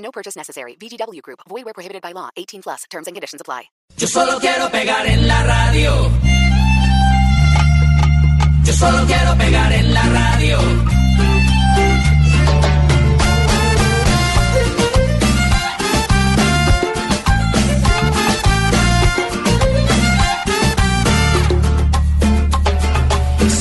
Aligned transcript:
No 0.00 0.10
purchase 0.10 0.36
necessary. 0.36 0.76
VGW 0.76 1.22
Group. 1.22 1.40
Void 1.48 1.64
where 1.64 1.74
prohibited 1.74 2.02
by 2.02 2.12
law. 2.12 2.30
18 2.36 2.62
plus. 2.62 2.84
Terms 2.90 3.06
and 3.06 3.14
conditions 3.14 3.40
apply. 3.40 3.70
Yo 3.96 4.06
solo 4.06 4.38
quiero 4.40 4.70
pegar 4.70 5.06
en 5.06 5.26
la 5.28 5.42
radio. 5.44 6.10
Yo 8.64 8.72
solo 8.72 9.06
quiero 9.06 9.36
pegar 9.36 9.72
en 9.72 9.92
la 9.94 10.02
radio. 10.02 10.99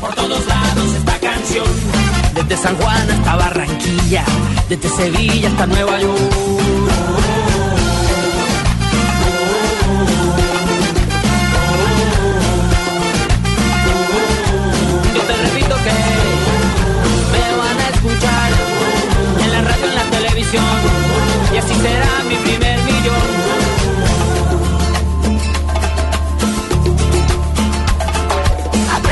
por 0.00 0.14
todos 0.14 0.46
lados 0.46 0.94
esta 0.94 1.18
canción. 1.18 1.66
Desde 2.34 2.56
San 2.56 2.76
Juan 2.76 3.10
hasta 3.10 3.36
Barranquilla, 3.36 4.24
desde 4.68 4.88
Sevilla 4.88 5.48
hasta 5.48 5.66
Nueva 5.66 6.00
York. 6.00 6.97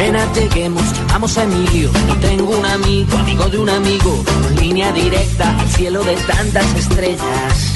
Apenas 0.07 0.37
lleguemos, 0.37 0.83
llamamos 0.99 1.37
a 1.37 1.43
Emilio. 1.43 1.91
Yo 2.07 2.17
tengo 2.21 2.57
un 2.57 2.65
amigo, 2.65 3.19
amigo 3.19 3.49
de 3.49 3.59
un 3.59 3.69
amigo, 3.69 4.25
con 4.25 4.55
línea 4.55 4.93
directa 4.93 5.59
al 5.59 5.69
cielo 5.71 6.05
de 6.05 6.15
tantas 6.15 6.75
estrellas. 6.77 7.75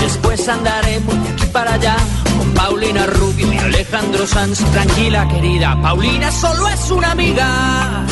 Después 0.00 0.48
andaremos 0.48 1.14
de 1.22 1.28
aquí 1.28 1.46
para 1.52 1.74
allá 1.74 1.96
con 2.36 2.52
Paulina 2.54 3.06
Rubio 3.06 3.52
y 3.52 3.56
Alejandro 3.56 4.26
Sanz. 4.26 4.58
Tranquila, 4.72 5.28
querida, 5.28 5.80
Paulina 5.80 6.32
solo 6.32 6.66
es 6.66 6.90
una 6.90 7.12
amiga. 7.12 8.04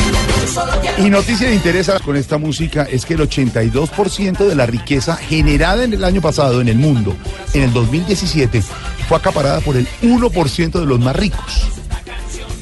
Y 0.99 1.11
noticia 1.11 1.49
de 1.49 1.55
interés 1.57 1.91
con 2.05 2.15
esta 2.15 2.39
música 2.39 2.85
es 2.85 3.05
que 3.05 3.15
el 3.15 3.29
82% 3.29 4.47
de 4.47 4.55
la 4.55 4.67
riqueza 4.67 5.17
generada 5.17 5.83
en 5.83 5.95
el 5.95 6.05
año 6.05 6.21
pasado 6.21 6.61
en 6.61 6.69
el 6.69 6.77
mundo, 6.77 7.17
en 7.55 7.65
el 7.65 7.73
2017, 7.73 8.63
fue 9.09 9.17
acaparada 9.17 9.59
por 9.63 9.77
el 9.77 9.89
1% 10.01 10.79
de 10.79 10.87
los 10.87 11.01
más 11.01 11.17
ricos. 11.17 11.75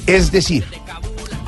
Es 0.06 0.32
decir, 0.32 0.64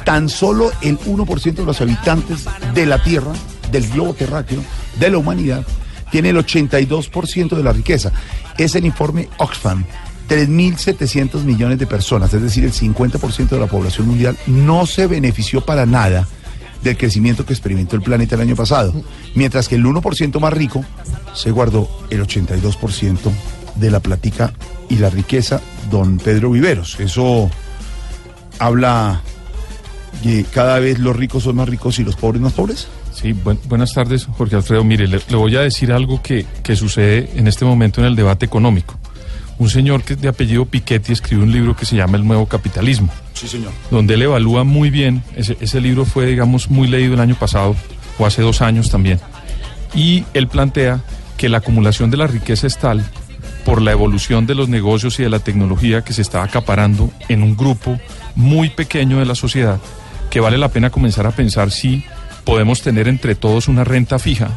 tan 0.05 0.29
solo 0.29 0.71
el 0.83 0.99
1% 0.99 1.55
de 1.55 1.65
los 1.65 1.81
habitantes 1.81 2.45
de 2.75 2.87
la 2.87 3.03
Tierra, 3.03 3.33
del 3.73 3.89
globo 3.91 4.15
terráqueo, 4.15 4.63
de 4.99 5.11
la 5.11 5.19
humanidad, 5.19 5.67
tiene 6.11 6.31
el 6.31 6.37
82% 6.37 7.57
de 7.57 7.63
la 7.63 7.73
riqueza. 7.73 8.13
Es 8.57 8.75
el 8.75 8.87
informe 8.87 9.29
Oxfam. 9.39 9.85
3.700 10.29 11.43
millones 11.43 11.79
de 11.79 11.87
personas, 11.87 12.33
es 12.33 12.41
decir, 12.41 12.65
el 12.65 12.73
50% 12.73 13.49
de 13.49 13.59
la 13.59 13.67
población 13.67 14.09
mundial, 14.09 14.39
no 14.47 14.87
se 14.87 15.07
benefició 15.07 15.61
para 15.61 15.85
nada 15.85 16.27
del 16.83 16.97
crecimiento 16.97 17.45
que 17.45 17.53
experimentó 17.53 17.97
el 17.97 18.03
planeta 18.03 18.35
el 18.35 18.41
año 18.41 18.57
pasado, 18.57 18.95
mientras 19.35 19.69
que 19.69 19.75
el 19.75 19.85
1% 19.85 20.41
más 20.41 20.53
rico 20.53 20.83
se 21.35 21.51
guardó 21.51 21.89
el 22.11 22.23
82% 22.23 23.19
de 23.75 23.91
la 23.91 24.01
platica 24.01 24.55
y 24.89 24.97
la 24.97 25.11
riqueza, 25.11 25.61
don 25.91 26.19
Pedro 26.19 26.51
Viveros. 26.51 26.99
Eso 27.01 27.51
habla 28.59 29.21
que 30.23 30.45
cada 30.45 30.79
vez 30.79 30.99
los 30.99 31.15
ricos 31.17 31.43
son 31.43 31.57
más 31.57 31.69
ricos 31.69 31.99
y 31.99 32.05
los 32.05 32.17
pobres 32.17 32.41
más 32.41 32.53
pobres. 32.53 32.89
Sí, 33.13 33.33
buen- 33.33 33.59
buenas 33.69 33.93
tardes, 33.93 34.27
Jorge 34.27 34.57
Alfredo. 34.57 34.83
Mire, 34.85 35.07
le, 35.07 35.21
le 35.29 35.37
voy 35.37 35.55
a 35.57 35.61
decir 35.61 35.93
algo 35.93 36.23
que, 36.23 36.47
que 36.63 36.77
sucede 36.77 37.31
en 37.37 37.47
este 37.47 37.65
momento 37.65 38.01
en 38.01 38.07
el 38.07 38.17
debate 38.17 38.47
económico. 38.47 38.99
Un 39.59 39.71
señor 39.71 40.03
que 40.03 40.17
de 40.17 40.27
apellido 40.29 40.65
Piketty 40.67 41.13
escribió 41.13 41.45
un 41.45 41.53
libro 41.53 41.77
que 41.77 41.85
se 41.87 41.95
llama 41.95 42.17
El 42.17 42.27
Nuevo 42.27 42.47
Capitalismo, 42.47 43.09
Sí, 43.35 43.47
señor. 43.47 43.71
donde 43.91 44.15
él 44.15 44.23
evalúa 44.23 44.65
muy 44.65 44.91
bien, 44.91 45.23
ese, 45.37 45.57
ese 45.61 45.81
libro 45.81 46.05
fue, 46.05 46.27
digamos, 46.27 46.71
muy 46.71 46.89
leído 46.89 47.15
el 47.15 47.21
año 47.21 47.37
pasado, 47.37 47.77
o 48.19 48.27
hace 48.27 48.43
dos 48.43 48.63
años 48.63 48.91
también, 48.91 49.21
y 49.95 50.25
él 50.35 50.49
plantea 50.49 51.03
que 51.37 51.49
la 51.49 51.59
acumulación 51.59 52.11
de 52.11 52.17
la 52.17 52.27
riqueza 52.27 52.67
es 52.67 52.79
tal 52.79 53.05
por 53.65 53.81
la 53.81 53.93
evolución 53.93 54.45
de 54.47 54.57
los 54.57 54.69
negocios 54.69 55.21
y 55.21 55.23
de 55.23 55.31
la 55.31 55.39
tecnología 55.39 56.03
que 56.03 56.13
se 56.13 56.23
está 56.23 56.43
acaparando 56.43 57.13
en 57.29 57.45
un 57.45 57.57
grupo 57.57 58.01
muy 58.35 58.71
pequeño 58.71 59.19
de 59.19 59.27
la 59.27 59.35
sociedad, 59.35 59.81
que 60.31 60.41
vale 60.41 60.59
la 60.59 60.69
pena 60.69 60.91
comenzar 60.91 61.27
a 61.27 61.31
pensar 61.31 61.71
si 61.71 62.05
podemos 62.45 62.83
tener 62.83 63.09
entre 63.09 63.35
todos 63.35 63.69
una 63.69 63.85
renta 63.85 64.19
fija 64.19 64.51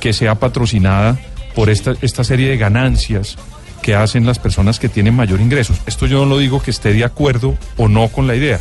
que 0.00 0.12
sea 0.12 0.36
patrocinada 0.36 1.18
por 1.54 1.70
esta, 1.70 1.94
esta 2.02 2.22
serie 2.22 2.50
de 2.50 2.56
ganancias 2.56 3.36
que 3.82 3.94
hacen 3.94 4.26
las 4.26 4.38
personas 4.38 4.78
que 4.78 4.88
tienen 4.88 5.14
mayor 5.14 5.40
ingresos. 5.40 5.78
Esto 5.86 6.06
yo 6.06 6.18
no 6.18 6.26
lo 6.26 6.38
digo 6.38 6.60
que 6.60 6.70
esté 6.70 6.92
de 6.92 7.04
acuerdo 7.04 7.56
o 7.76 7.88
no 7.88 8.08
con 8.08 8.26
la 8.26 8.34
idea. 8.34 8.60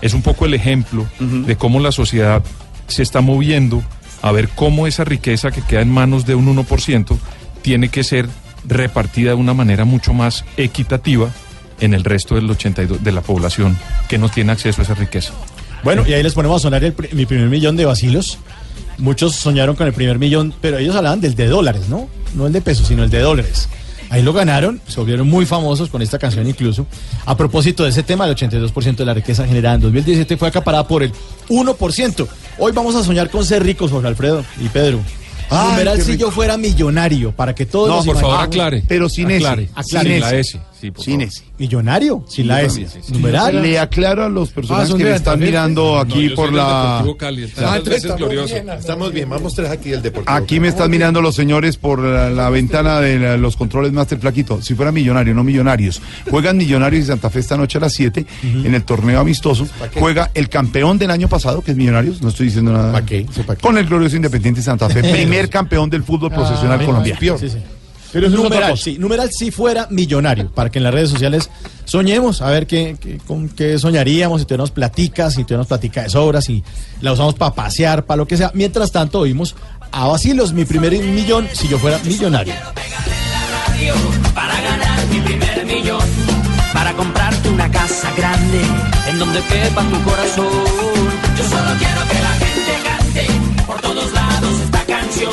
Es 0.00 0.14
un 0.14 0.22
poco 0.22 0.44
el 0.44 0.54
ejemplo 0.54 1.06
de 1.18 1.56
cómo 1.56 1.80
la 1.80 1.92
sociedad 1.92 2.42
se 2.86 3.02
está 3.02 3.20
moviendo 3.20 3.82
a 4.22 4.32
ver 4.32 4.48
cómo 4.48 4.86
esa 4.86 5.04
riqueza 5.04 5.50
que 5.50 5.62
queda 5.62 5.80
en 5.80 5.90
manos 5.90 6.26
de 6.26 6.34
un 6.34 6.54
1% 6.54 7.16
tiene 7.62 7.88
que 7.88 8.04
ser 8.04 8.28
repartida 8.66 9.30
de 9.30 9.36
una 9.36 9.54
manera 9.54 9.84
mucho 9.84 10.12
más 10.12 10.44
equitativa 10.56 11.30
en 11.80 11.94
el 11.94 12.04
resto 12.04 12.34
del 12.34 12.50
82 12.50 13.02
de 13.02 13.12
la 13.12 13.20
población 13.20 13.76
que 14.08 14.18
no 14.18 14.28
tiene 14.28 14.52
acceso 14.52 14.80
a 14.80 14.84
esa 14.84 14.94
riqueza. 14.94 15.32
Bueno, 15.82 16.04
y 16.06 16.12
ahí 16.12 16.22
les 16.22 16.34
ponemos 16.34 16.60
a 16.60 16.62
sonar 16.62 16.82
el 16.84 16.94
mi 17.12 17.26
primer 17.26 17.48
millón 17.48 17.76
de 17.76 17.84
vacilos. 17.84 18.38
Muchos 18.98 19.34
soñaron 19.34 19.76
con 19.76 19.86
el 19.86 19.92
primer 19.92 20.18
millón, 20.18 20.54
pero 20.60 20.78
ellos 20.78 20.96
hablaban 20.96 21.20
del 21.20 21.34
de 21.34 21.46
dólares, 21.46 21.88
¿no? 21.88 22.08
No 22.34 22.46
el 22.46 22.52
de 22.52 22.60
pesos, 22.60 22.88
sino 22.88 23.04
el 23.04 23.10
de 23.10 23.20
dólares. 23.20 23.68
Ahí 24.08 24.22
lo 24.22 24.32
ganaron, 24.32 24.80
se 24.86 25.00
volvieron 25.00 25.28
muy 25.28 25.46
famosos 25.46 25.88
con 25.90 26.00
esta 26.00 26.18
canción 26.18 26.46
incluso. 26.46 26.86
A 27.24 27.36
propósito 27.36 27.82
de 27.82 27.90
ese 27.90 28.02
tema, 28.02 28.24
el 28.26 28.34
82% 28.34 28.96
de 28.96 29.04
la 29.04 29.14
riqueza 29.14 29.46
generada 29.46 29.74
en 29.74 29.80
2017 29.82 30.36
fue 30.36 30.48
acaparada 30.48 30.86
por 30.86 31.02
el 31.02 31.12
1%. 31.48 32.28
Hoy 32.58 32.72
vamos 32.72 32.94
a 32.94 33.02
soñar 33.02 33.30
con 33.30 33.44
ser 33.44 33.62
ricos, 33.64 33.90
Jorge 33.90 34.08
Alfredo 34.08 34.44
y 34.60 34.68
Pedro. 34.68 35.00
Qué 35.48 36.00
si 36.02 36.16
yo 36.16 36.30
fuera 36.30 36.56
millonario, 36.56 37.32
para 37.32 37.54
que 37.54 37.66
todos 37.66 37.88
No, 37.88 37.96
nos 37.96 38.06
por 38.06 38.20
favor, 38.20 38.40
aclare. 38.40 38.82
Pero 38.86 39.08
sin 39.08 39.30
ese. 39.30 39.46
aclare. 39.46 39.68
Sin 39.84 40.20
la. 40.20 40.34
S. 40.34 40.60
Sí, 40.80 40.90
por 40.90 41.04
Sin 41.04 41.14
favor. 41.20 41.28
ese. 41.28 41.42
Millonario, 41.58 42.24
sin 42.28 42.48
la 42.48 42.62
S. 42.62 42.86
Numeral. 43.10 43.62
Le 43.62 43.78
aclaro 43.78 44.24
a 44.24 44.28
los 44.28 44.50
personajes 44.50 44.86
Ah, 44.86 44.90
son 44.90 44.98
que 44.98 45.04
de 45.04 45.10
me 45.10 45.16
están 45.16 45.38
mirando 45.40 45.98
aquí 45.98 46.28
por 46.30 46.52
la... 46.52 47.02
Ah, 47.58 47.78
Estamos 48.78 49.12
bien, 49.12 49.28
vamos 49.28 49.54
tres 49.54 49.70
aquí 49.70 49.92
el 49.92 50.02
Deportivo. 50.02 50.34
Aquí 50.36 50.60
me 50.60 50.68
están 50.68 50.90
mirando 50.90 51.20
los 51.22 51.34
señores 51.34 51.76
por 51.76 52.00
la, 52.00 52.30
la 52.30 52.50
ventana 52.50 53.00
de 53.00 53.18
la- 53.18 53.36
los 53.36 53.56
controles 53.56 53.92
Master 53.92 54.18
Flaquito. 54.18 54.60
Si 54.62 54.74
fuera 54.74 54.92
millonario, 54.92 55.34
no 55.34 55.42
millonarios. 55.44 56.00
Juegan 56.30 56.56
Millonarios 56.56 57.04
y 57.04 57.06
Santa 57.06 57.30
Fe 57.30 57.40
esta 57.40 57.56
noche 57.56 57.78
a 57.78 57.82
las 57.82 57.92
7 57.94 58.26
en 58.42 58.74
el 58.74 58.82
torneo 58.84 59.20
amistoso. 59.20 59.66
Juega 59.98 60.30
el 60.34 60.48
campeón 60.48 60.98
del 60.98 61.10
año 61.10 61.28
pasado, 61.28 61.62
que 61.62 61.70
es 61.72 61.76
Millonarios. 61.76 62.20
No 62.22 62.28
estoy 62.28 62.46
diciendo 62.46 62.72
nada. 62.72 62.92
¿Pa' 62.92 63.04
qué? 63.04 63.26
¿Eso 63.30 63.42
pa' 63.42 63.56
qué? 63.56 63.62
Con 63.62 63.78
el 63.78 63.86
glorioso 63.86 64.16
Independiente 64.16 64.62
Santa 64.62 64.88
Fe. 64.88 65.00
primer 65.12 65.48
campeón 65.48 65.88
del 65.90 66.02
fútbol 66.02 66.30
profesional 66.32 66.84
colombiano. 66.84 67.38
Sí, 67.38 67.48
sí. 67.48 67.58
Pero 68.16 68.26
eso 68.28 68.36
es 68.36 68.40
otra 68.40 68.48
numeral, 68.56 68.70
cosa. 68.72 68.84
sí, 68.84 68.98
numeral 68.98 69.30
si 69.30 69.50
fuera 69.50 69.86
millonario, 69.90 70.50
para 70.50 70.70
que 70.70 70.78
en 70.78 70.84
las 70.84 70.94
redes 70.94 71.10
sociales 71.10 71.50
soñemos, 71.84 72.40
a 72.42 72.50
ver 72.50 72.66
qué, 72.66 72.96
qué- 73.00 73.18
con 73.26 73.48
qué 73.48 73.78
soñaríamos, 73.78 74.40
si 74.40 74.46
tuviéramos 74.46 74.70
platicas, 74.70 75.34
si 75.34 75.42
tuviéramos 75.44 75.66
platica 75.66 76.02
de 76.02 76.08
sobras, 76.10 76.44
si 76.44 76.62
la 77.00 77.12
usamos 77.12 77.34
para 77.34 77.54
pasear, 77.54 78.04
para 78.06 78.16
lo 78.16 78.26
que 78.26 78.36
sea. 78.36 78.50
Mientras 78.54 78.90
tanto, 78.90 79.20
oímos 79.20 79.54
a 79.92 80.06
Basilos 80.06 80.52
mi 80.52 80.64
primer 80.64 80.92
millón 80.98 81.48
si 81.52 81.68
yo 81.68 81.78
fuera 81.78 81.98
millonario. 82.04 82.54
Para 84.34 84.60
ganar 84.60 85.06
mi 85.10 85.20
primer 85.20 85.66
millón. 85.66 86.02
Para 86.72 86.92
comprarte 86.94 87.48
una 87.48 87.70
casa 87.70 88.10
grande 88.16 88.60
en 89.08 89.18
donde 89.18 89.40
quepa 89.42 89.82
tu 89.82 90.02
corazón. 90.02 90.46
Yo 91.38 91.44
solo 91.48 91.70
quiero 91.78 92.00
que 92.08 92.20
la 92.22 92.32
gente 92.44 92.72
cante 92.84 93.64
por 93.66 93.80
todos 93.80 94.12
lados 94.12 94.60
esta 94.60 94.84
canción. 94.84 95.32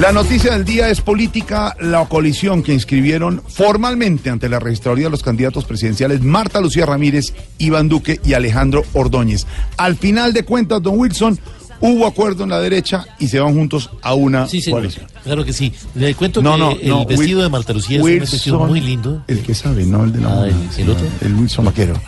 La 0.00 0.12
noticia 0.12 0.52
del 0.52 0.64
día 0.64 0.88
es 0.88 1.00
política. 1.00 1.76
La 1.80 2.06
coalición 2.06 2.62
que 2.62 2.72
inscribieron 2.72 3.42
formalmente 3.46 4.30
ante 4.30 4.48
la 4.48 4.58
registraduría 4.58 5.06
de 5.06 5.10
los 5.10 5.22
candidatos 5.22 5.64
presidenciales 5.64 6.22
Marta 6.22 6.60
Lucía 6.60 6.86
Ramírez, 6.86 7.34
Iván 7.58 7.88
Duque 7.88 8.18
y 8.24 8.32
Alejandro 8.32 8.82
Ordóñez. 8.94 9.46
Al 9.76 9.96
final 9.96 10.32
de 10.32 10.44
cuentas, 10.44 10.80
don 10.82 10.98
Wilson, 10.98 11.38
hubo 11.80 12.06
acuerdo 12.06 12.44
en 12.44 12.50
la 12.50 12.60
derecha 12.60 13.04
y 13.18 13.28
se 13.28 13.40
van 13.40 13.52
juntos 13.54 13.90
a 14.00 14.14
una 14.14 14.46
Sí, 14.48 14.62
señor. 14.62 14.78
coalición. 14.80 15.06
Claro 15.22 15.44
que 15.44 15.52
sí. 15.52 15.72
Le 15.94 16.14
cuento 16.14 16.40
No, 16.40 16.52
que 16.54 16.58
no, 16.58 16.70
el 16.72 16.88
no, 16.88 17.04
vestido 17.04 17.40
Wil- 17.40 17.42
de 17.44 17.48
Marta 17.50 17.72
Lucía 17.74 17.98
es 17.98 18.02
un 18.04 18.18
vestido 18.20 18.58
muy 18.66 18.80
lindo. 18.80 19.22
El 19.26 19.40
que 19.42 19.54
sabe, 19.54 19.84
no 19.84 20.04
el 20.04 20.12
de 20.12 20.20
la 20.20 20.32
Ah, 20.42 20.46
el- 20.46 20.50
el 20.54 20.70
sino 20.70 20.92
otro. 20.92 21.06
El 21.20 21.34
Wilson 21.34 21.64
Vaquero. 21.66 22.00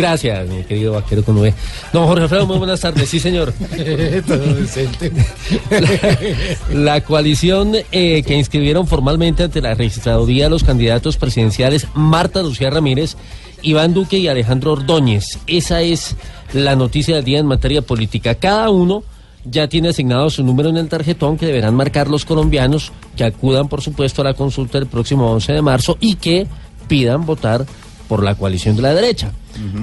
Gracias, 0.00 0.48
mi 0.48 0.62
querido 0.62 0.94
vaquero 0.94 1.22
con 1.22 1.36
V. 1.36 1.52
Don 1.92 2.06
Jorge 2.06 2.22
Alfredo, 2.22 2.46
muy 2.46 2.56
buenas 2.56 2.80
tardes. 2.80 3.06
Sí, 3.06 3.20
señor. 3.20 3.52
La, 5.70 6.18
la 6.72 7.00
coalición 7.02 7.74
eh, 7.92 8.22
que 8.22 8.34
inscribieron 8.34 8.86
formalmente 8.86 9.42
ante 9.42 9.60
la 9.60 9.74
registraduría 9.74 10.48
los 10.48 10.64
candidatos 10.64 11.18
presidenciales 11.18 11.86
Marta 11.92 12.42
Lucía 12.42 12.70
Ramírez, 12.70 13.16
Iván 13.60 13.92
Duque 13.92 14.16
y 14.16 14.28
Alejandro 14.28 14.72
Ordóñez. 14.72 15.38
Esa 15.46 15.82
es 15.82 16.16
la 16.54 16.76
noticia 16.76 17.16
del 17.16 17.24
día 17.26 17.38
en 17.38 17.46
materia 17.46 17.82
política. 17.82 18.36
Cada 18.36 18.70
uno 18.70 19.02
ya 19.44 19.68
tiene 19.68 19.90
asignado 19.90 20.30
su 20.30 20.42
número 20.42 20.70
en 20.70 20.78
el 20.78 20.88
tarjetón 20.88 21.36
que 21.36 21.44
deberán 21.44 21.74
marcar 21.74 22.08
los 22.08 22.24
colombianos 22.24 22.90
que 23.16 23.24
acudan, 23.24 23.68
por 23.68 23.82
supuesto, 23.82 24.22
a 24.22 24.24
la 24.24 24.34
consulta 24.34 24.78
el 24.78 24.86
próximo 24.86 25.30
11 25.30 25.52
de 25.52 25.62
marzo 25.62 25.98
y 26.00 26.14
que 26.14 26.46
pidan 26.88 27.26
votar 27.26 27.66
por 28.10 28.24
la 28.24 28.34
coalición 28.34 28.74
de 28.74 28.82
la 28.82 28.92
derecha. 28.92 29.30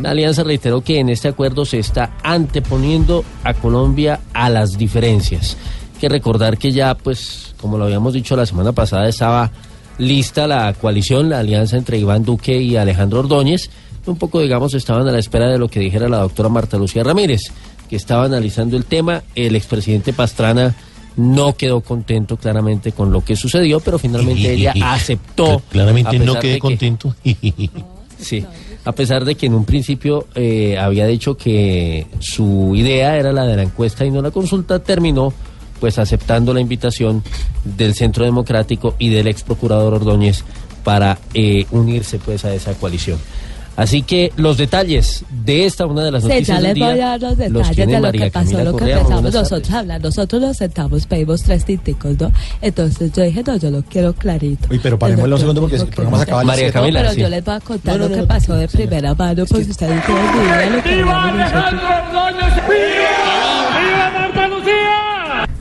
La 0.01 0.09
alianza 0.11 0.43
reiteró 0.43 0.81
que 0.81 0.99
en 0.99 1.07
este 1.07 1.29
acuerdo 1.29 1.63
se 1.63 1.79
está 1.79 2.17
anteponiendo 2.23 3.23
a 3.45 3.53
Colombia 3.53 4.19
a 4.33 4.49
las 4.49 4.77
diferencias. 4.77 5.55
Hay 5.93 6.01
que 6.01 6.09
recordar 6.09 6.57
que 6.57 6.73
ya, 6.73 6.93
pues, 6.95 7.55
como 7.61 7.77
lo 7.77 7.85
habíamos 7.85 8.13
dicho 8.13 8.35
la 8.35 8.45
semana 8.45 8.73
pasada, 8.73 9.07
estaba 9.07 9.49
lista 9.97 10.45
la 10.45 10.73
coalición, 10.73 11.29
la 11.29 11.39
alianza 11.39 11.77
entre 11.77 11.97
Iván 11.99 12.25
Duque 12.25 12.61
y 12.61 12.75
Alejandro 12.75 13.19
Ordóñez. 13.21 13.69
Un 14.05 14.17
poco, 14.17 14.41
digamos, 14.41 14.73
estaban 14.73 15.07
a 15.07 15.11
la 15.13 15.19
espera 15.19 15.47
de 15.47 15.57
lo 15.57 15.69
que 15.69 15.79
dijera 15.79 16.09
la 16.09 16.17
doctora 16.19 16.49
Marta 16.49 16.77
Lucía 16.77 17.03
Ramírez, 17.05 17.43
que 17.89 17.95
estaba 17.95 18.25
analizando 18.25 18.75
el 18.75 18.83
tema. 18.83 19.23
El 19.35 19.55
expresidente 19.55 20.11
Pastrana 20.11 20.75
no 21.15 21.55
quedó 21.55 21.79
contento 21.79 22.35
claramente 22.35 22.91
con 22.91 23.09
lo 23.13 23.23
que 23.23 23.37
sucedió, 23.37 23.79
pero 23.79 23.97
finalmente 23.99 24.51
ella 24.53 24.73
aceptó. 24.81 25.61
Claramente 25.71 26.19
no 26.19 26.37
quedé 26.39 26.55
que- 26.55 26.59
contento. 26.59 27.15
Sí, 28.19 28.45
a 28.83 28.91
pesar 28.93 29.25
de 29.25 29.35
que 29.35 29.45
en 29.45 29.53
un 29.53 29.65
principio 29.65 30.27
eh, 30.35 30.77
había 30.77 31.05
dicho 31.05 31.37
que 31.37 32.07
su 32.19 32.73
idea 32.75 33.17
era 33.17 33.31
la 33.31 33.45
de 33.45 33.55
la 33.55 33.63
encuesta 33.63 34.05
y 34.05 34.11
no 34.11 34.21
la 34.21 34.31
consulta, 34.31 34.79
terminó 34.79 35.33
pues 35.79 35.99
aceptando 35.99 36.53
la 36.53 36.61
invitación 36.61 37.23
del 37.63 37.93
Centro 37.93 38.25
Democrático 38.25 38.95
y 38.97 39.09
del 39.09 39.27
ex 39.27 39.43
procurador 39.43 39.93
Ordóñez 39.93 40.43
para 40.83 41.19
eh, 41.33 41.65
unirse 41.71 42.17
pues 42.17 42.45
a 42.45 42.53
esa 42.53 42.73
coalición. 42.73 43.19
Así 43.77 44.01
que 44.01 44.33
los 44.37 44.57
detalles 44.57 45.23
de 45.29 45.67
esta 45.67 45.85
una 45.85 46.03
de 46.03 46.11
las 46.11 46.23
Sí, 46.23 46.29
noticias 46.29 46.47
ya 46.47 46.55
del 46.55 46.63
les 46.63 46.73
día 46.73 46.89
voy 46.89 46.99
a 46.99 47.05
dar 47.05 47.21
los 47.21 47.29
los 47.37 47.37
detalles 47.37 47.75
tiene 47.75 47.91
de 47.93 47.99
lo 47.99 48.07
María 48.07 48.25
que 48.25 48.31
pasó, 48.31 48.45
Camila 48.45 48.63
lo 48.63 48.71
que 48.71 48.79
Correa. 48.79 48.97
Empezamos 48.97 49.33
nosotros 49.33 49.71
a 49.71 49.79
hablar. 49.79 50.01
Nosotros 50.01 50.41
nos 50.41 50.57
sentamos, 50.57 51.05
pedimos 51.05 51.43
tres 51.43 51.63
tinticos, 51.63 52.19
¿no? 52.19 52.31
Entonces 52.61 53.11
yo 53.13 53.21
dije, 53.23 53.43
no, 53.45 53.55
yo 53.55 53.69
lo 53.69 53.83
quiero 53.83 54.13
clarito. 54.13 54.67
Uy, 54.71 54.79
pero 54.81 54.97
parémosle 54.97 55.35
un 55.35 55.39
segundo 55.39 55.61
porque 55.61 55.75
el 55.75 55.85
programa 55.87 56.17
se 56.17 56.23
acaba 56.23 56.43
María 56.43 56.63
siete. 56.63 56.73
Camila, 56.73 56.99
pero 57.01 57.13
sí. 57.13 57.21
yo 57.21 57.29
les 57.29 57.45
voy 57.45 57.53
a 57.53 57.59
contar 57.59 57.97
No, 57.97 58.03
no, 58.03 58.09
lo 58.09 58.15
que 58.15 58.21
no, 58.21 58.27
pasó 58.27 58.55
de 58.55 58.67
primera 58.67 59.13
mano, 59.13 59.45
porque 59.45 59.69
ustedes 59.69 60.05
tienen 60.05 60.25
ni 60.35 60.43
idea 60.43 60.57
de 60.57 60.69
lo 60.71 60.83
que 60.83 60.89
hablamos 60.93 61.37
nosotros. 61.37 61.81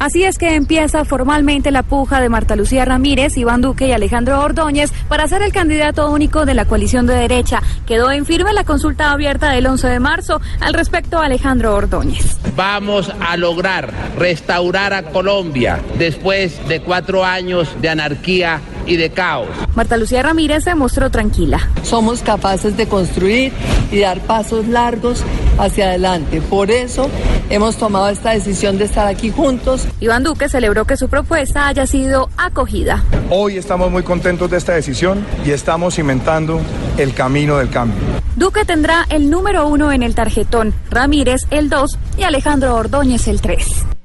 Así 0.06 0.22
es 0.22 0.38
que 0.38 0.54
empieza 0.54 1.04
formalmente 1.04 1.72
la 1.72 1.82
puja 1.82 2.20
de 2.20 2.28
Marta 2.28 2.54
Lucía 2.54 2.84
Ramírez, 2.84 3.36
Iván 3.36 3.60
Duque 3.60 3.88
y 3.88 3.92
Alejandro 3.92 4.40
Ordóñez 4.40 4.92
para 5.08 5.26
ser 5.26 5.42
el 5.42 5.52
candidato 5.52 6.08
único 6.10 6.46
de 6.46 6.54
la 6.54 6.64
coalición 6.64 7.08
de 7.08 7.14
derecha. 7.14 7.60
Quedó 7.87 8.11
en 8.11 8.27
firme 8.27 8.53
la 8.53 8.65
consulta 8.65 9.12
abierta 9.12 9.53
del 9.53 9.67
11 9.67 9.87
de 9.88 10.00
marzo 10.00 10.41
al 10.61 10.75
respecto 10.75 11.19
a 11.19 11.27
Alejandro 11.27 11.75
Ordóñez. 11.75 12.37
Vamos 12.56 13.12
a 13.21 13.37
lograr 13.37 13.93
restaurar 14.19 14.93
a 14.93 15.05
Colombia 15.05 15.81
después 15.97 16.67
de 16.67 16.81
cuatro 16.81 17.25
años 17.25 17.69
de 17.81 17.88
anarquía 17.88 18.61
y 18.87 18.97
de 18.97 19.11
caos. 19.11 19.49
Marta 19.75 19.97
Lucía 19.97 20.23
Ramírez 20.23 20.65
se 20.65 20.75
mostró 20.75 21.11
tranquila. 21.11 21.69
Somos 21.83 22.23
capaces 22.23 22.77
de 22.77 22.87
construir 22.87 23.53
y 23.91 24.00
dar 24.00 24.21
pasos 24.21 24.67
largos 24.69 25.23
hacia 25.59 25.87
adelante. 25.87 26.41
Por 26.41 26.71
eso 26.71 27.11
hemos 27.50 27.77
tomado 27.77 28.09
esta 28.09 28.31
decisión 28.31 28.79
de 28.79 28.85
estar 28.85 29.06
aquí 29.06 29.31
juntos. 29.31 29.87
Iván 30.00 30.23
Duque 30.23 30.49
celebró 30.49 30.85
que 30.85 30.97
su 30.97 31.09
propuesta 31.09 31.67
haya 31.69 31.87
sido 31.87 32.29
acogida. 32.37 33.05
Hoy 33.31 33.56
estamos 33.56 33.91
muy 33.91 34.03
contentos 34.03 34.50
de 34.50 34.59
esta 34.59 34.75
decisión 34.75 35.25
y 35.44 35.50
estamos 35.50 35.94
cimentando 35.94 36.61
el 36.99 37.15
camino 37.15 37.59
del 37.59 37.71
cambio. 37.71 38.00
Duque 38.37 38.65
tendrá 38.65 39.06
el 39.09 39.31
número 39.31 39.67
uno 39.67 39.93
en 39.93 40.03
el 40.03 40.15
tarjetón, 40.15 40.75
Ramírez 40.91 41.47
el 41.50 41.71
2 41.71 41.99
y 42.19 42.23
Alejandro 42.25 42.75
Ordóñez 42.75 43.29
el 43.29 43.41
3. 43.41 43.95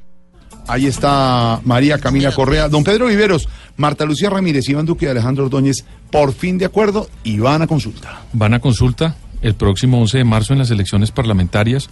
Ahí 0.71 0.85
está 0.85 1.59
María 1.65 1.97
Camila 1.97 2.31
Correa. 2.31 2.69
Don 2.69 2.85
Pedro 2.85 3.07
Viveros, 3.07 3.50
Marta 3.75 4.06
Lucía 4.06 4.29
Ramírez, 4.29 4.69
Iván 4.69 4.85
Duque 4.85 5.06
y 5.06 5.09
Alejandro 5.09 5.44
Ordóñez, 5.44 5.83
por 6.09 6.31
fin 6.31 6.57
de 6.57 6.63
acuerdo 6.63 7.09
y 7.25 7.39
van 7.39 7.62
a 7.62 7.68
consulta. 7.68 8.21
Van 8.31 8.53
a 8.53 8.62
consulta 8.62 9.18
el 9.41 9.56
próximo 9.56 10.00
11 10.00 10.19
de 10.19 10.23
marzo 10.23 10.53
en 10.53 10.59
las 10.59 10.71
elecciones 10.71 11.12
parlamentarias. 11.12 11.90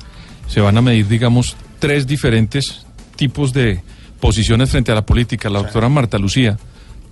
Se 0.47 0.61
van 0.61 0.77
a 0.77 0.81
medir, 0.81 1.09
digamos, 1.09 1.57
tres 1.79 2.07
diferentes 2.07 2.85
tipos 3.17 3.51
de 3.51 3.83
posiciones 4.21 4.69
frente 4.69 4.93
a 4.93 4.95
la 4.95 5.05
política. 5.05 5.49
La 5.49 5.59
doctora 5.59 5.89
Marta 5.89 6.17
Lucía, 6.17 6.57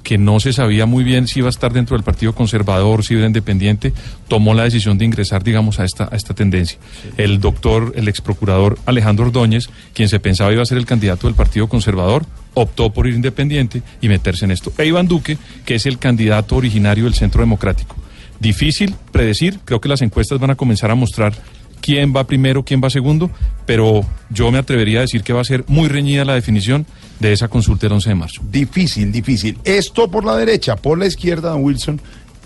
que 0.08 0.18
no 0.18 0.40
se 0.40 0.54
sabía 0.54 0.86
muy 0.86 1.04
bien 1.04 1.28
si 1.28 1.40
iba 1.40 1.50
a 1.50 1.50
estar 1.50 1.74
dentro 1.74 1.98
del 1.98 2.06
Partido 2.06 2.34
Conservador, 2.34 3.04
si 3.04 3.16
era 3.16 3.28
independiente, 3.28 3.92
tomó 4.30 4.54
la 4.54 4.64
decisión 4.64 4.98
de 4.98 5.04
ingresar, 5.04 5.44
digamos, 5.44 5.82
a 5.82 5.84
esta, 5.84 6.08
a 6.10 6.16
esta 6.16 6.34
tendencia. 6.34 6.80
El 7.18 7.42
doctor, 7.42 7.92
el 7.94 8.08
ex 8.08 8.22
procurador 8.22 8.80
Alejandro 8.86 9.26
Ordóñez, 9.26 9.70
quien 9.94 10.08
se 10.08 10.22
pensaba 10.22 10.54
iba 10.54 10.62
a 10.62 10.66
ser 10.66 10.78
el 10.78 10.86
candidato 10.86 11.28
del 11.28 11.36
Partido 11.36 11.68
Conservador, 11.68 12.26
optó 12.54 12.94
por 12.94 13.06
ir 13.06 13.16
independiente 13.16 13.82
y 14.00 14.08
meterse 14.08 14.46
en 14.46 14.52
esto. 14.52 14.72
E 14.78 14.86
Iván 14.86 15.10
Duque, 15.10 15.38
que 15.66 15.76
es 15.76 15.86
el 15.86 15.98
candidato 15.98 16.56
originario 16.56 17.04
del 17.04 17.14
Centro 17.14 17.42
Democrático. 17.42 17.98
Difícil 18.40 18.96
predecir, 19.12 19.60
creo 19.66 19.82
que 19.82 19.90
las 19.90 20.02
encuestas 20.02 20.40
van 20.40 20.52
a 20.52 20.56
comenzar 20.56 20.90
a 20.90 20.96
mostrar 20.96 21.34
quién 21.82 22.14
va 22.16 22.28
primero, 22.28 22.64
quién 22.64 22.82
va 22.82 22.90
segundo, 22.90 23.30
pero 23.66 24.06
yo 24.30 24.52
me 24.52 24.58
atrevería 24.58 25.00
a 25.00 25.02
decir 25.02 25.24
que 25.24 25.34
va 25.34 25.42
a 25.42 25.44
ser 25.44 25.66
muy 25.68 25.90
reñida 25.90 26.24
la 26.24 26.36
definición 26.36 26.86
de 27.20 27.34
esa 27.34 27.48
consulta 27.48 27.88
el 27.88 27.94
11 27.94 28.10
de 28.10 28.16
marzo. 28.16 28.42
Difícil, 28.50 29.12
difícil. 29.12 29.58
Esto 29.64 30.10
por 30.10 30.26
la 30.26 30.36
derecha, 30.36 30.76
por 30.76 30.98
la 30.98 31.06
izquierda, 31.06 31.50
don 31.50 31.64
Wilson, 31.64 32.02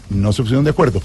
no 0.10 0.34
se 0.34 0.42
pusieron 0.42 0.64
de 0.64 0.72
acuerdo. 0.72 1.02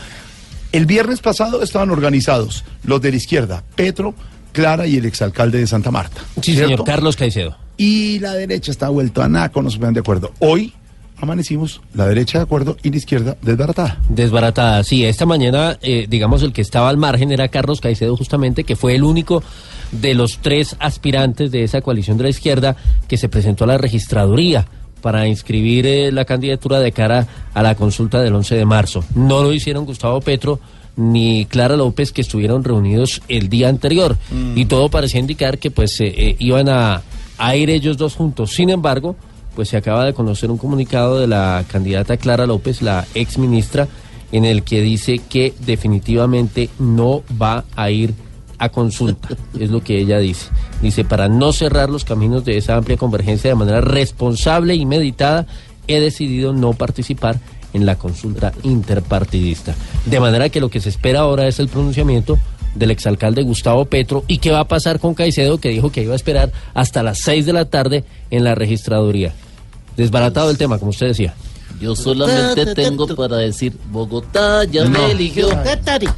El 0.72 0.86
viernes 0.86 1.20
pasado 1.20 1.62
estaban 1.62 1.90
organizados 1.90 2.64
los 2.84 3.00
de 3.00 3.10
la 3.10 3.16
izquierda, 3.16 3.62
Petro, 3.74 4.14
Clara 4.52 4.86
y 4.86 4.96
el 4.96 5.04
exalcalde 5.04 5.58
de 5.58 5.66
Santa 5.66 5.90
Marta. 5.90 6.22
Sí, 6.36 6.52
¿cierto? 6.52 6.70
señor 6.70 6.84
Carlos 6.84 7.16
Caicedo. 7.16 7.56
Y 7.76 8.18
la 8.20 8.32
derecha 8.32 8.70
está 8.70 8.88
vuelto 8.88 9.22
a 9.22 9.28
naco, 9.28 9.62
no 9.62 9.70
se 9.70 9.78
ponen 9.78 9.94
de 9.94 10.00
acuerdo. 10.00 10.32
Hoy 10.38 10.72
amanecimos, 11.18 11.80
la 11.94 12.06
derecha 12.06 12.38
de 12.38 12.44
acuerdo 12.44 12.76
y 12.82 12.90
la 12.90 12.96
izquierda 12.96 13.36
desbaratada. 13.42 14.00
Desbaratada, 14.08 14.84
sí. 14.84 15.04
Esta 15.04 15.26
mañana, 15.26 15.78
eh, 15.82 16.06
digamos, 16.08 16.42
el 16.42 16.52
que 16.52 16.62
estaba 16.62 16.88
al 16.88 16.96
margen 16.96 17.32
era 17.32 17.48
Carlos 17.48 17.80
Caicedo, 17.80 18.16
justamente, 18.16 18.64
que 18.64 18.76
fue 18.76 18.94
el 18.94 19.02
único 19.02 19.42
de 19.92 20.14
los 20.14 20.38
tres 20.38 20.76
aspirantes 20.78 21.50
de 21.50 21.64
esa 21.64 21.80
coalición 21.80 22.16
de 22.16 22.24
la 22.24 22.30
izquierda 22.30 22.76
que 23.08 23.16
se 23.16 23.28
presentó 23.28 23.64
a 23.64 23.68
la 23.68 23.78
registraduría 23.78 24.66
para 25.00 25.26
inscribir 25.28 25.86
eh, 25.86 26.10
la 26.10 26.24
candidatura 26.24 26.80
de 26.80 26.92
cara 26.92 27.26
a 27.54 27.62
la 27.62 27.74
consulta 27.74 28.20
del 28.20 28.34
11 28.34 28.56
de 28.56 28.64
marzo. 28.64 29.04
No 29.14 29.42
lo 29.42 29.52
hicieron 29.52 29.84
Gustavo 29.84 30.20
Petro 30.20 30.58
ni 30.96 31.46
Clara 31.46 31.76
López, 31.76 32.10
que 32.10 32.22
estuvieron 32.22 32.64
reunidos 32.64 33.22
el 33.28 33.48
día 33.48 33.68
anterior. 33.68 34.16
Y 34.54 34.64
todo 34.64 34.88
parecía 34.88 35.20
indicar 35.20 35.58
que 35.58 35.70
pues 35.70 36.00
eh, 36.00 36.06
eh, 36.16 36.36
iban 36.38 36.68
a, 36.70 37.02
a 37.38 37.56
ir 37.56 37.70
ellos 37.70 37.98
dos 37.98 38.14
juntos. 38.14 38.52
Sin 38.52 38.70
embargo, 38.70 39.14
pues 39.54 39.68
se 39.68 39.76
acaba 39.76 40.04
de 40.04 40.14
conocer 40.14 40.50
un 40.50 40.58
comunicado 40.58 41.20
de 41.20 41.26
la 41.26 41.64
candidata 41.70 42.16
Clara 42.16 42.46
López, 42.46 42.82
la 42.82 43.06
ex 43.14 43.38
ministra, 43.38 43.88
en 44.32 44.44
el 44.44 44.62
que 44.62 44.80
dice 44.80 45.20
que 45.28 45.54
definitivamente 45.60 46.68
no 46.78 47.22
va 47.40 47.64
a 47.76 47.90
ir 47.90 48.14
a 48.58 48.68
consulta, 48.68 49.28
es 49.58 49.70
lo 49.70 49.82
que 49.82 49.98
ella 49.98 50.18
dice. 50.18 50.48
Dice, 50.82 51.04
para 51.04 51.28
no 51.28 51.52
cerrar 51.52 51.90
los 51.90 52.04
caminos 52.04 52.44
de 52.44 52.56
esa 52.56 52.76
amplia 52.76 52.96
convergencia 52.96 53.50
de 53.50 53.56
manera 53.56 53.80
responsable 53.80 54.74
y 54.74 54.86
meditada, 54.86 55.46
he 55.86 56.00
decidido 56.00 56.52
no 56.52 56.72
participar 56.72 57.38
en 57.72 57.86
la 57.86 57.96
consulta 57.96 58.52
interpartidista. 58.62 59.74
De 60.06 60.20
manera 60.20 60.48
que 60.48 60.60
lo 60.60 60.70
que 60.70 60.80
se 60.80 60.88
espera 60.88 61.20
ahora 61.20 61.46
es 61.46 61.58
el 61.58 61.68
pronunciamiento 61.68 62.38
del 62.74 62.90
exalcalde 62.90 63.42
Gustavo 63.42 63.86
Petro 63.86 64.24
y 64.26 64.38
qué 64.38 64.50
va 64.50 64.60
a 64.60 64.68
pasar 64.68 65.00
con 65.00 65.14
Caicedo, 65.14 65.58
que 65.58 65.70
dijo 65.70 65.90
que 65.90 66.02
iba 66.02 66.12
a 66.12 66.16
esperar 66.16 66.52
hasta 66.74 67.02
las 67.02 67.20
6 67.20 67.46
de 67.46 67.52
la 67.52 67.64
tarde 67.66 68.04
en 68.30 68.44
la 68.44 68.54
registraduría. 68.54 69.32
Desbaratado 69.96 70.50
el 70.50 70.58
tema, 70.58 70.78
como 70.78 70.90
usted 70.90 71.08
decía. 71.08 71.34
Yo 71.80 71.94
solamente 71.94 72.74
tengo 72.74 73.06
para 73.14 73.36
decir, 73.38 73.76
Bogotá 73.90 74.64
ya 74.64 74.84
No. 74.84 74.90
me 74.90 75.10
eligió 75.12 75.48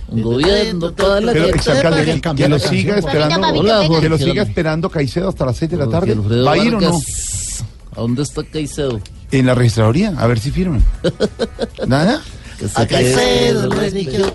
un 0.08 0.22
gobierno 0.22 0.92
para 0.92 1.20
la 1.20 1.32
Pero, 1.32 1.46
gente. 1.46 2.20
que, 2.22 2.34
que 2.36 2.48
lo 2.48 2.58
siga 2.58 2.98
esperando, 2.98 3.48
Hola, 3.48 3.86
Jorge. 3.86 4.02
que 4.02 4.08
lo 4.08 4.18
siga 4.18 4.42
esperando 4.42 4.88
Caicedo 4.88 5.28
hasta 5.28 5.46
las 5.46 5.56
6 5.56 5.70
de 5.72 5.76
la 5.76 5.88
tarde. 5.88 6.12
Alfredo 6.12 6.44
¿Va 6.44 6.52
a 6.52 6.58
ir 6.58 6.74
o 6.74 6.80
no? 6.80 7.00
¿A 7.96 8.00
dónde 8.00 8.22
está 8.22 8.44
Caicedo? 8.44 9.00
En 9.32 9.46
la 9.46 9.54
registraduría, 9.54 10.14
a 10.16 10.26
ver 10.26 10.38
si 10.38 10.50
firman. 10.50 10.84
¿Nada? 11.86 12.22
A 12.74 12.86
Caicedo 12.86 13.68
le 13.68 13.86
eligió. 13.86 14.32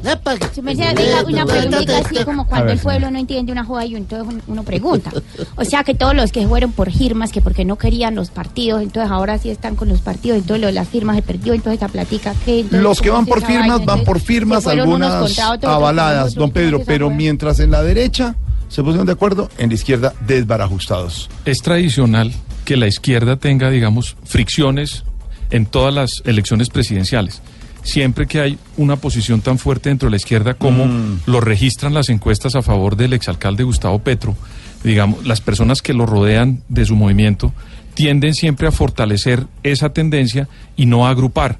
Si 0.54 0.62
me 0.62 0.72
hace 0.72 0.94
venga, 0.94 1.24
una 1.26 1.46
preguntita 1.46 1.98
así 2.00 2.24
como 2.24 2.48
cuando 2.48 2.68
ver, 2.68 2.76
el 2.76 2.80
pueblo 2.80 3.12
no 3.12 3.20
entiende 3.20 3.52
una 3.52 3.66
joda 3.66 3.86
y 3.86 3.96
entonces 3.96 4.42
uno 4.48 4.64
pregunta. 4.64 5.12
O 5.56 5.66
sea 5.66 5.84
que 5.84 5.94
todos 5.94 6.16
los 6.16 6.32
que 6.32 6.48
fueron 6.48 6.72
por 6.72 6.92
firmas, 6.92 7.32
que 7.32 7.42
porque 7.42 7.66
no 7.66 7.78
querían 7.78 8.16
los 8.16 8.30
partidos, 8.30 8.82
entonces 8.82 9.12
ahora 9.12 9.38
sí 9.38 9.50
están 9.50 9.76
con 9.76 9.90
los 9.90 10.02
partidos, 10.02 10.40
entonces 10.40 10.62
lo 10.62 10.68
de 10.68 10.74
las 10.74 10.88
firmas 10.88 11.16
se 11.16 11.22
perdió, 11.22 11.54
entonces 11.54 11.82
esa 11.82 11.90
platica 11.90 12.34
que... 12.46 12.66
Los 12.72 13.02
que 13.02 13.10
¿cómo 13.10 13.20
van 13.20 13.26
por 13.26 13.46
firmas 13.46 13.68
vaina? 13.68 13.86
van 13.86 14.04
por 14.04 14.20
firmas, 14.20 14.64
que 14.64 14.72
algunas 14.72 15.40
avaladas, 15.64 16.36
don 16.36 16.52
Pedro, 16.52 16.78
¿cómo 16.78 16.82
es 16.82 16.88
esa 16.88 16.88
pero 16.88 17.10
mientras 17.10 17.60
en 17.60 17.72
la 17.72 17.84
derecha 17.84 18.36
se 18.74 18.82
pusieron 18.82 19.06
de 19.06 19.12
acuerdo, 19.14 19.50
en 19.60 19.70
la 19.70 19.76
izquierda 19.76 20.14
desbarajustados. 20.26 21.30
Es 21.46 21.62
tradicional 21.62 22.34
que 22.66 22.76
la 22.76 22.88
izquierda 22.88 23.36
tenga, 23.36 23.70
digamos, 23.70 24.16
fricciones 24.24 25.04
en 25.52 25.68
todas 25.68 25.94
las 25.94 26.24
elecciones 26.26 26.70
presidenciales. 26.70 27.44
Siempre 27.84 28.28
que 28.28 28.40
hay 28.40 28.58
una 28.78 28.96
posición 28.96 29.42
tan 29.42 29.60
fuerte 29.60 29.90
dentro 29.90 30.08
de 30.08 30.12
la 30.12 30.18
izquierda 30.18 30.54
como 30.54 30.88
lo 31.26 31.42
registran 31.42 31.94
las 31.94 32.10
encuestas 32.10 32.56
a 32.56 32.62
favor 32.62 32.96
del 32.96 33.12
exalcalde 33.14 33.64
Gustavo 33.64 34.00
Petro, 34.00 34.36
digamos, 34.84 35.26
las 35.28 35.42
personas 35.42 35.82
que 35.82 35.94
lo 35.94 36.06
rodean 36.06 36.62
de 36.70 36.86
su 36.86 36.96
movimiento 36.96 37.54
tienden 37.94 38.34
siempre 38.34 38.68
a 38.68 38.72
fortalecer 38.72 39.46
esa 39.64 39.90
tendencia 39.90 40.48
y 40.78 40.86
no 40.86 41.06
a 41.06 41.10
agrupar. 41.10 41.60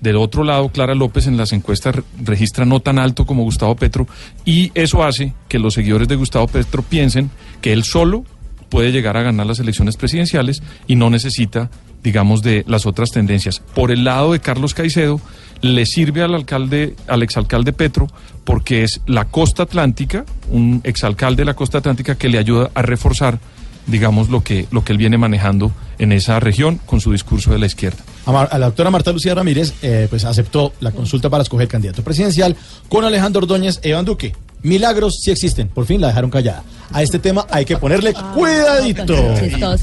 Del 0.00 0.16
otro 0.16 0.44
lado, 0.44 0.70
Clara 0.70 0.94
López 0.94 1.26
en 1.26 1.36
las 1.36 1.52
encuestas 1.52 1.94
re- 1.96 2.02
registra 2.24 2.64
no 2.64 2.80
tan 2.80 2.98
alto 2.98 3.26
como 3.26 3.42
Gustavo 3.44 3.76
Petro 3.76 4.08
y 4.46 4.72
eso 4.74 5.04
hace 5.04 5.34
que 5.48 5.58
los 5.58 5.74
seguidores 5.74 6.08
de 6.08 6.16
Gustavo 6.16 6.46
Petro 6.48 6.82
piensen 6.82 7.30
que 7.60 7.74
él 7.74 7.84
solo 7.84 8.24
puede 8.70 8.92
llegar 8.92 9.18
a 9.18 9.22
ganar 9.22 9.44
las 9.46 9.58
elecciones 9.58 9.98
presidenciales 9.98 10.62
y 10.86 10.94
no 10.94 11.10
necesita, 11.10 11.70
digamos, 12.02 12.42
de 12.42 12.64
las 12.66 12.86
otras 12.86 13.10
tendencias. 13.10 13.60
Por 13.74 13.90
el 13.90 14.04
lado 14.04 14.32
de 14.32 14.40
Carlos 14.40 14.74
Caicedo, 14.74 15.20
le 15.60 15.86
sirve 15.86 16.22
al 16.22 16.34
alcalde, 16.34 16.96
al 17.06 17.22
exalcalde 17.22 17.72
Petro, 17.72 18.08
porque 18.44 18.82
es 18.82 19.00
la 19.06 19.26
costa 19.26 19.64
atlántica, 19.64 20.24
un 20.50 20.80
exalcalde 20.84 21.42
de 21.42 21.46
la 21.46 21.54
costa 21.54 21.78
atlántica 21.78 22.16
que 22.16 22.28
le 22.28 22.38
ayuda 22.38 22.70
a 22.74 22.82
reforzar, 22.82 23.38
digamos, 23.86 24.30
lo 24.30 24.42
que, 24.42 24.66
lo 24.70 24.84
que 24.84 24.92
él 24.92 24.98
viene 24.98 25.18
manejando 25.18 25.72
en 25.98 26.12
esa 26.12 26.40
región 26.40 26.80
con 26.86 27.00
su 27.00 27.12
discurso 27.12 27.52
de 27.52 27.58
la 27.58 27.66
izquierda. 27.66 28.02
A, 28.24 28.58
la 28.58 28.66
doctora 28.66 28.90
Marta 28.90 29.12
Lucía 29.12 29.34
Ramírez, 29.34 29.74
eh, 29.82 30.06
pues 30.08 30.24
aceptó 30.24 30.72
la 30.80 30.92
consulta 30.92 31.28
para 31.28 31.42
escoger 31.42 31.68
candidato 31.68 32.02
presidencial 32.02 32.56
con 32.88 33.04
Alejandro 33.04 33.42
Ordóñez 33.42 33.80
e 33.82 33.90
Iván 33.90 34.04
Duque. 34.04 34.34
Milagros 34.62 35.20
sí 35.22 35.30
existen, 35.30 35.68
por 35.68 35.86
fin 35.86 36.00
la 36.00 36.08
dejaron 36.08 36.30
callada. 36.30 36.62
A 36.92 37.02
este 37.02 37.18
tema 37.18 37.46
hay 37.50 37.64
que 37.64 37.76
ponerle 37.76 38.12
cuidadito. 38.34 39.14
Cuidadito, 39.14 39.80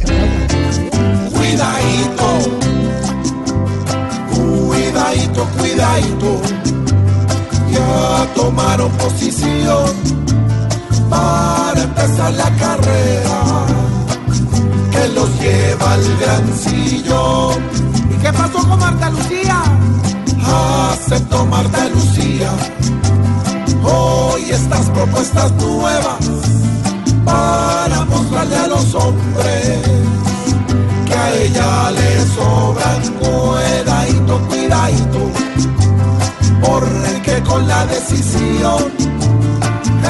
cuidadito, 4.34 5.48
cuidadito. 5.58 6.42
Ya 7.72 8.34
tomaron 8.36 8.92
posición 8.94 9.92
para 11.10 11.82
empezar 11.82 12.34
la 12.34 12.52
carrera 12.56 13.66
que 14.92 15.08
los 15.10 15.40
lleva 15.40 15.94
al 15.94 16.18
gran 16.18 16.58
sillón. 16.58 17.64
¿Y 18.12 18.22
qué 18.22 18.34
pasó 18.34 18.68
con 18.68 18.80
Marta 18.80 19.10
Lucía? 19.10 19.64
Aceptó 20.94 21.46
Marta 21.46 21.90
Lucía 21.90 22.52
hoy 23.84 24.52
estas 24.52 24.90
propuestas 24.90 25.52
nuevas 25.54 26.18
para 27.26 28.06
mostrarle 28.06 28.56
a 28.56 28.68
los 28.68 28.96
hombres 28.96 29.82
que 31.06 31.14
a 31.14 31.34
ella 31.36 31.92
le 31.92 32.26
sobran 32.36 33.02
cuidadito, 33.20 34.40
cuidadito, 34.48 35.32
porque 36.62 37.44
con 37.44 37.68
la 37.68 37.86
decisión 37.88 38.92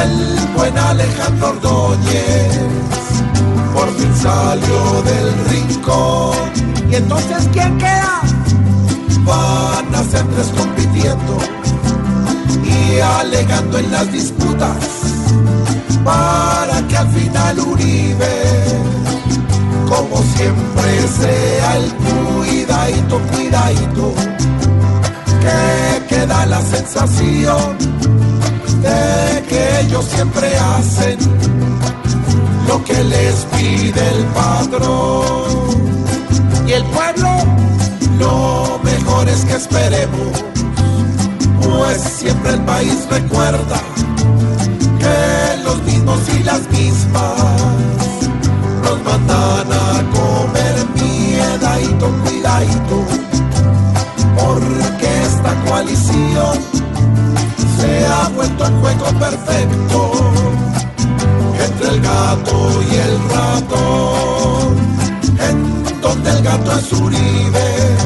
el 0.01 0.39
buen 0.55 0.77
Alejandro 0.77 1.49
Ordóñez 1.49 2.59
por 3.73 3.93
fin 3.95 4.15
salió 4.15 5.01
del 5.03 5.45
rincón. 5.49 6.35
¿Y 6.89 6.95
entonces 6.95 7.47
quién 7.53 7.77
queda? 7.77 8.21
Van 9.23 9.95
a 9.95 10.03
ser 10.03 10.25
tres 10.27 10.47
compitiendo 10.57 11.37
alegando 13.01 13.77
en 13.77 13.91
las 13.91 14.11
disputas 14.11 14.77
para 16.03 16.87
que 16.87 16.97
al 16.97 17.09
final 17.09 17.59
Uribe 17.59 18.87
como 19.87 20.17
siempre 20.35 21.07
sea 21.07 21.77
el 21.77 21.93
cuidadito, 21.93 23.19
cuidadito, 23.33 24.13
que 25.41 26.15
queda 26.15 26.45
la 26.45 26.61
sensación 26.61 27.77
de 28.81 29.43
que 29.47 29.79
ellos 29.81 30.05
siempre 30.05 30.55
hacen 30.57 31.17
lo 32.67 32.83
que 32.83 33.01
les 33.03 33.35
pide 33.57 34.09
el 34.09 34.25
patrón. 34.25 35.87
Y 36.67 36.73
el 36.73 36.83
pueblo, 36.85 37.29
lo 38.19 38.79
mejor 38.83 39.29
es 39.29 39.45
que 39.45 39.53
esperemos, 39.55 40.43
pues 41.61 42.01
siempre 42.01 42.51
el 42.51 42.61
país 42.61 43.07
recuerda 43.09 43.79
que 44.99 45.63
los 45.63 45.81
mismos 45.83 46.19
y 46.37 46.43
las 46.43 46.69
mismas 46.69 47.61
nos 48.83 49.03
mandan 49.03 49.71
a 49.71 50.03
comer 50.11 50.75
miedadito, 50.95 52.11
cuidadito, 52.23 53.05
porque 54.37 55.23
esta 55.23 55.53
coalición 55.65 56.57
se 57.79 58.05
ha 58.05 58.29
vuelto 58.29 58.65
un 58.65 58.81
juego 58.81 59.05
perfecto 59.19 60.11
entre 61.65 61.87
el 61.89 62.01
gato 62.01 62.81
y 62.89 62.95
el 62.95 63.29
ratón, 63.29 64.77
donde 66.01 66.29
el 66.29 66.43
gato 66.43 66.71
es 66.77 66.93
Uribe 66.93 67.97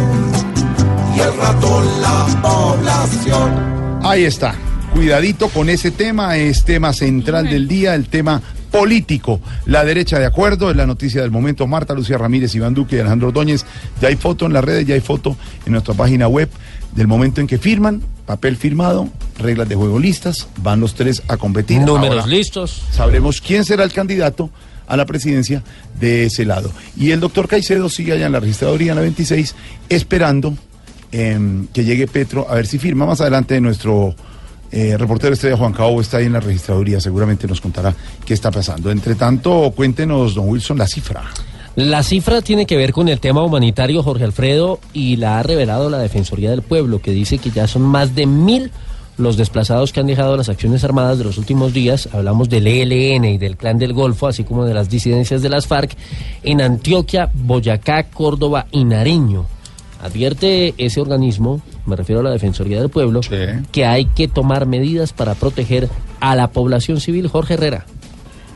el 1.22 1.38
ratón 1.38 2.02
la 2.02 2.42
población. 2.42 4.00
Ahí 4.04 4.24
está. 4.24 4.56
Cuidadito 4.94 5.48
con 5.50 5.70
ese 5.70 5.92
tema, 5.92 6.36
es 6.36 6.66
tema 6.66 6.92
central 6.94 7.50
del 7.50 7.68
día, 7.68 7.96
el 7.96 8.08
tema 8.08 8.42
político. 8.72 9.40
La 9.66 9.86
derecha 9.86 10.20
de 10.20 10.26
acuerdo, 10.26 10.70
es 10.70 10.76
la 10.76 10.86
noticia 10.86 11.22
del 11.22 11.32
momento. 11.32 11.68
Marta 11.68 11.94
Lucía 11.94 12.18
Ramírez, 12.18 12.54
Iván 12.56 12.74
Duque 12.74 12.96
y 12.96 13.00
Alejandro 13.00 13.30
Ordóñez. 13.30 13.66
Ya 14.02 14.10
hay 14.10 14.16
foto 14.16 14.46
en 14.46 14.54
las 14.54 14.64
redes, 14.64 14.86
ya 14.86 14.96
hay 14.96 15.02
foto 15.02 15.38
en 15.66 15.74
nuestra 15.74 15.94
página 15.94 16.28
web 16.28 16.50
del 16.96 17.08
momento 17.08 17.40
en 17.40 17.48
que 17.48 17.58
firman, 17.58 18.02
papel 18.26 18.58
firmado, 18.58 19.08
reglas 19.40 19.70
de 19.70 19.76
juego 19.76 19.98
listas, 19.98 20.48
van 20.62 20.82
los 20.82 20.96
tres 20.96 21.24
a 21.28 21.38
competir. 21.38 21.80
Números 21.82 22.22
Ahora 22.22 22.28
listos. 22.28 22.82
Sabremos 22.92 23.40
quién 23.40 23.64
será 23.64 23.84
el 23.84 23.94
candidato 23.94 24.50
a 24.88 24.98
la 24.98 25.06
presidencia 25.06 25.64
de 26.00 26.26
ese 26.26 26.44
lado. 26.44 26.72
Y 26.98 27.12
el 27.12 27.22
doctor 27.22 27.48
Caicedo 27.48 27.88
sigue 27.88 28.12
allá 28.12 28.26
en 28.26 28.34
la 28.34 28.42
registraduría 28.42 28.92
en 28.92 28.98
la 28.98 29.02
26, 29.04 29.56
esperando 29.88 30.54
em, 31.12 31.68
que 31.68 31.84
llegue 31.84 32.08
Petro 32.08 32.48
a 32.50 32.56
ver 32.56 32.68
si 32.68 32.78
firma. 32.78 33.06
Más 33.06 33.22
adelante 33.22 33.60
nuestro 33.62 34.16
eh, 34.72 34.96
reportero 34.98 35.34
estrella 35.34 35.58
Juan 35.58 35.74
Cabo 35.74 36.00
está 36.00 36.18
ahí 36.18 36.26
en 36.26 36.34
la 36.34 36.40
registraduría, 36.40 37.02
seguramente 37.02 37.48
nos 37.48 37.60
contará 37.60 37.94
qué 38.26 38.34
está 38.34 38.52
pasando. 38.52 38.90
Entre 38.90 39.16
tanto, 39.16 39.72
cuéntenos, 39.76 40.36
don 40.36 40.48
Wilson, 40.48 40.78
la 40.78 40.88
cifra. 40.88 41.24
La 41.76 42.04
cifra 42.04 42.42
tiene 42.42 42.66
que 42.66 42.76
ver 42.76 42.92
con 42.92 43.08
el 43.08 43.20
tema 43.20 43.44
humanitario, 43.44 44.04
Jorge 44.04 44.26
Alfredo, 44.26 44.80
y 44.94 45.16
la 45.16 45.40
ha 45.40 45.44
revelado 45.44 45.90
la 45.90 46.00
Defensoría 46.00 46.50
del 46.50 46.62
Pueblo, 46.62 47.00
que 47.00 47.12
dice 47.12 47.38
que 47.38 47.50
ya 47.50 47.68
son 47.68 47.84
más 47.84 48.14
de 48.14 48.26
mil 48.26 48.72
los 49.18 49.38
desplazados 49.38 49.94
que 49.94 50.00
han 50.00 50.08
dejado 50.08 50.36
las 50.36 50.50
acciones 50.50 50.84
armadas 50.84 51.18
de 51.18 51.26
los 51.26 51.38
últimos 51.38 51.74
días. 51.74 52.10
Hablamos 52.12 52.50
del 52.50 52.68
ELN 52.68 53.26
y 53.26 53.38
del 53.38 53.56
Clan 53.56 53.78
del 53.78 53.94
Golfo, 53.94 54.28
así 54.28 54.44
como 54.44 54.66
de 54.66 54.74
las 54.74 54.90
disidencias 54.90 55.42
de 55.42 55.50
las 55.50 55.68
FARC, 55.68 55.96
en 56.44 56.62
Antioquia, 56.62 57.30
Boyacá, 57.34 58.04
Córdoba 58.04 58.68
y 58.72 58.84
Nariño. 58.84 59.46
Advierte 60.02 60.74
ese 60.78 61.00
organismo 61.00 61.62
me 61.86 61.96
refiero 61.96 62.22
a 62.22 62.24
la 62.24 62.32
Defensoría 62.32 62.80
del 62.80 62.90
Pueblo, 62.90 63.22
que 63.72 63.86
hay 63.86 64.06
que 64.06 64.28
tomar 64.28 64.66
medidas 64.66 65.14
para 65.14 65.36
proteger 65.36 65.90
a 66.20 66.36
la 66.36 66.52
población 66.52 67.00
civil. 67.00 67.28
Jorge 67.28 67.56
Herrera. 67.56 67.86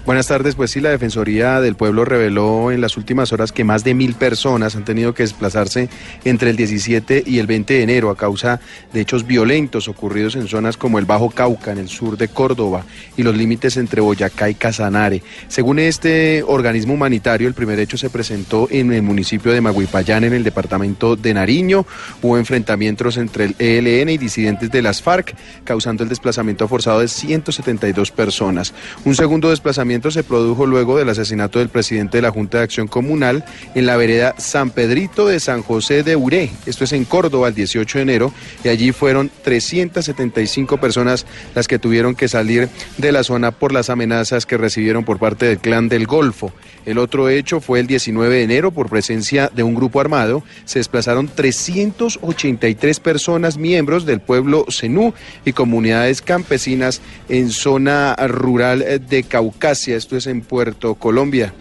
Buenas 0.05 0.27
tardes, 0.27 0.53
pues 0.53 0.69
sí, 0.69 0.81
la 0.81 0.91
Defensoría 0.91 1.59
del 1.61 1.73
Pueblo 1.73 2.05
reveló 2.05 2.71
en 2.71 2.79
las 2.79 2.95
últimas 2.95 3.33
horas 3.33 3.51
que 3.51 3.63
más 3.63 3.83
de 3.83 3.95
mil 3.95 4.13
personas 4.13 4.75
han 4.75 4.85
tenido 4.85 5.15
que 5.15 5.23
desplazarse 5.23 5.89
entre 6.23 6.51
el 6.51 6.55
17 6.55 7.23
y 7.25 7.39
el 7.39 7.47
20 7.47 7.73
de 7.73 7.81
enero 7.81 8.11
a 8.11 8.15
causa 8.15 8.59
de 8.93 9.01
hechos 9.01 9.25
violentos 9.25 9.87
ocurridos 9.87 10.35
en 10.35 10.47
zonas 10.47 10.77
como 10.77 10.99
el 10.99 11.05
Bajo 11.05 11.31
Cauca, 11.31 11.71
en 11.71 11.79
el 11.79 11.89
sur 11.89 12.17
de 12.17 12.27
Córdoba, 12.27 12.85
y 13.17 13.23
los 13.23 13.35
límites 13.35 13.77
entre 13.77 13.99
Boyacá 13.99 14.47
y 14.47 14.53
Casanare. 14.53 15.23
Según 15.47 15.79
este 15.79 16.43
organismo 16.43 16.93
humanitario, 16.93 17.47
el 17.47 17.55
primer 17.55 17.79
hecho 17.79 17.97
se 17.97 18.11
presentó 18.11 18.67
en 18.69 18.93
el 18.93 19.01
municipio 19.01 19.53
de 19.53 19.61
Maguipayán, 19.61 20.23
en 20.23 20.33
el 20.33 20.43
departamento 20.43 21.15
de 21.15 21.33
Nariño. 21.33 21.87
Hubo 22.21 22.37
enfrentamientos 22.37 23.17
entre 23.17 23.45
el 23.45 23.55
ELN 23.57 24.09
y 24.09 24.19
disidentes 24.19 24.69
de 24.69 24.83
las 24.83 25.01
FARC, 25.01 25.35
causando 25.63 26.03
el 26.03 26.09
desplazamiento 26.09 26.67
forzado 26.67 26.99
de 26.99 27.07
172 27.07 28.11
personas. 28.11 28.71
Un 29.03 29.15
segundo 29.15 29.49
desplazamiento 29.49 29.94
se 29.95 30.23
produjo 30.23 30.65
luego 30.65 30.97
del 30.97 31.09
asesinato 31.09 31.59
del 31.59 31.69
presidente 31.69 32.17
de 32.17 32.21
la 32.21 32.29
Junta 32.29 32.57
de 32.57 32.65
Acción 32.65 32.87
Comunal 32.87 33.45
en 33.75 33.85
la 33.85 33.95
vereda 33.95 34.35
San 34.37 34.69
Pedrito 34.69 35.25
de 35.25 35.39
San 35.39 35.63
José 35.63 36.03
de 36.03 36.17
Uré. 36.17 36.51
Esto 36.65 36.83
es 36.83 36.91
en 36.91 37.05
Córdoba 37.05 37.47
el 37.47 37.55
18 37.55 37.97
de 37.97 38.01
enero 38.01 38.33
y 38.63 38.67
allí 38.67 38.91
fueron 38.91 39.31
375 39.43 40.77
personas 40.79 41.25
las 41.55 41.67
que 41.67 41.79
tuvieron 41.79 42.13
que 42.13 42.27
salir 42.27 42.69
de 42.97 43.11
la 43.11 43.23
zona 43.23 43.51
por 43.51 43.71
las 43.71 43.89
amenazas 43.89 44.45
que 44.45 44.57
recibieron 44.57 45.05
por 45.05 45.17
parte 45.17 45.45
del 45.45 45.59
clan 45.59 45.87
del 45.87 46.05
Golfo. 46.07 46.51
El 46.85 46.97
otro 46.97 47.29
hecho 47.29 47.61
fue 47.61 47.79
el 47.79 47.87
19 47.87 48.35
de 48.35 48.43
enero 48.43 48.71
por 48.71 48.89
presencia 48.89 49.49
de 49.55 49.63
un 49.63 49.75
grupo 49.75 50.01
armado. 50.01 50.43
Se 50.65 50.79
desplazaron 50.79 51.27
383 51.33 52.99
personas 52.99 53.57
miembros 53.57 54.05
del 54.05 54.19
pueblo 54.19 54.65
Zenú 54.69 55.13
y 55.45 55.53
comunidades 55.53 56.21
campesinas 56.21 57.01
en 57.29 57.49
zona 57.49 58.15
rural 58.27 58.85
de 59.07 59.23
Caucasia 59.23 59.84
esto 59.91 60.17
es 60.17 60.27
en 60.27 60.41
Puerto 60.41 60.95
Colombia. 60.95 61.53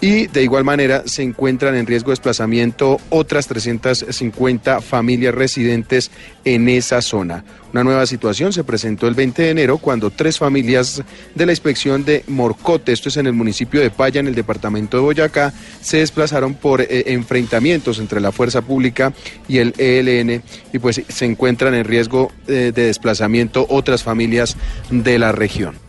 Y 0.00 0.26
de 0.26 0.42
igual 0.42 0.62
manera 0.62 1.04
se 1.06 1.22
encuentran 1.22 1.74
en 1.74 1.86
riesgo 1.86 2.08
de 2.08 2.12
desplazamiento 2.12 2.98
otras 3.08 3.46
350 3.46 4.82
familias 4.82 5.34
residentes 5.34 6.10
en 6.44 6.68
esa 6.68 7.00
zona. 7.00 7.44
Una 7.72 7.82
nueva 7.82 8.06
situación 8.06 8.52
se 8.52 8.62
presentó 8.62 9.08
el 9.08 9.14
20 9.14 9.42
de 9.42 9.50
enero 9.50 9.78
cuando 9.78 10.10
tres 10.10 10.38
familias 10.38 11.02
de 11.34 11.46
la 11.46 11.52
inspección 11.52 12.04
de 12.04 12.24
Morcote, 12.26 12.92
esto 12.92 13.08
es 13.08 13.16
en 13.16 13.26
el 13.26 13.32
municipio 13.32 13.80
de 13.80 13.90
Paya, 13.90 14.20
en 14.20 14.26
el 14.26 14.34
departamento 14.34 14.98
de 14.98 15.02
Boyacá, 15.02 15.54
se 15.80 15.98
desplazaron 15.98 16.54
por 16.54 16.82
eh, 16.82 17.04
enfrentamientos 17.06 17.98
entre 17.98 18.20
la 18.20 18.32
fuerza 18.32 18.60
pública 18.60 19.14
y 19.48 19.58
el 19.58 19.74
ELN 19.78 20.42
y 20.72 20.78
pues 20.78 21.02
se 21.08 21.24
encuentran 21.24 21.74
en 21.74 21.84
riesgo 21.84 22.32
eh, 22.48 22.72
de 22.74 22.86
desplazamiento 22.86 23.66
otras 23.68 24.02
familias 24.02 24.56
de 24.90 25.18
la 25.18 25.32
región. 25.32 25.85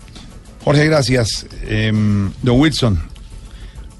Jorge, 0.67 0.83
gracias. 0.83 1.47
Em, 1.65 2.29
don 2.41 2.59
Wilson, 2.59 2.99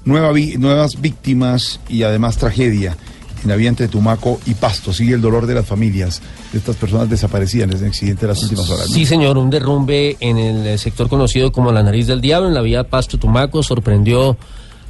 nueva 0.04 0.34
nuevas 0.58 1.00
víctimas 1.00 1.80
y 1.88 2.02
además 2.02 2.36
tragedia 2.36 2.94
en 3.42 3.48
la 3.48 3.56
vía 3.56 3.70
entre 3.70 3.88
Tumaco 3.88 4.38
y 4.44 4.52
Pasto. 4.52 4.92
Sigue 4.92 5.14
el 5.14 5.22
dolor 5.22 5.46
de 5.46 5.54
las 5.54 5.64
familias 5.64 6.20
de 6.52 6.58
estas 6.58 6.76
personas 6.76 7.08
desaparecidas 7.08 7.70
en 7.70 7.74
ese 7.74 7.86
accidente 7.86 8.26
de 8.26 8.34
las 8.34 8.42
últimas 8.42 8.68
horas. 8.68 8.88
Sí, 8.90 9.06
señor, 9.06 9.38
un 9.38 9.48
derrumbe 9.48 10.18
en 10.20 10.36
el 10.36 10.78
sector 10.78 11.08
conocido 11.08 11.52
como 11.52 11.72
la 11.72 11.82
nariz 11.82 12.06
del 12.06 12.20
diablo, 12.20 12.48
en 12.48 12.54
la 12.54 12.60
vía 12.60 12.84
Pasto-Tumaco, 12.84 13.62
sorprendió 13.62 14.36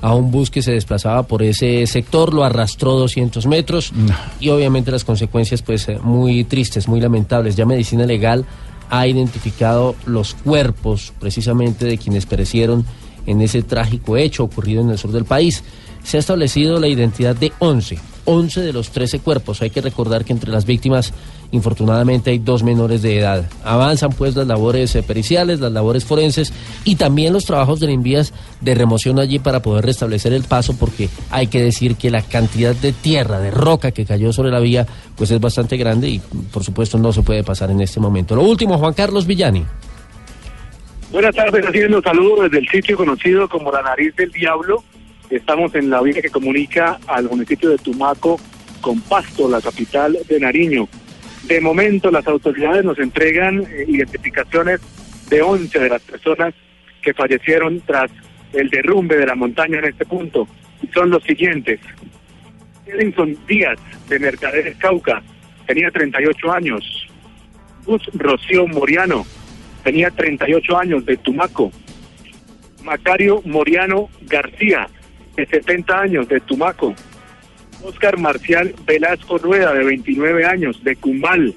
a 0.00 0.16
un 0.16 0.32
bus 0.32 0.50
que 0.50 0.62
se 0.62 0.72
desplazaba 0.72 1.28
por 1.28 1.44
ese 1.44 1.86
sector, 1.86 2.34
lo 2.34 2.42
arrastró 2.42 2.94
200 2.94 3.46
metros 3.46 3.92
y 4.40 4.48
obviamente 4.48 4.90
las 4.90 5.04
consecuencias 5.04 5.62
pues 5.62 5.88
eh, 5.88 6.00
muy 6.02 6.42
tristes, 6.42 6.88
muy 6.88 7.00
lamentables. 7.00 7.54
Ya 7.54 7.66
medicina 7.66 8.04
legal 8.04 8.44
ha 8.90 9.06
identificado 9.06 9.94
los 10.06 10.34
cuerpos 10.34 11.12
precisamente 11.18 11.86
de 11.86 11.98
quienes 11.98 12.26
perecieron 12.26 12.84
en 13.26 13.40
ese 13.42 13.62
trágico 13.62 14.16
hecho 14.16 14.44
ocurrido 14.44 14.82
en 14.82 14.90
el 14.90 14.98
sur 14.98 15.12
del 15.12 15.24
país. 15.24 15.62
Se 16.02 16.16
ha 16.16 16.20
establecido 16.20 16.80
la 16.80 16.88
identidad 16.88 17.36
de 17.36 17.52
11, 17.58 17.98
11 18.24 18.60
de 18.62 18.72
los 18.72 18.90
13 18.90 19.20
cuerpos. 19.20 19.60
Hay 19.62 19.70
que 19.70 19.80
recordar 19.80 20.24
que 20.24 20.32
entre 20.32 20.50
las 20.50 20.64
víctimas 20.64 21.12
Infortunadamente 21.50 22.30
hay 22.30 22.38
dos 22.38 22.62
menores 22.62 23.00
de 23.00 23.18
edad. 23.18 23.48
Avanzan 23.64 24.10
pues 24.10 24.36
las 24.36 24.46
labores 24.46 24.94
eh, 24.94 25.02
periciales, 25.02 25.60
las 25.60 25.72
labores 25.72 26.04
forenses 26.04 26.52
y 26.84 26.96
también 26.96 27.32
los 27.32 27.46
trabajos 27.46 27.80
de 27.80 27.90
envías 27.90 28.34
de 28.60 28.74
remoción 28.74 29.18
allí 29.18 29.38
para 29.38 29.62
poder 29.62 29.86
restablecer 29.86 30.34
el 30.34 30.44
paso 30.44 30.76
porque 30.78 31.08
hay 31.30 31.46
que 31.46 31.62
decir 31.62 31.96
que 31.96 32.10
la 32.10 32.20
cantidad 32.20 32.74
de 32.74 32.92
tierra, 32.92 33.40
de 33.40 33.50
roca 33.50 33.92
que 33.92 34.04
cayó 34.04 34.32
sobre 34.32 34.50
la 34.50 34.60
vía 34.60 34.86
pues 35.16 35.30
es 35.30 35.40
bastante 35.40 35.78
grande 35.78 36.10
y 36.10 36.18
por 36.52 36.64
supuesto 36.64 36.98
no 36.98 37.12
se 37.12 37.22
puede 37.22 37.42
pasar 37.42 37.70
en 37.70 37.80
este 37.80 37.98
momento. 37.98 38.36
Lo 38.36 38.42
último, 38.42 38.76
Juan 38.76 38.92
Carlos 38.92 39.26
Villani. 39.26 39.64
Buenas 41.10 41.34
tardes, 41.34 41.64
haciendo 41.66 42.02
saludo 42.02 42.42
desde 42.42 42.58
el 42.58 42.68
sitio 42.68 42.94
conocido 42.94 43.48
como 43.48 43.72
la 43.72 43.80
Nariz 43.80 44.14
del 44.16 44.30
Diablo. 44.30 44.84
Estamos 45.30 45.74
en 45.74 45.88
la 45.88 46.02
vía 46.02 46.20
que 46.20 46.28
comunica 46.28 46.98
al 47.06 47.24
municipio 47.24 47.70
de 47.70 47.78
Tumaco 47.78 48.38
con 48.82 49.00
Pasto, 49.00 49.48
la 49.48 49.62
capital 49.62 50.18
de 50.28 50.40
Nariño. 50.40 50.86
De 51.48 51.62
momento 51.62 52.10
las 52.10 52.26
autoridades 52.26 52.84
nos 52.84 52.98
entregan 52.98 53.60
eh, 53.60 53.86
identificaciones 53.88 54.80
de 55.30 55.40
11 55.40 55.78
de 55.78 55.88
las 55.88 56.02
personas 56.02 56.52
que 57.00 57.14
fallecieron 57.14 57.80
tras 57.80 58.10
el 58.52 58.68
derrumbe 58.68 59.16
de 59.16 59.24
la 59.24 59.34
montaña 59.34 59.78
en 59.78 59.86
este 59.86 60.04
punto. 60.04 60.46
Y 60.82 60.88
son 60.88 61.08
los 61.08 61.22
siguientes. 61.24 61.80
Edinson 62.84 63.34
Díaz, 63.46 63.78
de 64.10 64.18
Mercaderes 64.18 64.76
Cauca, 64.76 65.22
tenía 65.66 65.90
38 65.90 66.52
años. 66.52 67.08
Gus 67.86 68.02
Rocío 68.12 68.66
Moriano, 68.66 69.24
tenía 69.84 70.10
38 70.10 70.78
años, 70.78 71.06
de 71.06 71.16
Tumaco. 71.16 71.72
Macario 72.84 73.40
Moriano 73.46 74.10
García, 74.20 74.86
de 75.34 75.46
70 75.46 75.98
años, 75.98 76.28
de 76.28 76.40
Tumaco. 76.40 76.94
Oscar 77.82 78.18
Marcial 78.18 78.74
Velasco 78.84 79.38
Rueda, 79.38 79.72
de 79.72 79.84
29 79.84 80.44
años, 80.44 80.82
de 80.82 80.96
Cumbal. 80.96 81.54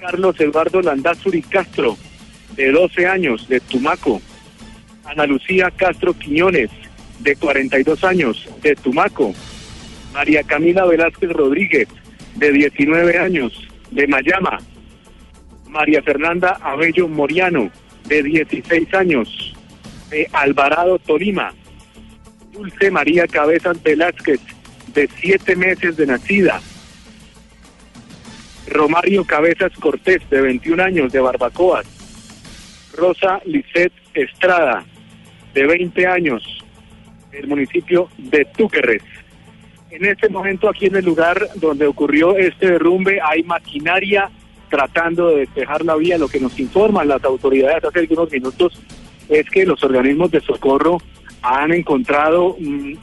Carlos 0.00 0.38
Eduardo 0.40 0.82
Landazuri 0.82 1.42
Castro, 1.42 1.96
de 2.56 2.70
12 2.70 3.06
años, 3.06 3.48
de 3.48 3.60
Tumaco. 3.60 4.20
Ana 5.04 5.26
Lucía 5.26 5.70
Castro 5.70 6.14
Quiñones, 6.14 6.70
de 7.20 7.36
42 7.36 8.04
años, 8.04 8.48
de 8.62 8.74
Tumaco. 8.76 9.34
María 10.12 10.42
Camila 10.42 10.84
Velázquez 10.86 11.30
Rodríguez, 11.30 11.88
de 12.36 12.52
19 12.52 13.18
años, 13.18 13.68
de 13.90 14.06
Mayama. 14.06 14.58
María 15.68 16.02
Fernanda 16.02 16.58
Abello 16.62 17.08
Moriano, 17.08 17.70
de 18.06 18.22
16 18.22 18.94
años, 18.94 19.54
de 20.10 20.28
Alvarado 20.32 20.98
Tolima. 20.98 21.52
Dulce 22.52 22.90
María 22.90 23.26
Cabezas 23.26 23.82
Velázquez, 23.82 24.40
de 24.94 25.08
siete 25.20 25.56
meses 25.56 25.96
de 25.96 26.06
nacida. 26.06 26.60
Romario 28.68 29.24
Cabezas 29.24 29.72
Cortés, 29.78 30.22
de 30.30 30.40
21 30.40 30.82
años, 30.82 31.12
de 31.12 31.20
Barbacoas. 31.20 31.86
Rosa 32.96 33.40
Lisset 33.44 33.92
Estrada, 34.14 34.84
de 35.52 35.66
20 35.66 36.06
años, 36.06 36.42
del 37.32 37.48
municipio 37.48 38.08
de 38.16 38.44
Túquerres. 38.56 39.02
En 39.90 40.04
este 40.04 40.28
momento, 40.28 40.68
aquí 40.68 40.86
en 40.86 40.96
el 40.96 41.04
lugar 41.04 41.48
donde 41.56 41.86
ocurrió 41.86 42.36
este 42.36 42.72
derrumbe, 42.72 43.20
hay 43.22 43.42
maquinaria 43.42 44.30
tratando 44.68 45.28
de 45.28 45.40
despejar 45.40 45.84
la 45.84 45.96
vía. 45.96 46.18
Lo 46.18 46.28
que 46.28 46.40
nos 46.40 46.58
informan 46.58 47.08
las 47.08 47.22
autoridades 47.24 47.84
hace 47.84 48.00
algunos 48.00 48.30
minutos 48.30 48.80
es 49.28 49.48
que 49.50 49.66
los 49.66 49.82
organismos 49.84 50.30
de 50.30 50.40
socorro 50.40 51.00
han 51.42 51.72
encontrado 51.72 52.56
mm, 52.58 52.94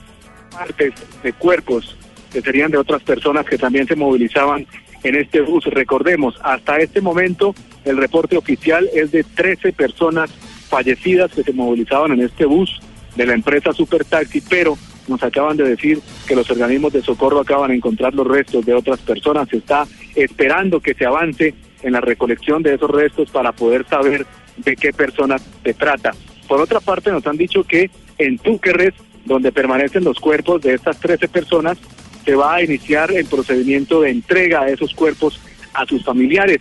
partes 0.52 0.94
de 1.24 1.34
cuerpos 1.34 1.98
que 2.32 2.42
serían 2.42 2.72
de 2.72 2.78
otras 2.78 3.04
personas 3.04 3.46
que 3.46 3.58
también 3.58 3.88
se 3.88 3.96
movilizaban 3.96 4.66
en 5.04 5.16
este 5.16 5.42
bus. 5.42 5.66
Recordemos, 5.66 6.36
hasta 6.44 6.78
este 6.78 7.02
momento 7.02 7.56
el 7.86 7.98
reporte 7.98 8.38
oficial 8.38 8.90
es 8.94 9.12
de 9.12 9.24
13 9.24 9.74
personas 9.74 10.32
fallecidas 10.70 11.32
que 11.32 11.44
se 11.44 11.54
movilizaban 11.54 12.12
en 12.14 12.22
este 12.22 12.46
bus 12.46 12.80
de 13.16 13.26
la 13.26 13.34
empresa 13.34 13.74
Super 13.74 14.06
Taxi, 14.06 14.42
pero 14.42 14.78
nos 15.08 15.22
acaban 15.24 15.58
de 15.58 15.68
decir 15.68 16.00
que 16.28 16.36
los 16.36 16.50
organismos 16.50 16.94
de 16.94 17.02
socorro 17.02 17.40
acaban 17.40 17.72
de 17.72 17.78
encontrar 17.78 18.14
los 18.14 18.28
restos 18.28 18.66
de 18.66 18.74
otras 18.74 19.00
personas. 19.00 19.50
Se 19.50 19.58
está 19.58 19.86
esperando 20.16 20.80
que 20.80 20.94
se 20.94 21.06
avance 21.06 21.54
en 21.82 21.94
la 21.94 22.02
recolección 22.02 22.64
de 22.64 22.76
esos 22.76 22.90
restos 22.90 23.30
para 23.32 23.52
poder 23.52 23.86
saber 23.88 24.26
de 24.58 24.76
qué 24.76 24.94
personas 24.94 25.42
se 25.64 25.74
trata. 25.74 26.12
Por 26.48 26.62
otra 26.62 26.80
parte, 26.80 27.12
nos 27.12 27.26
han 27.28 27.38
dicho 27.38 27.64
que 27.64 27.90
en 28.18 28.38
Túquerres 28.38 28.94
donde 29.26 29.52
permanecen 29.52 30.04
los 30.04 30.20
cuerpos 30.20 30.62
de 30.62 30.74
estas 30.74 31.00
13 31.00 31.28
personas, 31.28 31.78
se 32.26 32.36
va 32.36 32.56
a 32.56 32.64
iniciar 32.64 33.12
el 33.12 33.26
procedimiento 33.26 34.02
de 34.02 34.12
entrega 34.12 34.66
de 34.66 34.74
esos 34.74 34.94
cuerpos 34.94 35.40
a 35.74 35.86
sus 35.86 36.04
familiares. 36.04 36.60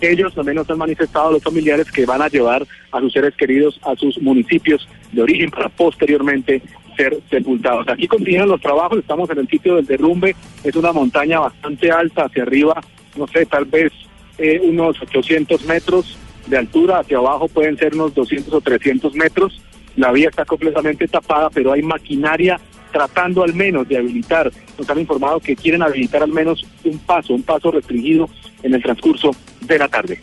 Ellos 0.00 0.34
también 0.34 0.56
nos 0.56 0.68
han 0.68 0.78
manifestado 0.78 1.32
los 1.32 1.42
familiares 1.42 1.90
que 1.90 2.04
van 2.04 2.22
a 2.22 2.28
llevar 2.28 2.66
a 2.92 3.00
sus 3.00 3.12
seres 3.12 3.34
queridos 3.34 3.80
a 3.82 3.96
sus 3.96 4.20
municipios 4.20 4.86
de 5.12 5.22
origen 5.22 5.50
para 5.50 5.68
posteriormente 5.70 6.62
ser 6.96 7.18
sepultados. 7.30 7.86
Aquí 7.88 8.06
continúan 8.06 8.48
los 8.48 8.60
trabajos, 8.60 8.98
estamos 8.98 9.28
en 9.30 9.38
el 9.38 9.48
sitio 9.48 9.76
del 9.76 9.86
derrumbe, 9.86 10.34
es 10.64 10.76
una 10.76 10.92
montaña 10.92 11.40
bastante 11.40 11.90
alta 11.90 12.24
hacia 12.24 12.42
arriba 12.42 12.80
no 13.16 13.26
sé, 13.26 13.46
tal 13.46 13.64
vez 13.64 13.92
eh, 14.38 14.60
unos 14.62 15.00
800 15.00 15.64
metros 15.64 16.16
de 16.46 16.58
altura, 16.58 17.00
hacia 17.00 17.18
abajo 17.18 17.48
pueden 17.48 17.76
ser 17.76 17.94
unos 17.94 18.14
200 18.14 18.52
o 18.52 18.60
300 18.60 19.14
metros. 19.14 19.60
La 19.96 20.12
vía 20.12 20.28
está 20.28 20.44
completamente 20.44 21.08
tapada, 21.08 21.50
pero 21.50 21.72
hay 21.72 21.82
maquinaria 21.82 22.60
tratando 22.92 23.42
al 23.42 23.54
menos 23.54 23.88
de 23.88 23.98
habilitar. 23.98 24.50
Nos 24.78 24.88
han 24.88 25.00
informado 25.00 25.40
que 25.40 25.56
quieren 25.56 25.82
habilitar 25.82 26.22
al 26.22 26.32
menos 26.32 26.64
un 26.84 26.98
paso, 26.98 27.34
un 27.34 27.42
paso 27.42 27.70
restringido 27.70 28.28
en 28.62 28.74
el 28.74 28.82
transcurso 28.82 29.30
de 29.60 29.78
la 29.78 29.88
tarde. 29.88 30.20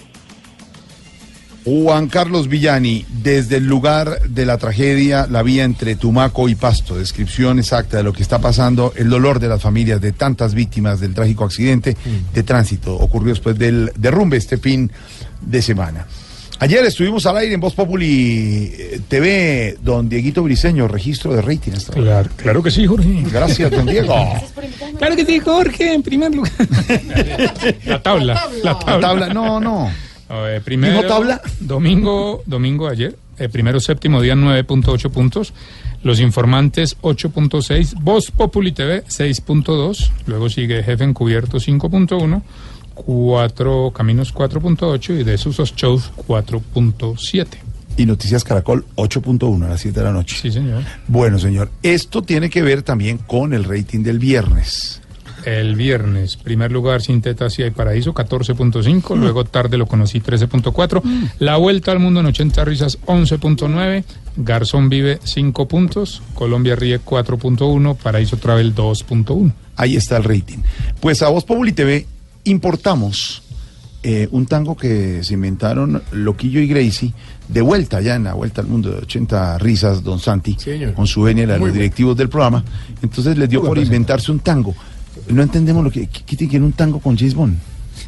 Juan 1.65 2.07
Carlos 2.09 2.49
Villani, 2.49 3.05
desde 3.09 3.57
el 3.57 3.67
lugar 3.67 4.21
de 4.23 4.45
la 4.45 4.57
tragedia, 4.57 5.27
la 5.29 5.43
vía 5.43 5.63
entre 5.63 5.95
Tumaco 5.95 6.49
y 6.49 6.55
Pasto, 6.55 6.97
descripción 6.97 7.57
exacta 7.57 7.97
de 7.97 8.03
lo 8.03 8.11
que 8.11 8.21
está 8.21 8.39
pasando, 8.39 8.91
el 8.97 9.09
dolor 9.09 9.39
de 9.39 9.47
las 9.47 9.61
familias 9.61 10.01
de 10.01 10.11
tantas 10.11 10.55
víctimas 10.55 10.99
del 10.99 11.13
trágico 11.13 11.45
accidente 11.45 11.95
de 12.33 12.43
tránsito 12.43 12.95
ocurrió 12.95 13.29
después 13.29 13.57
del 13.57 13.93
derrumbe 13.95 14.35
este 14.35 14.57
fin 14.57 14.91
de 15.39 15.61
semana. 15.61 16.05
Ayer 16.63 16.85
estuvimos 16.85 17.25
al 17.25 17.35
aire 17.35 17.55
en 17.55 17.59
Voz 17.59 17.73
Populi 17.73 18.71
eh, 18.73 19.01
TV, 19.09 19.77
don 19.81 20.07
Dieguito 20.07 20.41
Briseño, 20.43 20.87
registro 20.87 21.33
de 21.33 21.41
rating. 21.41 21.73
Claro, 21.91 22.29
claro 22.37 22.63
que 22.63 22.71
sí, 22.71 22.87
Jorge. 22.87 23.21
Gracias, 23.29 23.69
don 23.69 23.85
Diego. 23.85 24.15
Claro 24.97 25.13
que 25.17 25.25
sí, 25.25 25.39
Jorge, 25.39 25.93
en 25.93 26.01
primer 26.03 26.33
lugar. 26.33 26.53
La 27.85 28.01
tabla, 28.01 28.47
la 28.63 28.79
tabla. 28.79 28.95
La 28.95 28.99
tabla, 29.01 29.33
no, 29.33 29.59
no. 29.59 29.91
Eh, 30.29 30.61
primero, 30.63 30.93
¿Dijo 30.93 31.05
tabla? 31.05 31.41
Domingo, 31.59 32.43
domingo 32.45 32.87
ayer, 32.87 33.13
eh, 33.39 33.49
primero 33.49 33.81
séptimo 33.81 34.21
día 34.21 34.35
9.8 34.35 35.11
puntos, 35.11 35.53
Los 36.01 36.21
Informantes 36.21 36.97
8.6, 37.01 37.95
Voz 37.99 38.31
Populi 38.31 38.71
TV 38.71 39.03
6.2, 39.03 40.11
luego 40.27 40.49
sigue 40.49 40.81
Jefe 40.81 41.03
Encubierto 41.03 41.57
5.1, 41.57 42.41
Cuatro 42.93 43.91
Caminos 43.91 44.33
4.8 44.33 45.21
y 45.21 45.23
de 45.23 45.37
Susos 45.37 45.75
Shows 45.75 46.11
4.7. 46.27 47.47
Y 47.95 48.05
Noticias 48.05 48.43
Caracol 48.43 48.85
8.1 48.95 49.65
a 49.65 49.69
las 49.69 49.81
7 49.81 49.99
de 49.99 50.05
la 50.05 50.11
noche. 50.11 50.37
Sí, 50.41 50.51
señor. 50.51 50.83
Bueno, 51.07 51.37
señor, 51.37 51.69
esto 51.83 52.23
tiene 52.23 52.49
que 52.49 52.61
ver 52.61 52.81
también 52.81 53.19
con 53.19 53.53
el 53.53 53.63
rating 53.63 54.01
del 54.01 54.19
viernes. 54.19 55.01
El 55.45 55.75
viernes, 55.75 56.37
primer 56.37 56.71
lugar, 56.71 57.01
Sin 57.01 57.21
Tetas 57.21 57.59
y 57.59 57.63
Hay 57.63 57.71
Paraíso, 57.71 58.13
14.5. 58.13 59.17
Luego, 59.17 59.43
Tarde 59.43 59.77
lo 59.77 59.87
conocí, 59.87 60.21
13.4. 60.21 61.01
La 61.39 61.57
Vuelta 61.57 61.91
al 61.91 61.99
Mundo 61.99 62.21
en 62.21 62.27
80 62.27 62.63
Risas, 62.63 62.99
11.9. 63.05 64.05
Garzón 64.37 64.89
Vive, 64.89 65.19
5 65.21 65.67
puntos. 65.67 66.21
Colombia 66.33 66.75
Ríe, 66.75 67.01
4.1. 67.01 67.97
Paraíso 67.97 68.37
Travel, 68.37 68.73
2.1. 68.73 69.51
Ahí 69.75 69.97
está 69.97 70.17
el 70.17 70.23
rating. 70.23 70.59
Pues 71.01 71.21
a 71.21 71.29
Voz 71.29 71.43
Populi 71.43 71.73
TV 71.73 72.07
importamos 72.45 73.41
eh, 74.03 74.27
un 74.31 74.45
tango 74.45 74.75
que 74.75 75.23
se 75.23 75.33
inventaron 75.33 76.01
Loquillo 76.11 76.59
y 76.59 76.67
Gracie 76.67 77.13
de 77.47 77.61
vuelta 77.61 78.01
ya 78.01 78.15
en 78.15 78.25
la 78.25 78.33
vuelta 78.33 78.61
al 78.61 78.67
mundo 78.67 78.89
de 78.91 78.97
80 78.99 79.57
risas, 79.59 80.03
don 80.03 80.19
Santi, 80.19 80.57
con 80.95 81.07
su 81.07 81.21
venia, 81.23 81.45
Muy 81.47 81.59
los 81.67 81.73
directivos 81.73 82.17
del 82.17 82.29
programa. 82.29 82.63
Entonces 83.01 83.37
les 83.37 83.49
dio 83.49 83.59
Muy 83.61 83.69
por 83.69 83.77
inventarse 83.77 84.31
un 84.31 84.39
tango. 84.39 84.73
No 85.29 85.41
entendemos 85.43 85.83
lo 85.83 85.91
que, 85.91 86.07
¿qué, 86.07 86.21
qué 86.25 86.35
tiene 86.35 86.51
que 86.51 86.59
ver 86.59 86.65
un 86.65 86.73
tango 86.73 86.99
con 86.99 87.17
James 87.17 87.33
Bond? 87.35 87.57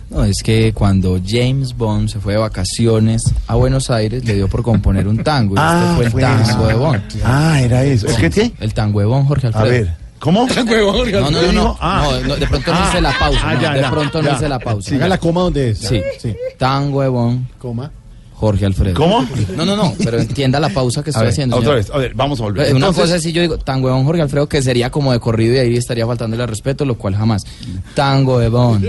No, 0.09 0.23
es 0.23 0.41
que 0.43 0.73
cuando 0.73 1.19
James 1.25 1.75
Bond 1.75 2.09
se 2.09 2.19
fue 2.19 2.33
de 2.33 2.39
vacaciones 2.39 3.23
a 3.47 3.55
Buenos 3.55 3.89
Aires, 3.89 4.25
le 4.25 4.33
dio 4.35 4.47
por 4.47 4.63
componer 4.63 5.07
un 5.07 5.17
tango. 5.17 5.55
Y 5.55 5.57
Ah, 5.59 5.81
este 5.83 5.95
fue 5.95 6.05
el 6.05 6.11
fue 6.11 6.21
tango 6.21 6.43
eso. 6.49 6.67
de 6.67 6.73
Bond. 6.73 7.01
Ah, 7.23 7.61
era 7.61 7.83
eso. 7.83 8.07
¿El 8.07 8.15
qué, 8.17 8.29
qué? 8.29 8.51
El 8.59 8.73
tango 8.73 8.99
de 8.99 9.05
Bond, 9.05 9.27
Jorge 9.27 9.47
Alfredo. 9.47 9.65
A 9.65 9.69
ver, 9.69 9.93
¿cómo? 10.25 10.47
No, 10.55 11.31
no, 11.31 11.41
no, 11.41 11.51
no, 11.53 11.77
Ah. 11.79 12.09
no, 12.21 12.27
no, 12.27 12.35
de 12.35 12.47
pronto 12.47 12.71
no 12.73 12.77
Ah. 12.79 12.87
hice 12.89 13.01
la 13.01 13.17
pausa. 13.17 13.39
Ah, 13.43 13.53
no, 13.53 13.61
ya, 13.61 13.73
de 13.73 13.81
ya, 13.81 13.91
pronto 13.91 14.21
no 14.21 14.31
hice 14.33 14.49
la 14.49 14.59
pausa. 14.59 14.89
Siga 14.89 15.07
la 15.07 15.17
coma 15.17 15.41
donde 15.41 15.69
es. 15.71 15.79
Sí, 15.79 16.01
Sí. 16.19 16.35
De 16.59 17.07
Bond, 17.09 17.47
Coma. 17.59 17.91
Jorge 18.37 18.65
Alfredo. 18.65 18.95
¿Cómo? 18.95 19.25
No, 19.55 19.63
no, 19.65 19.77
no, 19.77 19.93
pero 20.03 20.19
entienda 20.19 20.59
la 20.59 20.67
pausa 20.67 21.01
que 21.01 21.09
A 21.09 21.11
estoy 21.11 21.23
ver, 21.23 21.31
haciendo. 21.31 21.55
otra 21.55 21.67
señor. 21.69 21.77
vez, 21.85 21.89
a 21.95 21.97
ver, 21.99 22.13
vamos 22.15 22.39
a 22.41 22.43
volver. 22.43 22.67
Una 22.67 22.87
Entonces- 22.87 23.01
cosa 23.03 23.15
es 23.15 23.23
si 23.23 23.31
yo 23.31 23.41
digo 23.41 23.57
tango 23.59 23.87
de 23.87 23.93
Bon 23.93 24.03
Jorge 24.03 24.21
Alfredo, 24.23 24.49
que 24.49 24.61
sería 24.61 24.89
como 24.89 25.13
de 25.13 25.21
corrido 25.21 25.55
y 25.55 25.57
ahí 25.59 25.77
estaría 25.77 26.05
faltándole 26.05 26.43
al 26.43 26.49
respeto, 26.49 26.83
lo 26.83 26.95
cual 26.95 27.15
jamás. 27.15 27.45
Tango 27.93 28.39
de 28.39 28.49
Bon 28.49 28.81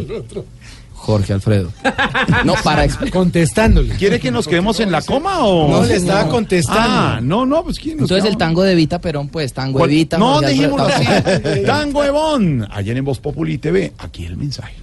Jorge 0.97 1.33
Alfredo. 1.33 1.73
No, 2.45 2.55
para. 2.65 2.87
Contestándole. 3.11 3.95
¿Quiere 3.95 4.19
que 4.19 4.31
nos 4.31 4.49
quedemos 4.49 4.81
en 4.81 4.91
la 4.91 5.03
coma 5.03 5.45
o...? 5.45 5.69
No, 5.69 5.85
le 5.85 5.97
estaba 5.97 6.29
contestando. 6.29 6.83
Ah, 6.83 7.21
no, 7.23 7.47
no, 7.47 7.63
pues 7.65 7.79
¿quién 7.79 7.97
nos 7.97 8.11
Entonces 8.11 8.31
el 8.31 8.37
tango 8.37 8.63
de 8.63 8.73
Evita 8.73 9.01
Perón, 9.01 9.29
pues 9.29 9.53
tango 9.53 9.79
¿Cuál? 9.79 9.91
Evita. 9.91 10.19
No, 10.19 10.35
Jorge 10.35 10.65
Alfredo, 10.65 10.87
así. 10.87 11.63
Tango 11.67 12.05
Ebon. 12.05 12.67
Ayer 12.71 12.97
en 12.97 13.05
Voz 13.05 13.21
Populi 13.21 13.59
TV. 13.59 13.93
Aquí 13.99 14.27
el 14.27 14.37
mensaje. 14.37 14.75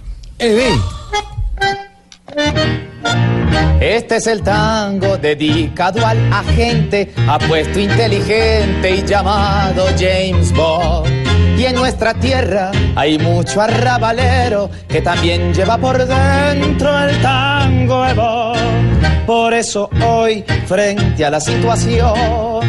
Este 3.80 4.16
es 4.16 4.26
el 4.26 4.42
tango 4.42 5.16
dedicado 5.16 6.04
al 6.06 6.32
agente 6.32 7.12
apuesto 7.28 7.78
inteligente 7.78 8.96
y 8.96 9.04
llamado 9.04 9.86
James 9.98 10.52
Bond. 10.52 11.23
En 11.66 11.76
nuestra 11.76 12.12
tierra 12.12 12.72
hay 12.94 13.18
mucho 13.18 13.62
arrabalero 13.62 14.68
que 14.86 15.00
también 15.00 15.54
lleva 15.54 15.78
por 15.78 15.96
dentro 15.96 17.08
el 17.08 17.22
tango 17.22 18.04
Bond. 18.14 19.24
Por 19.24 19.54
eso 19.54 19.88
hoy, 20.06 20.44
frente 20.66 21.24
a 21.24 21.30
la 21.30 21.40
situación 21.40 22.60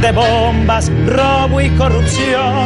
de 0.00 0.12
bombas, 0.12 0.90
robo 1.08 1.60
y 1.60 1.68
corrupción. 1.76 2.64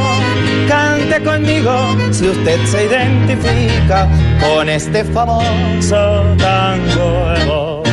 Cante 0.69 1.21
conmigo 1.25 1.97
si 2.13 2.29
usted 2.29 2.65
se 2.67 2.85
identifica 2.85 4.09
con 4.41 4.69
este 4.69 5.03
famoso 5.03 6.23
tango 6.39 7.35
de 7.35 7.45
voz. 7.45 7.89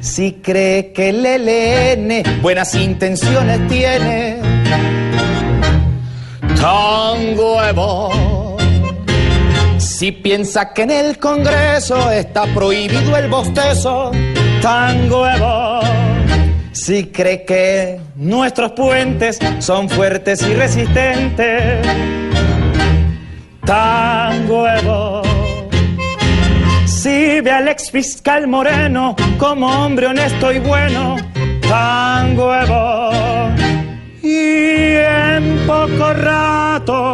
Si 0.00 0.32
cree 0.42 0.92
que 0.92 1.10
el 1.10 1.26
ELN 1.26 2.40
buenas 2.40 2.74
intenciones 2.74 3.68
tiene, 3.68 4.55
tango 6.60 7.62
de 7.62 7.72
voz. 7.72 8.62
Si 9.78 10.12
piensa 10.12 10.72
que 10.72 10.82
en 10.82 10.90
el 10.90 11.18
Congreso 11.18 12.10
está 12.10 12.44
prohibido 12.54 13.16
el 13.16 13.28
bostezo, 13.28 14.10
tango 14.60 15.24
de 15.24 15.38
voz. 15.38 15.84
Si 16.72 17.06
cree 17.06 17.44
que 17.44 17.98
nuestros 18.16 18.72
puentes 18.72 19.38
son 19.60 19.88
fuertes 19.88 20.42
y 20.42 20.54
resistentes, 20.54 21.86
tango 23.64 24.68
Evo. 24.68 25.22
Si 26.84 27.40
ve 27.40 27.50
al 27.50 27.68
ex 27.68 27.90
fiscal 27.90 28.46
Moreno 28.46 29.16
como 29.38 29.66
hombre 29.66 30.06
honesto 30.06 30.52
y 30.52 30.58
bueno, 30.58 31.16
tango 31.68 32.54
Evo. 32.54 33.10
Y 34.22 34.65
poco 35.66 36.12
rato 36.12 37.12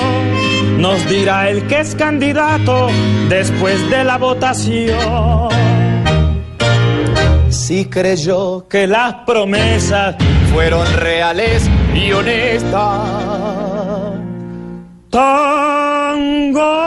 nos 0.78 1.08
dirá 1.08 1.48
el 1.48 1.66
que 1.66 1.80
es 1.80 1.94
candidato 1.94 2.88
después 3.28 3.88
de 3.90 4.04
la 4.04 4.18
votación. 4.18 5.48
Si 7.48 7.86
creyó 7.86 8.66
que 8.68 8.86
las 8.86 9.14
promesas 9.26 10.16
fueron 10.52 10.86
reales 10.94 11.68
y 11.94 12.12
honestas. 12.12 13.00
Tango. 15.10 16.82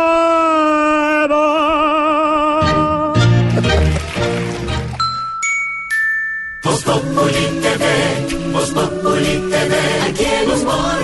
Voz 8.56 8.72
Populi 8.72 9.36
TV, 9.52 9.76
aquí 10.08 10.24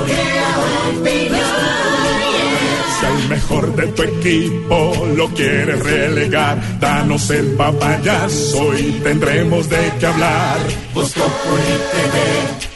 crea 0.06 0.52
opinión. 0.88 1.42
Si 2.98 3.06
al 3.06 3.28
mejor 3.28 3.76
de 3.76 3.88
tu 3.88 4.04
equipo 4.04 5.08
lo 5.18 5.28
quieres 5.32 5.84
relegar, 5.84 6.80
danos 6.80 7.30
el 7.30 7.48
papayazo 7.56 8.74
y 8.78 9.02
tendremos 9.04 9.68
de 9.68 9.92
qué 10.00 10.06
hablar. 10.06 10.60
Voz 10.94 11.12
Populi 11.12 11.76
TV, 11.92 12.16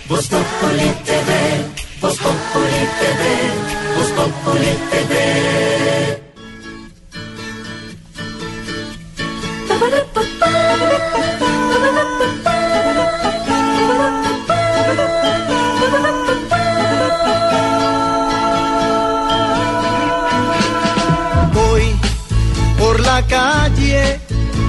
Voz 0.10 0.28
Populi 0.28 0.92
TV, 1.06 1.32
Voz 2.02 2.18
Populi 2.18 2.82
TV, 3.00 3.22
Voz 3.96 4.12
Populi 4.12 4.72
TV. 4.92 5.75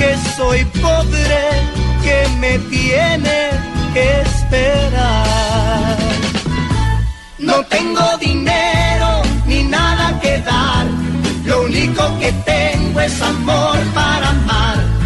que 0.00 0.16
soy 0.34 0.64
pobre, 0.86 1.42
que 2.02 2.18
me 2.38 2.58
tiene 2.74 3.38
que 3.92 4.06
esperar. 4.22 5.98
No 7.38 7.56
tengo 7.66 8.06
dinero 8.18 9.10
ni 9.46 9.62
nada 9.64 10.18
que 10.22 10.38
dar, 10.38 10.86
lo 11.44 11.64
único 11.64 12.02
que 12.18 12.32
tengo 12.52 12.98
es 13.00 13.20
amor 13.20 13.78
para 13.94 14.30
amar. 14.30 14.99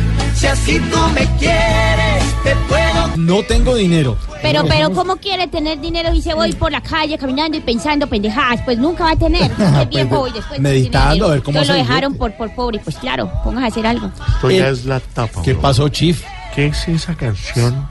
Si 0.45 0.51
así 0.51 0.79
tú 0.91 0.99
me 1.15 1.27
quieres, 1.39 2.23
te 2.45 2.55
puedo 2.69 3.17
No 3.17 3.43
tengo 3.45 3.75
dinero. 3.77 4.19
Pero, 4.43 4.63
pero, 4.69 4.91
¿cómo 4.93 5.17
quiere 5.17 5.47
tener 5.49 5.81
dinero 5.81 6.13
y 6.13 6.21
se 6.21 6.35
voy 6.35 6.53
por 6.53 6.71
la 6.71 6.83
calle 6.83 7.17
caminando 7.17 7.57
y 7.57 7.61
pensando 7.63 8.07
pendejadas? 8.07 8.61
Pues 8.67 8.77
nunca 8.77 9.05
va 9.05 9.13
a 9.13 9.17
tener. 9.17 9.51
Es 9.81 9.89
viejo 9.89 10.29
y 10.29 10.33
después 10.33 10.61
no 10.61 10.69
tiene 10.69 10.81
Meditando, 10.81 11.27
a 11.27 11.31
ver 11.31 11.43
cómo 11.43 11.59
Entonces 11.59 11.69
lo 11.75 11.83
dejaron 11.83 12.15
por, 12.17 12.37
por 12.37 12.55
pobre. 12.55 12.79
Pues 12.79 12.97
claro, 12.97 13.33
póngase 13.43 13.65
a 13.65 13.69
hacer 13.69 13.87
algo. 13.87 14.11
Esto 14.35 14.51
ya 14.51 14.69
Eh, 14.69 14.71
es 14.73 14.85
la 14.85 15.01
tapa. 15.01 15.41
¿Qué 15.43 15.55
bro. 15.55 15.63
pasó, 15.63 15.89
Chief? 15.89 16.23
¿Qué 16.55 16.67
es 16.67 16.89
esa 16.89 17.15
canción 17.15 17.89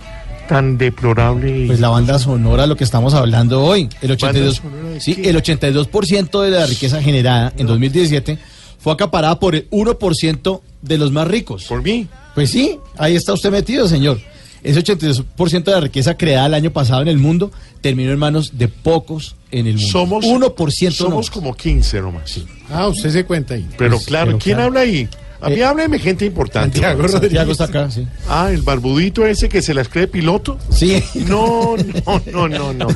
tan 0.47 0.77
deplorable? 0.77 1.57
y- 1.63 1.65
Pues 1.65 1.79
la 1.79 1.89
banda 1.89 2.19
sonora, 2.19 2.67
lo 2.67 2.75
que 2.75 2.83
estamos 2.83 3.15
hablando 3.15 3.63
hoy. 3.63 3.89
El 4.01 4.11
82, 4.11 4.57
sonora 4.57 4.89
de 4.89 5.01
sí, 5.01 5.19
el 5.25 5.35
82% 5.37 6.41
de 6.43 6.51
la 6.51 6.67
riqueza 6.67 7.01
generada 7.01 7.51
en 7.57 7.65
2017 7.65 8.37
fue 8.77 8.93
acaparada 8.93 9.39
por 9.39 9.55
el 9.55 9.67
1% 9.71 10.61
de 10.83 10.97
los 10.99 11.11
más 11.11 11.27
ricos. 11.27 11.63
¿Por 11.63 11.81
mí? 11.81 12.07
Pues 12.35 12.49
sí, 12.49 12.79
ahí 12.97 13.15
está 13.15 13.33
usted 13.33 13.51
metido, 13.51 13.87
señor. 13.87 14.19
Ese 14.63 14.81
82% 14.81 15.63
de 15.65 15.71
la 15.71 15.81
riqueza 15.81 16.15
creada 16.15 16.47
el 16.47 16.53
año 16.53 16.71
pasado 16.71 17.01
en 17.01 17.09
el 17.09 17.17
mundo 17.17 17.51
terminó 17.81 18.11
en 18.13 18.19
manos 18.19 18.57
de 18.57 18.69
pocos 18.69 19.35
en 19.51 19.67
el 19.67 19.75
mundo. 19.75 19.89
Somos 19.91 20.25
1% 20.25 20.91
Somos 20.91 21.09
nomás. 21.11 21.29
como 21.29 21.53
15 21.53 22.01
nomás. 22.01 22.39
Ah, 22.71 22.87
usted 22.87 23.09
se 23.11 23.25
cuenta 23.25 23.55
ahí. 23.55 23.67
Pero 23.77 23.95
Pues, 23.97 24.05
claro, 24.05 24.27
pero 24.27 24.37
¿quién 24.39 24.55
claro. 24.55 24.67
habla 24.69 24.79
ahí? 24.81 25.07
A 25.41 25.49
mí 25.49 25.55
Eh, 25.55 25.65
hábleme 25.65 25.99
gente 25.99 26.25
importante. 26.25 26.79
Santiago. 26.79 27.09
Santiago 27.09 27.51
está 27.51 27.65
acá, 27.65 27.91
sí. 27.91 28.07
Ah, 28.29 28.49
el 28.53 28.61
barbudito 28.61 29.25
ese 29.27 29.49
que 29.49 29.61
se 29.61 29.73
las 29.73 29.89
cree 29.89 30.07
piloto. 30.07 30.57
Sí. 30.69 31.03
No, 31.27 31.75
no, 31.75 32.21
no, 32.31 32.47
no, 32.47 32.73
no. 32.73 32.87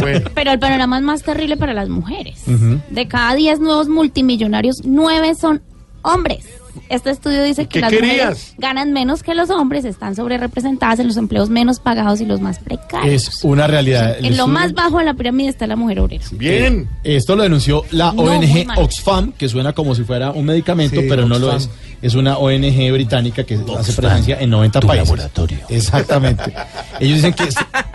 Bueno, 0.00 0.30
Pero 0.32 0.52
el 0.52 0.60
panorama 0.60 0.98
es 0.98 1.02
más 1.04 1.22
terrible 1.24 1.56
para 1.56 1.74
las 1.74 1.88
mujeres. 1.88 2.38
De 2.90 3.08
cada 3.08 3.34
10 3.34 3.58
nuevos 3.58 3.88
multimillonarios, 3.88 4.82
9 4.84 5.34
son 5.34 5.60
hombres. 6.02 6.44
Este 6.88 7.10
estudio 7.10 7.42
dice 7.44 7.64
que 7.66 7.74
¿Qué 7.74 7.80
las 7.80 7.90
querías? 7.90 8.14
mujeres 8.30 8.54
ganan 8.58 8.92
menos 8.92 9.22
que 9.22 9.34
los 9.34 9.50
hombres, 9.50 9.84
están 9.84 10.16
sobre 10.16 10.38
representadas 10.38 10.98
en 10.98 11.06
los 11.08 11.16
empleos 11.16 11.50
menos 11.50 11.78
pagados 11.80 12.20
y 12.20 12.26
los 12.26 12.40
más 12.40 12.58
precarios. 12.58 13.28
Es 13.28 13.44
una 13.44 13.66
realidad. 13.66 14.16
En 14.18 14.36
lo 14.36 14.46
más 14.46 14.72
bajo 14.72 14.98
de 14.98 15.04
la 15.04 15.14
pirámide 15.14 15.48
está 15.50 15.66
la 15.66 15.76
mujer 15.76 16.00
obrera. 16.00 16.24
bien. 16.32 16.88
Esto 17.04 17.36
lo 17.36 17.42
denunció 17.42 17.84
la 17.90 18.12
No, 18.12 18.22
ONG. 18.22 18.66
Oxfam, 18.76 19.32
que 19.32 19.48
suena 19.48 19.72
como 19.72 19.94
si 19.94 20.02
fuera 20.04 20.30
un 20.32 20.46
medicamento, 20.46 21.00
Sí, 21.00 21.06
pero 21.08 21.26
no 21.26 21.38
lo 21.38 21.46
Oxfam. 21.54 21.62
es. 21.62 21.90
Es 22.02 22.14
una 22.14 22.38
ONG 22.38 22.92
británica 22.92 23.44
que 23.44 23.58
hace 23.78 23.92
presencia 23.92 24.38
en 24.40 24.48
90 24.48 24.80
países. 24.80 25.06
laboratorio. 25.08 25.58
Exactamente. 25.68 26.50
Ellos 26.98 27.16
dicen 27.16 27.34
que 27.34 27.44
es 27.44 27.54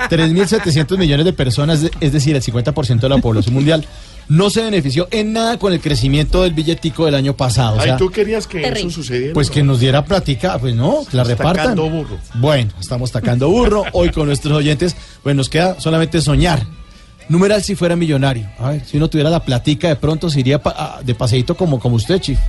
3.700 0.09 0.97
millones 0.97 1.25
de 1.25 1.33
personas, 1.33 1.83
es 1.99 2.11
decir, 2.13 2.35
el 2.35 2.41
50% 2.43 2.99
de 2.99 3.09
la 3.09 3.17
población 3.17 3.55
mundial, 3.55 3.83
no 4.27 4.49
se 4.49 4.61
benefició 4.63 5.07
en 5.11 5.33
nada 5.33 5.57
con 5.59 5.71
el 5.73 5.79
crecimiento 5.79 6.43
del 6.43 6.53
billetico 6.53 7.05
del 7.05 7.15
año 7.15 7.35
pasado. 7.35 7.77
O 7.77 7.81
Ay, 7.81 7.91
tú 7.97 8.09
querías 8.09 8.47
que 8.47 8.59
Terrible. 8.61 8.79
eso 8.81 8.89
sucediera. 9.01 9.33
pues 9.33 9.49
que 9.49 9.63
nos 9.63 9.79
diera 9.79 10.03
platica, 10.05 10.57
pues 10.57 10.73
no, 10.75 11.05
que 11.09 11.17
la 11.17 11.23
repartan. 11.23 11.55
tacando 11.75 11.89
burro. 11.89 12.17
Bueno, 12.35 12.71
estamos 12.79 13.11
tacando 13.11 13.49
burro 13.49 13.83
hoy 13.93 14.09
con 14.09 14.27
nuestros 14.27 14.53
oyentes. 14.57 14.95
Pues 15.23 15.35
nos 15.35 15.49
queda 15.49 15.79
solamente 15.79 16.21
soñar. 16.21 16.65
Numeral 17.29 17.63
si 17.63 17.75
fuera 17.75 17.95
millonario. 17.95 18.47
A 18.59 18.69
ver, 18.71 18.85
si 18.85 18.97
uno 18.97 19.07
tuviera 19.09 19.29
la 19.29 19.43
platica, 19.43 19.87
de 19.87 19.95
pronto 19.95 20.29
se 20.29 20.39
iría 20.41 20.61
pa- 20.61 20.75
a- 20.99 21.01
de 21.03 21.15
paseíto 21.15 21.55
como, 21.55 21.79
como 21.79 21.95
usted, 21.95 22.19
Chief. 22.19 22.39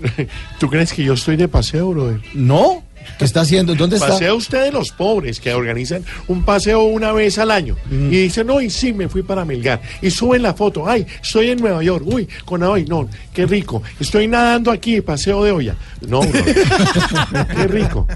¿Tú 0.58 0.68
crees 0.68 0.92
que 0.92 1.04
yo 1.04 1.12
estoy 1.14 1.36
de 1.36 1.46
paseo, 1.48 1.90
brother? 1.90 2.20
¿No? 2.34 2.82
¿Qué 3.18 3.24
está 3.24 3.42
haciendo? 3.42 3.74
¿Dónde 3.74 3.96
está? 3.96 4.08
Pasea 4.08 4.34
usted 4.34 4.64
de 4.64 4.72
los 4.72 4.90
pobres 4.90 5.40
que 5.40 5.52
organizan 5.54 6.04
un 6.28 6.44
paseo 6.44 6.82
una 6.84 7.12
vez 7.12 7.38
al 7.38 7.50
año 7.50 7.76
y 7.90 8.22
dicen, 8.22 8.46
no, 8.46 8.60
y 8.60 8.70
sí, 8.70 8.92
me 8.92 9.08
fui 9.08 9.22
para 9.22 9.44
Melgar. 9.44 9.80
Y 10.02 10.10
suben 10.10 10.42
la 10.42 10.54
foto, 10.54 10.88
ay, 10.88 11.06
estoy 11.22 11.50
en 11.50 11.58
Nueva 11.60 11.82
York, 11.82 12.04
uy, 12.06 12.28
con 12.44 12.62
hoy, 12.62 12.84
no, 12.84 13.08
qué 13.32 13.46
rico. 13.46 13.82
Estoy 14.00 14.28
nadando 14.28 14.70
aquí, 14.70 15.00
paseo 15.00 15.44
de 15.44 15.52
olla. 15.52 15.76
No, 16.06 16.20
brother. 16.20 16.54
qué 17.56 17.66
rico. 17.68 18.06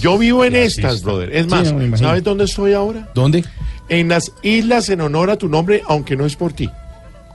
Yo 0.00 0.18
vivo 0.18 0.44
en 0.44 0.56
estas, 0.56 1.02
brother. 1.02 1.30
Es 1.34 1.44
Sí, 1.44 1.50
más, 1.50 1.72
no. 1.72 1.96
¿sabes 1.96 2.22
dónde 2.22 2.44
estoy 2.44 2.72
ahora? 2.72 3.08
¿Dónde? 3.14 3.44
En 3.88 4.08
las 4.08 4.32
islas 4.42 4.88
en 4.88 5.00
honor 5.00 5.30
a 5.30 5.36
tu 5.36 5.48
nombre, 5.48 5.82
aunque 5.86 6.16
no 6.16 6.24
es 6.24 6.36
por 6.36 6.52
ti. 6.52 6.70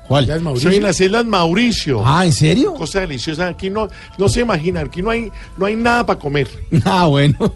¿Cuál? 0.07 0.41
Mauricio. 0.41 0.69
Soy 0.69 0.77
en 0.77 0.83
las 0.83 1.01
islas 1.01 1.25
Mauricio. 1.25 2.01
Ah, 2.05 2.25
¿en 2.25 2.33
serio? 2.33 2.73
Cosa 2.73 3.01
deliciosa. 3.01 3.47
Aquí 3.47 3.69
no, 3.69 3.87
no 4.17 4.29
se 4.29 4.41
imagina, 4.41 4.81
aquí 4.81 5.01
no 5.01 5.09
hay, 5.09 5.31
no 5.57 5.65
hay 5.65 5.75
nada 5.75 6.05
para 6.05 6.19
comer. 6.19 6.47
Ah, 6.85 7.07
bueno. 7.07 7.53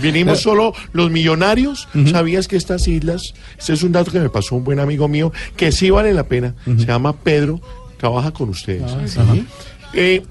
Vinimos 0.00 0.40
solo 0.42 0.74
los 0.92 1.10
millonarios. 1.10 1.88
¿Sabías 2.10 2.48
que 2.48 2.56
estas 2.56 2.88
islas, 2.88 3.34
este 3.56 3.74
es 3.74 3.82
un 3.82 3.92
dato 3.92 4.10
que 4.10 4.18
me 4.18 4.28
pasó 4.28 4.56
un 4.56 4.64
buen 4.64 4.80
amigo 4.80 5.06
mío, 5.08 5.32
que 5.56 5.70
sí 5.70 5.90
vale 5.90 6.12
la 6.12 6.24
pena, 6.24 6.54
se 6.64 6.86
llama 6.86 7.12
Pedro, 7.14 7.60
trabaja 7.98 8.32
con 8.32 8.48
ustedes. 8.48 8.90
Eh, 9.92 10.22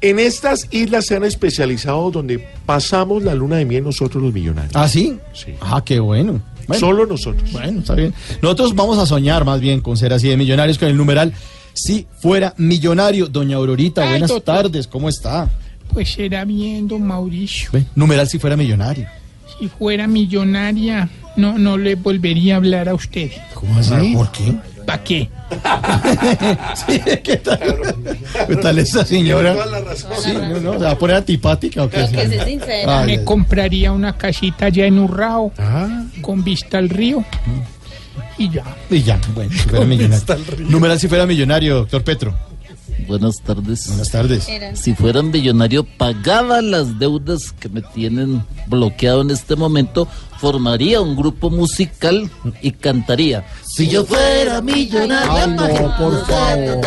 en 0.00 0.18
estas 0.18 0.68
islas 0.70 1.06
se 1.06 1.16
han 1.16 1.24
especializado 1.24 2.10
donde 2.10 2.38
pasamos 2.66 3.22
la 3.22 3.34
luna 3.34 3.56
de 3.56 3.64
miel 3.64 3.84
nosotros 3.84 4.22
los 4.22 4.32
millonarios. 4.32 4.76
¿Ah, 4.76 4.88
sí? 4.88 5.18
Sí. 5.32 5.54
Ah, 5.60 5.82
qué 5.84 5.98
bueno. 6.00 6.40
Bueno, 6.68 6.80
Solo 6.80 7.06
nosotros. 7.06 7.50
Bueno, 7.50 7.80
está 7.80 7.94
bien. 7.94 8.14
Nosotros 8.42 8.74
vamos 8.74 8.98
a 8.98 9.06
soñar 9.06 9.44
más 9.44 9.60
bien 9.60 9.80
con 9.80 9.96
ser 9.96 10.12
así 10.12 10.28
de 10.28 10.36
millonarios 10.36 10.78
con 10.78 10.88
el 10.88 10.96
numeral 10.96 11.32
si 11.74 12.06
fuera 12.20 12.54
millonario. 12.58 13.26
Doña 13.26 13.56
Aurorita, 13.56 14.02
Ay, 14.02 14.10
buenas 14.10 14.28
doctor. 14.30 14.54
tardes, 14.62 14.86
¿cómo 14.86 15.08
está? 15.08 15.50
Pues 15.92 16.12
será 16.12 16.44
bien, 16.44 16.86
don 16.86 17.02
Mauricio. 17.06 17.70
Numeral 17.94 18.28
si 18.28 18.38
fuera 18.38 18.56
millonario. 18.56 19.06
Si 19.58 19.68
fuera 19.68 20.06
millonaria, 20.06 21.08
no, 21.36 21.58
no 21.58 21.78
le 21.78 21.94
volvería 21.94 22.54
a 22.54 22.56
hablar 22.58 22.88
a 22.88 22.94
usted. 22.94 23.30
¿Cómo 23.54 23.78
así? 23.78 24.12
¿Por 24.14 24.30
qué? 24.30 24.54
¿Para 24.88 25.04
qué? 25.04 25.28
Sí, 26.86 26.98
¿qué 27.22 27.36
tal? 27.36 27.60
¿Qué 28.48 28.56
tal 28.56 28.78
esa 28.78 29.04
señora? 29.04 29.54
Sí, 30.22 30.32
no, 30.32 30.60
no, 30.60 30.72
¿se 30.78 30.84
va 30.84 30.92
a 30.92 30.98
poner 30.98 31.16
antipática 31.16 31.82
o 31.84 31.90
qué? 31.90 32.06
que 32.10 32.26
sea 32.26 32.44
sincera. 32.46 33.00
Ay, 33.00 33.06
Me 33.18 33.24
compraría 33.24 33.92
una 33.92 34.16
casita 34.16 34.64
allá 34.66 34.86
en 34.86 34.98
Urrao, 34.98 35.52
Ah, 35.58 36.04
con 36.22 36.42
vista 36.42 36.78
al 36.78 36.88
río. 36.88 37.22
Y 38.38 38.48
ya. 38.50 38.64
y 38.88 39.02
ya, 39.02 39.20
bueno, 39.34 39.50
si 39.52 39.58
fuera 39.68 39.84
millonario. 39.84 40.36
Numeral 40.70 40.98
si 40.98 41.08
fuera 41.08 41.26
millonario, 41.26 41.74
doctor 41.80 42.02
Petro. 42.02 42.34
Buenas 43.06 43.36
tardes. 43.44 43.88
Buenas 43.88 44.10
tardes. 44.10 44.48
Si 44.74 44.94
fuera 44.94 45.22
millonario, 45.22 45.84
pagaba 45.84 46.62
las 46.62 46.98
deudas 46.98 47.52
que 47.52 47.68
me 47.68 47.82
tienen 47.82 48.42
bloqueado 48.66 49.20
en 49.20 49.30
este 49.32 49.54
momento, 49.54 50.08
formaría 50.38 51.00
un 51.00 51.16
grupo 51.16 51.50
musical 51.50 52.30
y 52.62 52.72
cantaría. 52.72 53.44
Si 53.64 53.88
yo 53.88 54.04
fuera 54.04 54.60
millonario, 54.60 55.30
Ay, 55.30 55.50
no, 55.50 55.96
por 55.96 56.26
favor. 56.26 56.80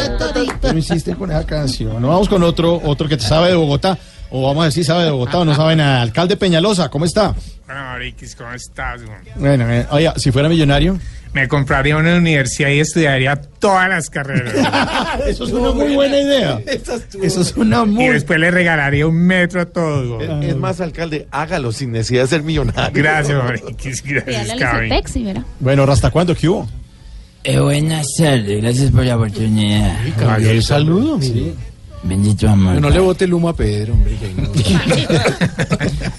¿Qué 0.61 0.73
no 0.73 0.79
hiciste 0.79 1.15
con 1.15 1.31
esa 1.31 1.45
canción? 1.45 2.01
No, 2.01 2.09
vamos 2.09 2.29
con 2.29 2.43
otro, 2.43 2.81
otro 2.83 3.07
que 3.07 3.17
te 3.17 3.23
sabe 3.23 3.49
de 3.49 3.55
Bogotá. 3.55 3.97
O 4.33 4.43
vamos 4.43 4.61
a 4.61 4.65
decir 4.67 4.85
sabe 4.85 5.03
de 5.03 5.11
Bogotá 5.11 5.39
o 5.39 5.45
no 5.45 5.53
sabe 5.53 5.75
nada. 5.75 6.01
Alcalde 6.01 6.37
Peñalosa, 6.37 6.89
¿cómo 6.89 7.03
está? 7.03 7.35
Bueno, 7.65 7.81
Mariquis, 7.81 8.35
¿cómo 8.35 8.51
estás? 8.53 9.01
Bueno, 9.35 9.69
eh, 9.69 9.85
oiga, 9.91 10.13
si 10.17 10.31
fuera 10.31 10.47
millonario. 10.47 10.97
Me 11.33 11.47
compraría 11.47 11.95
una 11.95 12.17
universidad 12.17 12.69
y 12.69 12.81
estudiaría 12.81 13.37
todas 13.37 13.87
las 13.87 14.09
carreras. 14.09 14.53
Eso 15.27 15.45
es 15.45 15.51
una 15.51 15.71
muy 15.71 15.95
buena 15.95 16.19
idea. 16.19 16.59
Eso 16.67 17.41
es 17.41 17.55
una 17.55 17.83
y 17.83 17.87
muy... 17.87 18.07
después 18.09 18.37
le 18.37 18.51
regalaría 18.51 19.07
un 19.07 19.15
metro 19.15 19.61
a 19.61 19.65
todos. 19.65 20.07
güey. 20.25 20.43
Es, 20.43 20.49
es 20.49 20.57
más, 20.57 20.81
alcalde, 20.81 21.27
hágalo 21.31 21.71
sin 21.71 21.93
necesidad 21.93 22.23
de 22.23 22.27
ser 22.27 22.43
millonario. 22.43 22.91
Gracias. 22.93 23.37
Gracias, 24.03 25.15
y 25.15 25.23
verá. 25.23 25.45
Bueno, 25.61 25.83
¿hasta 25.83 26.09
cuándo? 26.11 26.35
¿Qué 26.35 26.49
hubo? 26.49 26.67
Eh, 27.43 27.59
buenas 27.59 28.05
tardes, 28.17 28.61
gracias 28.61 28.91
por 28.91 29.03
la 29.05 29.15
oportunidad. 29.15 29.97
Cambió 30.19 30.51
el 30.51 30.61
saludo, 30.61 31.17
mire. 31.17 31.53
Bendito 32.03 32.49
amor. 32.49 32.81
No 32.81 32.89
le 32.89 32.99
bote 32.99 33.25
el 33.25 33.33
humo 33.33 33.49
a 33.49 33.55
Pedro, 33.55 33.93
hombre. 33.93 34.17
no- 34.35 34.43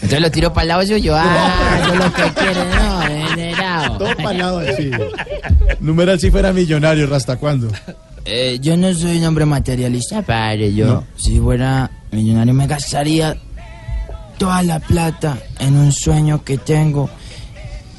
Entonces 0.03 0.21
lo 0.21 0.31
tiro 0.31 0.53
para 0.53 0.63
el 0.63 0.69
lado 0.69 0.87
suyo. 0.87 1.15
Ah, 1.17 1.81
yo 1.89 1.95
lo 1.97 2.13
que 2.13 2.23
quiero, 2.41 2.65
no, 2.65 3.52
generado. 3.83 3.99
Todo 3.99 4.17
palado 4.23 4.63
sí. 4.77 4.91
Numeral 5.81 6.21
si 6.21 6.31
fuera 6.31 6.53
millonario, 6.53 7.13
¿hasta 7.15 7.37
cuándo? 7.37 7.69
Eh, 8.25 8.59
yo 8.61 8.77
no 8.77 8.93
soy 8.95 9.19
un 9.19 9.25
hombre 9.25 9.47
materialista, 9.47 10.23
padre. 10.23 10.73
Yo, 10.75 10.87
No. 10.87 11.05
si 11.17 11.39
fuera 11.41 11.91
millonario, 12.13 12.55
me 12.55 12.67
gastaría 12.67 13.37
toda 14.39 14.63
la 14.63 14.79
plata 14.81 15.39
en 15.59 15.77
un 15.77 15.93
sueño 15.93 16.45
que 16.45 16.59
tengo 16.59 17.09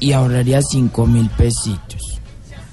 y 0.00 0.12
ahorraría 0.12 0.60
cinco 0.62 1.06
mil 1.06 1.28
pesitos. 1.30 2.20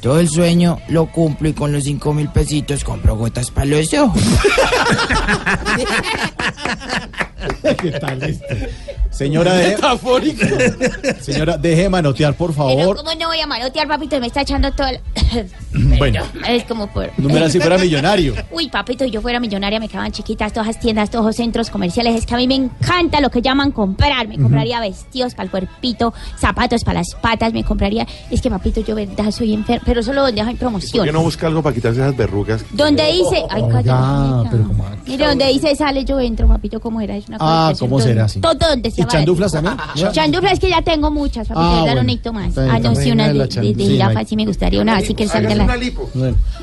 Todo 0.02 0.20
el 0.20 0.30
sueño 0.30 0.80
lo 0.90 1.06
cumplo 1.12 1.50
y 1.50 1.54
con 1.54 1.72
los 1.72 1.84
cinco 1.84 2.14
mil 2.14 2.28
pesitos 2.30 2.84
compro 2.84 3.16
gotas 3.16 3.52
para 3.52 3.66
los 3.68 3.94
ojos. 3.94 4.22
¿Qué 7.82 7.92
tal 7.92 8.22
este? 8.24 8.70
Señora, 9.10 9.54
de... 9.56 9.78
Señora, 11.22 11.58
deje 11.58 11.84
de 11.84 11.90
manotear, 11.90 12.34
por 12.36 12.54
Pero 12.56 12.68
favor. 12.70 12.98
¿cómo 12.98 13.12
no 13.20 13.28
voy 13.28 13.40
a 13.40 13.48
manotear, 13.48 13.88
papito? 13.88 14.20
Me 14.20 14.28
está 14.28 14.42
echando 14.42 14.72
todo 14.72 14.88
el... 14.88 15.00
Bueno, 15.98 16.22
Es 16.48 16.66
como 16.66 16.88
por... 16.88 17.10
numeral 17.18 17.50
si 17.50 17.60
fuera 17.60 17.78
millonario. 17.78 18.34
Uy, 18.52 18.68
papito, 18.70 19.06
yo 19.06 19.22
fuera 19.22 19.40
millonaria, 19.40 19.80
me 19.80 19.88
quedaban 19.88 20.12
chiquitas 20.12 20.52
todas 20.52 20.68
las 20.68 20.80
tiendas, 20.80 21.10
todos 21.10 21.26
los 21.26 21.36
centros 21.36 21.70
comerciales. 21.70 22.16
Es 22.16 22.26
que 22.26 22.34
a 22.34 22.38
mí 22.38 22.46
me 22.48 22.56
encanta 22.56 23.22
lo 23.22 23.30
que 23.30 23.42
llaman 23.42 23.72
comprar. 23.72 24.28
Me 24.28 24.38
compraría 24.38 24.82
vestidos 24.82 25.34
para 25.34 25.46
el 25.46 25.52
cuerpito, 25.52 26.14
zapatos 26.38 26.84
para 26.84 27.00
las 27.00 27.08
patas, 27.22 27.54
me 27.54 27.64
compraría... 27.64 28.06
Es 28.30 28.42
que, 28.42 28.50
papito, 28.50 28.82
yo 28.82 28.96
verdad 28.96 29.32
soy 29.32 29.54
enferma, 29.54 29.84
pero 29.86 30.04
solo 30.04 30.24
donde 30.24 30.42
hay 30.42 30.48
¿Por 30.52 30.58
promoción. 30.60 31.06
qué 31.06 31.12
no 31.14 31.22
busca 31.22 31.48
algo 31.48 31.62
para 31.64 31.74
quitarse 31.74 32.02
esas 32.02 32.18
verrugas? 32.18 32.66
Donde 32.72 33.06
dice... 33.12 33.44
Ay, 33.50 33.62
Ya, 33.62 33.70
cállate. 33.70 34.50
pero 34.52 34.68
como... 34.68 34.86
Mire, 35.08 35.28
donde 35.28 35.48
dice 35.48 35.76
sale, 35.76 36.04
yo 36.04 36.20
entro, 36.20 36.48
papito, 36.48 36.80
¿cómo 36.82 37.00
era? 37.00 37.16
Es 37.16 37.30
una 37.38 37.70
Ah, 37.70 37.74
¿cómo 37.80 38.00
será 38.00 38.26
así? 38.26 38.40
Todo 38.40 38.54
donde 38.56 38.92
se 38.92 39.02
¿Y 39.02 39.06
chanduflas 39.06 39.52
también? 39.52 39.76
Chanduflas 40.12 40.60
que 40.60 40.70
ya 40.70 40.82
tengo 40.82 41.10
muchas, 41.12 41.48
papito, 41.48 41.62
Ah, 41.66 41.82
bueno. 41.82 42.04
necesito 42.04 42.34
más. 42.34 42.58
Ah, 42.58 42.80
no, 42.80 42.96
sí, 42.96 43.12
una 43.12 43.32
de 43.32 43.52
sí, 43.52 43.76
jirafa, 43.78 44.14
Mike. 44.14 44.26
sí 44.30 44.36
me 44.36 44.46
gustaría 44.46 44.82
una, 44.82 44.98
así 44.98 45.14
que 45.14 45.28
salga 45.28 45.56
la... 45.56 45.78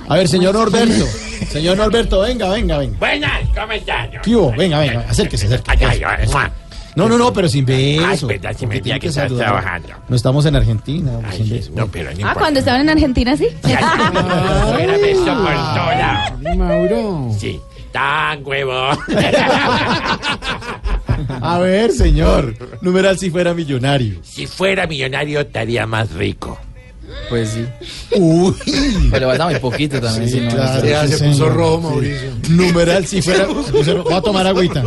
A 0.08 0.14
ver, 0.16 0.28
señor 0.28 0.54
Norberto. 0.54 1.04
Señor 1.50 1.76
Norberto, 1.76 2.20
venga, 2.20 2.48
venga, 2.50 2.78
venga. 2.78 2.98
Buenas, 2.98 3.40
¿cómo? 3.54 4.20
¿Qué 4.22 4.36
hubo? 4.36 4.52
Venga, 4.52 4.78
venga, 4.80 5.00
acérquese, 5.08 5.46
acérquese. 5.46 5.84
Ay, 5.84 6.02
ay, 6.04 6.28
ay. 6.34 6.48
No, 6.96 7.08
no, 7.08 7.16
no, 7.16 7.32
pero 7.32 7.48
sin 7.48 7.64
beso. 7.64 8.04
Ay, 8.06 8.18
verdad, 8.38 8.56
si 8.58 8.66
me 8.66 8.80
tiene 8.80 8.98
que 8.98 9.06
estar 9.06 9.28
saludar. 9.28 9.46
trabajando. 9.46 9.88
No 10.08 10.16
estamos 10.16 10.44
en 10.46 10.56
Argentina. 10.56 11.12
sin 11.36 11.48
beso. 11.48 11.70
No, 11.76 11.86
pero 11.86 12.06
no 12.06 12.10
Ah, 12.10 12.14
importa. 12.18 12.40
cuando 12.40 12.58
estaban 12.58 12.80
en 12.80 12.88
Argentina, 12.90 13.36
sí. 13.36 13.46
Fuera 13.62 14.96
beso 14.98 15.24
por 15.24 15.54
todo 15.54 15.90
lado. 15.94 16.56
Mauro. 16.56 17.30
Sí, 17.38 17.60
tan 17.98 18.46
huevo. 18.46 18.72
A 21.40 21.58
ver, 21.58 21.90
señor. 21.92 22.54
Numeral 22.80 23.18
si 23.18 23.28
fuera 23.30 23.52
millonario. 23.54 24.20
Si 24.22 24.46
fuera 24.46 24.86
millonario, 24.86 25.40
estaría 25.40 25.84
más 25.86 26.12
rico. 26.12 26.56
Pues 27.28 27.50
sí. 27.50 27.64
Uy. 28.16 28.54
Pero 29.10 29.28
falta 29.28 29.46
muy 29.46 29.56
poquito 29.58 30.00
también. 30.00 30.28
Sí, 30.30 30.38
si 30.38 30.44
no, 30.44 30.50
claro, 30.52 30.86
Ya, 30.86 31.02
sí, 31.06 31.08
se 31.12 31.18
señor. 31.18 31.32
puso 31.32 31.48
rojo, 31.50 31.78
Sí. 31.80 31.86
Mauricio. 31.88 32.30
Numeral 32.50 33.06
si 33.06 33.22
fuera. 33.22 33.46
Voy 33.46 34.12
a 34.14 34.20
tomar 34.20 34.46
agüita. 34.46 34.82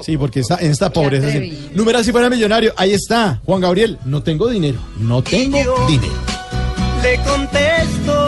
Sí, 0.00 0.16
porque 0.16 0.40
está, 0.40 0.56
en 0.60 0.70
esta 0.70 0.90
pobreza. 0.90 1.30
sí. 1.30 1.68
Numeral 1.74 2.04
si 2.04 2.12
fuera 2.12 2.30
millonario. 2.30 2.72
Ahí 2.76 2.92
está. 2.94 3.40
Juan 3.44 3.60
Gabriel. 3.60 3.98
No 4.04 4.22
tengo 4.22 4.48
dinero. 4.48 4.78
No 4.98 5.22
tengo 5.22 5.58
dinero. 5.86 6.12
Le 7.02 7.16
contesto 7.18 8.26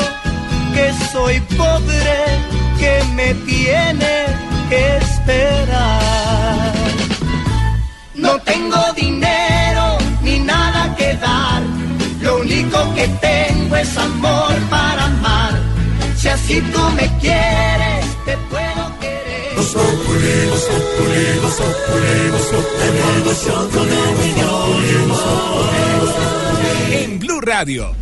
que 0.74 0.92
soy 1.12 1.40
pobre, 1.56 2.38
que 2.78 3.04
me 3.14 3.34
tiene 3.34 4.26
que 4.68 4.96
esperar. 4.96 6.72
No 8.14 8.38
tengo 8.40 8.80
dinero 8.96 9.98
ni 10.22 10.38
nada 10.40 10.94
que 10.96 11.14
dar, 11.14 11.62
lo 12.20 12.40
único 12.40 12.94
que 12.94 13.08
tengo 13.20 13.76
es 13.76 13.96
amor 13.96 14.54
para 14.70 15.04
amar. 15.04 15.52
Si 16.16 16.28
así 16.28 16.60
tú 16.72 16.80
me 16.96 17.06
quieres, 17.18 18.04
te 18.24 18.36
puedo 18.50 18.98
querer. 19.00 19.54
En 26.92 27.18
Blue 27.18 27.40
Radio. 27.40 27.94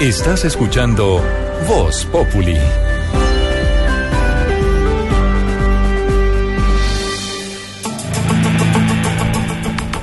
Estás 0.00 0.44
escuchando 0.44 1.22
Voz 1.68 2.04
Populi. 2.06 2.58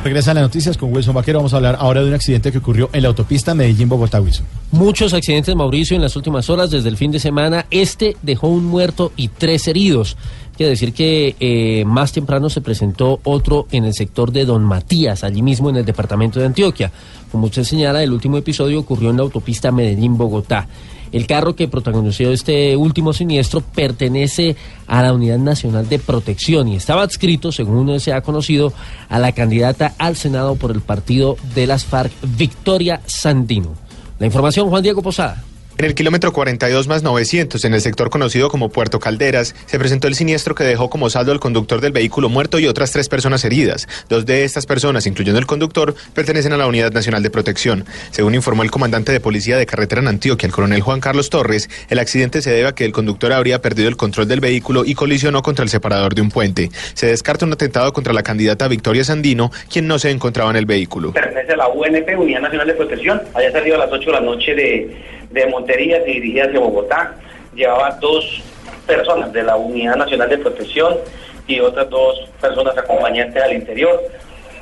Regresan 0.03 0.33
las 0.33 0.43
noticias 0.43 0.77
con 0.77 0.91
Wilson 0.91 1.13
Vaquero. 1.13 1.39
Vamos 1.39 1.53
a 1.53 1.57
hablar 1.57 1.77
ahora 1.79 2.01
de 2.01 2.07
un 2.07 2.15
accidente 2.15 2.51
que 2.51 2.57
ocurrió 2.57 2.89
en 2.91 3.03
la 3.03 3.09
autopista 3.09 3.53
Medellín-Bogotá, 3.53 4.19
Wilson. 4.19 4.47
Muchos 4.71 5.13
accidentes, 5.13 5.55
Mauricio, 5.55 5.95
en 5.95 6.01
las 6.01 6.15
últimas 6.15 6.49
horas 6.49 6.71
desde 6.71 6.89
el 6.89 6.97
fin 6.97 7.11
de 7.11 7.19
semana. 7.19 7.67
Este 7.69 8.17
dejó 8.23 8.47
un 8.47 8.65
muerto 8.65 9.11
y 9.15 9.27
tres 9.27 9.67
heridos. 9.67 10.17
Quiere 10.57 10.71
decir 10.71 10.93
que 10.93 11.35
eh, 11.39 11.85
más 11.85 12.13
temprano 12.13 12.49
se 12.49 12.61
presentó 12.61 13.19
otro 13.23 13.67
en 13.71 13.85
el 13.85 13.93
sector 13.93 14.31
de 14.31 14.45
Don 14.45 14.63
Matías, 14.63 15.23
allí 15.23 15.43
mismo 15.43 15.69
en 15.69 15.77
el 15.77 15.85
departamento 15.85 16.39
de 16.39 16.47
Antioquia. 16.47 16.91
Como 17.31 17.45
usted 17.45 17.63
señala, 17.63 18.01
el 18.01 18.11
último 18.11 18.37
episodio 18.37 18.79
ocurrió 18.79 19.11
en 19.11 19.17
la 19.17 19.23
autopista 19.23 19.71
Medellín-Bogotá. 19.71 20.67
El 21.11 21.27
carro 21.27 21.55
que 21.55 21.67
protagonizó 21.67 22.31
este 22.31 22.75
último 22.77 23.13
siniestro 23.13 23.61
pertenece 23.61 24.55
a 24.87 25.01
la 25.01 25.13
Unidad 25.13 25.39
Nacional 25.39 25.89
de 25.89 25.99
Protección 25.99 26.67
y 26.67 26.75
estaba 26.75 27.03
adscrito, 27.03 27.51
según 27.51 27.99
se 27.99 28.13
ha 28.13 28.21
conocido, 28.21 28.73
a 29.09 29.19
la 29.19 29.33
candidata 29.33 29.93
al 29.97 30.15
Senado 30.15 30.55
por 30.55 30.71
el 30.71 30.81
partido 30.81 31.37
de 31.53 31.67
las 31.67 31.85
FARC, 31.85 32.11
Victoria 32.37 33.01
Sandino. 33.05 33.73
La 34.19 34.25
información, 34.25 34.69
Juan 34.69 34.83
Diego 34.83 35.01
Posada. 35.01 35.43
En 35.81 35.85
el 35.85 35.95
kilómetro 35.95 36.31
42 36.31 36.87
más 36.87 37.01
900, 37.01 37.65
en 37.65 37.73
el 37.73 37.81
sector 37.81 38.11
conocido 38.11 38.49
como 38.49 38.69
Puerto 38.69 38.99
Calderas, 38.99 39.55
se 39.65 39.79
presentó 39.79 40.07
el 40.07 40.13
siniestro 40.13 40.53
que 40.53 40.63
dejó 40.63 40.91
como 40.91 41.09
saldo 41.09 41.31
al 41.31 41.39
conductor 41.39 41.81
del 41.81 41.91
vehículo 41.91 42.29
muerto 42.29 42.59
y 42.59 42.67
otras 42.67 42.91
tres 42.91 43.09
personas 43.09 43.43
heridas. 43.45 43.87
Dos 44.07 44.27
de 44.27 44.43
estas 44.43 44.67
personas, 44.67 45.07
incluyendo 45.07 45.39
el 45.39 45.47
conductor, 45.47 45.95
pertenecen 46.13 46.53
a 46.53 46.57
la 46.57 46.67
Unidad 46.67 46.91
Nacional 46.91 47.23
de 47.23 47.31
Protección. 47.31 47.85
Según 48.11 48.35
informó 48.35 48.61
el 48.61 48.69
comandante 48.69 49.11
de 49.11 49.19
policía 49.19 49.57
de 49.57 49.65
carretera 49.65 50.01
en 50.01 50.07
Antioquia, 50.09 50.45
el 50.45 50.53
coronel 50.53 50.81
Juan 50.81 50.99
Carlos 50.99 51.31
Torres, 51.31 51.67
el 51.89 51.97
accidente 51.97 52.43
se 52.43 52.51
debe 52.51 52.67
a 52.67 52.75
que 52.75 52.85
el 52.85 52.91
conductor 52.91 53.33
habría 53.33 53.59
perdido 53.59 53.89
el 53.89 53.97
control 53.97 54.27
del 54.27 54.39
vehículo 54.39 54.85
y 54.85 54.93
colisionó 54.93 55.41
contra 55.41 55.63
el 55.63 55.69
separador 55.69 56.13
de 56.13 56.21
un 56.21 56.29
puente. 56.29 56.69
Se 56.93 57.07
descarta 57.07 57.43
un 57.43 57.53
atentado 57.53 57.91
contra 57.91 58.13
la 58.13 58.21
candidata 58.21 58.67
Victoria 58.67 59.03
Sandino, 59.03 59.49
quien 59.67 59.87
no 59.87 59.97
se 59.97 60.11
encontraba 60.11 60.51
en 60.51 60.57
el 60.57 60.67
vehículo. 60.67 61.11
pertenece 61.13 61.53
a 61.53 61.57
la 61.57 61.69
UNP, 61.69 62.19
Unidad 62.19 62.41
Nacional 62.41 62.67
de 62.67 62.75
Protección. 62.75 63.19
Había 63.33 63.51
salido 63.51 63.77
a 63.77 63.79
las 63.79 63.91
8 63.91 64.05
de 64.05 64.11
la 64.11 64.21
noche 64.21 64.53
de, 64.53 65.20
de 65.31 65.45
Montería, 65.47 65.99
se 65.99 66.05
dirigía 66.05 66.45
hacia 66.45 66.59
Bogotá. 66.59 67.15
Llevaba 67.53 67.91
dos 67.99 68.41
personas 68.85 69.31
de 69.33 69.43
la 69.43 69.55
Unidad 69.55 69.95
Nacional 69.95 70.29
de 70.29 70.37
Protección 70.37 70.97
y 71.47 71.59
otras 71.59 71.89
dos 71.89 72.29
personas 72.39 72.77
acompañantes 72.77 73.41
al 73.41 73.53
interior. 73.53 74.01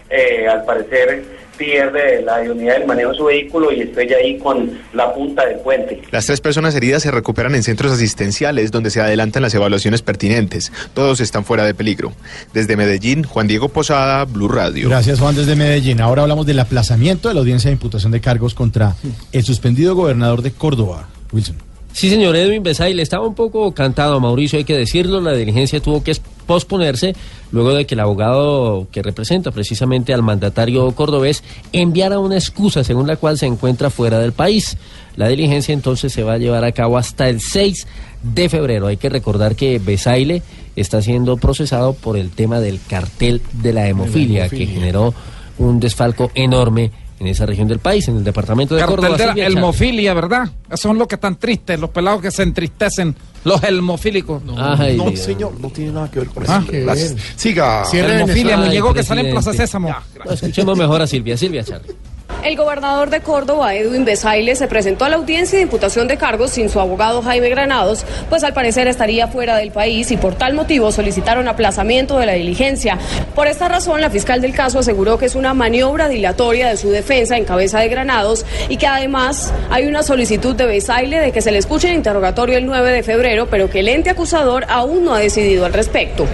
Eh, 0.10 0.48
al 0.48 0.66
parecer 0.66 1.24
pierde 1.60 2.22
la 2.24 2.40
unidad 2.50 2.80
del 2.80 2.88
manejo 2.88 3.12
de 3.12 3.18
su 3.18 3.26
vehículo 3.26 3.72
y 3.72 3.82
estrella 3.82 4.16
ahí 4.18 4.40
con 4.40 4.80
la 4.94 5.14
punta 5.14 5.46
del 5.46 5.60
puente. 5.60 6.02
Las 6.10 6.26
tres 6.26 6.40
personas 6.40 6.74
heridas 6.74 7.04
se 7.04 7.12
recuperan 7.12 7.54
en 7.54 7.64
centros 7.64 7.92
asistenciales 7.92 8.72
donde 8.72 8.90
se 8.90 9.02
adelantan 9.02 9.44
las 9.44 9.54
evaluaciones 9.54 10.02
pertinentes. 10.02 10.72
Todos 10.94 11.20
están 11.20 11.44
fuera 11.44 11.66
de 11.66 11.74
peligro. 11.74 12.14
Desde 12.54 12.78
Medellín, 12.78 13.24
Juan 13.24 13.48
Diego 13.48 13.68
Posada, 13.70 14.24
Blue 14.24 14.48
Radio. 14.48 14.90
Gracias, 14.90 15.20
Juan, 15.20 15.36
desde 15.36 15.56
Medellín. 15.56 16.00
Ahora 16.00 16.22
hablamos 16.22 16.46
del 16.46 16.60
aplazamiento 16.60 17.28
de 17.28 17.34
la 17.34 17.42
audiencia 17.42 17.70
de 17.70 17.74
imputación 17.74 18.14
de 18.14 18.22
cargos 18.22 18.56
contra 18.56 18.96
el 19.34 19.44
suspendido 19.44 19.96
gobernador 19.96 20.42
de 20.42 20.52
Córdoba, 20.52 21.10
Wilson. 21.34 21.69
Sí, 22.00 22.10
señor 22.10 22.38
Edwin 22.38 22.64
Besail, 22.64 22.98
estaba 23.02 23.28
un 23.28 23.36
poco 23.36 23.74
cantado, 23.74 24.22
Mauricio, 24.22 24.58
hay 24.58 24.64
que 24.64 24.78
decirlo. 24.78 25.20
La 25.20 25.34
diligencia 25.34 25.82
tuvo 25.82 26.02
que 26.02 26.16
posponerse 26.46 27.14
luego 27.52 27.74
de 27.74 27.86
que 27.86 27.96
el 27.96 28.00
abogado 28.00 28.88
que 28.90 29.02
representa 29.02 29.52
precisamente 29.52 30.14
al 30.14 30.24
mandatario 30.24 30.90
cordobés 30.94 31.44
enviara 31.74 32.20
una 32.20 32.36
excusa 32.36 32.86
según 32.86 33.06
la 33.06 33.18
cual 33.18 33.38
se 33.38 33.48
encuentra 33.48 33.90
fuera 33.90 34.18
del 34.18 34.32
país. 34.32 34.78
La 35.18 35.28
diligencia 35.28 35.74
entonces 35.74 36.14
se 36.14 36.24
va 36.24 36.36
a 36.36 36.38
llevar 36.38 36.64
a 36.64 36.72
cabo 36.72 36.98
hasta 36.98 37.28
el 37.28 37.42
6 37.42 37.86
de 38.24 38.48
febrero. 38.48 38.88
Hay 38.88 38.96
que 38.96 39.10
recordar 39.10 39.58
que 39.58 39.78
Besaile 39.80 40.42
está 40.78 41.02
siendo 41.02 41.36
procesado 41.36 41.92
por 41.92 42.16
el 42.16 42.30
tema 42.30 42.62
del 42.62 42.80
cartel 42.82 43.42
de 43.62 43.74
la 43.74 43.90
hemofilia, 43.90 44.48
que 44.48 44.56
hemofilia. 44.56 44.74
generó 44.74 45.14
un 45.58 45.82
desfalco 45.82 46.32
enorme 46.34 46.92
en 47.20 47.28
esa 47.28 47.46
región 47.46 47.68
del 47.68 47.80
país, 47.80 48.08
en 48.08 48.18
el 48.18 48.24
departamento 48.24 48.76
de 48.76 48.82
Cartel 48.82 48.96
Córdoba. 48.98 49.18
de 49.18 49.24
la 49.26 49.32
Silvia 49.34 49.44
Chávez. 49.46 49.58
elmofilia, 49.58 50.14
¿verdad? 50.14 50.50
Esos 50.68 50.80
son 50.82 50.98
los 50.98 51.08
que 51.08 51.16
están 51.16 51.36
tristes, 51.38 51.80
los 51.80 51.90
pelados 51.90 52.22
que 52.22 52.32
se 52.32 52.44
entristecen, 52.44 53.16
los 53.44 53.62
elmofílicos. 53.64 54.42
Ay, 54.58 54.96
no, 54.98 55.16
señor, 55.16 55.60
no 55.60 55.70
tiene 55.70 55.92
nada 55.92 56.10
que 56.10 56.20
ver 56.20 56.30
con 56.30 56.44
Ah, 56.48 56.64
eso. 56.96 57.16
Siga. 57.36 57.84
Elmofilia, 57.92 58.58
Ay, 58.58 58.66
muñeco 58.68 58.94
que 58.94 59.04
sale 59.04 59.22
en 59.22 59.32
Plaza. 59.32 59.54
Sésamo. 59.54 59.90
No, 60.26 60.32
escuchemos 60.32 60.78
mejor 60.78 61.02
a 61.02 61.08
Silvia. 61.08 61.36
Silvia 61.38 61.64
Chávez. 61.64 61.94
El 62.42 62.56
gobernador 62.56 63.10
de 63.10 63.20
Córdoba, 63.20 63.76
Edwin 63.76 64.06
Besaile, 64.06 64.56
se 64.56 64.68
presentó 64.68 65.04
a 65.04 65.10
la 65.10 65.18
audiencia 65.18 65.58
de 65.58 65.64
imputación 65.64 66.08
de 66.08 66.16
cargos 66.16 66.52
sin 66.52 66.70
su 66.70 66.80
abogado 66.80 67.22
Jaime 67.22 67.50
Granados, 67.50 68.06
pues 68.30 68.46
al 68.46 68.54
parecer 68.54 68.88
estaría 68.88 69.28
fuera 69.28 69.58
del 69.58 69.72
país 69.72 70.10
y 70.12 70.18
por 70.18 70.36
tal 70.36 70.54
motivo 70.54 70.94
solicitaron 70.94 71.50
aplazamiento 71.50 72.18
de 72.18 72.26
la 72.26 72.34
diligencia. 72.34 72.98
Por 73.36 73.48
esta 73.48 73.68
razón, 73.68 74.00
la 74.00 74.10
fiscal 74.10 74.40
del 74.40 74.54
caso 74.54 74.80
aseguró 74.80 75.18
que 75.18 75.26
es 75.26 75.36
una 75.36 75.54
maniobra 75.54 76.08
dilatoria 76.08 76.70
de 76.70 76.78
su 76.78 76.90
defensa 76.90 77.36
en 77.36 77.44
cabeza 77.44 77.80
de 77.80 77.90
Granados 77.90 78.46
y 78.70 78.78
que 78.78 78.88
además 78.88 79.54
hay 79.70 79.88
una 79.88 80.02
solicitud 80.02 80.56
de 80.56 80.66
Besaile 80.66 81.20
de 81.20 81.34
que 81.34 81.42
se 81.42 81.52
le 81.52 81.58
escuche 81.58 81.90
el 81.90 81.96
interrogatorio 81.96 82.58
el 82.58 82.66
9 82.66 82.92
de 82.94 83.04
febrero, 83.04 83.48
pero 83.50 83.70
que 83.70 83.82
el 83.82 83.90
ente 83.90 84.12
acusador 84.12 84.66
aún 84.70 85.04
no 85.04 85.14
ha 85.14 85.20
decidido 85.20 85.66
al 85.66 85.74
respecto. 85.74 86.26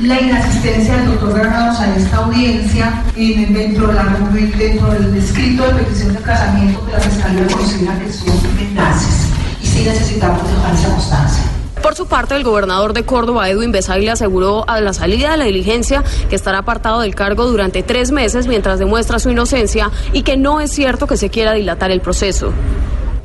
La 0.00 0.20
inasistencia 0.20 0.96
del 0.96 1.06
doctor 1.12 1.34
Granados 1.38 1.78
a 1.80 1.96
esta 1.96 2.16
audiencia 2.18 3.02
en, 3.16 3.52
dentro, 3.54 3.86
de 3.88 3.94
la- 3.94 4.18
dentro 4.58 4.90
del 4.92 5.16
escrito 5.16 5.64
de 5.66 5.74
petición 5.84 6.14
de 6.14 6.20
casamiento 6.20 6.84
que 6.84 6.92
la 6.92 7.00
Fiscalía 7.00 7.46
considera 7.46 7.98
que 8.00 8.12
son 8.12 8.56
mendaces 8.56 9.28
y 9.62 9.66
sí 9.66 9.84
necesitamos 9.84 10.42
dejar 10.50 10.74
esa 10.74 10.88
constancia. 10.90 11.44
Por 11.82 11.94
su 11.94 12.06
parte, 12.06 12.34
el 12.34 12.44
gobernador 12.44 12.94
de 12.94 13.04
Córdoba, 13.04 13.48
Edwin 13.50 13.70
Besaile, 13.70 14.10
aseguró 14.10 14.68
a 14.68 14.80
la 14.80 14.94
salida 14.94 15.32
de 15.32 15.36
la 15.36 15.44
diligencia 15.44 16.02
que 16.30 16.34
estará 16.34 16.58
apartado 16.58 17.00
del 17.00 17.14
cargo 17.14 17.46
durante 17.46 17.82
tres 17.82 18.10
meses 18.10 18.46
mientras 18.46 18.78
demuestra 18.78 19.18
su 19.18 19.30
inocencia 19.30 19.90
y 20.12 20.22
que 20.22 20.36
no 20.38 20.60
es 20.60 20.72
cierto 20.72 21.06
que 21.06 21.18
se 21.18 21.28
quiera 21.28 21.52
dilatar 21.52 21.90
el 21.90 22.00
proceso. 22.00 22.52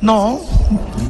No, 0.02 0.40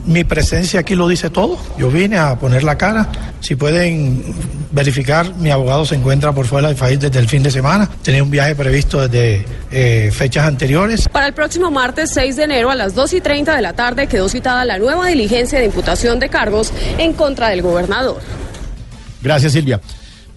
mi 0.07 0.25
presencia 0.25 0.81
aquí 0.81 0.95
lo 0.97 1.07
dice 1.07 1.31
todo. 1.31 1.57
Yo 1.79 1.91
vine 1.91 2.19
a 2.19 2.37
poner 2.37 2.65
la 2.65 2.77
cara. 2.77 3.09
Si 3.41 3.55
pueden 3.55 4.25
verificar, 4.73 5.35
mi 5.37 5.51
abogado 5.51 5.85
se 5.85 5.95
encuentra 5.95 6.33
por 6.33 6.47
fuera 6.47 6.69
del 6.69 6.77
país 6.77 6.99
desde 6.99 7.21
el 7.21 7.29
fin 7.29 7.43
de 7.43 7.51
semana. 7.51 7.89
Tenía 8.03 8.23
un 8.23 8.31
viaje 8.31 8.55
previsto 8.57 9.07
desde 9.07 9.45
eh, 9.71 10.11
fechas 10.13 10.47
anteriores. 10.47 11.09
Para 11.09 11.27
el 11.27 11.35
próximo 11.35 11.71
martes 11.71 12.11
6 12.11 12.37
de 12.37 12.45
enero 12.45 12.71
a 12.71 12.75
las 12.75 12.95
2 12.95 13.15
y 13.15 13.21
30 13.21 13.55
de 13.55 13.63
la 13.63 13.75
tarde 13.75 14.09
quedó 14.09 14.29
citada 14.29 14.65
la 14.65 14.79
nueva 14.79 15.07
diligencia 15.07 15.61
de 15.61 15.67
imputación 15.67 16.19
de 16.19 16.29
cargos 16.29 16.73
en 16.99 17.13
contra 17.13 17.49
del 17.49 17.63
gobernador. 17.63 18.21
Gracias, 19.23 19.53
Silvia. 19.53 19.81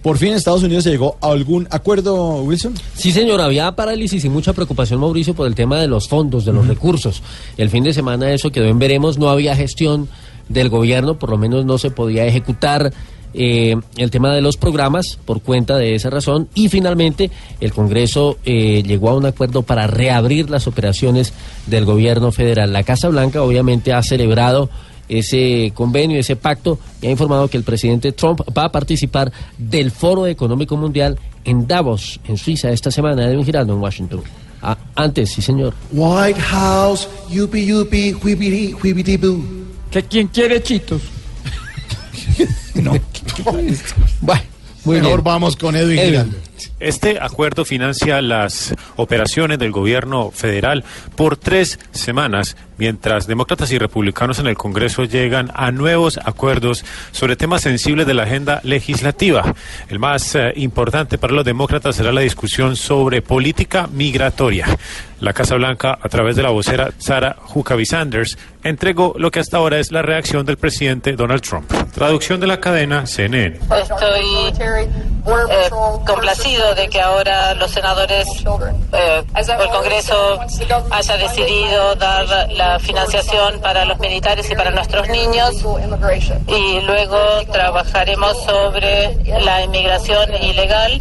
Por 0.04 0.18
fin 0.18 0.34
Estados 0.34 0.62
Unidos 0.62 0.84
se 0.84 0.90
llegó 0.90 1.16
a 1.22 1.28
algún 1.28 1.66
acuerdo, 1.70 2.42
Wilson. 2.42 2.74
Sí, 2.94 3.10
señor, 3.10 3.40
había 3.40 3.74
parálisis 3.74 4.22
y 4.26 4.28
mucha 4.28 4.52
preocupación, 4.52 5.00
Mauricio, 5.00 5.32
por 5.32 5.46
el 5.46 5.54
tema 5.54 5.80
de 5.80 5.88
los 5.88 6.08
fondos, 6.08 6.44
de 6.44 6.52
los 6.52 6.68
recursos. 6.68 7.22
El 7.56 7.70
fin 7.70 7.84
de 7.84 7.94
semana 7.94 8.30
eso 8.30 8.52
quedó 8.52 8.66
en 8.66 8.78
veremos, 8.78 9.16
no 9.16 9.30
había 9.30 9.56
gestión 9.56 10.10
del 10.50 10.68
gobierno, 10.68 11.18
por 11.18 11.30
lo 11.30 11.38
menos 11.38 11.64
no 11.64 11.78
se 11.78 11.90
podía 11.90 12.26
ejecutar 12.26 12.92
eh, 13.32 13.76
el 13.96 14.10
tema 14.10 14.34
de 14.34 14.42
los 14.42 14.58
programas 14.58 15.18
por 15.24 15.40
cuenta 15.40 15.78
de 15.78 15.94
esa 15.94 16.10
razón 16.10 16.48
y 16.54 16.68
finalmente 16.68 17.30
el 17.62 17.72
Congreso 17.72 18.36
eh, 18.44 18.82
llegó 18.82 19.08
a 19.08 19.16
un 19.16 19.24
acuerdo 19.24 19.62
para 19.62 19.86
reabrir 19.86 20.50
las 20.50 20.66
operaciones 20.66 21.32
del 21.66 21.86
gobierno 21.86 22.30
federal. 22.30 22.74
La 22.74 22.82
Casa 22.82 23.08
Blanca 23.08 23.42
obviamente 23.42 23.94
ha 23.94 24.02
celebrado 24.02 24.68
ese 25.08 25.72
convenio, 25.74 26.18
ese 26.18 26.36
pacto, 26.36 26.78
y 27.02 27.06
ha 27.06 27.10
informado 27.10 27.48
que 27.48 27.56
el 27.56 27.62
presidente 27.64 28.12
Trump 28.12 28.40
va 28.56 28.64
a 28.66 28.72
participar 28.72 29.32
del 29.58 29.90
Foro 29.90 30.26
Económico 30.26 30.76
Mundial 30.76 31.18
en 31.44 31.66
Davos, 31.66 32.20
en 32.26 32.36
Suiza, 32.38 32.70
esta 32.70 32.90
semana, 32.90 33.26
Edwin 33.26 33.44
Giraldo 33.44 33.74
en 33.74 33.80
Washington. 33.80 34.22
Ah, 34.62 34.78
antes, 34.94 35.30
sí, 35.30 35.42
señor. 35.42 35.74
White 35.92 36.40
House, 36.40 37.06
yupi 37.30 37.66
yupi, 37.66 38.14
whibidi 38.14 39.16
boo. 39.18 39.42
¿Que 39.90 40.02
quién 40.02 40.28
quiere 40.28 40.62
chitos? 40.62 41.02
no. 42.74 42.92
Bueno, 44.22 44.42
muy 44.84 44.96
Mejor 44.96 45.12
bien. 45.16 45.24
vamos 45.24 45.56
con 45.56 45.76
Edwin, 45.76 45.98
Edwin. 45.98 46.10
Giraldo. 46.10 46.36
Este 46.84 47.18
acuerdo 47.18 47.64
financia 47.64 48.20
las 48.20 48.74
operaciones 48.96 49.58
del 49.58 49.72
gobierno 49.72 50.30
federal 50.30 50.84
por 51.16 51.38
tres 51.38 51.80
semanas, 51.92 52.58
mientras 52.76 53.26
demócratas 53.26 53.72
y 53.72 53.78
republicanos 53.78 54.38
en 54.38 54.48
el 54.48 54.58
Congreso 54.58 55.04
llegan 55.04 55.50
a 55.54 55.70
nuevos 55.70 56.20
acuerdos 56.22 56.84
sobre 57.10 57.36
temas 57.36 57.62
sensibles 57.62 58.06
de 58.06 58.12
la 58.12 58.24
agenda 58.24 58.60
legislativa. 58.64 59.54
El 59.88 59.98
más 59.98 60.34
eh, 60.34 60.52
importante 60.56 61.16
para 61.16 61.32
los 61.32 61.46
demócratas 61.46 61.96
será 61.96 62.12
la 62.12 62.20
discusión 62.20 62.76
sobre 62.76 63.22
política 63.22 63.86
migratoria. 63.86 64.66
La 65.20 65.32
Casa 65.32 65.54
Blanca, 65.54 65.98
a 66.02 66.08
través 66.10 66.36
de 66.36 66.42
la 66.42 66.50
vocera 66.50 66.90
Sarah 66.98 67.36
Huckabee 67.54 67.86
Sanders, 67.86 68.36
entregó 68.64 69.14
lo 69.16 69.30
que 69.30 69.40
hasta 69.40 69.58
ahora 69.58 69.78
es 69.78 69.92
la 69.92 70.02
reacción 70.02 70.44
del 70.44 70.56
presidente 70.56 71.12
Donald 71.12 71.42
Trump. 71.42 71.70
Traducción 71.92 72.40
de 72.40 72.46
la 72.46 72.58
cadena 72.58 73.06
CNN. 73.06 73.56
Estoy 73.56 74.52
eh, 75.26 75.70
complacido 76.06 76.74
de 76.74 76.88
que 76.88 77.00
ahora 77.00 77.54
los 77.54 77.70
senadores 77.70 78.26
eh, 78.44 79.22
o 79.32 79.62
el 79.62 79.68
Congreso 79.70 80.40
haya 80.90 81.16
decidido 81.16 81.94
dar 81.94 82.50
la 82.52 82.78
financiación 82.78 83.60
para 83.60 83.84
los 83.84 83.98
militares 84.00 84.50
y 84.50 84.54
para 84.54 84.70
nuestros 84.70 85.08
niños 85.08 85.64
y 86.46 86.80
luego 86.80 87.18
trabajaremos 87.52 88.42
sobre 88.44 89.16
la 89.40 89.62
inmigración 89.62 90.34
ilegal. 90.42 91.00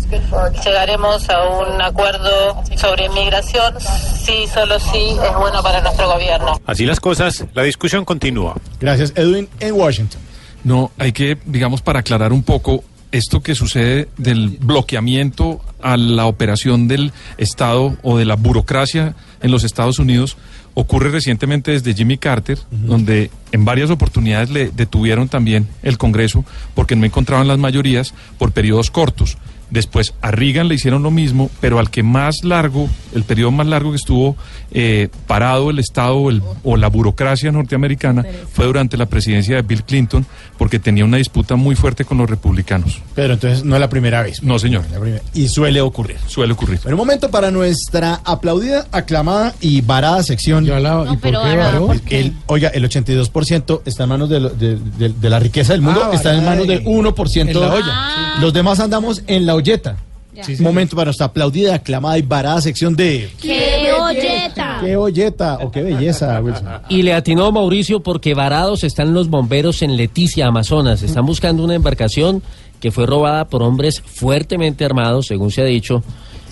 Llegaremos 0.63 1.29
a 1.29 1.43
un 1.43 1.81
acuerdo 1.81 2.63
sobre 2.75 3.05
inmigración 3.05 3.79
si 3.79 4.47
solo 4.47 4.79
sí 4.79 5.17
es 5.21 5.35
bueno 5.35 5.61
para 5.61 5.81
nuestro 5.81 6.07
gobierno. 6.07 6.59
Así 6.65 6.85
las 6.85 6.99
cosas, 6.99 7.45
la 7.53 7.63
discusión 7.63 8.05
continúa. 8.05 8.55
Gracias, 8.79 9.13
Edwin, 9.15 9.47
en 9.59 9.73
Washington. 9.73 10.21
No, 10.63 10.91
hay 10.97 11.11
que, 11.11 11.37
digamos, 11.45 11.81
para 11.81 11.99
aclarar 11.99 12.31
un 12.33 12.43
poco 12.43 12.83
esto 13.11 13.41
que 13.43 13.53
sucede 13.53 14.07
del 14.17 14.57
bloqueamiento 14.59 15.61
a 15.81 15.97
la 15.97 16.25
operación 16.25 16.87
del 16.87 17.11
Estado 17.37 17.95
o 18.01 18.17
de 18.17 18.25
la 18.25 18.35
burocracia 18.35 19.15
en 19.41 19.51
los 19.51 19.63
Estados 19.63 19.99
Unidos 19.99 20.35
ocurre 20.73 21.09
recientemente 21.09 21.71
desde 21.71 21.93
Jimmy 21.93 22.17
Carter, 22.17 22.57
donde 22.71 23.29
en 23.51 23.65
varias 23.65 23.91
oportunidades 23.91 24.49
le 24.49 24.71
detuvieron 24.71 25.29
también 25.29 25.67
el 25.83 25.99
Congreso 25.99 26.45
porque 26.73 26.95
no 26.95 27.05
encontraban 27.05 27.47
las 27.47 27.59
mayorías 27.59 28.13
por 28.39 28.51
periodos 28.51 28.89
cortos. 28.89 29.37
Después 29.69 30.13
a 30.21 30.29
Reagan 30.31 30.67
le 30.67 30.75
hicieron 30.75 31.01
lo 31.01 31.09
mismo, 31.11 31.49
pero 31.59 31.79
al 31.79 31.89
que 31.89 32.03
más 32.03 32.43
largo, 32.43 32.87
el 33.15 33.23
periodo 33.23 33.51
más 33.51 33.65
largo 33.67 33.89
que 33.91 33.95
estuvo 33.97 34.35
eh, 34.71 35.09
parado 35.27 35.69
el 35.71 35.79
Estado 35.79 36.15
o, 36.15 36.29
el- 36.29 36.43
o 36.63 36.77
la 36.77 36.89
burocracia 36.89 37.51
norteamericana 37.51 38.23
fue 38.53 38.65
durante 38.65 38.97
la 38.97 39.07
presidencia 39.07 39.55
de 39.55 39.61
Bill 39.63 39.83
Clinton, 39.83 40.25
porque 40.57 40.77
tenía 40.79 41.05
una 41.05 41.17
disputa 41.17 41.55
muy 41.55 41.75
fuerte 41.75 42.05
con 42.05 42.17
los 42.19 42.29
republicanos. 42.29 43.01
Pero 43.15 43.33
entonces 43.33 43.63
no 43.63 43.75
es 43.75 43.79
la 43.81 43.89
primera 43.89 44.21
vez. 44.21 44.43
No, 44.43 44.59
señor. 44.59 44.83
La 44.91 44.99
primera. 44.99 45.23
Y 45.33 45.47
suele 45.47 45.81
ocurrir. 45.81 46.17
Suele 46.27 46.53
ocurrir. 46.53 46.79
Pero 46.83 46.95
un 46.95 46.99
momento 46.99 47.31
para 47.31 47.49
nuestra 47.51 48.21
aplaudida, 48.25 48.85
aclamada 48.91 49.53
y 49.59 49.81
varada 49.81 50.21
sección. 50.23 50.65
¿Y 50.65 51.17
por 51.17 51.31
qué 51.31 51.55
varó? 51.57 51.89
El, 52.09 52.33
oiga, 52.47 52.69
el 52.69 52.83
82% 52.87 53.81
está 53.85 54.03
en 54.03 54.09
manos 54.09 54.29
de, 54.29 54.39
lo- 54.39 54.49
de- 54.49 54.77
de- 54.77 55.09
de 55.09 55.29
la 55.29 55.39
riqueza 55.39 55.73
del 55.73 55.81
mundo, 55.81 56.01
Ah, 56.03 56.11
está 56.13 56.29
en 56.31 56.37
varada 56.37 56.51
manos 56.51 56.67
del 56.67 56.79
en- 56.79 56.85
1%. 56.85 57.49
en 57.49 57.59
la 57.59 57.73
olla. 57.73 58.39
Los 58.41 58.53
demás 58.53 58.79
andamos 58.79 59.23
en 59.27 59.45
la 59.45 59.55
olleta. 59.63 59.97
Sí, 60.41 60.55
sí. 60.55 60.63
Momento 60.63 60.95
para 60.95 61.05
nuestra 61.05 61.27
aplaudida, 61.27 61.75
aclamada 61.75 62.17
y 62.17 62.23
varada 62.23 62.59
sección 62.59 62.95
de... 62.95 63.29
¡Qué 63.39 63.91
olleta! 63.93 64.79
¡Qué 64.81 64.95
olleta! 64.95 65.59
¡O 65.61 65.71
qué 65.71 65.83
belleza, 65.83 66.41
Wilson! 66.41 66.67
Y 66.89 67.03
le 67.03 67.13
atinó 67.13 67.51
Mauricio 67.51 68.01
porque 68.01 68.33
varados 68.33 68.83
están 68.83 69.13
los 69.13 69.29
bomberos 69.29 69.83
en 69.83 69.95
Leticia, 69.95 70.47
Amazonas. 70.47 71.03
Están 71.03 71.27
buscando 71.27 71.63
una 71.63 71.75
embarcación 71.75 72.41
que 72.79 72.91
fue 72.91 73.05
robada 73.05 73.45
por 73.45 73.61
hombres 73.61 74.01
fuertemente 74.01 74.83
armados, 74.83 75.27
según 75.27 75.51
se 75.51 75.61
ha 75.61 75.65
dicho, 75.65 76.03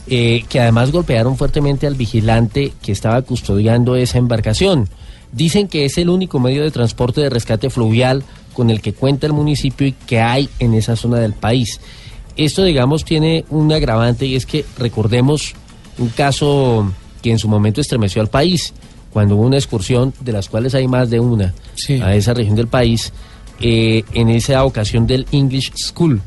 eh, 0.07 0.45
que 0.47 0.59
además 0.59 0.91
golpearon 0.91 1.36
fuertemente 1.36 1.88
al 1.88 1.95
vigilante 1.95 2.74
que 2.84 2.91
estaba 2.91 3.22
custodiando 3.24 3.95
esa 3.95 4.20
embarcación. 4.20 4.89
Dicen 5.32 5.68
que 5.68 5.86
es 5.86 5.97
el 5.97 6.09
único 6.09 6.39
medio 6.39 6.64
de 6.64 6.72
transporte 6.72 7.22
de 7.22 7.30
rescate 7.30 7.70
fluvial 7.70 8.24
con 8.53 8.70
el 8.70 8.82
que 8.82 8.93
cuenta 8.93 9.28
el 9.28 9.34
municipio 9.34 9.88
y 9.88 9.93
que 9.93 10.20
hay 10.22 10.49
en 10.59 10.74
esa 10.74 10.95
zona 10.95 11.18
del 11.18 11.34
país. 11.34 11.80
Esto, 12.38 12.64
digamos, 12.64 13.06
tiene 13.06 13.46
un 13.50 13.72
agravante 13.72 14.26
y 14.26 14.36
es 14.36 14.46
que 14.46 14.66
recordemos 14.78 15.54
un 15.98 16.10
caso 16.10 16.92
que 17.22 17.32
en 17.32 17.40
su 17.40 17.48
momento 17.48 17.82
estremeció 17.82 18.22
al 18.22 18.30
país, 18.30 18.74
cuando 19.12 19.36
hubo 19.36 19.44
una 19.44 19.58
excursión, 19.58 20.14
de 20.22 20.32
las 20.32 20.50
cuales 20.50 20.74
hay 20.74 20.88
más 20.88 21.10
de 21.10 21.20
una, 21.20 21.54
a 22.02 22.16
esa 22.16 22.34
región 22.34 22.56
del 22.56 22.68
país, 22.68 23.12
eh, 23.60 24.04
en 24.14 24.30
esa 24.30 24.64
ocasión 24.66 25.06
del 25.06 25.26
English 25.32 25.72
School. 25.76 26.22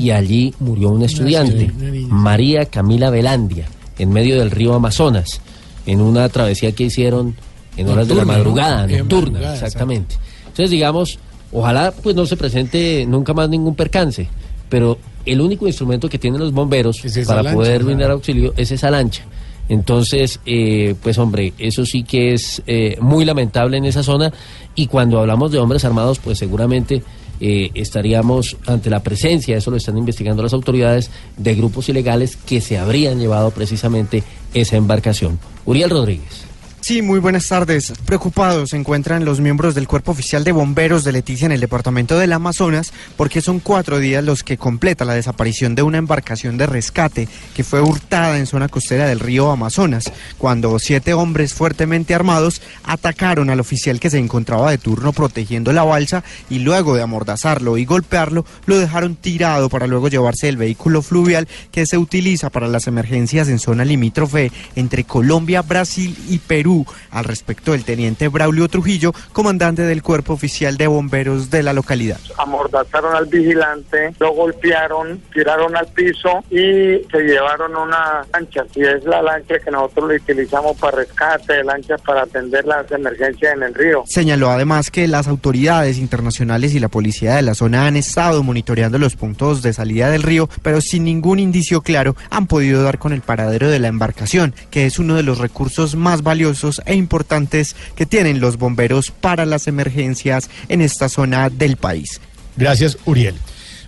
Y 0.00 0.10
allí 0.10 0.54
murió 0.58 0.88
una 0.88 1.04
estudiante, 1.04 1.70
una. 1.76 2.14
María 2.14 2.64
Camila 2.64 3.10
Velandia, 3.10 3.66
en 3.98 4.10
medio 4.10 4.38
del 4.38 4.50
río 4.50 4.72
Amazonas, 4.72 5.42
en 5.84 6.00
una 6.00 6.26
travesía 6.30 6.72
que 6.72 6.84
hicieron 6.84 7.34
en 7.76 7.88
horas 7.88 8.08
de 8.08 8.14
la 8.14 8.24
madrugada, 8.24 8.86
nocturna, 8.86 9.32
madrugada, 9.32 9.54
exactamente. 9.54 10.16
Entonces, 10.46 10.70
digamos, 10.70 11.18
ojalá 11.52 11.92
pues 11.92 12.16
no 12.16 12.24
se 12.24 12.38
presente 12.38 13.04
nunca 13.06 13.34
más 13.34 13.50
ningún 13.50 13.74
percance, 13.74 14.28
pero 14.70 14.98
el 15.26 15.40
único 15.40 15.66
instrumento 15.66 16.08
que 16.08 16.18
tienen 16.18 16.40
los 16.40 16.52
bomberos 16.52 17.02
para 17.26 17.42
lancha, 17.42 17.56
poder 17.56 17.84
brindar 17.84 18.10
auxilio 18.12 18.54
es 18.56 18.70
esa 18.70 18.90
lancha. 18.90 19.24
Entonces, 19.68 20.40
eh, 20.46 20.94
pues 21.02 21.18
hombre, 21.18 21.52
eso 21.58 21.84
sí 21.84 22.04
que 22.04 22.32
es 22.32 22.62
eh, 22.66 22.96
muy 23.00 23.24
lamentable 23.24 23.76
en 23.76 23.84
esa 23.84 24.02
zona 24.02 24.32
y 24.76 24.86
cuando 24.86 25.18
hablamos 25.18 25.50
de 25.50 25.58
hombres 25.58 25.84
armados, 25.84 26.20
pues 26.20 26.38
seguramente 26.38 27.02
eh, 27.40 27.70
estaríamos 27.74 28.56
ante 28.66 28.90
la 28.90 29.02
presencia, 29.02 29.56
eso 29.56 29.70
lo 29.70 29.76
están 29.76 29.98
investigando 29.98 30.42
las 30.42 30.52
autoridades, 30.52 31.10
de 31.36 31.54
grupos 31.54 31.88
ilegales 31.88 32.36
que 32.36 32.60
se 32.60 32.78
habrían 32.78 33.18
llevado 33.18 33.50
precisamente 33.50 34.22
esa 34.54 34.76
embarcación. 34.76 35.38
Uriel 35.64 35.90
Rodríguez. 35.90 36.45
Sí, 36.80 37.02
muy 37.02 37.18
buenas 37.18 37.48
tardes. 37.48 37.92
Preocupados 38.04 38.70
se 38.70 38.76
encuentran 38.76 39.24
los 39.24 39.40
miembros 39.40 39.74
del 39.74 39.88
Cuerpo 39.88 40.12
Oficial 40.12 40.44
de 40.44 40.52
Bomberos 40.52 41.02
de 41.02 41.10
Leticia 41.10 41.46
en 41.46 41.52
el 41.52 41.60
departamento 41.60 42.16
del 42.16 42.32
Amazonas 42.32 42.92
porque 43.16 43.40
son 43.40 43.58
cuatro 43.58 43.98
días 43.98 44.22
los 44.22 44.44
que 44.44 44.56
completa 44.56 45.04
la 45.04 45.14
desaparición 45.14 45.74
de 45.74 45.82
una 45.82 45.98
embarcación 45.98 46.58
de 46.58 46.66
rescate 46.66 47.28
que 47.56 47.64
fue 47.64 47.80
hurtada 47.80 48.38
en 48.38 48.46
zona 48.46 48.68
costera 48.68 49.08
del 49.08 49.18
río 49.18 49.50
Amazonas, 49.50 50.12
cuando 50.38 50.78
siete 50.78 51.12
hombres 51.12 51.54
fuertemente 51.54 52.14
armados 52.14 52.62
atacaron 52.84 53.50
al 53.50 53.58
oficial 53.58 53.98
que 53.98 54.10
se 54.10 54.18
encontraba 54.18 54.70
de 54.70 54.78
turno 54.78 55.12
protegiendo 55.12 55.72
la 55.72 55.82
balsa 55.82 56.22
y 56.50 56.60
luego 56.60 56.94
de 56.94 57.02
amordazarlo 57.02 57.78
y 57.78 57.84
golpearlo 57.84 58.44
lo 58.66 58.78
dejaron 58.78 59.16
tirado 59.16 59.68
para 59.68 59.88
luego 59.88 60.08
llevarse 60.08 60.48
el 60.48 60.56
vehículo 60.56 61.02
fluvial 61.02 61.48
que 61.72 61.84
se 61.84 61.98
utiliza 61.98 62.48
para 62.50 62.68
las 62.68 62.86
emergencias 62.86 63.48
en 63.48 63.58
zona 63.58 63.84
limítrofe 63.84 64.52
entre 64.76 65.02
Colombia, 65.02 65.62
Brasil 65.62 66.16
y 66.28 66.38
Perú 66.38 66.65
Perú. 66.66 66.84
Al 67.12 67.24
respecto, 67.24 67.74
el 67.74 67.84
teniente 67.84 68.26
Braulio 68.26 68.68
Trujillo, 68.68 69.12
comandante 69.32 69.82
del 69.82 70.02
Cuerpo 70.02 70.32
Oficial 70.32 70.76
de 70.76 70.88
Bomberos 70.88 71.48
de 71.48 71.62
la 71.62 71.72
localidad. 71.72 72.18
amordazaron 72.38 73.14
al 73.14 73.26
vigilante, 73.26 74.12
lo 74.18 74.32
golpearon, 74.32 75.22
tiraron 75.32 75.76
al 75.76 75.86
piso 75.86 76.42
y 76.50 77.06
se 77.10 77.22
llevaron 77.24 77.76
una 77.76 78.26
lancha. 78.32 78.64
Y 78.74 78.82
es 78.82 79.04
la 79.04 79.22
lancha 79.22 79.60
que 79.60 79.70
nosotros 79.70 80.10
utilizamos 80.20 80.76
para 80.76 80.98
rescate, 80.98 81.62
lanchas 81.62 82.00
para 82.02 82.22
atender 82.22 82.64
las 82.64 82.90
emergencias 82.90 83.54
en 83.54 83.62
el 83.62 83.74
río. 83.74 84.02
Señaló 84.06 84.50
además 84.50 84.90
que 84.90 85.06
las 85.06 85.28
autoridades 85.28 85.98
internacionales 85.98 86.74
y 86.74 86.80
la 86.80 86.88
policía 86.88 87.36
de 87.36 87.42
la 87.42 87.54
zona 87.54 87.86
han 87.86 87.96
estado 87.96 88.42
monitoreando 88.42 88.98
los 88.98 89.14
puntos 89.14 89.62
de 89.62 89.72
salida 89.72 90.10
del 90.10 90.24
río, 90.24 90.48
pero 90.62 90.80
sin 90.80 91.04
ningún 91.04 91.38
indicio 91.38 91.80
claro 91.82 92.16
han 92.30 92.48
podido 92.48 92.82
dar 92.82 92.98
con 92.98 93.12
el 93.12 93.20
paradero 93.20 93.70
de 93.70 93.78
la 93.78 93.88
embarcación, 93.88 94.52
que 94.70 94.86
es 94.86 94.98
uno 94.98 95.14
de 95.14 95.22
los 95.22 95.38
recursos 95.38 95.94
más 95.94 96.22
valiosos 96.22 96.55
e 96.84 96.94
importantes 96.94 97.76
que 97.94 98.06
tienen 98.06 98.40
los 98.40 98.56
bomberos 98.56 99.10
para 99.10 99.46
las 99.46 99.66
emergencias 99.66 100.50
en 100.68 100.80
esta 100.80 101.08
zona 101.08 101.50
del 101.50 101.76
país. 101.76 102.20
Gracias, 102.56 102.98
Uriel. 103.04 103.34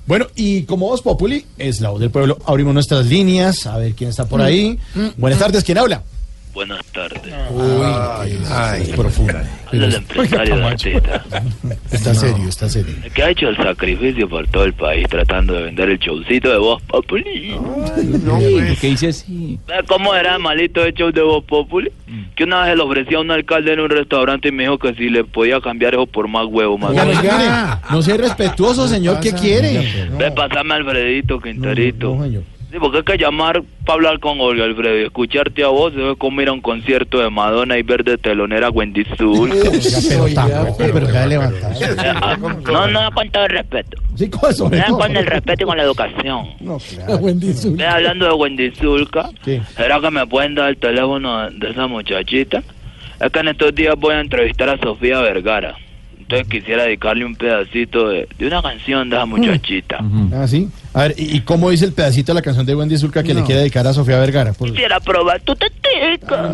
Bueno, 0.07 0.27
y 0.35 0.63
como 0.63 0.89
Voz 0.89 1.03
Populi 1.03 1.45
es 1.59 1.81
la 1.81 1.91
voz 1.91 2.01
del 2.01 2.11
pueblo, 2.11 2.39
abrimos 2.47 2.73
nuestras 2.73 3.07
líneas, 3.07 3.67
a 3.67 3.77
ver 3.77 3.95
quién 3.95 4.11
está 4.11 4.27
por 4.27 4.41
ahí. 4.41 4.79
Buenas 5.19 5.39
tardes, 5.39 5.65
¿quién 5.65 5.77
habla? 5.77 6.03
Buenas 6.53 6.85
tardes. 6.87 7.33
Uy, 7.51 8.37
ay, 8.51 8.93
profunda. 8.97 9.45
Habla 9.67 9.87
el 9.87 9.95
empresario 9.95 10.57
de 10.57 10.65
artista. 10.65 11.25
Está 11.93 12.15
serio, 12.15 12.49
está 12.49 12.69
serio. 12.69 12.95
Que 13.15 13.23
ha 13.23 13.31
hecho 13.31 13.49
el 13.49 13.57
sacrificio 13.57 14.29
por 14.29 14.47
todo 14.49 14.65
el 14.65 14.73
país 14.73 15.07
tratando 15.09 15.55
de 15.55 15.65
vender 15.65 15.91
el 15.91 15.99
showcito 15.99 16.51
de 16.51 16.59
Voz 16.59 16.83
Populi. 16.83 17.57
¿Qué 18.81 18.87
dice 18.89 19.09
así? 19.09 19.59
¿Sabes 19.67 19.85
¿Cómo 19.87 20.15
era 20.15 20.35
el 20.35 20.43
malito 20.43 20.83
de 20.83 20.93
show 20.93 21.13
de 21.13 21.23
Voz 21.23 21.45
Populi? 21.45 21.93
Que 22.35 22.45
una 22.45 22.65
vez 22.65 22.77
le 22.77 22.83
ofrecía 22.83 23.19
a 23.19 23.21
un 23.21 23.31
alcalde 23.31 23.73
en 23.73 23.81
un 23.81 23.91
restaurante 23.91 24.49
y 24.49 24.53
me 24.53 24.65
dijo 24.65 24.79
que 24.79 24.95
si 24.95 25.09
le 25.11 25.25
podía 25.25 25.61
cambiar 25.61 25.95
eso 25.95 26.07
por 26.07 26.29
más 26.29 26.47
huevo, 26.47 26.79
más 26.79 26.91
Oiga, 26.91 27.81
no 27.91 28.03
sea 28.03 28.15
irrespetuoso, 28.17 28.89
señor, 28.89 29.21
¿qué 29.21 29.33
quiere? 29.33 30.09
Ve, 30.19 30.31
pasame 30.33 30.75
a 30.75 30.77
Alfredito 30.79 31.41
Quinterito. 31.41 32.17
Sí, 32.71 32.77
porque 32.79 32.99
hay 32.99 33.05
que 33.05 33.17
llamar 33.17 33.63
para 33.87 33.95
hablar 33.95 34.21
con 34.21 34.39
Olga 34.41 34.65
Alfredo 34.65 34.99
y 34.99 35.05
escucharte 35.05 35.65
a 35.65 35.69
vos 35.69 35.95
es 35.97 36.19
como 36.19 36.43
ir 36.43 36.49
a 36.49 36.53
un 36.53 36.61
concierto 36.61 37.19
de 37.19 37.31
Madonna 37.31 37.79
y 37.79 37.83
ver 37.83 38.05
de 38.05 38.19
telonera 38.19 38.67
a 38.67 38.71
Wendy 38.71 39.07
ah, 42.17 42.37
no, 42.67 42.87
no, 42.89 43.11
con 43.13 43.31
todo 43.31 43.45
el 43.45 43.51
respeto. 43.51 43.97
Sí, 44.17 44.29
con 44.29 44.51
eso. 44.51 44.71
Con 44.91 45.17
el 45.17 45.25
respeto 45.25 45.63
y 45.63 45.67
con 45.67 45.79
la 45.79 45.85
educación. 45.85 46.49
No, 46.61 46.77
claro. 46.79 47.17
Wendy 47.17 47.55
Ve, 47.71 47.87
hablando 47.87 48.27
de 48.27 48.33
Wendy 48.33 48.71
Zulka, 48.73 49.31
¿será 49.75 50.01
que 50.01 50.11
me 50.11 50.27
pueden 50.27 50.55
dar 50.55 50.69
el 50.69 50.77
teléfono 50.77 51.51
de 51.51 51.71
esa 51.71 51.87
muchachita? 51.87 52.63
Es 53.19 53.33
que 53.33 53.39
en 53.39 53.49
estos 53.49 53.75
días 53.75 53.95
voy 53.99 54.15
a 54.15 54.21
entrevistar 54.21 54.69
a 54.69 54.77
Sofía 54.79 55.21
Vergara. 55.23 55.75
Entonces 56.31 56.47
quisiera 56.49 56.83
dedicarle 56.85 57.25
un 57.25 57.35
pedacito 57.35 58.11
de, 58.11 58.29
de 58.39 58.47
una 58.47 58.61
canción 58.61 59.09
de 59.09 59.17
esa 59.17 59.25
muchachita. 59.25 59.99
Ah, 60.35 60.47
sí. 60.47 60.69
A 60.93 61.05
ver, 61.05 61.15
¿y 61.17 61.39
y 61.39 61.41
cómo 61.41 61.71
dice 61.71 61.87
el 61.87 61.95
pedacito 61.95 62.33
de 62.33 62.35
la 62.35 62.43
canción 62.43 62.67
de 62.67 62.75
Wendy 62.75 62.99
Zulka 62.99 63.23
que 63.23 63.33
le 63.33 63.43
quiere 63.45 63.61
dedicar 63.63 63.87
a 63.87 63.95
Sofía 63.95 64.19
Vergara? 64.19 64.53
Por- 64.53 64.69
Quisiera 64.71 65.01
probar 65.01 65.41
tu 65.41 65.57
tetica. 65.57 66.53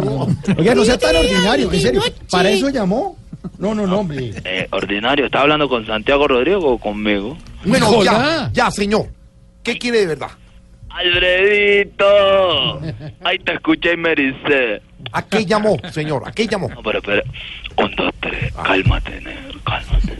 Oiga, 0.57 0.77
no 0.77 0.85
sea 0.85 0.97
tan 0.97 1.17
ordinario, 1.17 1.73
en 1.73 1.81
serio. 1.81 2.03
¿Para 2.31 2.51
eso 2.51 2.69
llamó? 2.71 3.19
No, 3.59 3.75
no, 3.75 3.85
no, 3.87 3.99
hombre. 3.99 4.33
Eh, 4.45 4.69
ordinario, 4.71 5.27
¿está 5.27 5.41
hablando 5.41 5.69
con 5.69 5.85
Santiago 5.87 6.29
Rodrigo 6.29 6.75
o 6.75 6.79
conmigo? 6.79 7.37
Bueno, 7.65 8.03
ya, 8.05 8.51
ya, 8.53 8.71
señor. 8.71 9.07
¿Qué 9.65 9.77
quiere 9.77 9.99
de 10.01 10.07
verdad? 10.07 10.29
Alfredito. 10.91 12.81
Ay, 13.25 13.39
te 13.41 13.55
escuché 13.55 13.95
y 13.95 13.97
me 13.97 14.13
ericé. 14.13 14.83
¿A 15.13 15.23
qué 15.23 15.45
llamó, 15.45 15.77
señor? 15.93 16.23
¿A 16.27 16.33
qué 16.33 16.47
llamó? 16.47 16.69
No, 16.69 16.83
pero 16.83 16.99
espera. 16.99 17.23
Un, 17.77 17.91
dos, 17.97 18.13
tres. 18.21 18.53
Cálmate, 18.55 19.21
negro, 19.21 19.59
cálmate. 19.65 20.15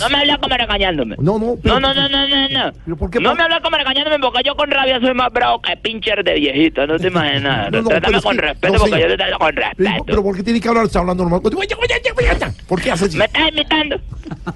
No 0.00 0.08
me 0.10 0.16
hables 0.18 0.38
como 0.38 0.56
regañándome. 0.56 1.16
No, 1.18 1.38
no, 1.38 1.56
No, 1.62 1.80
no, 1.80 1.94
no, 1.94 2.08
no, 2.08 2.28
no, 2.28 2.48
no. 2.48 2.72
No 3.20 3.34
me 3.34 3.42
hables 3.44 3.60
como 3.62 3.76
regañándome 3.76 4.18
porque 4.18 4.42
yo 4.44 4.54
con 4.56 4.70
rabia 4.70 5.00
soy 5.00 5.14
más 5.14 5.32
bravo 5.32 5.62
que 5.62 5.76
pincher 5.76 6.22
de 6.24 6.34
viejita, 6.34 6.86
no 6.86 6.98
te 6.98 7.06
imaginas. 7.08 7.70
No, 7.70 7.82
no, 7.82 7.88
Trátame 7.88 8.12
pero 8.12 8.22
con 8.22 8.36
que- 8.36 8.42
respeto 8.42 8.72
no, 8.74 8.78
porque 8.80 8.94
señor. 8.94 9.08
yo 9.10 9.16
te 9.16 9.22
trato 9.22 9.38
con 9.38 9.54
Pero, 9.54 9.68
respeto. 9.68 10.04
pero 10.06 10.22
¿por 10.22 10.36
qué 10.36 10.42
tiene 10.42 10.60
que 10.60 10.68
hablar? 10.68 10.84
Está 10.86 10.98
hablando 10.98 11.22
normal. 11.22 11.40
¿Por 12.66 12.82
qué 12.82 12.90
hace 12.90 13.04
así? 13.06 13.16
¿Me 13.16 13.24
estás 13.26 13.48
imitando? 13.50 13.96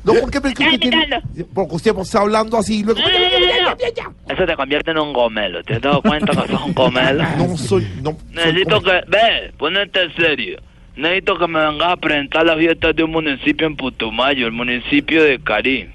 No, 0.05 0.15
¿por 0.15 0.31
qué? 0.31 0.41
Porque 0.41 0.65
usted, 0.65 0.79
tiene- 0.81 1.21
porque 1.55 1.75
usted 1.77 1.97
está 1.97 2.21
hablando 2.21 2.59
así 2.59 2.81
y 2.81 2.83
luego... 2.83 3.01
No, 3.01 3.09
no, 3.09 3.19
no, 3.19 3.71
no. 3.71 4.35
Eso 4.35 4.47
te 4.47 4.57
convierte 4.57 4.91
en 4.91 4.99
un 4.99 5.13
gomelo. 5.13 5.63
¿Te 5.63 5.75
has 5.75 5.81
dado 5.81 6.03
cuenta 6.03 6.33
que 6.43 6.49
sos 6.53 6.63
un 6.63 6.75
gomelo? 6.75 7.25
No 7.39 7.57
soy... 7.57 7.87
No, 8.03 8.17
Necesito 8.33 8.81
que... 8.83 9.01
Ve, 9.09 9.53
ponete 9.59 10.03
en 10.03 10.15
serio. 10.17 10.61
Necesito 11.01 11.39
que 11.39 11.47
me 11.47 11.59
vengas 11.61 11.89
a 11.93 11.97
presentar 11.97 12.45
las 12.47 12.59
fiestas 12.59 12.95
de 12.95 13.03
un 13.05 13.11
municipio 13.13 13.67
en 13.67 13.75
Putumayo, 13.77 14.47
el 14.47 14.53
municipio 14.53 15.23
de 15.25 15.39
Cari. 15.41 15.89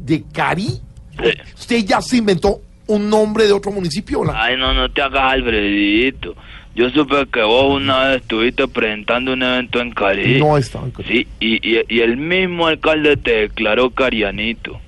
¿De 0.00 0.22
Cari? 0.32 0.68
¿Usted 1.54 1.84
ya 1.84 2.00
se 2.00 2.16
inventó 2.16 2.60
un 2.86 3.08
nombre 3.08 3.44
de 3.46 3.52
otro 3.52 3.70
municipio? 3.70 4.20
o 4.20 4.24
la- 4.24 4.42
Ay, 4.44 4.56
no, 4.56 4.72
no 4.74 4.90
te 4.90 5.02
hagas 5.02 5.32
Alfredito. 5.34 6.34
Yo 6.74 6.90
supe 6.90 7.26
que 7.32 7.42
vos 7.42 7.76
una 7.80 8.08
vez 8.08 8.22
estuviste 8.22 8.66
presentando 8.66 9.32
un 9.34 9.42
evento 9.42 9.80
en 9.80 9.92
Cari. 9.92 10.38
No 10.40 10.56
estaba 10.58 10.86
en 10.86 10.90
Cari. 10.90 11.08
Sí, 11.08 11.26
y, 11.40 11.54
y, 11.76 11.80
y 11.88 12.00
el 12.00 12.16
mismo 12.16 12.66
alcalde 12.66 13.16
te 13.16 13.30
declaró 13.42 13.90
carianito. 13.90 14.80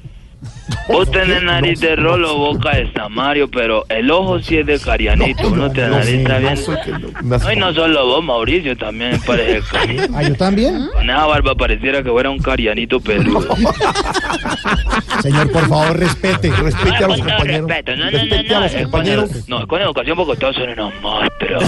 Vos 0.88 1.10
tenés 1.10 1.42
nariz 1.42 1.80
de 1.80 1.96
rolo, 1.96 2.36
boca 2.36 2.76
de 2.76 2.90
Samario, 2.92 3.48
pero 3.50 3.84
el 3.88 4.10
ojo 4.10 4.40
sí 4.40 4.58
es 4.58 4.66
de 4.66 4.78
carianito. 4.78 5.48
Uno 5.48 5.70
te 5.70 5.82
no 5.88 5.98
bien. 6.00 6.24
no- 6.24 7.52
y 7.52 7.56
no 7.56 7.72
solo 7.74 8.06
vos, 8.06 8.24
Mauricio, 8.24 8.76
también 8.76 9.20
parece 9.26 9.60
cari. 9.70 9.96
Ah, 10.14 10.22
yo 10.22 10.34
también. 10.34 10.88
Esa 11.02 11.26
barba 11.26 11.54
pareciera 11.54 12.02
que 12.02 12.10
fuera 12.10 12.30
un 12.30 12.38
carianito 12.38 13.00
peludo. 13.00 13.46
Señor, 15.22 15.50
por 15.50 15.68
favor, 15.68 15.98
respete. 15.98 16.50
Respete 16.50 17.04
a 17.04 17.08
los 17.08 17.18
compañeros. 17.18 17.68
respeto. 17.68 17.96
No, 17.96 18.04
no, 18.10 18.10
no, 18.10 18.60
no, 18.60 18.82
compañeros. 18.82 19.48
no, 19.48 19.66
con 19.66 19.80
educación 19.82 20.16
porque 20.16 20.36
todos 20.40 20.56
son 20.56 20.68
unos 20.70 20.92
monstruos. 21.00 21.64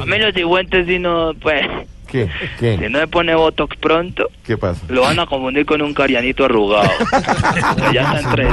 A 0.00 0.06
mí 0.06 0.18
los 0.18 0.34
digüentes 0.34 0.86
si 0.86 0.98
no, 0.98 1.32
pues, 1.40 1.66
¿Qué? 2.14 2.28
¿Qué? 2.60 2.78
si 2.78 2.84
no 2.88 3.00
me 3.00 3.08
pone 3.08 3.34
Botox 3.34 3.76
pronto, 3.78 4.28
¿Qué 4.46 4.56
pasa? 4.56 4.80
lo 4.88 5.00
van 5.00 5.18
a 5.18 5.26
confundir 5.26 5.66
con 5.66 5.82
un 5.82 5.92
carianito 5.92 6.44
arrugado. 6.44 6.88
Ya 7.92 8.14
están 8.14 8.34
tres. 8.36 8.48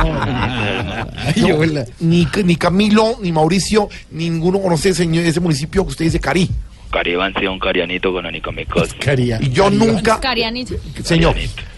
No, 1.38 1.60
ni, 2.00 2.28
ni 2.44 2.56
Camilo, 2.56 3.18
ni 3.22 3.32
Mauricio, 3.32 3.88
ninguno 4.10 4.60
conoce 4.60 4.90
ese, 4.90 5.04
señor- 5.04 5.26
ese 5.26 5.40
municipio 5.40 5.84
que 5.84 5.90
usted 5.90 6.06
dice 6.06 6.20
Cari. 6.20 6.50
Caribán 6.92 7.34
sí 7.40 7.46
un 7.46 7.60
carianito 7.60 8.12
con 8.12 8.26
anicomicos. 8.26 8.96
Y 9.40 9.50
yo 9.52 9.70
nunca, 9.70 10.20
Carianito. 10.20 10.74
señor, 11.04 11.36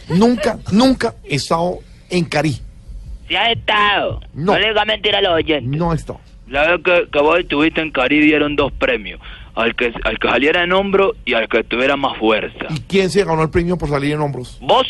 nunca, 0.08 0.58
nunca 0.72 1.16
he 1.26 1.36
estado 1.36 1.80
en 2.10 2.24
Cari. 2.26 2.58
Sí 3.28 3.36
ha 3.36 3.52
estado. 3.52 4.22
No, 4.34 4.58
le 4.58 4.70
diga 4.70 4.86
mentira 4.86 5.18
a 5.18 5.22
los 5.22 5.34
oyentes. 5.34 5.78
No 5.80 5.92
he 5.92 5.96
estado. 5.98 6.22
La 6.48 6.66
vez 6.72 6.82
que, 6.84 7.08
que 7.12 7.20
vos 7.20 7.40
estuviste 7.40 7.82
en 7.82 7.92
Cari 7.92 8.22
dieron 8.22 8.56
dos 8.56 8.72
premios. 8.72 9.20
Al 9.56 9.76
que, 9.76 9.94
al 10.04 10.18
que 10.20 10.28
saliera 10.30 10.64
en 10.64 10.72
hombro 10.74 11.14
y 11.26 11.34
al 11.36 11.48
que 11.48 11.64
tuviera 11.64 11.96
más 11.96 12.18
fuerza. 12.18 12.66
¿Y 12.76 12.80
quién 12.82 13.10
se 13.12 13.24
ganó 13.24 13.44
el 13.44 13.50
premio 13.50 13.78
por 13.78 13.90
salir 13.90 14.14
en 14.14 14.22
hombros? 14.22 14.58
¿Vos? 14.62 14.88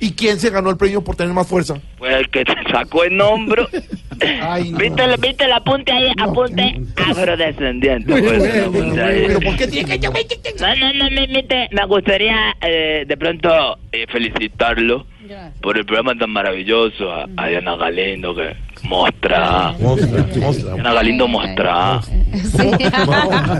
¿Y 0.00 0.12
quién 0.12 0.38
se 0.38 0.50
ganó 0.50 0.70
el 0.70 0.76
premio 0.76 1.02
por 1.02 1.16
tener 1.16 1.32
más 1.34 1.46
fuerza? 1.48 1.74
Pues 1.98 2.14
el 2.14 2.30
que 2.30 2.44
te 2.44 2.54
sacó 2.72 3.04
en 3.04 3.20
hombro. 3.20 3.66
¿Viste, 3.72 5.02
el- 5.04 5.20
¿Viste 5.20 5.44
el 5.44 5.52
apunte 5.52 5.92
ahí? 5.92 6.12
Apunte 6.20 6.80
afrodescendiente. 6.96 8.10
Bueno, 8.10 8.28
pues, 8.28 8.70
bueno, 8.70 8.94
pero 8.94 9.40
¿por 9.40 9.56
qué 9.56 9.66
tiene 9.66 9.98
que 9.98 10.08
No, 10.08 10.74
no, 10.76 10.92
no, 10.94 11.10
me, 11.10 11.26
me, 11.26 11.68
me 11.70 11.86
gustaría 11.86 12.54
eh, 12.60 13.04
de 13.06 13.16
pronto 13.16 13.78
eh, 13.92 14.06
felicitarlo 14.08 15.06
por 15.60 15.76
el 15.78 15.84
programa 15.84 16.14
tan 16.16 16.30
maravilloso. 16.30 17.10
A, 17.12 17.26
a 17.36 17.46
Diana 17.48 17.76
Galindo 17.76 18.34
que 18.34 18.56
mostra. 18.82 19.74
Diana 19.78 20.92
Galindo 20.94 21.28
mostra. 21.28 22.00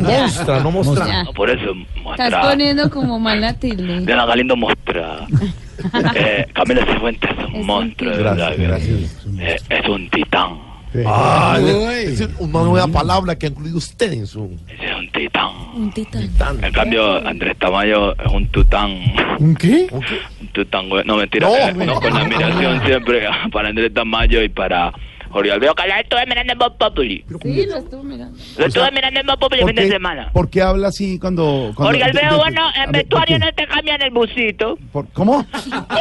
Mostra, 0.00 0.60
no 0.60 0.70
mostra. 0.70 1.22
No, 1.24 1.32
por 1.32 1.50
eso 1.50 1.72
Estás 1.72 2.02
mostra. 2.02 2.40
poniendo 2.42 2.90
como 2.90 3.18
mala 3.18 3.52
tilde. 3.54 4.00
Diana 4.00 4.26
Galindo 4.26 4.56
mostra. 4.56 5.26
Eh, 6.16 6.44
Camila 6.54 6.84
Cifuentes 6.84 7.30
es 7.30 7.54
un 7.54 7.64
monstruo, 7.64 8.10
de 8.10 8.16
verdad. 8.20 8.52
Eh, 8.58 9.56
es 9.70 9.88
un 9.88 10.10
titán. 10.10 10.58
Ah, 11.06 11.58
es 11.60 12.28
una 12.38 12.62
nueva 12.62 12.88
palabra 12.88 13.36
que 13.36 13.46
ha 13.46 13.48
incluido 13.50 13.76
usted 13.78 14.12
en 14.12 14.26
su... 14.26 14.56
Es 14.66 14.96
un 14.96 15.10
titán. 15.10 15.50
Un 15.74 15.92
titán. 15.92 16.28
En 16.62 16.72
cambio, 16.72 17.26
Andrés 17.26 17.56
Tamayo 17.58 18.12
es 18.12 18.32
un 18.32 18.48
tután. 18.48 18.98
¿Un 19.38 19.54
qué? 19.54 19.88
Un 19.92 20.48
tután, 20.48 20.88
güey. 20.88 21.04
No, 21.04 21.16
mentira. 21.16 21.48
No, 21.48 21.56
eh, 21.56 21.86
no, 21.86 22.00
con 22.00 22.16
admiración 22.16 22.82
siempre 22.86 23.28
para 23.52 23.68
Andrés 23.68 23.92
Tamayo 23.92 24.42
y 24.42 24.48
para 24.48 24.92
Jorge 25.30 25.52
Alveo. 25.52 25.74
Que 25.74 25.86
la 25.88 26.00
estuve 26.00 26.26
mirando 26.26 26.52
en 26.52 26.58
Bob 26.58 26.76
Populi. 26.78 27.24
Sí, 27.42 27.66
lo 27.66 27.76
estuve 27.76 28.02
mirando. 28.04 28.38
Lo 28.58 28.66
estuve 28.66 28.90
mirando 28.92 29.20
en 29.20 29.26
Bob 29.26 29.38
Populi 29.38 29.60
el 29.60 29.66
fin 29.66 29.76
de 29.76 29.88
semana. 29.88 30.30
¿Por 30.32 30.48
qué 30.50 30.62
habla 30.62 30.88
así 30.88 31.18
cuando... 31.18 31.72
cuando 31.74 32.04
Alveo, 32.04 32.30
de- 32.30 32.36
bueno, 32.36 32.62
en 32.74 32.92
ver, 32.92 33.06
¿por 33.08 33.20
vestuario 33.20 33.38
no 33.38 33.52
te 33.52 33.66
cambian 33.66 34.02
el 34.02 34.10
busito. 34.10 34.78
¿Por- 34.92 35.08
¿Cómo? 35.12 35.44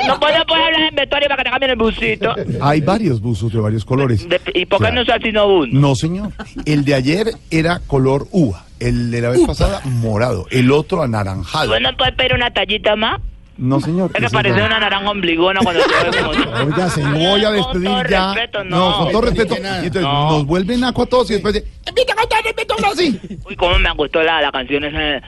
No 0.07 0.19
puedo 0.19 0.45
poder 0.45 0.63
hablar 0.65 0.81
en 0.89 0.95
vestuario 0.95 1.27
para 1.29 1.37
que 1.37 1.43
te 1.43 1.49
cambien 1.51 1.71
el 1.71 1.77
busito. 1.77 2.35
Hay 2.61 2.81
varios 2.81 3.19
buzos 3.21 3.51
de 3.51 3.59
varios 3.59 3.85
colores. 3.85 4.27
De- 4.27 4.39
¿Y 4.53 4.65
por 4.65 4.83
qué 4.83 4.91
no 4.91 5.01
usas 5.01 5.19
sino 5.23 5.47
uno? 5.47 5.67
No, 5.79 5.95
señor. 5.95 6.31
El 6.65 6.85
de 6.85 6.93
ayer 6.95 7.27
era 7.51 7.79
color 7.87 8.27
uva 8.31 8.65
El 8.79 9.11
de 9.11 9.21
la 9.21 9.29
vez 9.29 9.41
pasada, 9.45 9.81
morado. 9.85 10.45
El 10.51 10.71
otro, 10.71 11.01
anaranjado. 11.01 11.69
¿Vos 11.71 11.81
no 11.81 11.95
puedes 11.97 12.15
pedir 12.15 12.33
una 12.33 12.51
tallita 12.51 12.95
más? 12.95 13.19
No, 13.57 13.79
señor. 13.79 14.11
Es 14.13 14.21
que 14.23 14.29
parece 14.29 14.61
una 14.61 14.79
naranja 14.79 15.09
ombligona 15.09 15.59
cuando 15.63 15.81
te 15.81 16.09
ve 16.11 16.17
como... 16.23 16.31
Oiga, 16.65 16.89
se 16.89 17.01
voy 17.03 17.43
a 17.43 17.51
despedir 17.51 17.85
todo 17.89 18.03
ya. 18.09 18.33
respeto, 18.33 18.63
no. 18.63 18.97
con 18.97 19.11
todo 19.11 19.21
respeto. 19.21 19.55
Y 19.55 19.57
entonces 19.57 20.01
No. 20.03 20.31
nos 20.31 20.45
vuelven 20.45 20.83
a 20.83 20.93
todos 20.93 21.29
y 21.31 21.33
después 21.33 21.53
de, 21.55 21.63
"Invita 21.87 22.13
con 22.15 22.29
todo 22.29 22.41
respeto, 22.43 22.75
ahora 22.75 22.89
sí". 22.95 23.19
Uy, 23.45 23.55
cómo 23.55 23.79
me 23.79 23.91
gustó 23.93 24.21
la, 24.21 24.41
la 24.41 24.51
canción 24.51 24.83
esa. 24.83 25.25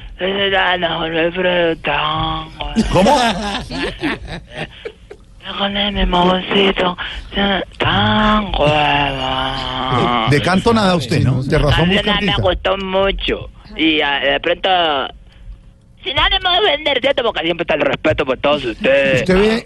¿Cómo? 2.91 3.17
Con 5.57 5.73
mi 5.73 6.05
moncito, 6.05 6.95
tan 7.79 8.51
hueva. 8.55 10.27
De 10.29 10.39
canto 10.41 10.71
nada 10.73 10.95
usted, 10.95 11.23
¿no? 11.23 11.41
De 11.41 11.57
razón 11.57 11.89
busca 11.89 12.19
me 12.21 12.35
gustó 12.35 12.77
mucho. 12.77 13.49
Y 13.75 13.99
ah, 14.01 14.19
de 14.19 14.39
pronto... 14.39 14.69
Sin 16.03 16.17
ánimo 16.17 16.49
de 16.51 16.61
vender, 16.71 16.99
¿cierto? 17.01 17.23
Porque 17.23 17.43
siempre 17.43 17.63
está 17.63 17.75
el 17.75 17.81
respeto 17.81 18.25
por 18.25 18.37
todos 18.37 18.63
ustedes. 18.65 19.21
Usted 19.21 19.35
ve 19.37 19.65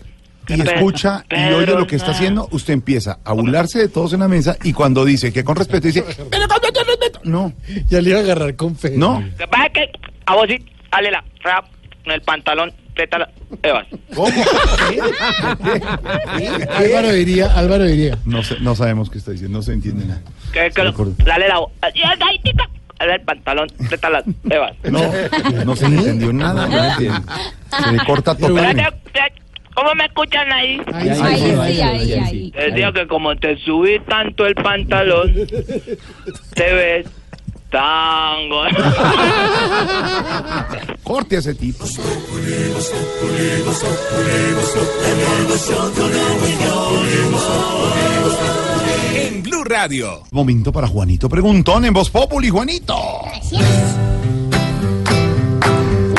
y 0.49 0.57
Pedro, 0.57 0.71
escucha 0.73 1.23
y 1.29 1.53
oye 1.53 1.67
lo 1.73 1.87
que 1.87 1.95
está 1.95 2.11
haciendo, 2.11 2.47
usted 2.51 2.73
empieza 2.73 3.19
a 3.23 3.33
burlarse 3.33 3.79
de 3.79 3.87
todos 3.87 4.13
en 4.13 4.19
la 4.21 4.27
mesa 4.27 4.57
y 4.63 4.73
cuando 4.73 5.05
dice 5.05 5.31
que 5.31 5.43
con 5.43 5.55
respeto 5.55 5.87
dice, 5.87 6.03
pero 6.29 6.47
con 6.47 6.59
respeto. 6.87 7.19
No. 7.23 7.53
Ya 7.89 8.01
le 8.01 8.09
iba 8.09 8.19
a 8.19 8.23
agarrar 8.23 8.55
con 8.55 8.75
fe. 8.75 8.91
No. 8.97 9.23
Que 9.37 9.47
pasa 9.47 9.69
que 9.69 9.89
a 10.25 10.35
vos 10.35 10.45
sí, 10.49 10.57
dale 10.91 11.11
la 11.11 11.23
rap 11.43 11.65
en 12.05 12.11
el 12.11 12.21
pantalón, 12.23 12.73
pétala, 12.93 13.29
Evas. 13.61 13.87
Álvaro 16.69 17.11
diría, 17.13 17.47
Álvaro 17.57 17.85
diría. 17.85 18.17
No, 18.25 18.43
sé- 18.43 18.57
no 18.59 18.75
sabemos 18.75 19.09
qué 19.09 19.19
está 19.19 19.31
diciendo, 19.31 19.59
no 19.59 19.63
se 19.63 19.71
entiende 19.73 20.05
nada. 20.05 20.21
Que, 20.51 20.69
que, 20.71 20.83
Recuerdo. 20.83 21.13
dale 21.23 21.47
la 21.47 21.59
Ay, 21.81 22.41
el 23.09 23.21
pantalón, 23.21 23.67
pétala, 23.89 24.23
Evas. 24.49 24.73
No, 24.83 25.01
no 25.65 25.75
se 25.75 25.89
le 25.89 25.97
entendió 25.97 26.31
nada. 26.33 26.67
No. 26.67 27.83
Se 27.83 27.91
le 27.91 27.97
corta 28.05 28.35
totalmente. 28.35 28.85
¿Cómo 29.75 29.95
me 29.95 30.05
escuchan 30.05 30.51
ahí? 30.51 30.79
Ahí 30.93 31.09
ahí 31.09 31.15
sí, 31.15 31.21
ahí 31.49 31.75
sí, 31.75 31.81
ahí 31.81 32.25
sí. 32.29 32.53
Les 32.55 32.75
digo 32.75 32.93
que 32.93 33.07
como 33.07 33.35
te 33.35 33.57
subí 33.57 33.99
tanto 34.01 34.45
el 34.45 34.53
pantalón, 34.53 35.33
te 36.53 36.73
ves 36.73 37.07
tango. 37.71 38.61
Corte 41.03 41.37
a 41.37 41.39
ese 41.39 41.55
tipo. 41.55 41.85
Blue 49.63 49.75
Radio. 49.75 50.23
Momento 50.31 50.71
para 50.71 50.87
Juanito 50.87 51.29
Preguntón 51.29 51.85
en 51.85 51.93
Voz 51.93 52.09
Populi, 52.09 52.49
Juanito. 52.49 52.95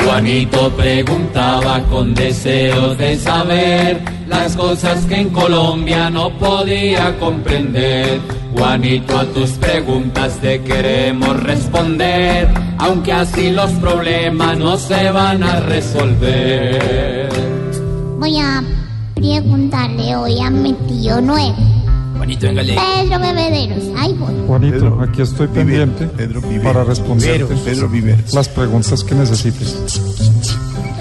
Juanito 0.03 0.71
preguntaba 0.75 1.83
con 1.83 2.13
deseos 2.13 2.97
de 2.97 3.17
saber 3.17 4.01
las 4.27 4.55
cosas 4.55 5.05
que 5.05 5.15
en 5.15 5.29
Colombia 5.29 6.09
no 6.09 6.29
podía 6.37 7.17
comprender. 7.19 8.19
Juanito, 8.57 9.17
a 9.19 9.25
tus 9.25 9.51
preguntas 9.51 10.39
te 10.39 10.61
queremos 10.61 11.41
responder, 11.43 12.49
aunque 12.77 13.11
así 13.11 13.51
los 13.51 13.71
problemas 13.73 14.57
no 14.57 14.77
se 14.77 15.11
van 15.11 15.43
a 15.43 15.59
resolver. 15.59 17.29
Voy 18.17 18.39
a 18.39 18.63
preguntarle 19.15 20.15
hoy 20.15 20.39
a 20.39 20.49
mi 20.49 20.73
tío 20.87 21.19
nuevo, 21.19 21.55
Juanito, 22.25 22.47
véngale. 22.47 22.73
Pedro 22.73 23.19
Bebederos. 23.19 23.83
Ahí 23.97 24.13
voy. 24.13 24.33
Juanito, 24.47 24.99
aquí 24.99 25.21
estoy 25.21 25.47
pendiente 25.47 26.09
para 26.63 26.83
responderte 26.83 27.55
las 28.33 28.49
preguntas 28.49 29.03
que 29.03 29.13
necesites. 29.13 29.75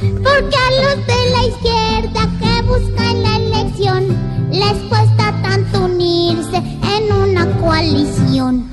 Porque 0.01 0.57
a 0.57 0.70
los 0.83 1.07
de 1.07 1.31
la 1.33 1.47
izquierda 1.47 2.29
que 2.39 2.62
buscan 2.66 3.22
la 3.22 3.37
elección 3.37 4.09
les 4.51 4.75
cuesta 4.91 5.43
tanto 5.43 5.87
unirse 5.87 6.57
en 6.57 7.12
una 7.12 7.51
coalición. 7.59 8.68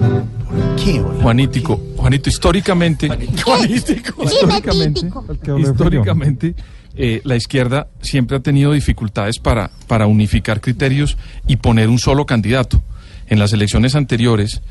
Juanítico, 1.21 1.79
Juanito, 1.95 2.29
históricamente, 2.29 3.07
históricamente, 3.31 5.09
históricamente 5.57 6.55
eh, 7.03 7.19
la 7.23 7.35
izquierda 7.35 7.87
siempre 8.03 8.37
ha 8.37 8.41
tenido 8.41 8.73
dificultades 8.73 9.39
para, 9.39 9.71
para 9.87 10.05
unificar 10.05 10.61
criterios 10.61 11.17
y 11.47 11.55
poner 11.55 11.89
un 11.89 11.97
solo 11.97 12.27
candidato. 12.27 12.83
En 13.27 13.39
las 13.39 13.53
elecciones 13.53 13.95
anteriores, 13.95 14.61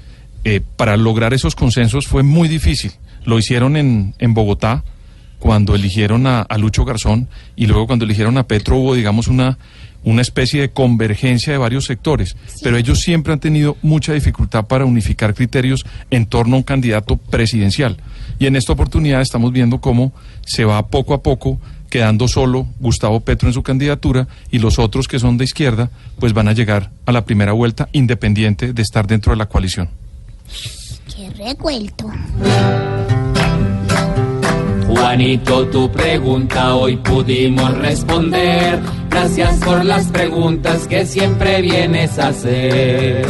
eh, 0.45 0.61
para 0.77 0.97
lograr 0.97 1.35
esos 1.35 1.57
consensos 1.57 2.07
fue 2.07 2.23
muy 2.23 2.47
difícil. 2.47 2.93
Lo 3.25 3.37
hicieron 3.37 3.77
en, 3.77 4.15
en 4.21 4.33
Bogotá 4.33 4.85
cuando 5.41 5.75
eligieron 5.75 6.29
a, 6.29 6.43
a 6.43 6.57
Lucho 6.57 6.85
Garzón 6.85 7.29
y 7.57 7.67
luego 7.67 7.89
cuando 7.89 8.05
eligieron 8.05 8.39
a 8.39 8.47
Petro 8.47 8.77
hubo, 8.77 8.95
digamos, 8.95 9.27
una, 9.27 9.59
una 10.05 10.23
especie 10.23 10.61
de 10.61 10.71
convergencia 10.71 11.53
de 11.53 11.59
varios 11.59 11.87
sectores. 11.87 12.37
Pero 12.63 12.77
ellos 12.77 13.01
siempre 13.01 13.33
han 13.33 13.41
tenido 13.41 13.77
mucha 13.83 14.13
dificultad 14.13 14.67
para 14.67 14.85
unificar 14.85 15.35
criterios 15.35 15.85
en 16.11 16.27
torno 16.27 16.55
a 16.55 16.59
un 16.59 16.63
candidato 16.63 17.17
presidencial. 17.17 17.97
Y 18.39 18.47
en 18.47 18.55
esta 18.55 18.73
oportunidad 18.73 19.21
estamos 19.21 19.51
viendo 19.51 19.81
cómo 19.81 20.13
se 20.47 20.65
va 20.65 20.87
poco 20.87 21.13
a 21.13 21.25
poco 21.25 21.61
quedando 21.91 22.29
solo 22.29 22.67
Gustavo 22.79 23.21
Petro 23.21 23.49
en 23.49 23.53
su 23.53 23.63
candidatura 23.63 24.29
y 24.51 24.61
los 24.61 24.79
otros 24.79 25.09
que 25.09 25.19
son 25.19 25.37
de 25.37 25.45
izquierda 25.45 25.91
pues 26.19 26.33
van 26.33 26.49
a 26.49 26.53
llegar 26.53 26.91
a 27.05 27.13
la 27.13 27.25
primera 27.25 27.53
vuelta 27.53 27.89
independiente 27.93 28.73
de 28.73 28.83
estar 28.83 29.07
dentro 29.07 29.33
de 29.33 29.37
la 29.37 29.47
coalición. 29.47 29.91
Qué 31.15 31.29
revuelto. 31.31 32.11
Juanito, 34.87 35.67
tu 35.69 35.91
pregunta 35.91 36.75
hoy 36.75 36.97
pudimos 36.97 37.77
responder. 37.79 38.81
Gracias 39.09 39.59
por 39.65 39.85
las 39.85 40.07
preguntas 40.07 40.87
que 40.87 41.05
siempre 41.05 41.63
vienes 41.63 42.19
a 42.19 42.29
hacer. 42.29 43.27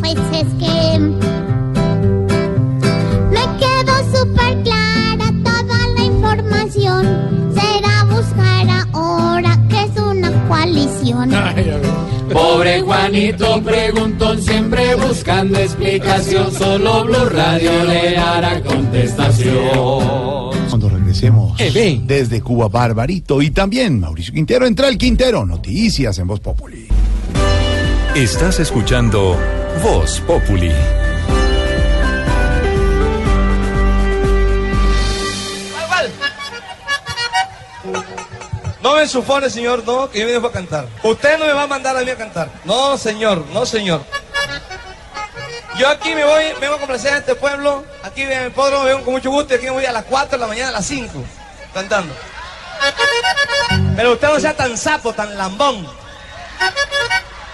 Pues 0.00 0.16
es 0.32 0.46
que 0.58 1.35
Pobre 12.32 12.80
Juanito 12.82 13.62
preguntón 13.62 14.42
siempre 14.42 14.94
buscando 14.96 15.58
explicación. 15.58 16.52
Solo 16.52 17.04
Blue 17.04 17.28
Radio 17.30 17.84
le 17.84 18.16
hará 18.16 18.60
contestación. 18.62 19.54
Cuando 20.68 20.88
regresemos 20.88 21.56
desde 21.58 22.40
Cuba, 22.40 22.68
Barbarito 22.68 23.40
y 23.40 23.50
también 23.50 24.00
Mauricio 24.00 24.34
Quintero, 24.34 24.66
entra 24.66 24.88
el 24.88 24.98
Quintero, 24.98 25.46
noticias 25.46 26.18
en 26.18 26.26
Voz 26.26 26.40
Populi. 26.40 26.88
Estás 28.14 28.60
escuchando 28.60 29.36
Voz 29.82 30.20
Populi. 30.26 30.72
No 38.86 38.94
me 38.94 39.02
ensufone, 39.02 39.50
señor, 39.50 39.82
no, 39.84 40.08
que 40.08 40.20
yo 40.20 40.26
me 40.26 40.30
dejo 40.30 40.46
a 40.46 40.52
cantar. 40.52 40.86
Usted 41.02 41.40
no 41.40 41.46
me 41.46 41.52
va 41.52 41.64
a 41.64 41.66
mandar 41.66 41.96
a 41.96 42.02
mí 42.02 42.08
a 42.08 42.16
cantar. 42.16 42.48
No, 42.62 42.96
señor, 42.96 43.44
no, 43.52 43.66
señor. 43.66 44.00
Yo 45.76 45.88
aquí 45.88 46.14
me 46.14 46.24
voy, 46.24 46.44
vengo 46.60 46.76
a 46.76 46.78
complacer 46.78 47.14
a 47.14 47.16
este 47.16 47.34
pueblo. 47.34 47.84
Aquí 48.04 48.22
en 48.22 48.30
el 48.30 48.52
podro, 48.52 48.84
vengo 48.84 49.02
con 49.02 49.14
mucho 49.14 49.28
gusto 49.32 49.54
y 49.54 49.56
aquí 49.56 49.64
me 49.64 49.72
voy 49.72 49.86
a 49.86 49.90
las 49.90 50.04
4 50.04 50.38
de 50.38 50.40
la 50.40 50.46
mañana, 50.46 50.68
a 50.68 50.72
las 50.74 50.86
5, 50.86 51.12
cantando. 51.74 52.14
Pero 53.96 54.12
usted 54.12 54.28
no 54.28 54.38
sea 54.38 54.54
tan 54.54 54.78
sapo, 54.78 55.12
tan 55.12 55.36
lambón. 55.36 55.84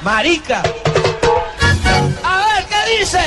Marica. 0.02 0.62
A 2.24 2.36
ver, 2.36 2.66
¿qué 2.66 2.98
dice? 2.98 3.20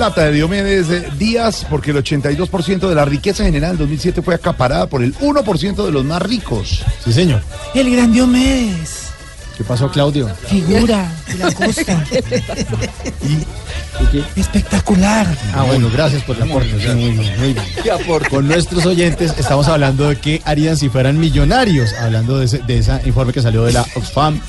Plata 0.00 0.24
de 0.24 0.32
Diomedes 0.32 1.18
Díaz, 1.18 1.66
porque 1.68 1.90
el 1.90 1.98
82% 1.98 2.88
de 2.88 2.94
la 2.94 3.04
riqueza 3.04 3.44
general 3.44 3.72
en 3.72 3.76
2007 3.76 4.22
fue 4.22 4.34
acaparada 4.34 4.86
por 4.86 5.02
el 5.02 5.14
1% 5.16 5.84
de 5.84 5.92
los 5.92 6.06
más 6.06 6.22
ricos. 6.22 6.82
Sí, 7.04 7.12
señor. 7.12 7.42
El 7.74 7.90
gran 7.94 8.10
Diomedes. 8.10 9.10
¿Qué 9.58 9.64
pasó, 9.64 9.90
Claudio? 9.90 10.26
Figura 10.48 11.06
de 11.26 11.34
la 11.34 11.52
costa. 11.52 12.02
Espectacular. 14.36 15.26
Ah, 15.52 15.64
bueno, 15.64 15.90
gracias 15.92 16.22
por 16.22 16.34
el 16.36 16.44
aporte. 16.44 16.72
muy 16.94 17.10
bien, 17.10 17.38
muy 17.38 17.52
bien. 17.52 17.66
Con 18.30 18.48
nuestros 18.48 18.86
oyentes 18.86 19.34
estamos 19.36 19.68
hablando 19.68 20.08
de 20.08 20.16
qué 20.16 20.40
harían 20.46 20.78
si 20.78 20.88
fueran 20.88 21.18
millonarios, 21.18 21.92
hablando 21.92 22.38
de 22.38 22.46
ese, 22.46 22.60
de 22.60 22.78
ese 22.78 23.02
informe 23.04 23.34
que 23.34 23.42
salió 23.42 23.64
de 23.64 23.74
la 23.74 23.84
Oxfam, 23.96 24.40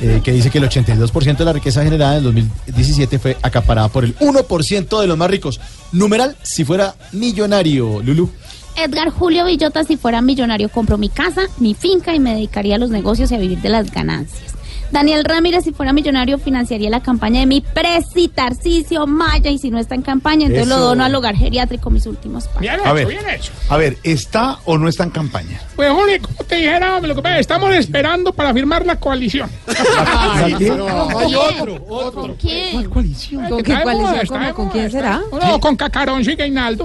eh, 0.00 0.20
que 0.22 0.32
dice 0.32 0.50
que 0.50 0.58
el 0.58 0.64
82% 0.64 1.36
de 1.36 1.44
la 1.44 1.52
riqueza 1.52 1.82
generada 1.84 2.18
en 2.18 2.24
2017 2.24 3.18
fue 3.18 3.36
acaparada 3.42 3.88
por 3.88 4.04
el 4.04 4.16
1% 4.18 5.00
de 5.00 5.06
los 5.06 5.16
más 5.16 5.30
ricos. 5.30 5.60
Numeral, 5.92 6.36
si 6.42 6.64
fuera 6.64 6.94
millonario, 7.12 8.00
Lulu. 8.02 8.30
Edgar 8.76 9.10
Julio 9.10 9.44
Villota, 9.44 9.84
si 9.84 9.96
fuera 9.96 10.22
millonario, 10.22 10.68
compro 10.68 10.96
mi 10.96 11.08
casa, 11.08 11.42
mi 11.58 11.74
finca 11.74 12.14
y 12.14 12.20
me 12.20 12.34
dedicaría 12.34 12.76
a 12.76 12.78
los 12.78 12.90
negocios 12.90 13.30
y 13.30 13.34
a 13.34 13.38
vivir 13.38 13.60
de 13.60 13.68
las 13.68 13.90
ganancias. 13.90 14.54
Daniel 14.92 15.24
Ramírez, 15.24 15.64
si 15.64 15.72
fuera 15.72 15.92
millonario, 15.92 16.38
financiaría 16.38 16.90
la 16.90 17.00
campaña 17.00 17.40
de 17.40 17.46
mi 17.46 17.62
presi 17.62 18.28
Tarcisio 18.28 19.06
Maya 19.06 19.50
y 19.50 19.58
si 19.58 19.70
no 19.70 19.78
está 19.78 19.94
en 19.94 20.02
campaña, 20.02 20.46
entonces 20.46 20.68
lo 20.68 20.78
dono 20.78 21.02
al 21.04 21.14
hogar 21.14 21.34
geriátrico 21.34 21.88
mis 21.90 22.04
últimos 22.06 22.44
pasos. 22.46 22.60
Bien 22.60 22.74
A 22.74 22.76
hecho, 22.84 22.94
ver, 22.94 23.06
bien 23.06 23.28
hecho. 23.28 23.52
a 23.70 23.76
ver, 23.78 23.96
¿está 24.02 24.58
o 24.66 24.76
no 24.76 24.88
está 24.88 25.04
en 25.04 25.10
campaña? 25.10 25.60
Pues, 25.76 25.90
Jorge, 25.90 26.20
como 26.20 26.36
te 26.46 26.56
dijera, 26.56 27.00
lo 27.00 27.14
que 27.14 27.22
pasa, 27.22 27.38
estamos 27.38 27.74
esperando 27.74 28.32
para 28.34 28.52
firmar 28.52 28.84
la 28.84 28.96
coalición. 28.96 29.50
Ay, 30.06 30.54
no, 30.60 31.18
hay 31.18 31.34
otro, 31.34 31.84
otro. 31.88 32.20
¿Con 32.22 32.34
quién? 32.34 32.90
coalición? 32.90 33.48
¿Con 33.48 33.62
qué 33.62 33.74
coalición? 33.82 34.26
¿Cómo? 34.26 34.54
¿Con 34.54 34.68
quién 34.68 34.90
será? 34.90 35.22
No, 35.32 35.58
con 35.58 35.74
Cacarón 35.76 36.20
y 36.22 36.34
Gainaldo. 36.34 36.84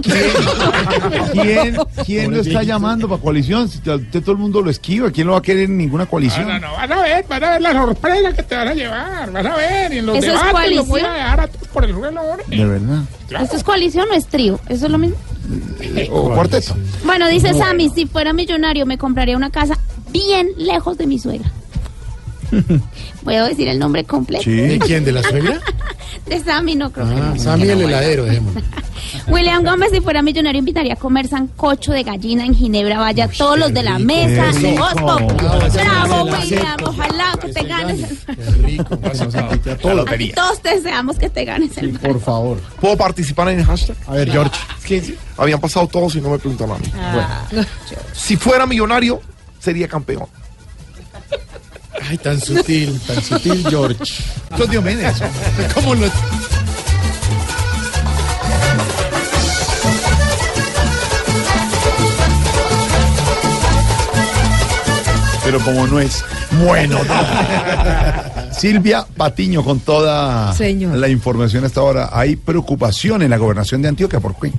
¿Quién, 1.34 1.78
quién 2.06 2.34
lo 2.34 2.42
está 2.42 2.64
llamando 2.64 3.08
para 3.10 3.22
coalición? 3.22 3.68
Si 3.68 3.78
usted 3.80 4.22
todo 4.22 4.32
el 4.32 4.38
mundo 4.38 4.62
lo 4.62 4.70
esquiva, 4.70 5.12
¿quién 5.12 5.28
lo 5.28 5.34
va 5.34 5.40
a 5.40 5.42
querer 5.42 5.64
en 5.66 5.78
ninguna 5.78 6.06
coalición? 6.06 6.48
No, 6.48 6.54
no, 6.60 6.68
no, 6.68 6.74
vas 6.74 6.90
a 6.92 7.02
ver, 7.02 7.26
vas 7.28 7.42
a 7.44 7.50
ver 7.52 7.62
la 7.62 7.74
sorpresa 8.02 8.34
que 8.34 8.44
te 8.44 8.56
van 8.56 8.68
a 8.68 8.74
llevar, 8.74 9.32
vas 9.32 9.46
a 9.46 9.56
ver, 9.56 9.94
y 9.94 9.98
en 10.00 10.06
los 10.06 10.18
¿Eso 10.18 10.34
es 10.34 10.44
debates 10.44 10.76
los 10.76 10.88
voy 10.88 11.02
a 11.02 11.12
dejar 11.12 11.40
a 11.42 11.48
todos 11.48 11.68
por 11.68 11.86
el 11.86 12.02
reloj. 12.02 12.38
De 12.48 12.66
verdad. 12.66 13.04
¿Esto 13.42 13.58
es 13.58 13.64
coalición 13.64 14.08
o 14.10 14.14
es 14.14 14.28
trío? 14.28 14.60
Eso 14.70 14.86
es 14.86 14.92
lo 14.92 14.98
mismo. 14.98 15.18
O 16.12 16.34
cuarteto. 16.34 16.76
Bueno, 17.04 17.28
dice 17.28 17.54
Sammy, 17.54 17.90
si 17.90 18.06
fuera 18.06 18.34
millonario 18.34 18.86
me 18.86 18.98
compraría 18.98 19.38
una 19.38 19.50
casa 19.50 19.78
bien 20.12 20.50
lejos 20.58 20.98
de 20.98 21.08
mi 21.08 21.20
suegra. 21.20 21.52
¿Puedo 23.24 23.46
decir 23.48 23.68
el 23.68 23.80
nombre 23.80 24.04
completo? 24.04 24.50
¿De 24.50 24.80
quién? 24.80 25.04
¿De 25.06 25.12
la 25.12 25.24
suegra? 25.24 25.60
De 26.26 26.40
Sammy, 26.44 26.76
no 26.76 26.92
creo 26.92 27.08
que 27.08 27.14
Ah, 27.14 27.32
no. 27.36 27.42
Sammy 27.42 27.64
que 27.66 27.72
el 27.74 27.80
no, 27.80 27.88
heladero, 27.88 28.26
dejémoslo. 28.26 28.62
William 29.28 29.64
Gómez, 29.64 29.90
si 29.92 30.02
fuera 30.02 30.22
millonario, 30.22 30.60
invitaría 30.60 30.94
a 30.94 30.96
comer 30.98 31.28
sancocho 31.28 31.92
de 31.94 32.04
gallina 32.04 32.46
en 32.46 32.54
Ginebra. 32.54 33.00
Vaya 33.00 33.28
todos 33.30 33.58
los 33.58 33.74
de 33.74 33.84
la 33.84 34.00
mesa. 34.00 34.52
qué 34.60 34.72
rico. 34.72 34.84
Voz 34.84 34.94
Populi. 34.94 35.48
Bravo, 35.74 36.24
William. 36.26 36.78
Ojalá 36.84 37.32
que 37.42 37.54
te 37.54 37.64
ganes 37.64 38.12
el 38.28 38.86
Todo. 39.82 40.06
Todos 40.36 40.64
deseamos 40.64 41.18
que 41.18 41.30
te 41.30 41.46
ganes 41.46 41.78
el 41.78 41.92
Por 42.00 42.20
favor. 42.20 42.60
¿Puedo 42.82 42.98
participar 42.98 43.50
en 43.50 43.60
el 43.60 43.66
hashtag? 43.66 43.96
A 44.08 44.14
ver, 44.14 44.32
George. 44.32 44.52
Que 44.86 45.16
habían 45.38 45.60
pasado 45.60 45.88
todos 45.88 46.16
y 46.16 46.22
no 46.22 46.30
me 46.30 46.40
preguntan 46.40 46.72
a 46.72 46.78
mí. 46.78 46.88
Ah. 46.96 47.46
Si 48.14 48.36
fuera 48.36 48.66
millonario, 48.66 49.22
sería 49.60 49.88
campeón. 49.88 50.26
Ay, 52.02 52.18
tan 52.18 52.40
sutil, 52.40 53.00
tan 53.06 53.22
sutil, 53.24 53.66
George. 53.70 54.04
Es 54.04 54.70
Diomedes. 54.70 55.22
¿Cómo 55.74 55.96
no? 55.96 56.08
Pero 65.44 65.60
como 65.62 65.88
no 65.88 66.00
es 66.00 66.24
bueno. 66.66 67.00
Silvia 68.52 69.06
Patiño, 69.16 69.64
con 69.64 69.80
toda 69.80 70.54
Señor. 70.54 70.98
la 70.98 71.08
información 71.08 71.64
hasta 71.64 71.80
ahora, 71.80 72.10
hay 72.12 72.36
preocupación 72.36 73.22
en 73.22 73.30
la 73.30 73.38
gobernación 73.38 73.82
de 73.82 73.88
Antioquia. 73.90 74.20
¿Por 74.20 74.36
qué? 74.38 74.52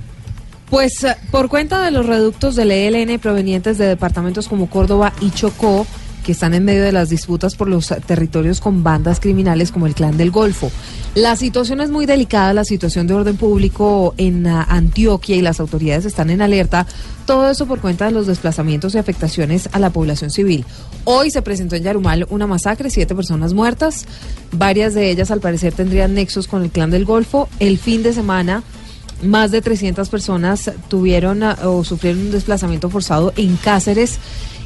Pues 0.69 1.03
eh, 1.03 1.15
por 1.31 1.49
cuenta 1.49 1.81
de 1.83 1.91
los 1.91 2.05
reductos 2.05 2.55
del 2.55 2.71
ELN 2.71 3.19
provenientes 3.19 3.77
de 3.77 3.85
departamentos 3.85 4.47
como 4.47 4.69
Córdoba 4.69 5.13
y 5.19 5.31
Chocó, 5.31 5.85
que 6.23 6.31
están 6.31 6.53
en 6.53 6.65
medio 6.65 6.83
de 6.83 6.91
las 6.91 7.09
disputas 7.09 7.55
por 7.55 7.67
los 7.67 7.87
territorios 8.05 8.59
con 8.59 8.83
bandas 8.83 9.19
criminales 9.19 9.71
como 9.71 9.87
el 9.87 9.95
Clan 9.95 10.17
del 10.17 10.31
Golfo. 10.31 10.71
La 11.15 11.35
situación 11.35 11.81
es 11.81 11.89
muy 11.89 12.05
delicada, 12.05 12.53
la 12.53 12.63
situación 12.63 13.07
de 13.07 13.13
orden 13.13 13.37
público 13.37 14.13
en 14.17 14.45
ah, 14.47 14.65
Antioquia 14.69 15.35
y 15.35 15.41
las 15.41 15.59
autoridades 15.59 16.05
están 16.05 16.29
en 16.29 16.41
alerta. 16.41 16.85
Todo 17.25 17.49
eso 17.49 17.65
por 17.65 17.79
cuenta 17.79 18.05
de 18.05 18.11
los 18.11 18.27
desplazamientos 18.27 18.95
y 18.95 18.97
afectaciones 18.97 19.69
a 19.71 19.79
la 19.79 19.89
población 19.89 20.29
civil. 20.29 20.65
Hoy 21.05 21.31
se 21.31 21.41
presentó 21.41 21.75
en 21.75 21.83
Yarumal 21.83 22.27
una 22.29 22.47
masacre, 22.47 22.89
siete 22.89 23.15
personas 23.15 23.53
muertas. 23.53 24.05
Varias 24.51 24.93
de 24.93 25.09
ellas 25.09 25.31
al 25.31 25.39
parecer 25.39 25.73
tendrían 25.73 26.13
nexos 26.13 26.47
con 26.47 26.63
el 26.63 26.69
Clan 26.69 26.91
del 26.91 27.05
Golfo. 27.05 27.49
El 27.59 27.77
fin 27.77 28.03
de 28.03 28.13
semana 28.13 28.63
más 29.23 29.51
de 29.51 29.61
300 29.61 30.07
personas 30.09 30.71
tuvieron 30.87 31.43
ah, 31.43 31.57
o 31.63 31.83
sufrieron 31.83 32.21
un 32.21 32.31
desplazamiento 32.31 32.89
forzado 32.89 33.33
en 33.35 33.57
Cáceres 33.57 34.19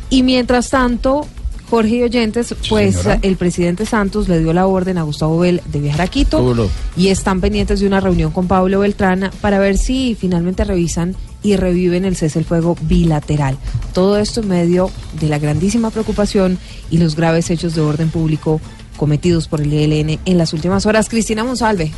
y 0.09 0.23
mientras 0.23 0.69
tanto 0.69 1.25
Jorge 1.73 1.95
y 1.95 2.03
Oyentes, 2.03 2.53
pues 2.69 2.97
señora. 2.97 3.17
el 3.23 3.35
presidente 3.35 3.87
Santos 3.87 4.29
le 4.29 4.37
dio 4.37 4.53
la 4.53 4.67
orden 4.67 4.99
a 4.99 5.01
Gustavo 5.01 5.39
Bell 5.39 5.59
de 5.65 5.79
viajar 5.79 6.01
a 6.01 6.07
Quito 6.07 6.69
y 6.95 7.07
están 7.07 7.41
pendientes 7.41 7.79
de 7.79 7.87
una 7.87 7.99
reunión 7.99 8.31
con 8.31 8.47
Pablo 8.47 8.81
Beltrán 8.81 9.31
para 9.41 9.57
ver 9.57 9.79
si 9.79 10.13
finalmente 10.13 10.65
revisan 10.65 11.15
y 11.41 11.55
reviven 11.55 12.05
el 12.05 12.15
cese 12.15 12.37
el 12.37 12.45
fuego 12.45 12.77
bilateral. 12.81 13.57
Todo 13.91 14.19
esto 14.19 14.41
en 14.41 14.49
medio 14.49 14.91
de 15.19 15.29
la 15.29 15.39
grandísima 15.39 15.89
preocupación 15.89 16.59
y 16.91 16.99
los 16.99 17.15
graves 17.15 17.49
hechos 17.49 17.73
de 17.73 17.81
orden 17.81 18.11
público 18.11 18.61
cometidos 18.95 19.47
por 19.47 19.59
el 19.59 19.73
ELN 19.73 20.19
en 20.25 20.37
las 20.37 20.53
últimas 20.53 20.85
horas. 20.85 21.09
Cristina 21.09 21.43
Monsalve. 21.43 21.91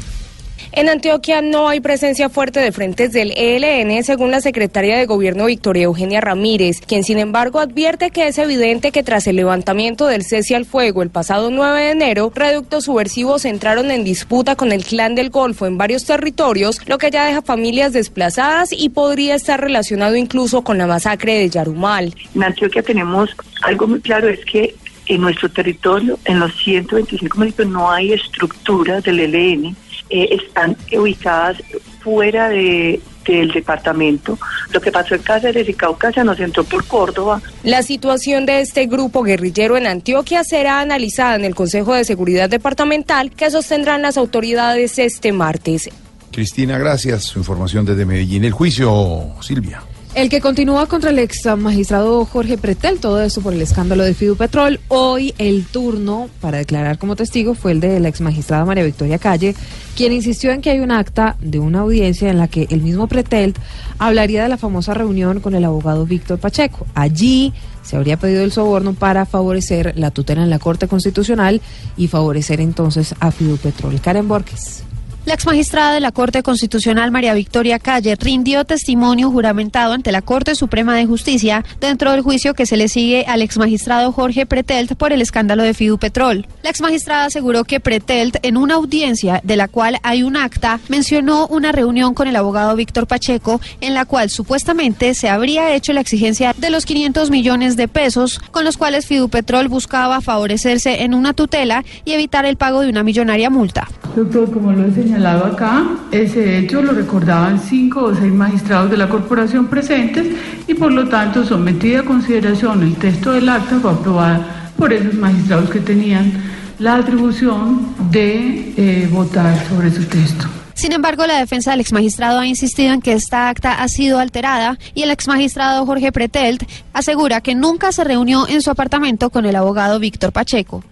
En 0.71 0.89
Antioquia 0.89 1.41
no 1.41 1.69
hay 1.69 1.79
presencia 1.79 2.29
fuerte 2.29 2.59
de 2.59 2.71
frentes 2.71 3.13
del 3.13 3.31
ELN, 3.35 4.03
según 4.03 4.31
la 4.31 4.41
secretaria 4.41 4.97
de 4.97 5.05
Gobierno 5.05 5.45
Victoria 5.45 5.83
Eugenia 5.83 6.21
Ramírez, 6.21 6.81
quien 6.81 7.03
sin 7.03 7.17
embargo 7.17 7.59
advierte 7.59 8.11
que 8.11 8.27
es 8.27 8.37
evidente 8.37 8.91
que 8.91 9.03
tras 9.03 9.27
el 9.27 9.37
levantamiento 9.37 10.07
del 10.07 10.23
cese 10.23 10.55
al 10.55 10.65
fuego 10.65 11.01
el 11.01 11.09
pasado 11.09 11.49
9 11.49 11.81
de 11.81 11.91
enero, 11.91 12.31
reductos 12.35 12.85
subversivos 12.85 13.45
entraron 13.45 13.91
en 13.91 14.03
disputa 14.03 14.55
con 14.55 14.71
el 14.71 14.83
clan 14.83 15.15
del 15.15 15.29
Golfo 15.29 15.65
en 15.65 15.77
varios 15.77 16.05
territorios, 16.05 16.81
lo 16.87 16.97
que 16.97 17.11
ya 17.11 17.25
deja 17.25 17.41
familias 17.41 17.93
desplazadas 17.93 18.71
y 18.71 18.89
podría 18.89 19.35
estar 19.35 19.61
relacionado 19.61 20.15
incluso 20.15 20.63
con 20.63 20.77
la 20.77 20.87
masacre 20.87 21.35
de 21.35 21.49
Yarumal. 21.49 22.13
En 22.33 22.43
Antioquia 22.43 22.83
tenemos 22.83 23.29
algo 23.61 23.87
muy 23.87 24.01
claro, 24.01 24.29
es 24.29 24.43
que 24.45 24.75
en 25.07 25.21
nuestro 25.21 25.49
territorio, 25.49 26.17
en 26.25 26.39
los 26.39 26.55
125 26.57 27.37
municipios, 27.37 27.69
no 27.69 27.91
hay 27.91 28.13
estructuras 28.13 29.03
del 29.03 29.19
ELN, 29.19 29.75
eh, 30.09 30.29
están 30.31 30.77
ubicadas 30.91 31.57
fuera 32.01 32.49
de, 32.49 33.01
del 33.25 33.51
departamento. 33.51 34.37
Lo 34.71 34.79
que 34.79 34.91
pasó 34.91 35.15
en 35.15 35.21
Cáceres 35.21 35.67
y 35.67 35.73
Caucasia 35.73 36.23
nos 36.23 36.39
entró 36.39 36.63
por 36.63 36.85
Córdoba. 36.85 37.41
La 37.63 37.83
situación 37.83 38.45
de 38.45 38.61
este 38.61 38.85
grupo 38.85 39.23
guerrillero 39.23 39.77
en 39.77 39.87
Antioquia 39.87 40.43
será 40.43 40.79
analizada 40.79 41.35
en 41.35 41.45
el 41.45 41.55
Consejo 41.55 41.93
de 41.93 42.05
Seguridad 42.05 42.49
Departamental 42.49 43.31
que 43.31 43.49
sostendrán 43.49 44.01
las 44.01 44.17
autoridades 44.17 44.99
este 44.99 45.31
martes. 45.31 45.89
Cristina, 46.31 46.77
gracias. 46.77 47.23
Su 47.23 47.39
información 47.39 47.85
desde 47.85 48.05
Medellín. 48.05 48.43
El 48.43 48.51
juicio, 48.51 49.33
Silvia. 49.41 49.81
El 50.15 50.29
que 50.29 50.39
continúa 50.39 50.85
contra 50.85 51.09
el 51.09 51.19
ex 51.19 51.45
magistrado 51.57 52.23
Jorge 52.23 52.57
Pretel, 52.57 53.01
todo 53.01 53.21
esto 53.21 53.41
por 53.41 53.53
el 53.53 53.61
escándalo 53.61 54.05
de 54.05 54.13
Fidupetrol. 54.13 54.79
Hoy 54.87 55.35
el 55.37 55.65
turno 55.65 56.29
para 56.39 56.59
declarar 56.59 56.97
como 56.97 57.17
testigo 57.17 57.53
fue 57.53 57.73
el 57.73 57.81
de 57.81 57.99
la 57.99 58.07
ex 58.07 58.21
magistrada 58.21 58.63
María 58.63 58.85
Victoria 58.85 59.19
Calle, 59.19 59.55
quien 59.93 60.13
insistió 60.13 60.51
en 60.51 60.61
que 60.61 60.69
hay 60.69 60.79
un 60.79 60.91
acta 60.91 61.35
de 61.41 61.59
una 61.59 61.81
audiencia 61.81 62.29
en 62.29 62.37
la 62.37 62.47
que 62.47 62.65
el 62.69 62.81
mismo 62.81 63.07
Pretel 63.07 63.55
hablaría 63.99 64.43
de 64.43 64.47
la 64.47 64.57
famosa 64.57 64.93
reunión 64.93 65.41
con 65.41 65.53
el 65.53 65.65
abogado 65.65 66.05
Víctor 66.05 66.39
Pacheco. 66.39 66.87
Allí 66.95 67.51
se 67.83 67.97
habría 67.97 68.15
pedido 68.15 68.41
el 68.41 68.53
soborno 68.53 68.93
para 68.93 69.25
favorecer 69.25 69.97
la 69.97 70.11
tutela 70.11 70.43
en 70.43 70.49
la 70.49 70.59
Corte 70.59 70.87
Constitucional 70.87 71.59
y 71.97 72.07
favorecer 72.07 72.61
entonces 72.61 73.13
a 73.19 73.31
Fidupetrol. 73.31 73.99
Karen 73.99 74.29
Borges. 74.29 74.85
La 75.25 75.33
exmagistrada 75.33 75.95
de 75.95 76.01
la 76.01 76.11
Corte 76.11 76.43
Constitucional 76.43 77.09
María 77.09 77.33
Victoria 77.33 77.79
Calle 77.79 78.15
rindió 78.15 78.63
testimonio 78.63 79.31
juramentado 79.31 79.93
ante 79.93 80.11
la 80.11 80.21
Corte 80.21 80.53
Suprema 80.53 80.95
de 80.95 81.07
Justicia 81.07 81.65
dentro 81.81 82.11
del 82.11 82.21
juicio 82.21 82.53
que 82.53 82.67
se 82.67 82.77
le 82.77 82.89
sigue 82.89 83.25
al 83.27 83.41
exmagistrado 83.41 84.11
Jorge 84.11 84.45
Pretelt 84.45 84.93
por 84.93 85.13
el 85.13 85.23
escándalo 85.23 85.63
de 85.63 85.73
Fidupetrol. 85.73 86.45
La 86.61 86.69
exmagistrada 86.69 87.25
aseguró 87.25 87.63
que 87.63 87.79
Pretelt, 87.79 88.37
en 88.43 88.55
una 88.55 88.75
audiencia 88.75 89.41
de 89.43 89.55
la 89.55 89.67
cual 89.67 89.97
hay 90.03 90.21
un 90.21 90.37
acta, 90.37 90.79
mencionó 90.89 91.47
una 91.47 91.71
reunión 91.71 92.13
con 92.13 92.27
el 92.27 92.35
abogado 92.35 92.75
Víctor 92.75 93.07
Pacheco 93.07 93.59
en 93.81 93.95
la 93.95 94.05
cual 94.05 94.29
supuestamente 94.29 95.15
se 95.15 95.27
habría 95.27 95.73
hecho 95.73 95.91
la 95.93 96.01
exigencia 96.01 96.53
de 96.55 96.69
los 96.69 96.85
500 96.85 97.31
millones 97.31 97.75
de 97.77 97.87
pesos 97.87 98.39
con 98.51 98.63
los 98.63 98.77
cuales 98.77 99.07
Fidupetrol 99.07 99.69
buscaba 99.69 100.21
favorecerse 100.21 101.01
en 101.01 101.15
una 101.15 101.33
tutela 101.33 101.83
y 102.05 102.11
evitar 102.11 102.45
el 102.45 102.57
pago 102.57 102.81
de 102.81 102.89
una 102.89 103.01
millonaria 103.01 103.49
multa. 103.49 103.87
Doctor, 104.15 104.51
como 104.51 104.71
lo 104.71 104.85
he 104.85 104.91
señalado 105.15 105.45
señalado 105.45 105.45
acá, 105.45 105.85
ese 106.11 106.59
hecho 106.59 106.81
lo 106.81 106.91
recordaban 106.91 107.59
cinco 107.59 108.05
o 108.05 108.15
seis 108.15 108.33
magistrados 108.33 108.91
de 108.91 108.97
la 108.97 109.07
corporación 109.07 109.67
presentes 109.67 110.27
y 110.67 110.73
por 110.73 110.91
lo 110.91 111.07
tanto 111.07 111.45
sometida 111.45 112.01
a 112.01 112.03
consideración 112.03 112.83
el 112.83 112.95
texto 112.95 113.31
del 113.31 113.47
acta 113.47 113.79
fue 113.79 113.91
aprobada 113.91 114.71
por 114.77 114.91
esos 114.91 115.13
magistrados 115.13 115.69
que 115.69 115.79
tenían 115.79 116.33
la 116.79 116.95
atribución 116.95 117.95
de 118.11 118.73
eh, 118.75 119.09
votar 119.09 119.55
sobre 119.69 119.89
su 119.89 120.03
texto. 120.03 120.47
Sin 120.73 120.91
embargo, 120.91 121.25
la 121.25 121.39
defensa 121.39 121.71
del 121.71 121.79
exmagistrado 121.79 122.39
ha 122.39 122.45
insistido 122.45 122.93
en 122.93 123.01
que 123.01 123.13
esta 123.13 123.47
acta 123.47 123.81
ha 123.81 123.87
sido 123.87 124.19
alterada 124.19 124.77
y 124.93 125.03
el 125.03 125.11
exmagistrado 125.11 125.85
Jorge 125.85 126.11
Pretelt 126.11 126.63
asegura 126.91 127.39
que 127.39 127.55
nunca 127.55 127.93
se 127.93 128.03
reunió 128.03 128.49
en 128.49 128.61
su 128.61 128.69
apartamento 128.69 129.29
con 129.29 129.45
el 129.45 129.55
abogado 129.55 129.97
Víctor 129.99 130.33
Pacheco. 130.33 130.83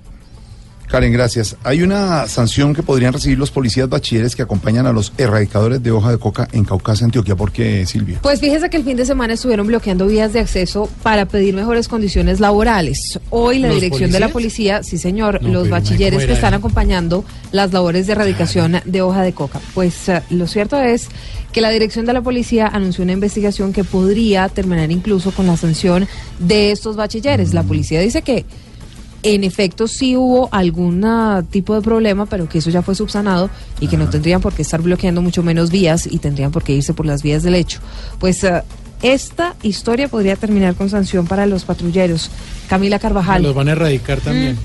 Karen, 0.94 1.12
gracias. 1.12 1.56
Hay 1.64 1.82
una 1.82 2.28
sanción 2.28 2.76
que 2.76 2.84
podrían 2.84 3.14
recibir 3.14 3.40
los 3.40 3.50
policías 3.50 3.90
bachilleres 3.90 4.36
que 4.36 4.44
acompañan 4.44 4.86
a 4.86 4.94
los 4.94 5.12
erradicadores 5.18 5.82
de 5.82 5.90
hoja 5.90 6.12
de 6.12 6.20
coca 6.20 6.48
en 6.52 6.66
Caucasia, 6.66 7.06
Antioquia. 7.06 7.36
¿Por 7.36 7.52
qué, 7.52 7.84
Silvia? 7.88 8.20
Pues 8.22 8.40
fíjese 8.40 8.70
que 8.70 8.78
el 8.78 8.84
fin 8.84 8.96
de 8.96 9.08
semana 9.08 9.34
estuvieron 9.34 9.66
bloqueando 9.66 10.06
vías 10.06 10.34
de 10.34 10.40
acceso 10.40 10.88
para 11.02 11.26
pedir 11.26 11.56
mejores 11.56 11.88
condiciones 11.88 12.40
laborales. 12.40 13.20
Hoy 13.32 13.58
la 13.58 13.70
¿Los 13.70 13.82
dirección 13.82 14.12
de 14.12 14.20
la 14.20 14.28
policía, 14.28 14.84
sí 14.84 15.00
señor, 15.00 15.42
No, 15.42 15.50
los 15.50 15.68
bachilleres 15.68 16.12
¿cómo 16.12 16.20
que 16.20 16.24
era 16.26 16.34
están 16.36 16.54
acompañando 16.54 17.26
las 17.52 17.74
labores 17.74 18.06
de 18.06 18.14
erradicación 18.14 18.80
de 18.86 19.02
hoja 19.02 19.24
de 19.24 19.34
coca. 19.34 19.60
Pues 19.74 20.10
eh, 20.10 20.22
lo 20.30 20.46
cierto 20.46 20.80
es 20.80 21.08
que 21.52 21.62
la 21.62 21.72
dirección 21.72 22.06
de 22.06 22.14
la 22.14 22.22
policía 22.22 22.68
anunció 22.68 23.04
una 23.04 23.14
investigación 23.14 23.74
que 23.74 23.84
podría 23.84 24.48
terminar 24.48 24.92
incluso 24.92 25.32
con 25.32 25.48
la 25.48 25.58
sanción 25.58 26.08
de 26.38 26.72
estos 26.72 26.96
bachilleres. 26.96 27.56
La 27.56 27.64
policía 27.64 28.00
dice 28.00 28.22
que 28.22 28.46
en 29.24 29.44
efecto 29.44 29.88
sí 29.88 30.16
hubo 30.16 30.50
algún 30.52 31.04
ah, 31.06 31.44
tipo 31.50 31.74
de 31.76 31.82
problema, 31.82 32.26
pero 32.26 32.48
que 32.48 32.60
eso 32.60 32.70
ya 32.70 32.82
fue 32.82 32.94
subsanado 32.94 33.50
y 33.80 33.88
que 33.88 33.98
no 33.98 34.10
tendrían 34.10 34.42
por 34.42 34.54
qué 34.54 34.62
estar 34.62 34.82
bloqueando 34.82 35.22
mucho 35.22 35.44
menos 35.44 35.72
vías 35.72 36.08
y 36.10 36.20
tendrían 36.20 36.52
por 36.52 36.64
qué 36.64 36.74
irse 36.74 36.94
por 36.94 37.06
las 37.06 37.24
vías 37.24 37.42
del 37.44 37.56
hecho. 37.56 37.80
Pues 38.20 38.44
ah, 38.44 38.64
esta 39.02 39.56
historia 39.64 40.08
podría 40.08 40.36
terminar 40.36 40.76
con 40.76 40.90
sanción 40.90 41.26
para 41.26 41.46
los 41.46 41.64
patrulleros. 41.66 42.30
Camila 42.68 43.00
Carvajal. 43.00 43.44
Los 43.44 43.56
van 43.56 43.70
a 43.70 43.72
erradicar 43.72 44.20
también. 44.22 44.58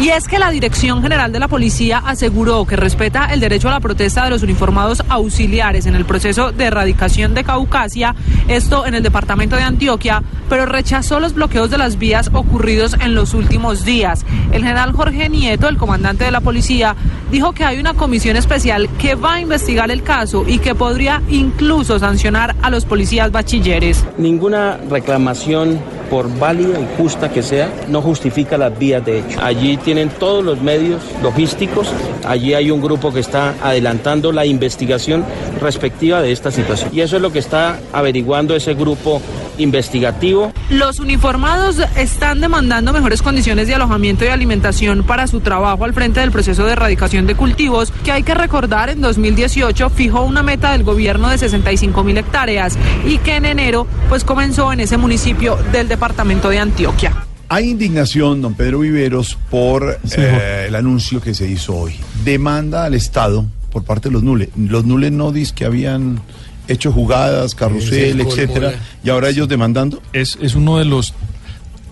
Y 0.00 0.10
es 0.10 0.28
que 0.28 0.38
la 0.38 0.50
Dirección 0.50 1.02
General 1.02 1.32
de 1.32 1.40
la 1.40 1.48
Policía 1.48 2.00
aseguró 2.04 2.64
que 2.66 2.76
respeta 2.76 3.26
el 3.32 3.40
derecho 3.40 3.68
a 3.68 3.72
la 3.72 3.80
protesta 3.80 4.24
de 4.24 4.30
los 4.30 4.44
uniformados 4.44 5.02
auxiliares 5.08 5.86
en 5.86 5.96
el 5.96 6.04
proceso 6.04 6.52
de 6.52 6.66
erradicación 6.66 7.34
de 7.34 7.42
Caucasia, 7.42 8.14
esto 8.46 8.86
en 8.86 8.94
el 8.94 9.02
departamento 9.02 9.56
de 9.56 9.62
Antioquia, 9.62 10.22
pero 10.48 10.66
rechazó 10.66 11.18
los 11.18 11.34
bloqueos 11.34 11.70
de 11.70 11.78
las 11.78 11.98
vías 11.98 12.30
ocurridos 12.32 12.94
en 13.00 13.16
los 13.16 13.34
últimos 13.34 13.84
días. 13.84 14.24
El 14.52 14.62
general 14.62 14.92
Jorge 14.92 15.28
Nieto, 15.28 15.68
el 15.68 15.76
comandante 15.76 16.24
de 16.24 16.30
la 16.30 16.40
policía, 16.40 16.94
dijo 17.32 17.52
que 17.52 17.64
hay 17.64 17.80
una 17.80 17.94
comisión 17.94 18.36
especial 18.36 18.88
que 18.98 19.16
va 19.16 19.34
a 19.34 19.40
investigar 19.40 19.90
el 19.90 20.02
caso 20.04 20.44
y 20.46 20.58
que 20.58 20.76
podría 20.76 21.22
incluso 21.28 21.98
sancionar 21.98 22.54
a 22.62 22.70
los 22.70 22.84
policías 22.84 23.32
bachilleres. 23.32 24.04
Ninguna 24.16 24.78
reclamación, 24.88 25.80
por 26.10 26.38
válida 26.38 26.78
y 26.78 26.86
justa 26.96 27.30
que 27.30 27.42
sea, 27.42 27.70
no 27.88 28.02
justifica 28.02 28.58
las 28.58 28.76
vías 28.78 29.04
de 29.04 29.20
hecho. 29.20 29.40
Allí 29.42 29.76
tienen 29.76 30.08
todos 30.10 30.44
los 30.44 30.60
medios 30.60 31.02
logísticos, 31.22 31.88
allí 32.24 32.54
hay 32.54 32.70
un 32.70 32.80
grupo 32.80 33.12
que 33.12 33.20
está 33.20 33.54
adelantando 33.62 34.32
la 34.32 34.46
investigación 34.46 35.24
respectiva 35.60 36.22
de 36.22 36.32
esta 36.32 36.50
situación. 36.50 36.90
Y 36.92 37.00
eso 37.00 37.16
es 37.16 37.22
lo 37.22 37.32
que 37.32 37.38
está 37.38 37.78
averiguando 37.92 38.54
ese 38.54 38.74
grupo 38.74 39.20
investigativo. 39.58 40.52
Los 40.70 41.00
uniformados 41.00 41.78
están 41.96 42.40
demandando 42.40 42.92
mejores 42.92 43.22
condiciones 43.22 43.66
de 43.66 43.74
alojamiento 43.74 44.24
y 44.24 44.28
alimentación 44.28 45.02
para 45.04 45.26
su 45.26 45.40
trabajo 45.40 45.84
al 45.84 45.92
frente 45.92 46.20
del 46.20 46.30
proceso 46.30 46.64
de 46.64 46.72
erradicación 46.72 47.26
de 47.26 47.34
cultivos, 47.34 47.92
que 48.04 48.12
hay 48.12 48.22
que 48.22 48.34
recordar 48.34 48.88
en 48.88 49.00
2018 49.00 49.90
fijó 49.90 50.22
una 50.22 50.42
meta 50.42 50.72
del 50.72 50.84
gobierno 50.84 51.28
de 51.28 51.38
65 51.38 52.04
mil 52.04 52.16
hectáreas 52.18 52.78
y 53.04 53.18
que 53.18 53.36
en 53.36 53.44
enero 53.44 53.86
pues 54.08 54.24
comenzó 54.24 54.72
en 54.72 54.80
ese 54.80 54.96
municipio 54.96 55.56
del 55.72 55.88
departamento 55.88 56.48
de 56.48 56.58
Antioquia. 56.58 57.24
Hay 57.50 57.70
indignación, 57.70 58.42
don 58.42 58.54
Pedro 58.54 58.80
Viveros, 58.80 59.38
por 59.50 59.98
eh, 60.16 60.66
el 60.68 60.74
anuncio 60.74 61.20
que 61.20 61.32
se 61.32 61.48
hizo 61.48 61.74
hoy. 61.74 61.94
Demanda 62.22 62.84
al 62.84 62.94
Estado 62.94 63.46
por 63.70 63.84
parte 63.84 64.08
de 64.08 64.12
los 64.12 64.22
Nules. 64.22 64.50
Los 64.56 64.84
Nules 64.84 65.12
no 65.12 65.32
dicen 65.32 65.54
que 65.54 65.64
habían 65.64 66.20
hecho 66.68 66.92
jugadas, 66.92 67.54
carrusel, 67.54 68.20
etcétera, 68.20 68.74
y 69.02 69.10
ahora 69.10 69.30
ellos 69.30 69.48
demandando. 69.48 70.02
Es, 70.12 70.38
es 70.40 70.54
uno 70.54 70.78
de 70.78 70.84
los 70.84 71.14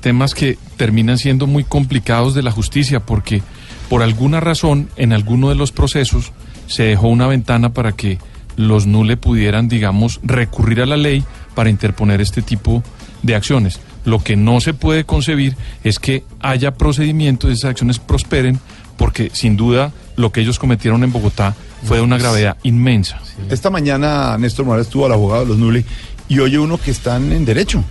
temas 0.01 0.35
que 0.35 0.59
terminan 0.77 1.19
siendo 1.19 1.47
muy 1.47 1.65
complicados 1.65 2.35
de 2.35 2.43
la 2.43 2.53
justicia 2.53 3.01
porque 3.01 3.43
por 3.89 4.03
alguna 4.03 4.41
razón 4.41 4.89
en 4.97 5.13
alguno 5.13 5.49
de 5.49 5.55
los 5.55 5.73
procesos 5.73 6.33
se 6.67 6.85
dejó 6.85 7.09
una 7.09 7.27
ventana 7.27 7.73
para 7.73 7.93
que 7.93 8.19
los 8.57 8.87
nule 8.87 9.17
pudieran, 9.17 9.69
digamos, 9.69 10.21
recurrir 10.23 10.81
a 10.81 10.87
la 10.87 10.97
ley 10.97 11.25
para 11.55 11.71
interponer 11.71 12.21
este 12.21 12.43
tipo 12.43 12.83
de 13.23 13.35
acciones. 13.35 13.81
Lo 14.05 14.23
que 14.23 14.37
no 14.37 14.61
se 14.61 14.75
puede 14.75 15.05
concebir 15.05 15.57
es 15.85 15.99
que 15.99 16.25
haya 16.41 16.75
procedimientos 16.75 17.51
y 17.51 17.55
esas 17.55 17.71
acciones 17.71 17.99
prosperen 17.99 18.61
porque 18.97 19.31
sin 19.33 19.57
duda 19.57 19.93
lo 20.17 20.33
que 20.33 20.41
ellos 20.41 20.59
cometieron 20.59 21.05
en 21.05 21.13
Bogotá 21.13 21.55
fue 21.85 21.99
de 21.99 22.03
una 22.03 22.19
gravedad 22.19 22.57
inmensa. 22.63 23.21
Esta 23.51 23.71
mañana 23.71 24.37
Néstor 24.39 24.65
Morales 24.65 24.87
estuvo 24.87 25.07
al 25.07 25.13
abogado 25.13 25.43
de 25.43 25.49
los 25.49 25.59
Nules 25.59 25.85
y 26.29 26.39
oye 26.41 26.59
uno 26.59 26.79
que 26.79 26.91
están 26.91 27.33
en 27.33 27.45
derecho. 27.45 27.85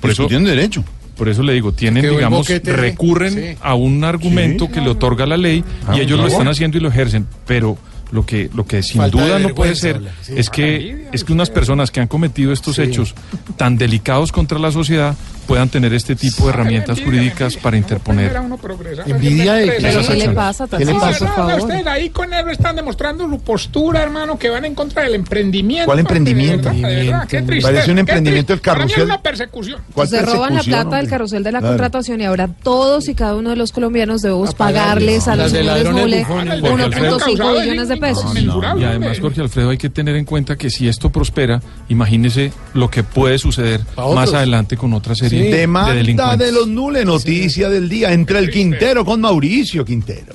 Por 0.00 0.10
eso, 0.10 0.26
derecho. 0.28 0.84
Por 1.16 1.28
eso 1.28 1.42
le 1.42 1.52
digo, 1.52 1.72
tienen, 1.72 2.02
digamos, 2.02 2.48
recurren 2.48 3.34
sí. 3.34 3.58
a 3.60 3.74
un 3.74 4.02
argumento 4.02 4.66
Sí. 4.66 4.72
que 4.72 4.80
le 4.80 4.90
otorga 4.90 5.26
la 5.26 5.36
ley 5.36 5.62
Ah, 5.86 5.96
y 5.96 6.00
ellos 6.00 6.18
lo 6.18 6.26
están 6.26 6.48
haciendo 6.48 6.78
y 6.78 6.80
lo 6.80 6.88
ejercen, 6.88 7.26
pero 7.46 7.76
lo 8.10 8.26
que 8.26 8.50
lo 8.54 8.66
que 8.66 8.82
sin 8.82 9.00
Falta 9.00 9.22
duda 9.22 9.38
no 9.38 9.54
puede 9.54 9.74
ser 9.74 10.00
es 10.28 10.50
que 10.50 11.06
es 11.12 11.24
que 11.24 11.32
unas 11.32 11.50
personas 11.50 11.90
que 11.90 12.00
han 12.00 12.08
cometido 12.08 12.52
estos 12.52 12.78
hechos 12.78 13.14
tan 13.56 13.78
delicados 13.78 14.32
contra 14.32 14.58
la 14.58 14.70
sociedad 14.72 15.16
puedan 15.46 15.68
tener 15.68 15.92
este 15.94 16.14
tipo 16.16 16.44
de 16.44 16.50
herramientas 16.50 17.00
jurídicas 17.00 17.56
para 17.56 17.76
interponer 17.76 18.38
uno 18.40 18.56
progresar. 18.56 19.08
Envidia 19.10 19.54
de 19.54 19.76
Esas 19.76 20.08
¿qué 20.08 20.14
le 20.16 20.28
pasa, 20.30 20.66
¿Qué 20.68 20.84
le 20.84 20.94
pasa, 20.94 21.18
por 21.18 21.28
No, 21.28 21.34
favor? 21.50 21.60
Ustedes 21.62 21.86
ahí 21.86 22.10
con 22.10 22.32
él 22.32 22.48
están 22.50 22.76
demostrando 22.76 23.28
su 23.28 23.38
postura, 23.40 24.02
hermano, 24.02 24.38
que 24.38 24.50
van 24.50 24.64
en 24.64 24.74
contra 24.74 25.02
del 25.02 25.14
emprendimiento. 25.14 25.86
¿Cuál 25.86 25.98
emprendimiento? 26.00 26.68
De 26.70 26.74
verdad, 26.80 26.88
de 26.88 27.04
verdad, 27.06 27.28
qué 27.28 27.42
tristeza, 27.42 27.68
Parece 27.72 27.90
un 27.90 27.94
qué 27.96 28.00
emprendimiento 28.00 28.52
el 28.52 28.60
triste. 28.60 28.70
Para 28.72 28.84
mí 28.84 28.90
es 28.90 28.94
carrusel. 28.96 29.04
una 29.14 29.22
persecución. 29.22 29.80
¿Cuál 29.94 30.08
Se 30.08 30.22
roban 30.22 30.54
la 30.54 30.62
plata 30.62 30.96
del 30.96 31.08
carrusel 31.08 31.42
de 31.42 31.52
la 31.52 31.58
Claro. 31.60 31.72
contratación 31.74 32.20
y 32.20 32.24
ahora 32.24 32.48
todos 32.62 33.08
y 33.08 33.14
cada 33.14 33.36
uno 33.36 33.50
de 33.50 33.56
los 33.56 33.72
colombianos 33.72 34.22
debemos 34.22 34.54
pagarles. 34.54 35.28
a 35.28 35.36
los 35.36 35.52
bufones. 35.52 36.26
1.5 36.28 37.60
billones 37.62 37.88
de 37.88 37.96
pesos. 37.96 38.24
y 38.36 38.84
además 38.84 39.20
Jorge 39.20 39.40
Alfredo 39.40 39.70
hay 39.70 39.78
que 39.78 39.90
tener 39.90 40.16
en 40.16 40.24
cuenta 40.24 40.56
que 40.56 40.70
si 40.70 40.88
esto 40.88 41.10
prospera, 41.10 41.60
imagínese 41.88 42.52
lo 42.74 42.90
que 42.90 43.02
puede 43.02 43.38
suceder 43.38 43.80
más 44.14 44.32
adelante 44.34 44.76
con 44.76 44.92
otra 44.92 45.14
serie 45.14 45.31
de 45.38 45.56
Demanda 45.56 45.94
delincuentes. 45.94 46.38
de 46.46 46.52
los 46.52 46.68
Nules, 46.68 47.04
noticia 47.04 47.68
del 47.68 47.88
día. 47.88 48.12
Entre 48.12 48.38
el 48.38 48.50
Quintero 48.50 49.04
con 49.04 49.20
Mauricio 49.20 49.84
Quintero. 49.84 50.34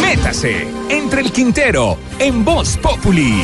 Métase 0.00 0.66
entre 0.88 1.20
el 1.20 1.32
Quintero 1.32 1.98
en 2.18 2.44
Voz 2.44 2.76
Populi. 2.78 3.42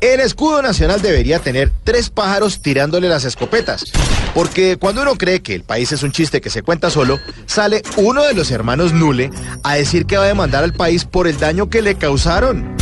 El 0.00 0.20
escudo 0.20 0.62
nacional 0.62 1.02
debería 1.02 1.40
tener 1.40 1.70
tres 1.84 2.08
pájaros 2.08 2.62
tirándole 2.62 3.06
las 3.06 3.26
escopetas. 3.26 3.84
Porque 4.34 4.78
cuando 4.78 5.02
uno 5.02 5.16
cree 5.16 5.42
que 5.42 5.54
el 5.54 5.62
país 5.62 5.92
es 5.92 6.02
un 6.02 6.10
chiste 6.10 6.40
que 6.40 6.48
se 6.48 6.62
cuenta 6.62 6.88
solo, 6.88 7.18
sale 7.44 7.82
uno 7.96 8.22
de 8.22 8.32
los 8.32 8.50
hermanos 8.50 8.94
Nule 8.94 9.30
a 9.62 9.74
decir 9.74 10.06
que 10.06 10.16
va 10.16 10.24
a 10.24 10.28
demandar 10.28 10.64
al 10.64 10.72
país 10.72 11.04
por 11.04 11.26
el 11.26 11.38
daño 11.38 11.68
que 11.68 11.82
le 11.82 11.96
causaron. 11.96 12.76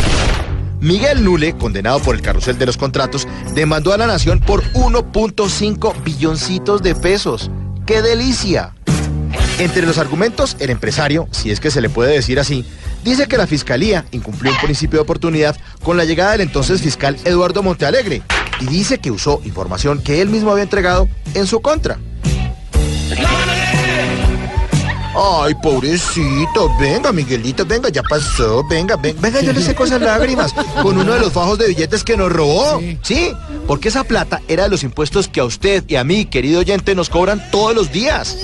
Miguel 0.80 1.24
Nule, 1.24 1.56
condenado 1.56 1.98
por 1.98 2.14
el 2.14 2.22
carrusel 2.22 2.56
de 2.56 2.66
los 2.66 2.76
contratos, 2.76 3.26
demandó 3.52 3.92
a 3.92 3.98
la 3.98 4.06
nación 4.06 4.38
por 4.38 4.62
1.5 4.74 6.04
billoncitos 6.04 6.84
de 6.84 6.94
pesos. 6.94 7.50
¡Qué 7.84 8.00
delicia! 8.00 8.74
Entre 9.58 9.84
los 9.84 9.98
argumentos, 9.98 10.56
el 10.60 10.70
empresario, 10.70 11.26
si 11.32 11.50
es 11.50 11.58
que 11.58 11.72
se 11.72 11.80
le 11.80 11.90
puede 11.90 12.12
decir 12.12 12.38
así, 12.38 12.64
dice 13.08 13.26
que 13.26 13.36
la 13.36 13.46
fiscalía 13.46 14.04
incumplió 14.12 14.52
un 14.52 14.58
principio 14.58 14.98
de 14.98 15.02
oportunidad 15.02 15.56
con 15.82 15.96
la 15.96 16.04
llegada 16.04 16.32
del 16.32 16.42
entonces 16.42 16.82
fiscal 16.82 17.16
Eduardo 17.24 17.62
Montealegre 17.62 18.22
y 18.60 18.66
dice 18.66 18.98
que 18.98 19.10
usó 19.10 19.40
información 19.44 20.02
que 20.02 20.20
él 20.20 20.28
mismo 20.28 20.50
había 20.50 20.64
entregado 20.64 21.08
en 21.34 21.46
su 21.46 21.60
contra. 21.60 21.98
Ay, 25.20 25.54
pobrecito, 25.60 26.70
venga, 26.78 27.12
Miguelito, 27.12 27.64
venga, 27.64 27.88
ya 27.88 28.02
pasó, 28.04 28.62
venga, 28.68 28.94
venga, 28.96 29.20
venga, 29.20 29.40
yo 29.40 29.52
le 29.52 29.60
seco 29.60 29.84
esas 29.84 30.00
lágrimas 30.00 30.52
con 30.80 30.96
uno 30.96 31.12
de 31.14 31.18
los 31.18 31.32
fajos 31.32 31.58
de 31.58 31.66
billetes 31.66 32.04
que 32.04 32.16
nos 32.16 32.30
robó. 32.30 32.80
Sí. 33.02 33.32
porque 33.66 33.88
esa 33.88 34.04
plata 34.04 34.40
era 34.46 34.64
de 34.64 34.68
los 34.68 34.84
impuestos 34.84 35.26
que 35.26 35.40
a 35.40 35.44
usted 35.44 35.82
y 35.88 35.96
a 35.96 36.04
mí, 36.04 36.26
querido 36.26 36.60
oyente, 36.60 36.94
nos 36.94 37.08
cobran 37.08 37.42
todos 37.50 37.74
los 37.74 37.90
días. 37.90 38.36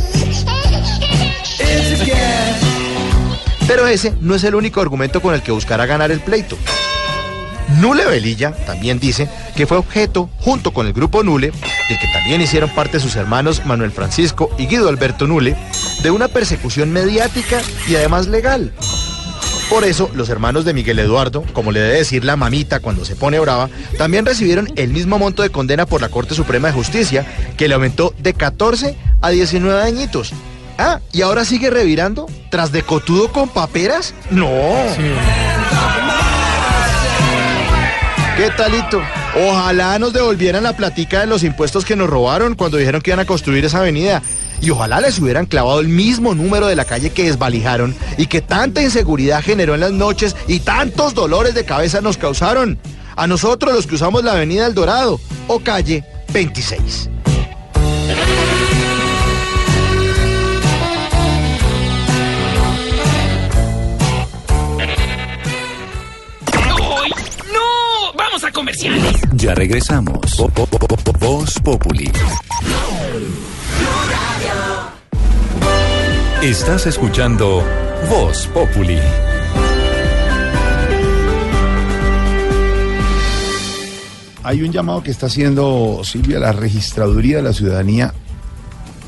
Pero 3.67 3.87
ese 3.87 4.15
no 4.21 4.35
es 4.35 4.45
el 4.45 4.55
único 4.55 4.81
argumento 4.81 5.23
con 5.23 5.35
el 5.35 5.43
que 5.43 5.53
buscará 5.53 5.87
ganar 5.87 6.11
el 6.11 6.21
pleito. 6.21 6.57
Nule 7.81 8.05
Velilla 8.05 8.53
también 8.67 9.01
dice 9.01 9.29
que 9.57 9.67
fue 9.67 9.79
objeto, 9.79 10.29
junto 10.39 10.73
con 10.73 10.87
el 10.87 10.93
grupo 10.93 11.23
Nule, 11.23 11.51
del 11.89 11.99
que 11.99 12.09
también 12.13 12.43
hicieron 12.43 12.71
parte 12.71 13.01
sus 13.01 13.17
hermanos 13.17 13.65
Manuel 13.65 13.91
Francisco 13.91 14.51
y 14.59 14.67
Guido 14.67 14.89
Alberto 14.89 15.27
Nule, 15.27 15.57
de 16.03 16.11
una 16.11 16.29
persecución 16.29 16.93
mediática 16.93 17.63
y 17.89 17.97
además 17.97 18.27
legal. 18.27 18.73
Por 19.71 19.85
eso, 19.85 20.11
los 20.15 20.29
hermanos 20.29 20.67
de 20.67 20.75
Miguel 20.75 20.99
Eduardo, 20.99 21.43
como 21.55 21.73
le 21.73 21.81
debe 21.81 21.97
decir 21.97 22.23
la 22.23 22.37
mamita 22.37 22.81
cuando 22.81 23.05
se 23.05 23.17
pone 23.17 23.41
brava, 23.41 23.71
también 23.97 24.27
recibieron 24.27 24.71
el 24.77 24.91
mismo 24.91 25.19
monto 25.19 25.43
de 25.43 25.51
condena 25.51 25.87
por 25.87 26.03
la 26.03 26.11
Corte 26.11 26.35
Suprema 26.35 26.69
de 26.69 26.75
Justicia, 26.75 27.27
que 27.57 27.67
le 27.67 27.75
aumentó 27.75 28.15
de 28.19 28.35
14 28.35 28.95
a 29.23 29.31
19 29.31 29.83
añitos. 29.83 30.35
Ah, 30.79 31.01
¿y 31.13 31.23
ahora 31.23 31.45
sigue 31.45 31.71
revirando? 31.71 32.27
¿Tras 32.51 32.73
de 32.73 32.83
cotudo 32.83 33.31
con 33.33 33.49
paperas? 33.49 34.15
No. 34.31 34.49
¿Qué 38.37 38.51
talito? 38.57 39.01
Ojalá 39.49 39.99
nos 40.01 40.13
devolvieran 40.13 40.65
la 40.65 40.77
platica 40.77 41.21
de 41.21 41.27
los 41.27 41.45
impuestos 41.45 41.85
que 41.85 41.95
nos 41.95 42.11
robaron 42.11 42.57
cuando 42.57 42.79
dijeron 42.79 43.01
que 43.01 43.11
iban 43.11 43.21
a 43.21 43.27
construir 43.27 43.65
esa 43.65 43.79
avenida. 43.79 44.23
Y 44.61 44.71
ojalá 44.71 45.01
les 45.01 45.19
hubieran 45.21 45.47
clavado 45.47 45.81
el 45.81 45.89
mismo 45.89 46.35
número 46.35 46.67
de 46.67 46.75
la 46.75 46.85
calle 46.85 47.11
que 47.11 47.25
desvalijaron 47.25 47.95
y 48.17 48.27
que 48.27 48.41
tanta 48.41 48.83
inseguridad 48.83 49.43
generó 49.43 49.75
en 49.75 49.81
las 49.81 49.93
noches 49.93 50.35
y 50.49 50.61
tantos 50.61 51.15
dolores 51.15 51.55
de 51.55 51.65
cabeza 51.65 52.01
nos 52.01 52.17
causaron. 52.17 52.79
A 53.17 53.29
nosotros 53.29 53.73
los 53.73 53.87
que 53.87 53.95
usamos 53.95 54.25
la 54.25 54.33
avenida 54.33 54.67
El 54.67 54.75
Dorado 54.75 55.21
o 55.47 55.61
calle 55.61 56.05
26. 56.33 57.11
Comerciales! 68.89 69.21
Ya 69.35 69.55
regresamos. 69.55 70.19
Vo- 70.39 70.51
vo- 70.53 70.69
vo- 70.69 70.79
vo- 70.89 71.19
Voz 71.19 71.59
Populi. 71.61 72.11
Estás 76.43 76.87
escuchando 76.87 77.63
Voz 78.11 78.47
Populi. 78.49 78.99
Hay 84.43 84.63
un 84.63 84.71
llamado 84.73 85.03
que 85.03 85.11
está 85.11 85.27
haciendo 85.27 86.01
Silvia 86.05 86.39
la 86.39 86.53
registraduría 86.53 87.39
de 87.39 87.43
la 87.45 87.53
ciudadanía. 87.55 88.13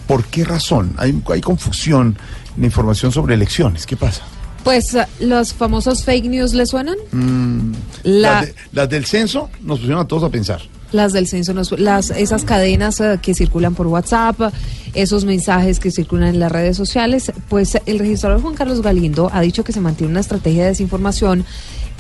¿Por 0.07 0.25
qué 0.25 0.45
razón? 0.45 0.95
Hay, 0.97 1.21
hay 1.31 1.41
confusión 1.43 2.17
en 2.55 2.61
la 2.63 2.67
información 2.67 3.13
sobre 3.13 3.35
elecciones. 3.35 3.85
¿Qué 3.85 3.97
pasa? 3.97 4.23
Pues 4.67 4.95
eh, 4.95 5.07
los 5.21 5.53
famosos 5.55 6.03
fake 6.05 6.25
news 6.25 6.53
le 6.53 6.67
suenan. 6.67 6.97
Mm, 7.13 7.73
La- 8.03 8.33
las, 8.33 8.47
de- 8.47 8.55
las 8.73 8.89
del 8.89 9.05
censo 9.07 9.49
nos 9.63 9.79
pusieron 9.79 10.01
a 10.03 10.09
todos 10.09 10.25
a 10.25 10.29
pensar. 10.29 10.61
Las 10.91 11.13
del 11.13 11.29
censo, 11.29 11.55
nos- 11.55 11.71
las, 11.79 12.11
esas 12.11 12.45
cadenas 12.45 13.01
eh, 13.01 13.19
que 13.23 13.33
circulan 13.35 13.75
por 13.77 13.87
WhatsApp, 13.87 14.53
esos 14.93 15.25
mensajes 15.25 15.79
que 15.79 15.93
circulan 15.93 16.31
en 16.31 16.41
las 16.41 16.51
redes 16.51 16.77
sociales, 16.77 17.31
pues 17.49 17.79
el 17.87 18.01
registrador 18.01 18.43
Juan 18.43 18.55
Carlos 18.55 18.83
Galindo 18.83 19.31
ha 19.33 19.41
dicho 19.41 19.63
que 19.63 19.73
se 19.73 19.81
mantiene 19.81 20.11
una 20.11 20.21
estrategia 20.21 20.63
de 20.65 20.69
desinformación 20.71 21.45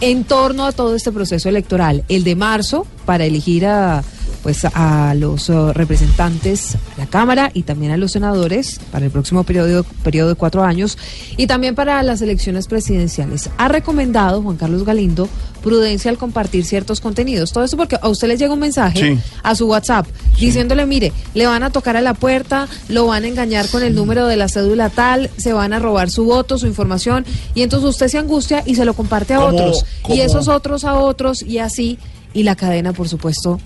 en 0.00 0.24
torno 0.24 0.66
a 0.66 0.72
todo 0.72 0.96
este 0.96 1.12
proceso 1.12 1.48
electoral. 1.48 2.02
El 2.08 2.24
de 2.24 2.34
marzo, 2.34 2.84
para 3.04 3.24
elegir 3.26 3.64
a, 3.66 4.02
pues, 4.46 4.64
a 4.74 5.12
los 5.16 5.50
eh, 5.50 5.72
representantes 5.72 6.76
a 6.76 7.00
la 7.00 7.06
Cámara 7.06 7.50
y 7.52 7.64
también 7.64 7.90
a 7.90 7.96
los 7.96 8.12
senadores 8.12 8.78
para 8.92 9.04
el 9.04 9.10
próximo 9.10 9.42
periodo, 9.42 9.82
periodo 10.04 10.28
de 10.28 10.34
cuatro 10.36 10.62
años 10.62 10.96
y 11.36 11.48
también 11.48 11.74
para 11.74 12.00
las 12.04 12.22
elecciones 12.22 12.68
presidenciales. 12.68 13.50
Ha 13.58 13.66
recomendado 13.66 14.40
Juan 14.42 14.56
Carlos 14.56 14.84
Galindo 14.84 15.28
prudencia 15.64 16.12
al 16.12 16.16
compartir 16.16 16.64
ciertos 16.64 17.00
contenidos. 17.00 17.50
Todo 17.52 17.64
eso 17.64 17.76
porque 17.76 17.98
a 18.00 18.08
usted 18.08 18.28
le 18.28 18.36
llega 18.36 18.52
un 18.52 18.60
mensaje 18.60 19.00
Sí. 19.16 19.18
a 19.42 19.56
su 19.56 19.66
WhatsApp 19.66 20.06
diciéndole, 20.38 20.86
mire, 20.86 21.12
le 21.34 21.46
van 21.48 21.64
a 21.64 21.70
tocar 21.70 21.96
a 21.96 22.00
la 22.00 22.14
puerta, 22.14 22.68
lo 22.88 23.06
van 23.08 23.24
a 23.24 23.26
engañar 23.26 23.68
con 23.68 23.82
el 23.82 23.96
número 23.96 24.28
de 24.28 24.36
la 24.36 24.46
cédula 24.48 24.90
tal, 24.90 25.28
se 25.38 25.52
van 25.54 25.72
a 25.72 25.80
robar 25.80 26.08
su 26.08 26.24
voto, 26.24 26.56
su 26.56 26.68
información, 26.68 27.26
y 27.56 27.62
entonces 27.62 27.88
usted 27.90 28.06
se 28.06 28.18
angustia 28.18 28.62
y 28.64 28.76
se 28.76 28.84
lo 28.84 28.94
comparte 28.94 29.34
a 29.34 29.38
¿Cómo- 29.38 29.48
otros, 29.48 29.84
cómo? 30.02 30.14
y 30.14 30.20
esos 30.20 30.46
otros 30.46 30.84
a 30.84 30.94
otros, 30.94 31.42
y 31.42 31.58
así, 31.58 31.98
y 32.32 32.44
la 32.44 32.54
cadena, 32.54 32.92
por 32.92 33.08
supuesto, 33.08 33.58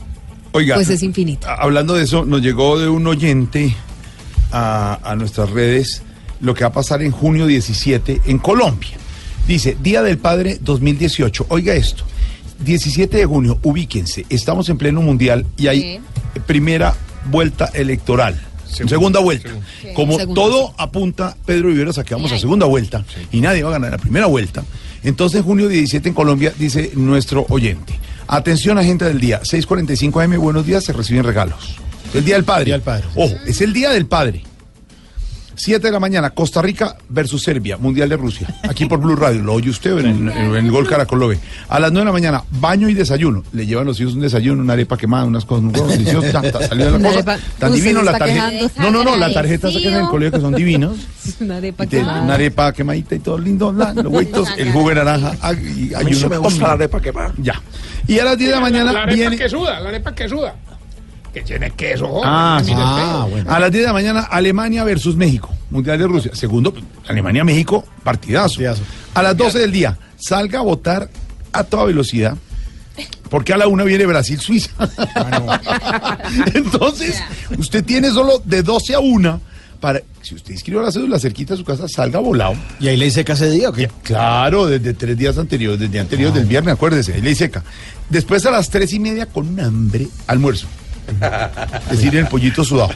Oiga, 0.53 0.75
pues 0.75 0.91
es 0.91 1.03
hablando 1.47 1.95
de 1.95 2.05
eso, 2.05 2.25
nos 2.25 2.43
llegó 2.43 2.79
de 2.79 2.89
un 2.89 3.07
oyente 3.07 3.75
a, 4.51 4.99
a 5.03 5.17
nuestras 5.17 5.51
redes 5.51 6.03
lo 6.41 6.55
que 6.55 6.65
va 6.65 6.69
a 6.69 6.73
pasar 6.73 7.03
en 7.03 7.13
junio 7.13 7.47
17 7.47 8.23
en 8.27 8.39
Colombia. 8.39 8.97
Dice, 9.47 9.77
Día 9.81 10.03
del 10.03 10.19
Padre 10.19 10.59
2018. 10.61 11.47
Oiga 11.49 11.75
esto, 11.75 12.05
17 12.65 13.17
de 13.17 13.27
junio, 13.27 13.59
ubíquense, 13.63 14.27
estamos 14.29 14.69
en 14.69 14.79
pleno 14.79 15.03
mundial 15.03 15.47
y 15.57 15.67
hay 15.67 16.01
primera 16.47 16.95
vuelta 17.31 17.71
electoral. 17.75 18.41
segunda 18.67 19.21
vuelta. 19.21 19.51
Como 19.95 20.17
Segunda, 20.19 20.41
todo 20.41 20.75
apunta 20.77 21.37
Pedro 21.45 21.69
Viveros 21.69 21.99
a 21.99 22.05
que 22.05 22.15
vamos 22.15 22.33
a 22.33 22.39
segunda 22.39 22.67
vuelta 22.67 23.05
y 23.33 23.41
nadie 23.41 23.63
va 23.63 23.71
a 23.71 23.73
ganar 23.73 23.93
la 23.93 23.99
primera 23.99 24.27
vuelta. 24.27 24.65
Entonces, 25.03 25.43
junio 25.43 25.69
17 25.69 26.11
en 26.11 26.15
Colombia, 26.15 26.53
dice 26.59 26.93
nuestro 26.95 27.47
oyente. 27.49 27.99
Atención, 28.33 28.79
agente 28.79 29.05
del 29.07 29.19
día, 29.21 29.41
6:45 29.43 30.23
AM, 30.23 30.37
buenos 30.39 30.65
días, 30.65 30.85
se 30.85 30.93
reciben 30.93 31.25
regalos. 31.25 31.77
El 32.15 32.25
Día 32.25 32.37
del 32.37 32.45
Padre. 32.45 32.65
Ojo, 33.17 33.35
es 33.47 33.61
el 33.61 33.73
Día 33.73 33.91
del 33.91 34.07
Padre. 34.07 34.45
7 35.57 35.89
de 35.89 35.93
la 35.93 36.01
mañana, 36.01 36.31
Costa 36.31 36.63
Rica 36.63 36.97
versus 37.11 37.43
Serbia, 37.43 37.77
Mundial 37.77 38.09
de 38.09 38.17
Rusia. 38.17 38.47
Aquí 38.63 38.87
por 38.87 38.99
Blue 38.99 39.15
Radio, 39.15 39.43
lo 39.43 39.53
oye 39.55 39.69
usted 39.69 39.99
en, 39.99 40.07
en- 40.07 40.29
en 40.31 40.55
el 40.55 40.71
Gol 40.71 40.89
Caracol 40.89 41.19
lo 41.19 41.29
ve. 41.29 41.39
A 41.69 41.79
las 41.79 41.91
9 41.93 42.01
de 42.01 42.05
la 42.07 42.13
mañana, 42.13 42.45
baño 42.53 42.89
y 42.89 42.95
desayuno. 42.95 43.43
Le 43.53 43.67
llevan 43.67 43.85
los 43.85 44.01
hijos 44.01 44.15
un 44.15 44.21
desayuno, 44.21 44.63
una 44.63 44.73
arepa 44.73 44.97
quemada, 44.97 45.25
unas 45.27 45.45
cosas, 45.45 45.65
un 45.65 45.75
huevo 45.77 45.89
delicioso, 45.89 46.31
ta, 46.33 46.41
ta, 46.51 46.67
salió 46.67 46.87
de 46.87 46.91
la 46.93 46.97
Una 46.97 47.09
cosa. 47.13 47.39
Tan 47.59 47.75
divino 47.75 47.99
se 48.01 48.07
la 48.07 48.17
tarjeta. 48.17 48.51
No, 48.81 48.91
no, 48.91 49.05
no, 49.05 49.17
la 49.17 49.35
tarjeta 49.35 49.69
que 49.71 49.87
en 49.89 49.95
el 49.97 50.07
colegio 50.09 50.33
que 50.39 50.41
son 50.41 50.55
divinos. 50.55 50.97
Una 51.41 51.57
arepa 51.59 51.85
quemada. 51.87 52.23
una 52.23 52.35
arepa 52.35 52.73
quemadita 52.73 53.15
y 53.17 53.19
todo 53.19 53.37
lindo, 53.39 53.71
bla, 53.73 53.93
los 53.93 54.07
hueitos, 54.07 54.49
el 54.57 54.73
jugo 54.73 54.89
de 54.89 54.95
naranja. 54.95 55.35
y 55.77 55.93
A 55.93 56.01
mí 56.01 56.15
sí 56.15 56.27
me 56.27 56.39
gusta 56.39 56.69
la 56.69 56.73
arepa 56.73 57.01
quemada. 57.03 57.35
Ya. 57.37 57.61
Y 58.11 58.19
a 58.19 58.25
las 58.25 58.37
10 58.39 58.51
de 58.51 58.55
la 58.57 58.61
mañana 58.61 58.93
La 58.93 59.03
arepa 59.03 59.15
viene. 59.17 59.37
que 59.37 59.49
suda, 59.49 59.79
la 59.81 59.89
arepa 59.89 60.15
que 60.15 60.29
suda. 60.29 60.55
Que 61.33 61.43
tiene 61.43 61.71
queso, 61.71 62.09
joder, 62.09 62.25
Ah, 62.27 62.57
que 62.59 62.65
sí. 62.65 62.75
mire 62.75 62.87
feo. 63.45 63.53
A 63.55 63.61
las 63.61 63.71
10 63.71 63.83
de 63.83 63.87
la 63.87 63.93
mañana, 63.93 64.21
Alemania 64.23 64.83
versus 64.83 65.15
México, 65.17 65.55
Mundial 65.71 65.97
de 65.99 66.07
Rusia. 66.09 66.33
Segundo, 66.35 66.75
Alemania-México, 67.07 67.85
partidazo. 68.03 68.61
A 69.15 69.23
las 69.23 69.37
12 69.37 69.61
del 69.61 69.71
día, 69.71 69.97
salga 70.17 70.59
a 70.59 70.63
votar 70.63 71.09
a 71.53 71.63
toda 71.65 71.85
velocidad. 71.85 72.37
Porque 73.31 73.53
a 73.53 73.57
la 73.57 73.69
una 73.69 73.85
viene 73.85 74.07
Brasil-Suiza. 74.07 74.71
Entonces, 76.55 77.23
usted 77.59 77.85
tiene 77.85 78.11
solo 78.11 78.43
de 78.45 78.63
12 78.65 78.95
a 78.95 78.99
1 79.01 79.41
para. 79.81 80.03
Si 80.23 80.35
usted 80.35 80.53
inscribió 80.53 80.83
la 80.83 80.93
cédula 80.93 81.19
cerquita 81.19 81.55
de 81.55 81.59
su 81.59 81.65
casa, 81.65 81.89
salga 81.89 82.19
volado. 82.21 82.55
¿Y 82.79 82.89
ahí 82.89 82.97
ley 82.97 83.11
seca 83.11 83.33
ese 83.33 83.51
día 83.51 83.71
o 83.71 83.73
qué? 83.73 83.91
Claro, 84.03 84.67
desde 84.67 84.95
tres 84.95 85.17
días 85.17 85.39
anteriores, 85.39 85.81
desde 85.81 85.99
Ah. 85.99 86.03
anterior 86.03 86.33
del 86.33 86.45
viernes, 86.45 86.75
acuérdese, 86.75 87.15
ahí 87.15 87.23
ley 87.23 87.35
seca. 87.35 87.65
Después 88.09 88.45
a 88.47 88.51
las 88.51 88.69
tres 88.71 88.93
y 88.93 89.01
media 89.01 89.27
con 89.27 89.59
hambre, 89.59 90.07
almuerzo. 90.27 90.67
Es 91.91 91.99
decir, 91.99 92.15
el 92.17 92.27
pollito 92.29 92.63
sudado. 92.65 92.91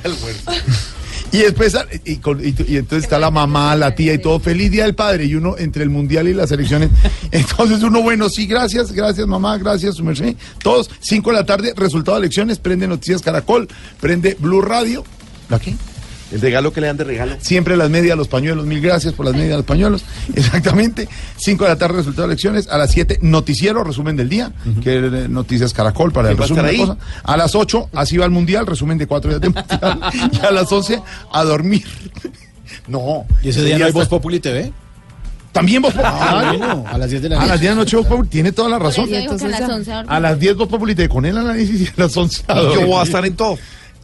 Y 1.32 1.39
después, 1.39 1.74
a- 1.74 1.87
y, 2.05 2.16
con- 2.16 2.41
y- 2.41 2.55
y 2.68 2.76
entonces 2.76 3.05
está 3.05 3.18
la 3.18 3.30
mamá, 3.30 3.74
la 3.74 3.93
tía 3.97 4.12
y 4.14 4.18
todo, 4.18 4.39
feliz 4.39 4.70
día 4.70 4.85
del 4.85 4.95
padre, 4.95 5.24
y 5.24 5.35
uno 5.35 5.57
entre 5.59 5.82
el 5.82 5.91
mundial 5.91 6.28
y 6.28 6.35
las 6.35 6.53
elecciones. 6.53 6.91
Entonces 7.32 7.82
uno, 7.82 8.03
bueno, 8.03 8.28
sí, 8.28 8.47
gracias, 8.47 8.93
gracias 8.93 9.26
mamá, 9.26 9.59
gracias, 9.59 9.97
su 9.97 10.05
merced. 10.05 10.37
Todos, 10.62 10.89
cinco 11.01 11.30
de 11.30 11.37
la 11.39 11.45
tarde, 11.47 11.72
resultado 11.76 12.18
de 12.18 12.26
elecciones, 12.26 12.59
prende 12.61 12.87
Noticias 12.87 13.20
Caracol, 13.20 13.66
prende 14.01 14.37
Blue 14.39 14.61
Radio. 14.61 15.03
¿La 15.49 15.59
qué? 15.59 15.74
El 16.32 16.40
regalo 16.40 16.72
que 16.72 16.80
le 16.80 16.86
dan 16.88 16.96
de 16.96 17.04
regalo. 17.04 17.36
Siempre 17.40 17.76
las 17.76 17.90
medias, 17.90 18.16
los 18.16 18.28
pañuelos, 18.28 18.66
mil 18.66 18.80
gracias 18.80 19.12
por 19.12 19.26
las 19.26 19.34
medias, 19.34 19.56
los 19.56 19.64
pañuelos. 19.64 20.04
Exactamente. 20.34 21.08
5 21.36 21.64
de 21.64 21.70
la 21.70 21.76
tarde, 21.76 21.98
resultado 21.98 22.26
de 22.26 22.32
elecciones. 22.32 22.68
A 22.68 22.78
las 22.78 22.90
7, 22.90 23.18
noticiero, 23.22 23.84
resumen 23.84 24.16
del 24.16 24.28
día, 24.28 24.52
que 24.82 24.98
es 24.98 25.12
eh, 25.12 25.28
Noticias 25.28 25.72
Caracol 25.72 26.12
para 26.12 26.30
el 26.30 26.36
¿Quién 26.36 26.40
va 26.40 26.44
a 26.44 26.48
resumen 26.48 26.66
de 26.66 26.82
estar 26.82 26.96
la 26.96 27.04
cosa. 27.04 27.22
A 27.22 27.36
las 27.36 27.54
8, 27.54 27.90
así 27.94 28.16
va 28.16 28.24
el 28.24 28.30
mundial, 28.30 28.66
resumen 28.66 28.98
de 28.98 29.06
cuatro 29.06 29.30
días 29.30 29.40
de 29.40 29.48
mundial. 29.50 30.00
y 30.32 30.44
a 30.44 30.50
las 30.50 30.70
11, 30.70 31.00
a 31.32 31.44
dormir. 31.44 31.84
No. 32.88 33.26
¿Y 33.42 33.50
ese 33.50 33.64
día 33.64 33.78
no 33.78 33.86
hay 33.86 33.92
Voz 33.92 34.08
Populi 34.08 34.40
TV? 34.40 34.72
También 35.52 35.82
Voz 35.82 35.94
Populi. 35.94 36.10
Ah, 36.12 36.52
bueno, 36.58 36.84
a 36.86 36.98
las 36.98 37.10
10 37.10 37.22
de 37.22 37.28
la 37.28 37.36
A 37.36 37.38
las 37.40 37.48
noche. 37.48 37.60
10 37.60 37.62
de 37.62 37.68
la 37.68 37.74
noche 37.76 37.96
Voz 37.96 38.06
Populi, 38.06 38.28
tiene 38.28 38.52
toda 38.52 38.68
la 38.68 38.78
razón. 38.78 39.08
que 39.08 39.18
a 39.18 39.20
las 39.22 39.30
11 39.30 39.92
a 39.92 39.96
dormir. 39.96 40.12
A 40.12 40.20
las 40.20 40.38
10 40.40 40.56
Voz 40.56 40.68
Populi 40.68 40.94
te 40.94 41.08
con 41.08 41.24
el 41.24 41.38
análisis 41.38 41.80
y 41.80 41.86
a 41.86 41.92
las 41.96 42.16
11 42.16 42.44
a 42.48 42.60
Y 42.60 42.74
yo 42.74 42.86
voy 42.86 43.00
a 43.00 43.02
estar 43.02 43.24
en 43.24 43.36
todo. 43.36 43.56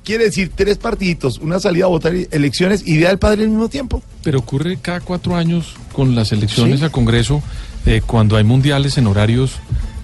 Quiere 0.04 0.24
decir 0.24 0.50
tres 0.54 0.78
partiditos, 0.78 1.38
una 1.38 1.60
salida 1.60 1.84
a 1.84 1.88
votar 1.88 2.12
elecciones 2.30 2.82
y 2.86 2.96
día 2.96 3.08
del 3.08 3.18
padre 3.18 3.42
al 3.44 3.50
mismo 3.50 3.68
tiempo. 3.68 4.02
Pero 4.24 4.38
ocurre 4.38 4.78
cada 4.80 5.00
cuatro 5.00 5.36
años 5.36 5.74
con 5.92 6.14
las 6.14 6.32
elecciones 6.32 6.78
Sí. 6.78 6.84
al 6.84 6.90
Congreso, 6.90 7.42
eh, 7.86 8.00
cuando 8.04 8.36
hay 8.36 8.44
mundiales 8.44 8.96
en 8.98 9.06
horarios 9.06 9.52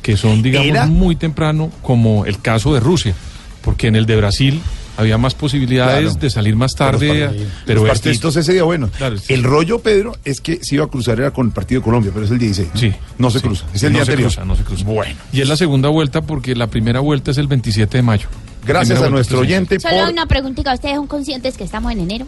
que 0.03 0.17
son, 0.17 0.43
digamos, 0.43 0.69
Era- 0.69 0.87
muy 0.87 1.17
temprano, 1.17 1.71
como 1.83 2.27
el 2.27 2.41
caso 2.41 2.73
de 2.75 2.81
Rusia, 2.81 3.15
porque 3.63 3.89
en 3.89 3.97
el 3.97 4.07
de 4.07 4.17
Brasil 4.17 4.61
había 4.99 5.19
más 5.19 5.35
posibilidades 5.35 6.05
Claro. 6.05 6.21
de 6.21 6.31
salir 6.31 6.57
más 6.57 6.75
tarde, 6.75 7.31
pero 7.67 7.83
Los 7.83 7.93
este 7.93 8.11
partidos 8.11 8.37
ese 8.37 8.53
día, 8.53 8.63
bueno. 8.63 8.89
Claro, 8.97 9.17
El 9.29 9.43
rollo, 9.45 9.81
Pedro, 9.81 10.15
es 10.25 10.41
que 10.41 10.61
se 10.63 10.77
iba 10.77 10.85
a 10.85 10.89
cruzar 10.89 11.19
era 11.19 11.33
con 11.33 11.49
el 11.49 11.53
partido 11.53 11.81
de 11.81 11.85
Colombia, 11.85 12.13
pero 12.15 12.25
es 12.27 12.31
el 12.31 12.39
16. 12.39 12.69
Sí. 12.75 12.93
No 13.19 13.31
se 13.31 13.41
Sí. 13.41 13.45
cruza. 13.47 13.65
Es 13.75 13.83
el 13.83 13.93
no 13.93 13.99
día 13.99 14.05
se 14.07 14.13
anterior. 14.13 14.31
cruza, 14.31 14.45
no 14.47 14.57
se 14.57 14.63
cruza. 14.63 14.85
Bueno. 14.85 15.15
Y 15.33 15.41
es 15.41 15.49
la 15.49 15.57
segunda 15.57 15.89
vuelta 15.89 16.23
porque 16.23 16.55
la 16.55 16.69
primera 16.69 17.01
vuelta 17.01 17.31
es 17.33 17.39
el 17.39 17.47
27 17.49 17.99
de 17.99 18.03
mayo. 18.03 18.29
Gracias 18.67 19.01
a 19.01 19.09
nuestro 19.09 19.41
oyente 19.41 19.79
Solo 19.81 20.11
una 20.11 20.27
preguntita, 20.27 20.75
¿ustedes 20.75 20.97
son 20.97 21.07
conscientes 21.07 21.57
que 21.57 21.65
estamos 21.65 21.93
en 21.93 22.01
enero? 22.01 22.27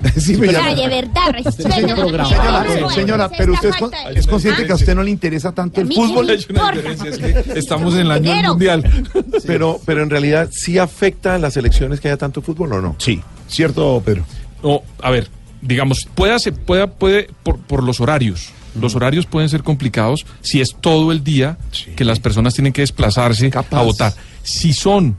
Sí, 0.16 0.34
me 0.36 0.46
de 0.46 0.88
verdad. 0.88 1.42
Señora, 1.52 2.24
señora, 2.24 2.90
señora, 2.94 3.30
pero 3.36 3.52
usted 3.52 3.68
es, 3.68 3.76
con- 3.76 3.90
es 4.14 4.26
consciente 4.26 4.64
que 4.64 4.72
a 4.72 4.74
usted 4.76 4.94
no 4.94 5.02
le 5.02 5.10
interesa 5.10 5.52
tanto 5.52 5.82
el 5.82 5.92
fútbol. 5.92 6.26
me 6.26 6.32
Hay 6.32 6.46
una 6.48 6.72
diferencia, 6.72 7.10
es 7.10 7.18
que 7.18 7.58
estamos 7.58 7.92
en 7.94 8.00
el 8.00 8.10
año 8.10 8.48
mundial. 8.48 8.82
Pero, 9.46 9.78
pero 9.84 10.02
en 10.02 10.08
realidad, 10.08 10.48
¿sí 10.52 10.78
afecta 10.78 11.34
a 11.34 11.38
las 11.38 11.56
elecciones 11.58 12.00
que 12.00 12.08
haya 12.08 12.16
tanto 12.16 12.40
fútbol 12.40 12.72
o 12.72 12.80
no? 12.80 12.96
Sí, 12.98 13.20
cierto, 13.46 14.02
Pedro. 14.02 14.24
No, 14.62 14.80
a 15.02 15.10
ver, 15.10 15.28
digamos, 15.60 16.08
pueda, 16.14 16.38
se 16.38 16.52
pueda, 16.52 16.86
puede, 16.86 17.28
por, 17.42 17.58
por 17.58 17.82
los 17.82 18.00
horarios. 18.00 18.50
Los 18.80 18.94
horarios 18.94 19.26
pueden 19.26 19.48
ser 19.48 19.62
complicados 19.62 20.24
si 20.40 20.60
es 20.62 20.76
todo 20.80 21.12
el 21.12 21.22
día 21.24 21.58
que 21.96 22.04
las 22.04 22.20
personas 22.20 22.54
tienen 22.54 22.72
que 22.72 22.80
desplazarse 22.82 23.50
a 23.70 23.82
votar. 23.82 24.14
Si 24.42 24.72
son, 24.72 25.16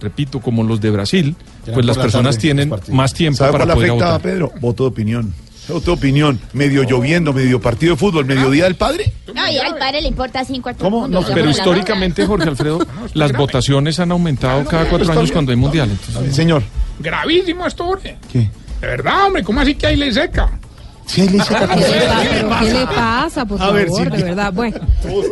repito, 0.00 0.40
como 0.40 0.62
los 0.64 0.80
de 0.80 0.90
Brasil, 0.90 1.36
Ya 1.66 1.74
pues 1.74 1.84
las 1.86 1.96
la 1.96 2.02
personas 2.02 2.36
tarde, 2.36 2.40
tienen 2.42 2.72
más 2.90 3.12
tiempo 3.14 3.38
¿Sabe 3.38 3.52
para 3.52 3.64
cuál 3.64 3.74
poder 3.76 3.90
afecta, 3.90 4.06
votar. 4.06 4.20
Pedro? 4.22 4.52
Voto 4.60 4.84
de 4.84 4.88
opinión. 4.88 5.34
Voto 5.68 5.92
de 5.92 5.96
opinión. 5.98 6.40
Medio 6.52 6.82
lloviendo, 6.82 7.32
medio 7.32 7.60
partido 7.60 7.92
de 7.92 7.98
fútbol, 7.98 8.24
medio 8.24 8.50
día 8.50 8.64
del 8.64 8.74
padre. 8.74 9.12
No, 9.32 9.48
y 9.48 9.56
al 9.58 9.76
padre 9.78 10.02
le 10.02 10.08
importa 10.08 10.44
cinco 10.44 10.68
a 10.70 10.74
todo 10.74 10.84
¿Cómo? 10.90 11.06
No, 11.06 11.22
Pero 11.22 11.48
históricamente, 11.48 12.26
Jorge 12.26 12.48
Alfredo, 12.48 12.80
las 13.14 13.32
votaciones 13.32 14.00
han 14.00 14.10
aumentado 14.10 14.64
cada 14.64 14.88
cuatro 14.88 15.12
años 15.12 15.30
cuando 15.30 15.52
hay 15.52 15.56
mundial. 15.56 15.88
Entonces, 16.08 16.34
Señor. 16.34 16.62
Gravísimo 16.98 17.66
esto, 17.66 17.84
hombre. 17.84 18.16
¿Qué? 18.32 18.50
De 18.80 18.86
verdad, 18.86 19.26
hombre, 19.26 19.44
¿cómo 19.44 19.60
así 19.60 19.74
que 19.74 19.86
hay 19.86 19.96
ley 19.96 20.12
seca? 20.12 20.50
Sí. 21.06 21.22
¿Qué 21.28 21.32
le 21.32 21.38
pasa? 21.38 21.68
¿Pero 22.30 22.50
¿Qué 22.60 22.72
le 22.72 22.86
pasa, 22.86 23.44
por 23.44 23.56
A 23.60 23.64
favor? 23.66 23.74
ver, 23.74 23.90
Silvia. 23.90 24.16
de 24.16 24.22
verdad. 24.24 24.52
Bueno, 24.52 24.76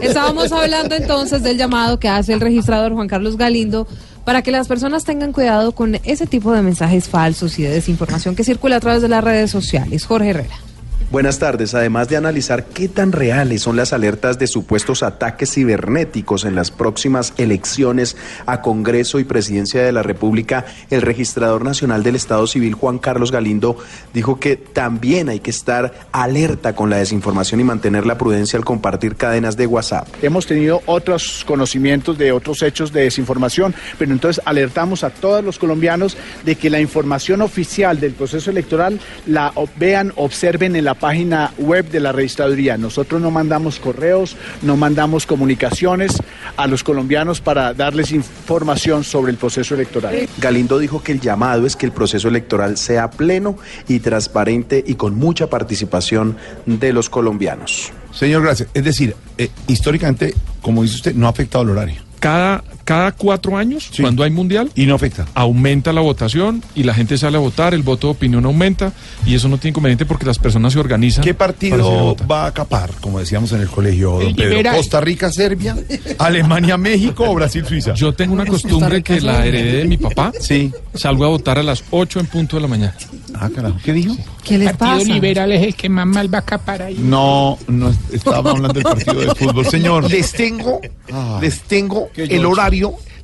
estábamos 0.02 0.52
hablando 0.52 0.94
entonces 0.94 1.42
del 1.42 1.56
llamado 1.56 1.98
que 1.98 2.08
hace 2.08 2.32
el 2.32 2.40
registrador 2.40 2.92
Juan 2.94 3.08
Carlos 3.08 3.36
Galindo 3.36 3.86
para 4.28 4.42
que 4.42 4.50
las 4.50 4.68
personas 4.68 5.04
tengan 5.04 5.32
cuidado 5.32 5.72
con 5.72 5.98
ese 6.04 6.26
tipo 6.26 6.52
de 6.52 6.60
mensajes 6.60 7.08
falsos 7.08 7.58
y 7.58 7.62
de 7.62 7.70
desinformación 7.70 8.36
que 8.36 8.44
circula 8.44 8.76
a 8.76 8.80
través 8.80 9.00
de 9.00 9.08
las 9.08 9.24
redes 9.24 9.50
sociales. 9.50 10.04
Jorge 10.04 10.28
Herrera. 10.28 10.67
Buenas 11.10 11.38
tardes. 11.38 11.74
Además 11.74 12.10
de 12.10 12.18
analizar 12.18 12.66
qué 12.66 12.86
tan 12.86 13.12
reales 13.12 13.62
son 13.62 13.76
las 13.76 13.94
alertas 13.94 14.38
de 14.38 14.46
supuestos 14.46 15.02
ataques 15.02 15.54
cibernéticos 15.54 16.44
en 16.44 16.54
las 16.54 16.70
próximas 16.70 17.32
elecciones 17.38 18.14
a 18.44 18.60
Congreso 18.60 19.18
y 19.18 19.24
Presidencia 19.24 19.82
de 19.82 19.90
la 19.90 20.02
República, 20.02 20.66
el 20.90 21.00
registrador 21.00 21.64
nacional 21.64 22.02
del 22.02 22.14
Estado 22.14 22.46
Civil, 22.46 22.74
Juan 22.74 22.98
Carlos 22.98 23.32
Galindo, 23.32 23.78
dijo 24.12 24.38
que 24.38 24.56
también 24.56 25.30
hay 25.30 25.40
que 25.40 25.48
estar 25.48 25.94
alerta 26.12 26.74
con 26.74 26.90
la 26.90 26.98
desinformación 26.98 27.60
y 27.60 27.64
mantener 27.64 28.04
la 28.04 28.18
prudencia 28.18 28.58
al 28.58 28.66
compartir 28.66 29.16
cadenas 29.16 29.56
de 29.56 29.66
WhatsApp. 29.66 30.08
Hemos 30.20 30.46
tenido 30.46 30.82
otros 30.84 31.42
conocimientos 31.46 32.18
de 32.18 32.32
otros 32.32 32.60
hechos 32.60 32.92
de 32.92 33.04
desinformación, 33.04 33.74
pero 33.98 34.12
entonces 34.12 34.42
alertamos 34.44 35.04
a 35.04 35.08
todos 35.08 35.42
los 35.42 35.58
colombianos 35.58 36.18
de 36.44 36.56
que 36.56 36.68
la 36.68 36.82
información 36.82 37.40
oficial 37.40 37.98
del 37.98 38.12
proceso 38.12 38.50
electoral 38.50 39.00
la 39.24 39.54
vean, 39.78 40.12
observen 40.16 40.76
en 40.76 40.84
la 40.84 40.97
página 40.98 41.52
web 41.58 41.90
de 41.90 42.00
la 42.00 42.12
registraduría. 42.12 42.76
Nosotros 42.76 43.20
no 43.20 43.30
mandamos 43.30 43.78
correos, 43.78 44.36
no 44.62 44.76
mandamos 44.76 45.26
comunicaciones 45.26 46.16
a 46.56 46.66
los 46.66 46.82
colombianos 46.82 47.40
para 47.40 47.74
darles 47.74 48.12
información 48.12 49.04
sobre 49.04 49.32
el 49.32 49.38
proceso 49.38 49.74
electoral. 49.74 50.28
Galindo 50.38 50.78
dijo 50.78 51.02
que 51.02 51.12
el 51.12 51.20
llamado 51.20 51.66
es 51.66 51.76
que 51.76 51.86
el 51.86 51.92
proceso 51.92 52.28
electoral 52.28 52.76
sea 52.76 53.10
pleno 53.10 53.56
y 53.86 54.00
transparente 54.00 54.82
y 54.86 54.94
con 54.94 55.14
mucha 55.14 55.48
participación 55.48 56.36
de 56.66 56.92
los 56.92 57.08
colombianos. 57.08 57.92
Señor, 58.12 58.42
gracias. 58.42 58.68
Es 58.74 58.84
decir, 58.84 59.14
eh, 59.36 59.50
históricamente, 59.66 60.34
como 60.60 60.82
dice 60.82 60.96
usted, 60.96 61.14
no 61.14 61.26
ha 61.26 61.30
afectado 61.30 61.64
el 61.64 61.70
horario. 61.70 62.02
cada, 62.18 62.64
cada 62.88 63.12
cuatro 63.12 63.58
años, 63.58 63.90
cuando 64.00 64.22
hay 64.22 64.30
mundial, 64.30 64.70
y 64.74 64.86
no 64.86 64.94
afecta. 64.94 65.26
Aumenta 65.34 65.92
la 65.92 66.00
votación 66.00 66.62
y 66.74 66.84
la 66.84 66.94
gente 66.94 67.18
sale 67.18 67.36
a 67.36 67.40
votar, 67.40 67.74
el 67.74 67.82
voto 67.82 68.06
de 68.06 68.12
opinión 68.12 68.46
aumenta 68.46 68.94
y 69.26 69.34
eso 69.34 69.46
no 69.46 69.58
tiene 69.58 69.72
inconveniente 69.72 70.06
porque 70.06 70.24
las 70.24 70.38
personas 70.38 70.72
se 70.72 70.78
organizan. 70.78 71.22
¿Qué 71.22 71.32
a 71.32 71.36
partido 71.36 72.16
va 72.26 72.44
a 72.44 72.46
acapar, 72.46 72.90
como 73.02 73.18
decíamos 73.18 73.52
en 73.52 73.60
el 73.60 73.68
colegio, 73.68 74.12
don 74.12 74.22
El 74.22 74.34
Pedro? 74.34 74.72
¿Costa 74.72 75.02
Rica, 75.02 75.30
Serbia? 75.30 75.76
¿Alemania, 76.18 76.78
México 76.78 77.24
o 77.28 77.34
Brasil, 77.34 77.62
Suiza? 77.66 77.92
Yo 77.92 78.14
tengo 78.14 78.32
una 78.32 78.46
costumbre 78.46 79.02
que 79.02 79.20
la 79.20 79.44
heredé 79.44 79.80
de 79.80 79.84
mi 79.84 79.98
papá. 79.98 80.32
Sí. 80.40 80.72
Salgo 80.94 81.26
a 81.26 81.28
votar 81.28 81.58
a 81.58 81.62
las 81.62 81.84
8 81.90 82.20
en 82.20 82.26
punto 82.26 82.56
de 82.56 82.62
la 82.62 82.68
mañana. 82.68 82.94
Ah, 83.34 83.50
carajo. 83.54 83.76
¿Qué 83.84 83.92
dijo? 83.92 84.16
¿Qué 84.42 84.56
les 84.56 84.72
Partido 84.72 84.98
pasa? 84.98 85.12
Liberal 85.12 85.52
es 85.52 85.62
el 85.62 85.74
que 85.74 85.90
más 85.90 86.06
mal 86.06 86.32
va 86.32 86.38
a 86.38 86.42
capar 86.42 86.80
ahí. 86.82 86.96
No, 86.98 87.58
no 87.68 87.92
estábamos 88.10 88.52
hablando 88.54 88.72
del 88.72 88.82
partido 88.84 89.14
de 89.20 89.34
fútbol, 89.34 89.66
señor. 89.66 90.10
Les 90.10 90.32
tengo, 90.32 90.80
Ah. 91.12 91.38
les 91.42 91.60
tengo 91.60 92.08
el 92.16 92.28
George. 92.28 92.44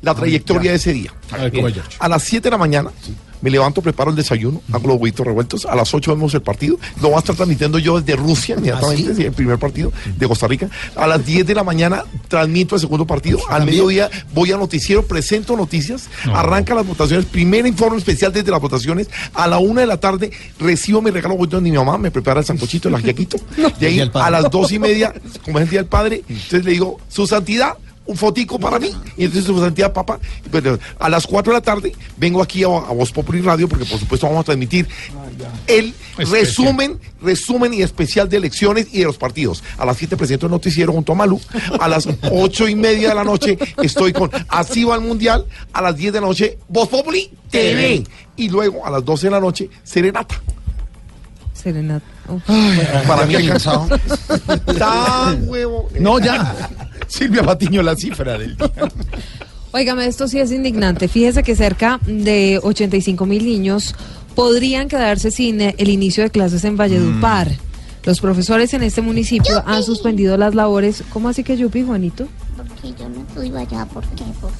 La 0.02 0.14
trayectoria 0.14 0.70
de 0.70 0.76
ese 0.76 0.92
día. 0.92 1.12
A 1.98 2.08
las 2.08 2.22
7 2.22 2.44
de 2.44 2.50
la 2.50 2.58
mañana 2.58 2.90
me 3.44 3.50
levanto, 3.50 3.82
preparo 3.82 4.08
el 4.08 4.16
desayuno, 4.16 4.62
hago 4.72 4.88
los 4.88 4.98
huevitos 4.98 5.26
revueltos. 5.26 5.66
A 5.66 5.74
las 5.74 5.92
8 5.92 6.14
vemos 6.14 6.32
el 6.32 6.40
partido. 6.40 6.78
Lo 7.02 7.08
voy 7.08 7.16
a 7.16 7.18
estar 7.18 7.36
transmitiendo 7.36 7.78
yo 7.78 8.00
desde 8.00 8.16
Rusia, 8.16 8.54
inmediatamente, 8.56 9.14
sí, 9.14 9.22
el 9.22 9.32
primer 9.32 9.58
partido 9.58 9.92
de 10.16 10.26
Costa 10.26 10.48
Rica. 10.48 10.70
A 10.96 11.06
las 11.06 11.26
10 11.26 11.46
de 11.46 11.54
la 11.54 11.62
mañana 11.62 12.04
transmito 12.28 12.74
el 12.74 12.80
segundo 12.80 13.06
partido. 13.06 13.38
Al 13.50 13.66
mediodía 13.66 14.08
voy 14.32 14.50
a 14.52 14.56
noticiero, 14.56 15.06
presento 15.06 15.58
noticias, 15.58 16.08
arranca 16.32 16.74
las 16.74 16.86
votaciones, 16.86 17.26
primer 17.26 17.66
informe 17.66 17.98
especial 17.98 18.32
desde 18.32 18.50
las 18.50 18.62
votaciones. 18.62 19.10
A 19.34 19.46
la 19.46 19.58
1 19.58 19.78
de 19.78 19.86
la 19.88 19.98
tarde 19.98 20.30
recibo 20.58 21.02
mi 21.02 21.10
regalo 21.10 21.34
huevito 21.34 21.56
de 21.56 21.62
mi 21.64 21.72
mamá, 21.72 21.98
me 21.98 22.10
prepara 22.10 22.40
el 22.40 22.46
sancochito, 22.46 22.88
el 22.88 22.94
ajiaquito. 22.94 23.36
De 23.78 23.86
ahí 23.86 24.10
a 24.14 24.30
las 24.30 24.50
2 24.50 24.72
y 24.72 24.78
media, 24.78 25.12
como 25.44 25.58
es 25.58 25.64
el 25.64 25.70
día 25.70 25.80
del 25.80 25.88
padre, 25.90 26.22
entonces 26.26 26.64
le 26.64 26.70
digo, 26.70 26.98
su 27.10 27.26
santidad, 27.26 27.74
un 28.06 28.16
fotico 28.16 28.58
para 28.58 28.78
mí. 28.78 28.90
Y 29.16 29.24
entonces 29.24 29.46
su 29.46 29.58
santidad, 29.58 29.92
papá. 29.92 30.18
Pero 30.50 30.78
a 30.98 31.08
las 31.08 31.26
4 31.26 31.52
de 31.52 31.58
la 31.58 31.62
tarde 31.62 31.94
vengo 32.16 32.42
aquí 32.42 32.64
a, 32.64 32.66
a 32.66 32.92
Voz 32.92 33.12
Populi 33.12 33.40
Radio, 33.40 33.68
porque 33.68 33.84
por 33.84 33.98
supuesto 33.98 34.26
vamos 34.26 34.42
a 34.42 34.44
transmitir 34.44 34.88
el 35.66 35.94
resumen, 36.16 37.00
resumen 37.20 37.74
y 37.74 37.82
especial 37.82 38.28
de 38.28 38.36
elecciones 38.36 38.88
y 38.92 39.00
de 39.00 39.04
los 39.04 39.16
partidos. 39.16 39.62
A 39.78 39.84
las 39.84 39.96
7 39.96 40.16
presento 40.16 40.46
el 40.46 40.52
noticiero 40.52 40.92
junto 40.92 41.12
a 41.12 41.14
Malú. 41.14 41.40
A 41.80 41.88
las 41.88 42.08
8 42.30 42.68
y 42.68 42.74
media 42.74 43.10
de 43.10 43.14
la 43.14 43.24
noche 43.24 43.58
estoy 43.82 44.12
con 44.12 44.30
Así 44.48 44.84
va 44.84 44.94
el 44.96 45.00
Mundial. 45.00 45.46
A 45.72 45.82
las 45.82 45.96
10 45.96 46.12
de 46.12 46.20
la 46.20 46.26
noche, 46.26 46.58
Voz 46.68 46.88
Populi 46.88 47.30
TV. 47.50 48.04
Y 48.36 48.48
luego 48.48 48.84
a 48.86 48.90
las 48.90 49.04
12 49.04 49.26
de 49.26 49.30
la 49.30 49.40
noche, 49.40 49.70
Serenata. 49.82 50.40
Serenata. 51.64 52.04
Uf. 52.28 52.42
Para 53.06 53.24
mí, 53.24 53.34
cansado. 53.48 53.88
Tan 54.78 55.48
huevo. 55.48 55.88
No, 55.98 56.18
ya. 56.18 56.54
Silvia 57.08 57.42
Patiño, 57.42 57.82
la 57.82 57.96
cifra 57.96 58.36
del 58.36 58.54
día. 58.54 58.70
Óigame, 59.72 60.06
esto 60.06 60.28
sí 60.28 60.38
es 60.38 60.52
indignante. 60.52 61.08
Fíjese 61.08 61.42
que 61.42 61.56
cerca 61.56 61.98
de 62.06 62.60
85 62.62 63.24
mil 63.24 63.46
niños 63.46 63.94
podrían 64.34 64.88
quedarse 64.88 65.30
sin 65.30 65.60
eh, 65.62 65.74
el 65.78 65.88
inicio 65.88 66.22
de 66.22 66.30
clases 66.30 66.64
en 66.64 66.76
Valledupar. 66.76 67.50
Los 68.04 68.20
profesores 68.20 68.74
en 68.74 68.82
este 68.82 69.00
municipio 69.00 69.62
han 69.66 69.82
suspendido 69.82 70.36
las 70.36 70.54
labores. 70.54 71.02
¿Cómo 71.10 71.30
así 71.30 71.42
que 71.42 71.56
Yupi, 71.56 71.82
Juanito? 71.82 72.28
Porque 72.56 72.94
yo 72.98 73.08
no 73.08 73.22
estudio 73.22 73.56
allá, 73.56 73.86
¿por 73.86 74.04
qué? 74.10 74.24
Porque... 74.38 74.54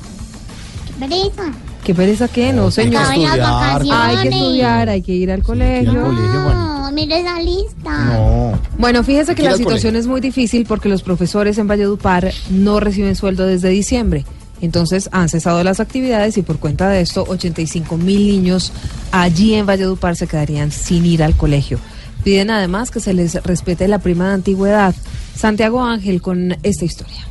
¿Qué 0.87 1.07
pereza? 1.07 1.53
¿Qué 1.85 1.95
pereza 1.95 2.29
qué? 2.29 2.53
No, 2.53 2.71
señor. 2.71 3.03
Acaban 3.03 3.23
las 3.23 3.39
vacaciones. 3.39 3.93
Hay 3.93 4.17
que 4.17 4.35
estudiar, 4.35 4.89
hay 4.89 5.03
que 5.03 5.13
ir 5.13 5.31
al 5.31 5.43
colegio. 5.43 5.93
No, 5.93 6.91
mire 6.93 7.21
esa 7.21 7.41
lista. 7.41 8.59
Bueno, 8.79 9.05
fíjese 9.05 9.35
que 9.35 9.43
Hay 9.43 9.49
que 9.49 9.53
la 9.53 9.57
situación 9.59 9.95
es 9.97 10.07
muy 10.07 10.23
difícil 10.23 10.65
porque 10.65 10.89
los 10.89 11.03
profesores 11.03 11.59
en 11.59 11.69
Valledupar 11.69 12.33
no 12.49 12.81
reciben 12.81 13.15
sueldo 13.15 13.47
desde 13.47 13.69
diciembre. 13.69 14.25
Entonces 14.63 15.11
han 15.13 15.29
cesado 15.29 15.63
las 15.63 15.79
actividades 15.79 16.39
y 16.39 16.43
por 16.43 16.59
cuenta 16.59 16.89
de 16.89 17.03
esto 17.03 17.25
85 17.29 17.99
mil 17.99 18.27
niños 18.29 18.73
allí 19.13 19.53
en 19.55 19.67
Valledupar 19.67 20.17
se 20.17 20.27
quedarían 20.27 20.71
sin 20.71 21.05
ir 21.05 21.23
al 21.23 21.37
colegio. 21.37 21.79
Piden 22.23 22.51
además 22.51 22.91
que 22.91 23.01
se 23.01 23.13
les 23.13 23.35
respete 23.43 23.89
la 23.89 23.99
prima 23.99 24.29
de 24.29 24.35
antigüedad. 24.35 24.95
Santiago 25.37 25.85
Ángel 25.85 26.23
con 26.23 26.57
esta 26.63 26.87
historia. 26.87 27.27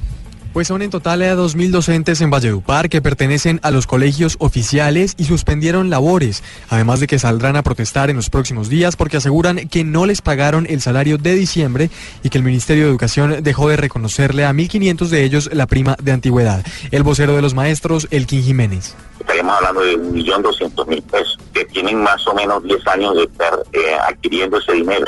Pues 0.53 0.67
son 0.67 0.83
en 0.83 0.91
total 0.91 1.23
a 1.23 1.35
2.000 1.35 1.71
docentes 1.71 2.21
en 2.21 2.29
Valledupar 2.29 2.87
que 2.87 3.01
pertenecen 3.01 3.59
a 3.63 3.71
los 3.71 3.87
colegios 3.87 4.35
oficiales 4.37 5.15
y 5.17 5.23
suspendieron 5.23 5.89
labores, 5.89 6.43
además 6.69 6.99
de 6.99 7.07
que 7.07 7.17
saldrán 7.17 7.55
a 7.55 7.63
protestar 7.63 8.11
en 8.11 8.17
los 8.17 8.29
próximos 8.29 8.69
días 8.69 8.95
porque 8.95 9.17
aseguran 9.17 9.67
que 9.67 9.83
no 9.83 10.05
les 10.05 10.21
pagaron 10.21 10.67
el 10.69 10.79
salario 10.79 11.17
de 11.17 11.33
diciembre 11.33 11.89
y 12.21 12.29
que 12.29 12.37
el 12.37 12.43
Ministerio 12.43 12.83
de 12.83 12.91
Educación 12.91 13.41
dejó 13.41 13.67
de 13.67 13.77
reconocerle 13.77 14.45
a 14.45 14.53
1.500 14.53 15.07
de 15.07 15.23
ellos 15.23 15.49
la 15.51 15.65
prima 15.65 15.95
de 15.99 16.11
antigüedad. 16.11 16.63
El 16.91 17.01
vocero 17.01 17.35
de 17.35 17.41
los 17.41 17.55
maestros, 17.55 18.07
Elkin 18.11 18.43
Jiménez. 18.43 18.95
Estaríamos 19.19 19.57
hablando 19.57 19.81
de 19.81 19.95
un 19.95 20.13
millón 20.13 20.43
doscientos 20.43 20.87
mil 20.87 21.01
pesos, 21.01 21.39
que 21.51 21.65
tienen 21.65 22.03
más 22.03 22.27
o 22.27 22.35
menos 22.35 22.63
10 22.63 22.87
años 22.89 23.15
de 23.15 23.23
estar 23.23 23.53
eh, 23.73 23.95
adquiriendo 24.07 24.59
ese 24.59 24.73
dinero. 24.73 25.05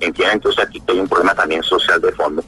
Entienden, 0.00 0.36
entonces 0.36 0.64
aquí 0.64 0.82
hay 0.88 1.00
un 1.00 1.06
problema 1.06 1.34
también 1.34 1.62
social 1.62 2.00
de 2.00 2.12
fondo, 2.12 2.42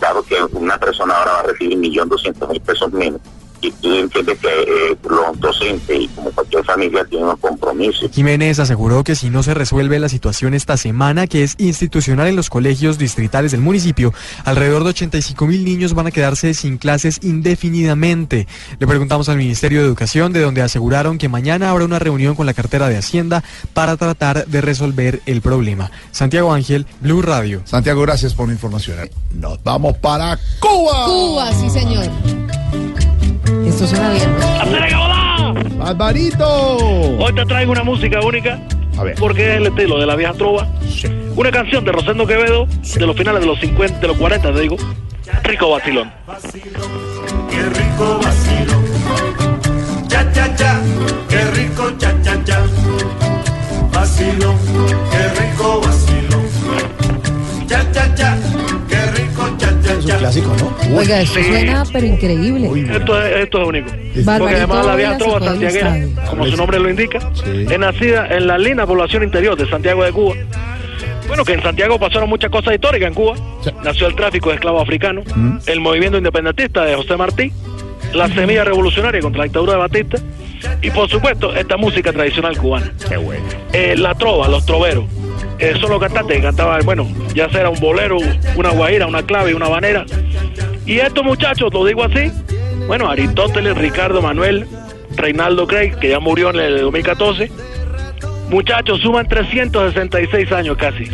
dado 0.00 0.22
que 0.22 0.36
una 0.52 0.78
persona 0.78 1.14
ahora 1.14 1.32
va 1.32 1.40
a 1.40 1.42
recibir 1.44 1.74
un 1.74 1.80
millón 1.80 2.08
doscientos 2.08 2.48
mil 2.48 2.60
pesos 2.60 2.92
menos 2.92 3.20
entiendes 3.68 4.38
que 4.38 4.48
eh, 4.48 4.96
los 5.08 5.40
docentes 5.40 6.00
y 6.00 6.08
como 6.08 6.30
cualquier 6.30 6.64
familia 6.64 7.04
tienen 7.04 7.26
unos 7.26 7.40
compromisos. 7.40 8.10
Jiménez 8.12 8.58
aseguró 8.58 9.04
que 9.04 9.14
si 9.14 9.30
no 9.30 9.42
se 9.42 9.54
resuelve 9.54 9.98
la 9.98 10.08
situación 10.08 10.54
esta 10.54 10.76
semana, 10.76 11.26
que 11.26 11.42
es 11.42 11.54
institucional 11.58 12.28
en 12.28 12.36
los 12.36 12.50
colegios 12.50 12.98
distritales 12.98 13.52
del 13.52 13.60
municipio, 13.60 14.12
alrededor 14.44 14.84
de 14.84 14.90
85 14.90 15.46
mil 15.46 15.64
niños 15.64 15.94
van 15.94 16.06
a 16.06 16.10
quedarse 16.10 16.54
sin 16.54 16.78
clases 16.78 17.20
indefinidamente. 17.22 18.46
Le 18.78 18.86
preguntamos 18.86 19.28
al 19.28 19.36
Ministerio 19.36 19.80
de 19.80 19.86
Educación, 19.86 20.32
de 20.32 20.40
donde 20.40 20.62
aseguraron 20.62 21.18
que 21.18 21.28
mañana 21.28 21.70
habrá 21.70 21.84
una 21.84 21.98
reunión 21.98 22.34
con 22.34 22.46
la 22.46 22.54
cartera 22.54 22.88
de 22.88 22.96
Hacienda 22.96 23.42
para 23.72 23.96
tratar 23.96 24.46
de 24.46 24.60
resolver 24.60 25.22
el 25.26 25.40
problema. 25.40 25.90
Santiago 26.12 26.52
Ángel, 26.52 26.86
Blue 27.00 27.22
Radio. 27.22 27.62
Santiago, 27.64 28.02
gracias 28.02 28.34
por 28.34 28.48
la 28.48 28.54
información. 28.54 28.98
Nos 29.34 29.62
vamos 29.62 29.96
para 29.98 30.38
Cuba. 30.60 31.06
Cuba, 31.06 31.52
sí, 31.52 31.70
señor. 31.70 32.10
Esto 33.74 33.88
suena 33.88 34.10
bien. 34.10 34.30
¿no? 34.38 35.54
Barbarito. 35.84 36.76
Hoy 37.18 37.34
te 37.34 37.44
traigo 37.44 37.72
una 37.72 37.82
música 37.82 38.20
única. 38.20 38.60
A 38.96 39.02
ver. 39.02 39.16
Porque 39.18 39.50
es 39.50 39.56
el 39.56 39.66
estilo 39.66 39.98
de 39.98 40.06
la 40.06 40.14
vieja 40.14 40.32
trova. 40.32 40.68
Una 41.34 41.50
canción 41.50 41.84
de 41.84 41.90
Rosendo 41.90 42.24
Quevedo 42.24 42.66
de 42.66 43.04
los 43.04 43.16
finales 43.16 43.40
de 43.40 43.48
los 43.48 43.58
50, 43.58 43.98
de 43.98 44.06
los 44.06 44.16
40, 44.16 44.52
te 44.54 44.60
digo. 44.60 44.76
Rico 45.42 45.70
vacilón. 45.70 46.12
Qué 47.50 47.62
rico 47.64 48.20
vacilo. 48.22 48.74
Cha, 50.06 50.32
cha, 50.32 50.54
cha. 50.54 50.80
Qué 51.28 51.44
rico, 51.50 51.90
cha, 51.98 52.14
cha, 52.22 52.44
cha. 52.44 52.62
Vacilo. 53.92 54.54
Qué 55.10 55.28
rico 55.40 55.80
vacilo. 55.80 56.38
Cha, 57.66 57.90
cha, 57.90 58.14
cha. 58.14 58.38
Es 59.98 60.04
un 60.04 60.10
clásico, 60.18 60.54
¿no? 60.58 60.96
Oiga, 60.98 61.20
esto 61.20 61.38
Sí. 61.40 61.44
suena 61.44 61.84
pero 61.92 62.06
increíble. 62.06 62.70
Esto 62.96 63.22
es, 63.22 63.36
esto 63.36 63.62
es 63.62 63.68
único. 63.68 63.90
Porque 64.38 64.54
además 64.56 64.86
la 64.86 64.96
vieja 64.96 65.18
trova 65.18 65.40
santiaguera, 65.40 65.96
como 66.28 66.46
su 66.46 66.56
nombre 66.56 66.78
lo 66.78 66.90
indica, 66.90 67.18
es 67.46 67.78
nacida 67.78 68.26
en 68.28 68.46
la 68.46 68.58
linda 68.58 68.86
población 68.86 69.22
interior 69.22 69.56
de 69.56 69.68
Santiago 69.68 70.04
de 70.04 70.12
Cuba. 70.12 70.34
Bueno, 71.26 71.44
que 71.44 71.54
en 71.54 71.62
Santiago 71.62 71.98
pasaron 71.98 72.28
muchas 72.28 72.50
cosas 72.50 72.74
históricas 72.74 73.08
en 73.08 73.14
Cuba. 73.14 73.34
Nació 73.82 74.06
el 74.08 74.14
tráfico 74.14 74.50
de 74.50 74.56
esclavos 74.56 74.82
africanos, 74.82 75.24
el 75.66 75.80
movimiento 75.80 76.18
independentista 76.18 76.84
de 76.84 76.96
José 76.96 77.16
Martí, 77.16 77.50
la 78.14 78.28
semilla 78.28 78.64
revolucionaria 78.64 79.20
contra 79.20 79.38
la 79.38 79.44
dictadura 79.44 79.72
de 79.72 79.78
Batista 79.78 80.18
y, 80.80 80.90
por 80.90 81.08
supuesto, 81.08 81.54
esta 81.54 81.76
música 81.76 82.12
tradicional 82.12 82.56
cubana. 82.56 82.92
Qué 83.08 83.16
bueno. 83.16 83.44
Eh, 83.72 83.94
la 83.96 84.14
trova, 84.14 84.48
los 84.48 84.64
troveros. 84.64 85.04
Eh, 85.58 85.74
son 85.80 85.90
los 85.90 86.00
cantantes 86.00 86.36
que 86.36 86.42
cantaban, 86.42 86.80
bueno, 86.84 87.06
ya 87.34 87.48
sea 87.50 87.68
un 87.68 87.78
bolero, 87.78 88.18
una 88.56 88.70
guajira, 88.70 89.06
una 89.06 89.22
clave, 89.22 89.54
una 89.54 89.68
banera. 89.68 90.04
Y 90.86 90.98
estos 90.98 91.24
muchachos, 91.24 91.72
lo 91.72 91.84
digo 91.84 92.04
así, 92.04 92.30
bueno, 92.86 93.08
Aristóteles, 93.08 93.76
Ricardo 93.76 94.20
Manuel, 94.20 94.66
Reinaldo 95.16 95.66
Craig, 95.66 95.96
que 95.98 96.10
ya 96.10 96.20
murió 96.20 96.50
en 96.50 96.56
el 96.56 96.80
2014. 96.82 97.50
Muchachos, 98.50 99.00
suman 99.00 99.26
366 99.26 100.52
años 100.52 100.76
casi. 100.76 101.04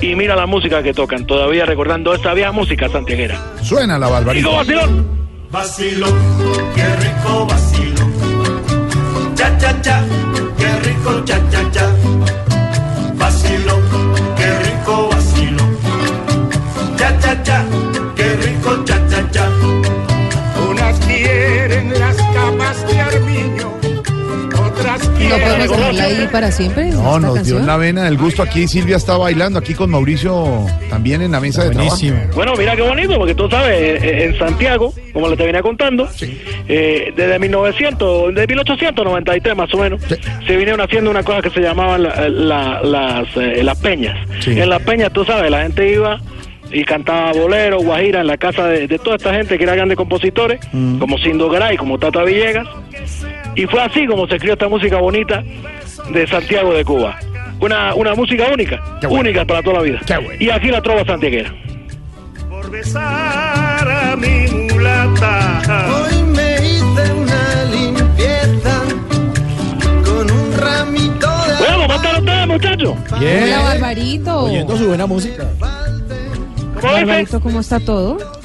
Y 0.00 0.14
mira 0.14 0.36
la 0.36 0.46
música 0.46 0.82
que 0.82 0.92
tocan, 0.92 1.26
todavía 1.26 1.64
recordando 1.64 2.14
esa 2.14 2.34
vieja 2.34 2.52
música 2.52 2.88
santiaguera. 2.88 3.40
Suena 3.62 3.98
la 3.98 4.08
vacilón. 4.08 5.18
Vacilo. 5.50 6.06
Qué 6.74 6.96
rico 6.96 7.46
vacilo. 7.46 8.02
Cha, 9.34 9.56
cha, 9.58 9.80
cha. 9.80 10.04
Qué 10.58 10.80
rico, 10.80 11.20
cha, 11.24 11.38
cha, 11.50 11.70
cha. 11.70 12.07
¿No 25.28 25.34
quieren... 25.36 25.48
podemos 25.66 25.78
dejarla 25.78 26.04
ahí 26.04 26.28
para 26.32 26.50
siempre? 26.50 26.90
No, 26.90 27.18
nos 27.18 27.20
dio 27.20 27.34
canción? 27.34 27.66
la 27.66 27.76
vena 27.76 28.04
del 28.04 28.16
gusto. 28.18 28.42
Aquí 28.42 28.66
Silvia 28.68 28.96
está 28.96 29.16
bailando, 29.16 29.58
aquí 29.58 29.74
con 29.74 29.90
Mauricio 29.90 30.66
también 30.90 31.22
en 31.22 31.32
la 31.32 31.40
mesa 31.40 31.64
de 31.64 31.70
trabajo. 31.70 31.96
Buenísimo. 31.96 32.20
Bueno, 32.34 32.52
mira 32.58 32.74
qué 32.76 32.82
bonito, 32.82 33.16
porque 33.18 33.34
tú 33.34 33.48
sabes, 33.50 34.02
eh, 34.02 34.24
en 34.24 34.38
Santiago, 34.38 34.92
como 35.12 35.28
le 35.28 35.36
te 35.36 35.44
venía 35.44 35.62
contando, 35.62 36.08
eh, 36.68 37.12
desde 37.16 37.38
1900, 37.38 38.34
de 38.34 38.46
1893 38.46 39.56
más 39.56 39.72
o 39.74 39.78
menos, 39.78 40.00
se 40.02 40.56
vinieron 40.56 40.80
haciendo 40.80 41.10
una 41.10 41.22
cosa 41.22 41.42
que 41.42 41.50
se 41.50 41.60
llamaban 41.60 42.02
la- 42.02 42.28
la- 42.28 42.80
las, 42.82 43.28
eh, 43.36 43.62
las 43.62 43.78
peñas. 43.78 44.16
Sí. 44.40 44.52
En 44.58 44.68
las 44.68 44.82
peñas, 44.82 45.12
tú 45.12 45.24
sabes, 45.24 45.50
la 45.50 45.62
gente 45.62 45.90
iba 45.92 46.18
y 46.70 46.84
cantaba 46.84 47.32
bolero, 47.32 47.78
guajira 47.80 48.20
en 48.20 48.26
la 48.26 48.36
casa 48.36 48.66
de, 48.66 48.86
de 48.86 48.98
toda 48.98 49.16
esta 49.16 49.32
gente 49.32 49.56
que 49.56 49.64
era 49.64 49.74
grandes 49.74 49.96
compositores, 49.96 50.60
como 50.98 51.16
Sindo 51.18 51.48
Garay, 51.48 51.76
como 51.78 51.98
Tata 51.98 52.22
Villegas. 52.24 52.66
Y 53.58 53.66
fue 53.66 53.82
así 53.82 54.06
como 54.06 54.24
se 54.28 54.38
creó 54.38 54.52
esta 54.52 54.68
música 54.68 54.98
bonita 54.98 55.42
de 56.12 56.26
Santiago 56.28 56.72
de 56.72 56.84
Cuba. 56.84 57.18
Una, 57.60 57.92
una 57.92 58.14
música 58.14 58.46
única, 58.54 58.80
única 59.10 59.44
para 59.44 59.64
toda 59.64 59.78
la 59.78 59.82
vida. 59.82 60.00
Y 60.38 60.48
aquí 60.48 60.68
la 60.68 60.80
trova 60.80 61.04
santiaguera. 61.04 61.52
Por 62.48 62.70
besar 62.70 63.02
a 63.90 64.14
mi 64.14 64.46
mulata. 64.72 65.88
Hoy 65.92 66.22
me 66.22 66.54
hice 66.54 67.12
una 67.14 67.64
limpieza 67.64 68.80
con 70.04 70.30
un 70.30 70.56
ramito 70.56 71.26
de. 71.26 71.56
Bueno, 71.58 71.82
¿cómo 71.82 71.94
están 71.94 72.16
ustedes, 72.20 72.46
muchachos? 72.46 72.94
Hola, 73.10 73.62
Barbarito. 73.64 74.38
Oyendo 74.44 74.76
su 74.76 74.86
buena 74.86 75.06
música. 75.06 75.50
¿cómo 77.42 77.58
está 77.58 77.80
todo? 77.80 78.37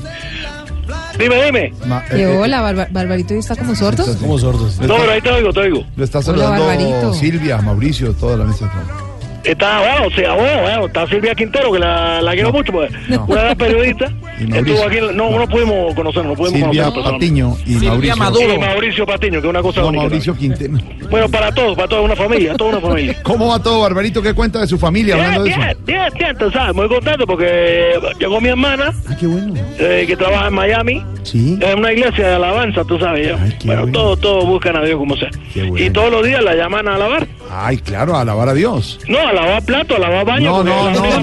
Dime, 1.19 1.44
dime. 1.45 1.73
Que 2.10 2.26
hola, 2.27 2.61
Barba- 2.61 2.88
Barbarito, 2.91 3.34
¿y 3.35 3.38
está 3.40 3.56
como 3.56 3.76
sordo? 3.76 4.03
Como 4.19 4.38
sordos. 4.40 4.80
No, 4.80 4.95
pero 4.98 5.11
ahí 5.11 5.22
te 5.22 5.30
oigo, 5.31 5.53
te 5.53 5.60
oigo. 5.61 5.84
Lo 5.95 6.03
está 6.03 6.18
Hola, 6.19 6.26
saludando 6.26 6.65
Barbarito. 6.65 7.14
Silvia, 7.14 7.61
Mauricio, 7.61 8.14
toda 8.14 8.38
la 8.38 8.45
mesa 8.45 8.65
de 8.65 8.72
trabajo. 8.72 9.12
Está, 9.43 9.79
bueno, 9.79 10.07
o 10.07 10.11
sea, 10.11 10.33
bueno, 10.35 10.61
bueno, 10.61 10.85
está 10.85 11.05
Silvia 11.07 11.35
Quintero, 11.35 11.71
que 11.71 11.79
la, 11.79 12.21
la 12.21 12.31
quiero 12.33 12.51
mucho, 12.53 12.71
pues. 12.71 12.91
Una 13.27 13.41
gran 13.43 13.57
periodista. 13.57 14.11
Y 14.39 14.47
Mauricio. 14.47 14.73
Estuvo 14.73 14.87
aquí, 14.89 15.15
no, 15.15 15.29
no 15.39 15.47
pudimos 15.47 15.93
conocernos, 15.93 16.31
no 16.31 16.35
pudimos 16.35 16.59
Silvia 16.59 16.85
conocernos 16.85 17.11
Patiño 17.13 17.55
y 17.67 17.75
Mauricio. 17.85 18.53
Y 18.55 18.57
Mauricio 18.57 19.05
Patiño, 19.05 19.41
que 19.41 19.47
es 19.47 19.49
una 19.51 19.61
cosa 19.61 19.81
No, 19.81 19.87
única. 19.89 20.01
Mauricio 20.05 20.35
Quintero. 20.35 20.73
Bueno, 21.11 21.29
para 21.29 21.51
todos, 21.53 21.75
para 21.75 21.87
toda 21.87 22.01
una 22.01 22.15
familia, 22.15 22.55
toda 22.55 22.71
una 22.71 22.81
familia. 22.81 23.15
¿Cómo 23.23 23.49
va 23.49 23.61
todo, 23.61 23.81
Barbarito? 23.81 24.23
¿Qué 24.23 24.33
cuenta 24.33 24.59
de 24.61 24.67
su 24.67 24.79
familia 24.79 25.13
hablando 25.15 25.43
Bien, 25.43 25.59
de 25.59 25.65
eso? 25.67 25.77
bien, 25.85 25.99
bien, 26.01 26.13
bien, 26.17 26.37
tú 26.37 26.49
sabes, 26.51 26.73
muy 26.75 26.87
contento 26.87 27.27
porque 27.27 27.93
llegó 28.19 28.41
mi 28.41 28.49
hermana, 28.49 28.91
Ah, 29.07 29.15
qué 29.19 29.27
bueno. 29.27 29.53
eh, 29.77 30.03
que 30.07 30.17
trabaja 30.17 30.47
en 30.47 30.53
Miami, 30.55 31.03
Sí. 31.21 31.59
en 31.61 31.77
una 31.79 31.93
iglesia 31.93 32.27
de 32.29 32.33
alabanza, 32.33 32.83
tú 32.85 32.97
sabes. 32.99 33.27
ya. 33.27 33.37
bueno, 33.65 33.87
todos, 33.91 34.19
todos 34.19 34.45
buscan 34.47 34.75
a 34.77 34.81
Dios 34.83 34.97
como 34.97 35.15
sea. 35.15 35.29
Y 35.53 35.91
todos 35.91 36.11
los 36.11 36.25
días 36.25 36.43
la 36.43 36.55
llaman 36.55 36.87
a 36.87 36.95
alabar. 36.95 37.27
Ay, 37.55 37.77
claro, 37.77 38.15
a 38.15 38.21
alabar 38.21 38.49
a 38.49 38.53
Dios. 38.53 38.99
No, 39.07 39.19
a 39.19 39.31
lavar 39.31 39.63
plato, 39.63 39.95
a 39.95 39.99
lavar 39.99 40.25
baño. 40.25 40.49
No, 40.49 40.55
porque 40.57 40.71
no, 40.71 40.91
no, 40.91 40.99
no, 41.01 41.21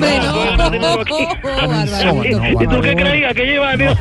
no, 0.78 2.14
no, 2.14 2.62
¿Y 2.62 2.66
tú 2.68 2.80
qué 2.80 2.94
creías 2.94 3.34
que 3.34 3.44
lleva 3.44 3.70
a 3.70 3.76
Dios? 3.76 3.98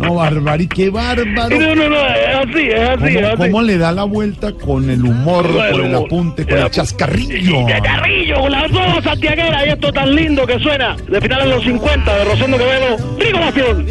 No, 0.00 0.14
Barbarito, 0.14 0.74
qué 0.74 0.88
bárbaro. 0.88 1.58
No, 1.58 1.74
no, 1.74 1.88
no, 1.90 1.96
es 2.06 2.36
así, 2.36 2.68
es 2.68 2.88
así, 2.88 3.04
es 3.06 3.14
¿Cómo, 3.16 3.26
así. 3.28 3.36
cómo 3.38 3.62
le 3.62 3.78
da 3.78 3.92
la 3.92 4.04
vuelta 4.04 4.52
con 4.52 4.88
el 4.88 5.04
humor, 5.04 5.46
Con 5.46 5.84
el 5.84 5.94
apunte, 5.94 6.46
con 6.46 6.58
el 6.58 6.70
chascarrillo? 6.70 7.66
Carrillo, 7.82 8.40
con 8.40 8.52
las 8.52 8.70
dos 8.72 9.04
santiagueras 9.04 9.66
y 9.66 9.68
esto 9.70 9.92
tan 9.92 10.14
lindo 10.14 10.46
que 10.46 10.58
suena 10.58 10.96
de 10.96 11.20
finales 11.20 11.48
de 11.48 11.54
los 11.54 11.64
50 11.64 12.16
de 12.16 12.24
Rosendo 12.24 12.56
Quevedo. 12.58 12.96
Rico 13.18 13.38
Nación. 13.40 13.86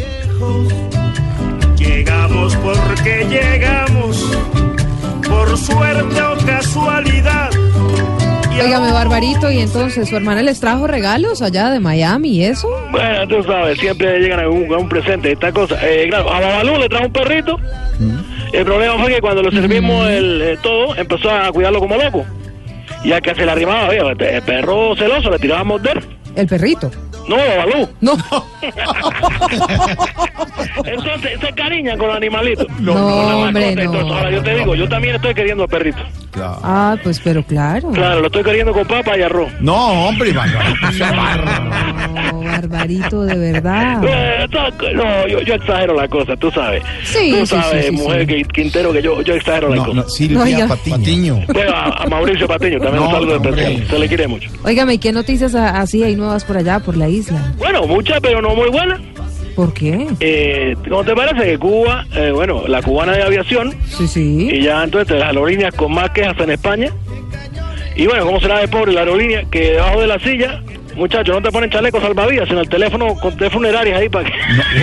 Llegamos 1.76 2.56
porque 2.56 3.26
llegamos, 3.30 4.36
por 5.38 5.56
suerte 5.56 6.20
o 6.20 6.46
casualidad. 6.46 7.50
Óigame, 8.60 8.90
Barbarito, 8.90 9.52
y 9.52 9.60
entonces 9.60 10.08
su 10.08 10.16
hermana 10.16 10.42
les 10.42 10.58
trajo 10.58 10.88
regalos 10.88 11.42
allá 11.42 11.70
de 11.70 11.78
Miami 11.78 12.30
y 12.30 12.44
eso. 12.44 12.68
Bueno, 12.90 13.28
tú 13.28 13.44
sabes, 13.44 13.78
siempre 13.78 14.18
llegan 14.18 14.40
a 14.40 14.48
un, 14.48 14.74
a 14.74 14.78
un 14.78 14.88
presente, 14.88 15.30
esta 15.30 15.52
cosa. 15.52 15.78
Eh, 15.80 16.06
claro, 16.08 16.32
a 16.32 16.40
Babalú 16.40 16.76
le 16.76 16.88
trajo 16.88 17.06
un 17.06 17.12
perrito. 17.12 17.56
El 18.52 18.64
problema 18.64 18.98
fue 18.98 19.14
que 19.14 19.20
cuando 19.20 19.42
le 19.42 19.52
servimos 19.52 20.08
el, 20.08 20.42
eh, 20.42 20.58
todo, 20.60 20.96
empezó 20.96 21.30
a 21.30 21.52
cuidarlo 21.52 21.78
como 21.78 21.96
loco. 21.96 22.26
Y 23.04 23.12
al 23.12 23.22
que 23.22 23.32
se 23.36 23.44
le 23.44 23.52
arrimaba, 23.52 23.90
oye, 23.90 24.00
el 24.00 24.42
perro 24.42 24.96
celoso 24.96 25.30
le 25.30 25.38
tiraba 25.38 25.60
a 25.60 25.64
morder. 25.64 26.02
El 26.34 26.48
perrito. 26.48 26.90
No, 27.28 27.36
Babalú. 27.36 27.88
No. 28.00 28.16
Entonces 30.84 31.40
se 31.40 31.52
cariñan 31.52 31.98
con 31.98 32.08
los 32.08 32.16
animalitos. 32.16 32.66
No, 32.80 32.94
la 32.94 33.36
hombre, 33.36 33.74
no. 33.74 33.82
eso. 33.94 34.14
Ahora 34.14 34.30
yo 34.30 34.42
te 34.42 34.54
digo, 34.56 34.74
yo 34.74 34.88
también 34.88 35.14
estoy 35.16 35.34
queriendo 35.34 35.64
al 35.64 35.68
perrito. 35.68 35.98
Ah, 36.62 36.96
pues, 37.02 37.18
pero 37.20 37.42
claro. 37.42 37.90
Claro, 37.90 38.20
lo 38.20 38.26
estoy 38.26 38.44
queriendo 38.44 38.72
con 38.72 38.86
papa 38.86 39.18
y 39.18 39.22
arroz. 39.22 39.50
No, 39.60 40.06
hombre, 40.08 40.32
Barbarito. 40.32 41.04
No, 42.32 42.40
Barbarito, 42.42 43.22
de 43.24 43.36
verdad. 43.36 44.00
No, 44.94 45.26
yo, 45.26 45.40
yo 45.40 45.54
exagero 45.54 45.94
la 45.94 46.06
cosa, 46.06 46.36
tú 46.36 46.50
sabes. 46.52 46.82
Sí, 47.04 47.30
tú 47.32 47.46
sí, 47.46 47.46
sabes, 47.46 47.86
sí, 47.86 47.90
sí, 47.90 48.02
mujer 48.02 48.26
que- 48.26 48.44
Quintero, 48.44 48.92
que 48.92 49.02
yo, 49.02 49.20
yo 49.22 49.34
exagero 49.34 49.68
la 49.70 49.76
No, 49.76 49.84
cosa. 49.86 49.96
no, 49.96 50.08
Silvia 50.08 50.40
Oiga. 50.42 50.68
Patiño. 50.68 51.40
Bueno, 51.52 51.72
a, 51.74 52.02
a 52.04 52.06
Mauricio 52.06 52.46
Patiño 52.46 52.78
también 52.78 53.02
No, 53.02 53.08
un 53.08 53.14
saludo 53.14 53.36
especial. 53.36 53.86
Se 53.88 53.98
le 53.98 54.08
quiere 54.08 54.28
mucho. 54.28 54.50
Óigame, 54.64 54.94
¿y 54.94 54.98
qué 54.98 55.12
noticias 55.12 55.54
a- 55.56 55.80
así 55.80 56.04
hay 56.04 56.14
nuevas 56.14 56.44
por 56.44 56.56
allá, 56.56 56.78
por 56.80 56.96
la 56.96 57.08
isla? 57.08 57.17
Bueno, 57.56 57.86
muchas, 57.86 58.20
pero 58.20 58.40
no 58.42 58.54
muy 58.54 58.68
buenas. 58.70 59.00
¿Por 59.56 59.72
qué? 59.74 60.06
Eh, 60.20 60.76
¿Cómo 60.88 61.02
te 61.04 61.14
parece 61.16 61.44
que 61.44 61.58
Cuba, 61.58 62.06
eh, 62.14 62.30
bueno, 62.32 62.62
la 62.68 62.80
cubana 62.80 63.12
de 63.12 63.22
aviación, 63.24 63.74
Sí, 63.86 64.06
sí. 64.06 64.48
y 64.52 64.62
ya 64.62 64.84
entonces 64.84 65.18
las 65.18 65.28
aerolíneas 65.28 65.74
con 65.74 65.92
más 65.92 66.10
quejas 66.10 66.38
en 66.38 66.50
España, 66.50 66.92
y 67.96 68.06
bueno, 68.06 68.24
¿cómo 68.24 68.40
será 68.40 68.60
de 68.60 68.68
pobre 68.68 68.92
la 68.92 69.00
aerolínea? 69.00 69.42
Que 69.50 69.72
debajo 69.72 70.00
de 70.00 70.06
la 70.06 70.20
silla, 70.20 70.62
muchachos, 70.94 71.34
no 71.34 71.42
te 71.42 71.50
ponen 71.50 71.70
chalecos 71.70 72.00
salvavidas, 72.00 72.46
sino 72.48 72.60
el 72.60 72.68
teléfono 72.68 73.16
con 73.16 73.36
tres 73.36 73.52
funerarias 73.52 73.98
ahí 73.98 74.08
para 74.08 74.30
que... 74.30 74.36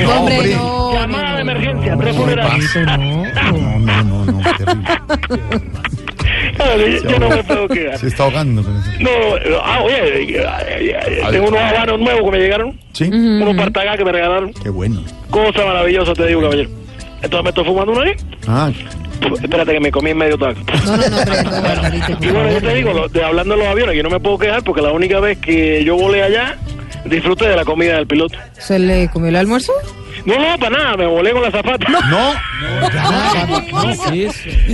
No, 0.03 0.19
hombre. 0.19 0.57
Llamada 0.93 1.35
de 1.35 1.41
emergencia, 1.41 1.97
tres 1.97 2.15
funerarias. 2.17 2.75
No, 2.75 3.79
no, 3.79 4.03
no, 4.03 4.25
no, 4.25 4.41
terrible. 4.57 5.65
Yo, 6.57 7.10
yo 7.10 7.19
no 7.19 7.30
me 7.30 7.44
puedo 7.44 7.68
quedar. 7.68 7.98
Se 7.98 8.07
está 8.07 8.23
ahogando. 8.23 8.61
No, 8.61 9.10
ah, 9.64 9.82
oye, 9.84 9.95
eh, 10.23 10.38
eh, 10.40 10.95
eh, 11.07 11.22
tengo 11.32 11.48
unos 11.49 11.60
habanos 11.61 11.99
nuevos 11.99 12.23
que 12.23 12.32
me 12.38 12.44
llegaron, 12.44 12.80
Sí. 12.94 13.06
unos 13.06 13.56
partagás 13.56 13.98
que 13.98 14.06
me 14.06 14.11
regalaron. 14.11 14.53
Qué 14.53 14.69
bueno. 14.69 15.03
Cosa 15.30 15.65
maravillosa, 15.65 16.14
te 16.14 16.27
digo, 16.27 16.41
caballero. 16.41 16.69
Entonces 17.22 17.44
me 17.44 17.49
estoy 17.49 17.65
fumando 17.65 17.91
uno 17.94 18.02
ahí. 18.02 18.11
Ah, 18.48 18.72
Espérate 19.41 19.72
que 19.73 19.80
me 19.80 19.91
comí 19.91 20.11
en 20.11 20.18
medio 20.18 20.38
taco. 20.38 20.60
No, 20.86 20.98
no, 20.98 20.98
no, 20.98 21.18
pero 21.26 22.18
Y 22.22 22.27
bueno, 22.32 22.52
yo 22.52 22.61
te 22.61 22.76
digo, 22.76 22.94
lo- 22.94 23.07
de, 23.07 23.23
hablando 23.23 23.56
de 23.56 23.60
los 23.61 23.68
aviones, 23.69 23.95
yo 23.95 24.03
no 24.03 24.10
me 24.10 24.19
puedo 24.19 24.38
quejar 24.38 24.64
porque 24.64 24.82
la 24.82 24.91
única 24.91 25.19
vez 25.19 25.38
que 25.40 25.84
yo 25.84 25.95
volé 25.95 26.22
allá, 26.22 26.57
disfruté 27.06 27.48
de 27.48 27.56
la 27.56 27.64
comida 27.65 27.95
del 27.95 28.07
piloto. 28.07 28.38
¿Se 28.53 28.77
le 28.77 29.10
comió 29.10 29.30
el 29.30 29.38
almuerzo? 29.38 29.72
No, 30.26 30.39
no, 30.39 30.57
para 30.57 30.77
nada, 30.77 30.97
me 30.97 31.06
volé 31.06 31.31
con 31.31 31.41
la 31.43 31.52
zapata. 31.52 31.88
No, 32.10 32.34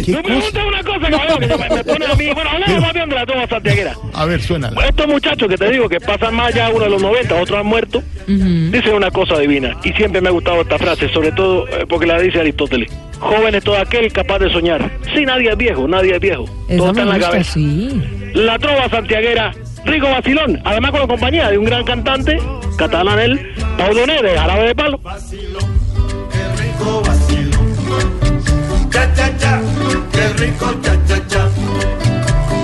¿Qué 0.05 0.11
me 0.11 0.23
preguntes 0.23 0.63
una 0.65 0.83
cosa, 0.83 1.09
cabrón, 1.09 1.39
que 1.39 1.47
me, 1.47 1.75
me 1.75 1.83
pone 1.83 2.05
a 2.05 2.15
mí. 2.15 2.33
Bueno, 2.33 2.49
hablamos 2.49 2.81
más 2.81 2.93
bien 2.93 3.09
de 3.09 3.15
la 3.15 3.25
toma 3.25 3.47
santiaguera. 3.47 3.95
A 4.13 4.25
ver, 4.25 4.41
suena. 4.41 4.71
Estos 4.87 5.07
muchachos 5.07 5.47
que 5.49 5.57
te 5.57 5.69
digo 5.69 5.89
que 5.89 5.99
pasan 5.99 6.35
más 6.35 6.53
ya 6.53 6.69
uno 6.69 6.85
de 6.85 6.89
los 6.89 7.01
90, 7.01 7.35
otros 7.35 7.59
han 7.59 7.65
muerto, 7.65 8.01
dicen 8.27 8.93
una 8.93 9.11
cosa 9.11 9.37
divina. 9.39 9.75
Y 9.83 9.91
siempre 9.93 10.21
me 10.21 10.29
ha 10.29 10.31
gustado 10.31 10.61
esta 10.61 10.77
frase, 10.77 11.09
sobre 11.09 11.31
todo 11.33 11.67
eh, 11.67 11.85
porque 11.87 12.05
la 12.05 12.19
dice 12.19 12.39
Aristóteles. 12.39 12.89
Joven 13.19 13.53
es 13.55 13.63
todo 13.63 13.77
aquel 13.77 14.11
capaz 14.11 14.39
de 14.39 14.51
soñar. 14.51 14.89
Sí, 15.13 15.25
nadie 15.25 15.51
es 15.51 15.57
viejo, 15.57 15.87
nadie 15.87 16.15
es 16.15 16.19
viejo. 16.19 16.45
Todo 16.75 16.89
está 16.89 17.01
en 17.01 17.09
la 17.09 17.19
cabeza. 17.19 17.53
sí. 17.53 18.01
La 18.33 18.57
trova 18.57 18.87
santiaguera, 18.89 19.51
Rico 19.85 20.09
Vacilón, 20.09 20.61
además 20.63 20.91
con 20.91 21.01
la 21.01 21.07
compañía 21.07 21.49
de 21.49 21.57
un 21.57 21.65
gran 21.65 21.83
cantante, 21.83 22.37
catalán 22.77 23.19
él, 23.19 23.53
Pauloné 23.77 24.21
de 24.21 24.37
Jarabe 24.37 24.67
de 24.67 24.75
Palo. 24.75 24.99
rico 26.57 27.01
vacilo. 27.05 27.57
Cha, 28.91 29.13
cha, 29.13 29.37
cha, 29.37 29.61
qué 30.11 30.27
rico 30.43 30.73
cha, 30.81 30.95
cha, 31.07 31.27
cha. 31.27 31.49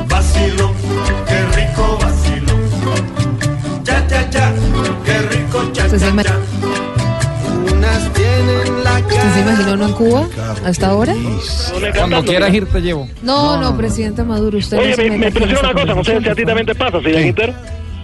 Vacilo, 0.07 0.73
qué 1.27 1.39
rico 1.55 1.97
vacilo. 2.01 2.53
Cha, 3.83 4.07
cha, 4.07 4.29
cha, 4.29 4.53
qué 5.05 5.19
rico 5.35 5.63
cha, 5.73 5.85
¿Usted 5.85 5.99
se, 5.99 6.15
cha, 6.15 6.23
cha. 6.23 6.35
Unas 7.71 8.13
tienen 8.13 8.83
la 8.83 8.86
¿Usted 9.27 9.41
se 9.41 9.45
imaginó 9.45 9.73
uno 9.73 9.85
en 9.87 9.93
Cuba 9.93 10.27
hasta 10.65 10.87
ahora? 10.87 11.13
Cuando 11.97 12.23
quieras 12.23 12.53
ir 12.53 12.65
te 12.65 12.81
llevo. 12.81 13.09
No, 13.21 13.59
no, 13.59 13.75
presidente 13.75 14.23
Maduro, 14.23 14.57
usted 14.57 14.77
Oye, 14.77 14.95
me, 15.09 15.17
me 15.17 15.27
impresiona 15.27 15.71
una 15.71 15.73
cosa, 15.73 15.95
no 15.95 16.03
sé 16.03 16.21
si 16.21 16.29
a 16.29 16.35
ti 16.35 16.45
también 16.45 16.65
te 16.65 16.75
pasa, 16.75 16.99
Silvia 17.01 17.23
Quintero, 17.23 17.53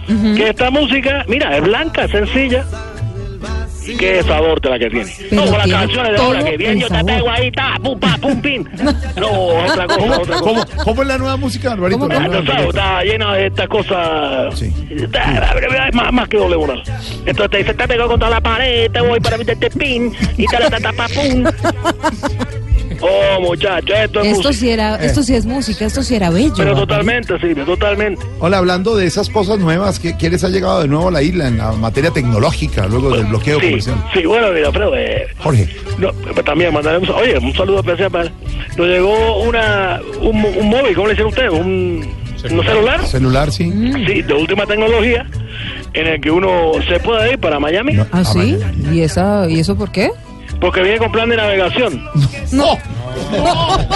que 0.06 0.48
esta 0.50 0.70
música, 0.70 1.24
mira, 1.26 1.56
es 1.56 1.62
blanca, 1.62 2.06
sencilla, 2.08 2.66
qué 3.98 4.22
sabor 4.22 4.60
te 4.60 4.70
la 4.70 4.78
que 4.78 4.90
tiene. 4.90 5.12
Pero 5.30 5.44
no, 5.44 5.50
con 5.50 5.58
las 5.58 5.68
canciones 5.68 6.12
de 6.12 6.18
ahora, 6.18 6.44
que 6.44 6.56
bien 6.56 6.78
yo 6.80 6.88
te 6.88 7.04
pego 7.04 7.30
ahí, 7.30 7.50
ta, 7.50 7.74
pum, 7.82 7.98
pa, 7.98 8.16
pum, 8.20 8.40
pin. 8.40 8.68
No, 9.16 9.28
otra 9.30 9.86
cosa, 9.86 9.98
¿Cómo, 9.98 10.14
otra 10.14 10.36
cómo, 10.38 10.54
cosa. 10.64 10.76
cómo 10.84 11.02
es 11.02 11.08
la 11.08 11.18
nueva 11.18 11.36
música, 11.36 11.72
Alvarito? 11.72 12.08
Ah, 12.10 12.18
nueva 12.20 12.40
tú 12.40 12.46
sabes, 12.46 12.66
está 12.68 13.04
llena 13.04 13.34
de 13.34 13.46
estas 13.46 13.68
cosas. 13.68 14.62
Está- 14.90 15.54
Es 15.88 15.94
más, 15.94 16.12
más 16.12 16.28
que 16.28 16.36
doble 16.38 16.56
moral. 16.56 16.82
Entonces 17.26 17.50
te 17.50 17.58
dice, 17.58 17.74
te 17.74 17.88
pego 17.88 18.08
contra 18.08 18.30
la 18.30 18.40
pared, 18.40 18.90
te 18.90 19.00
voy 19.00 19.20
para 19.20 19.38
meterte 19.38 19.70
pin 19.70 20.12
y 20.36 20.46
te 20.46 20.58
la 20.58 20.70
ta, 20.70 20.78
ta, 20.80 20.92
pa, 20.92 21.06
pum. 21.08 21.44
Oh, 23.06 23.40
muchacho, 23.40 23.92
esto 23.94 24.20
es 24.20 24.26
Esto 24.28 24.48
música. 24.48 24.52
sí, 24.54 24.70
era, 24.70 24.94
Eh. 24.96 25.06
esto 25.06 25.22
sí 25.22 25.34
es 25.34 25.44
música, 25.44 25.84
esto 25.84 26.02
sí 26.02 26.14
era 26.14 26.30
bello. 26.30 26.54
Pero 26.56 26.74
totalmente, 26.74 27.34
sí, 27.38 27.54
totalmente. 27.66 28.24
Hola, 28.40 28.58
hablando 28.58 28.96
de 28.96 29.04
esas 29.06 29.28
cosas 29.28 29.58
nuevas, 29.58 29.98
¿qué, 29.98 30.16
qué 30.16 30.30
les 30.30 30.42
ha 30.44 30.48
llegado 30.48 30.80
de 30.82 30.88
nuevo 30.88 31.08
a 31.08 31.10
la 31.10 31.22
isla 31.22 31.48
en 31.48 31.58
la 31.58 31.72
materia 31.72 32.10
tecnológica 32.10 32.86
luego 32.86 33.14
del 33.16 33.26
bloqueo 33.26 33.60
Sí, 33.60 33.66
comercial? 33.66 33.96
sí, 34.14 34.24
bueno, 34.24 34.48
mira, 34.54 34.68
Alfredo, 34.68 34.96
eh, 34.96 35.26
Jorge. 35.38 35.68
no, 35.98 36.12
pues 36.12 36.44
también 36.46 36.72
mandaremos, 36.72 37.10
oye, 37.10 37.36
un 37.38 37.52
saludo 37.54 37.80
especial 37.80 38.10
para... 38.10 38.30
Nos 38.76 38.86
llegó 38.88 39.42
una, 39.42 40.00
un, 40.20 40.44
un 40.44 40.68
móvil, 40.70 40.94
¿cómo 40.94 41.06
le 41.08 41.12
dicen 41.12 41.26
ustedes? 41.26 41.50
Un 41.50 42.06
celular. 42.40 42.58
¿Un 42.58 42.64
celular? 42.74 43.06
Celular, 43.06 43.52
sí. 43.52 43.70
Sí, 44.06 44.22
de 44.22 44.34
última 44.34 44.64
tecnología, 44.66 45.26
en 45.92 46.06
el 46.06 46.20
que 46.20 46.30
uno 46.30 46.72
se 46.88 46.98
puede 47.00 47.32
ir 47.32 47.38
para 47.38 47.60
Miami, 47.60 47.96
¿Ah, 48.12 48.24
sí? 48.24 48.58
¿Y, 48.92 49.00
esa, 49.00 49.48
¿Y 49.48 49.60
eso 49.60 49.76
por 49.76 49.92
qué? 49.92 50.10
Porque 50.64 50.80
viene 50.80 50.96
con 50.96 51.12
plan 51.12 51.28
de 51.28 51.36
navegación. 51.36 52.02
No. 52.50 52.78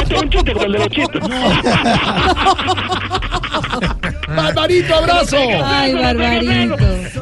Esto 0.02 0.14
es 0.14 0.22
un 0.22 0.28
chiste 0.28 0.52
como 0.52 0.66
el 0.66 0.72
de 0.72 0.78
los 0.78 0.90
chistes. 0.90 1.22
¡Barbarito, 4.28 4.94
abrazo! 4.94 5.38
Ay, 5.64 5.94
Barbarito. 5.94 6.76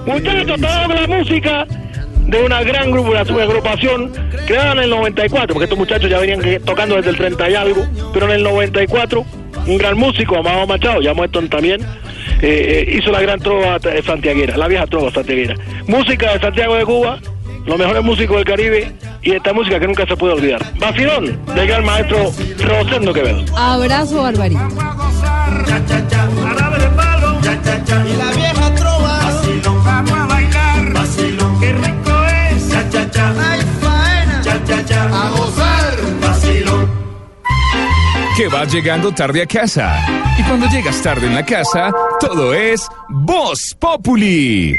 Muchachos, 0.05 0.57
estamos 0.57 0.87
con 0.89 0.97
la 0.97 1.07
música 1.07 1.65
de 2.27 2.43
una 2.43 2.65
gran 2.65 2.91
grupo, 2.91 3.13
una 3.13 3.21
agrupación 3.21 4.11
creada 4.49 4.73
en 4.73 4.81
el 4.81 4.91
94, 4.91 5.55
porque 5.55 5.67
estos 5.67 5.79
muchachos 5.79 6.11
ya 6.11 6.19
venían 6.19 6.41
tocando 6.65 6.97
desde 6.97 7.11
el 7.11 7.17
30 7.17 7.49
y 7.49 7.55
algo, 7.55 7.87
pero 8.13 8.27
en 8.27 8.33
el 8.33 8.43
94 8.43 9.25
un 9.69 9.79
gran 9.79 9.97
músico, 9.97 10.39
Amado 10.39 10.67
Machado, 10.67 11.01
ya 11.03 11.15
muerto 11.15 11.41
también, 11.49 11.83
eh, 12.43 12.85
eh, 12.89 12.97
hizo 12.99 13.13
la 13.13 13.21
gran 13.21 13.39
trova 13.39 13.77
eh, 13.77 14.03
santiaguera, 14.05 14.57
la 14.57 14.67
vieja 14.67 14.89
trova 14.89 15.13
santiaguera. 15.13 15.55
Música 15.87 16.33
de 16.33 16.41
Santiago 16.41 16.75
de 16.75 16.85
Cuba, 16.85 17.21
los 17.67 17.79
mejores 17.79 18.03
músicos 18.03 18.37
del 18.37 18.45
Caribe 18.45 18.93
y 19.23 19.33
esta 19.33 19.53
música 19.53 19.81
que 19.81 19.87
nunca 19.87 20.07
se 20.07 20.17
puede 20.17 20.35
olvidar. 20.35 20.65
Vacilón 20.79 21.45
del 21.55 21.67
gran 21.67 21.85
maestro 21.85 22.33
Rosendo 22.61 23.13
Quevedo. 23.13 23.45
Abrazo, 23.57 24.23
Barbarito. 24.23 24.61
Y 28.07 28.17
la 28.17 28.31
vieja 28.33 28.75
trova, 28.75 29.19
vacilón, 29.25 29.85
vamos 29.85 30.13
a 30.13 30.27
bailar, 30.27 30.93
vacilón, 30.93 31.61
qué 31.61 31.73
rico 31.73 32.25
es, 32.51 32.71
cha, 32.71 32.91
cha, 32.91 33.11
cha. 33.11 33.35
Ay, 33.51 33.61
faena, 33.81 34.43
cha, 34.43 34.65
cha, 34.65 34.85
cha. 34.85 35.05
A 35.05 35.31
gozar, 35.31 35.95
vacilón. 36.21 36.91
Que 38.37 38.49
vas 38.49 38.73
llegando 38.73 39.13
tarde 39.13 39.43
a 39.43 39.47
casa. 39.47 40.07
Y 40.39 40.43
cuando 40.43 40.67
llegas 40.69 41.01
tarde 41.03 41.27
en 41.27 41.35
la 41.35 41.45
casa, 41.45 41.91
todo 42.21 42.53
es 42.55 42.87
Voz 43.09 43.75
Populi. 43.79 44.75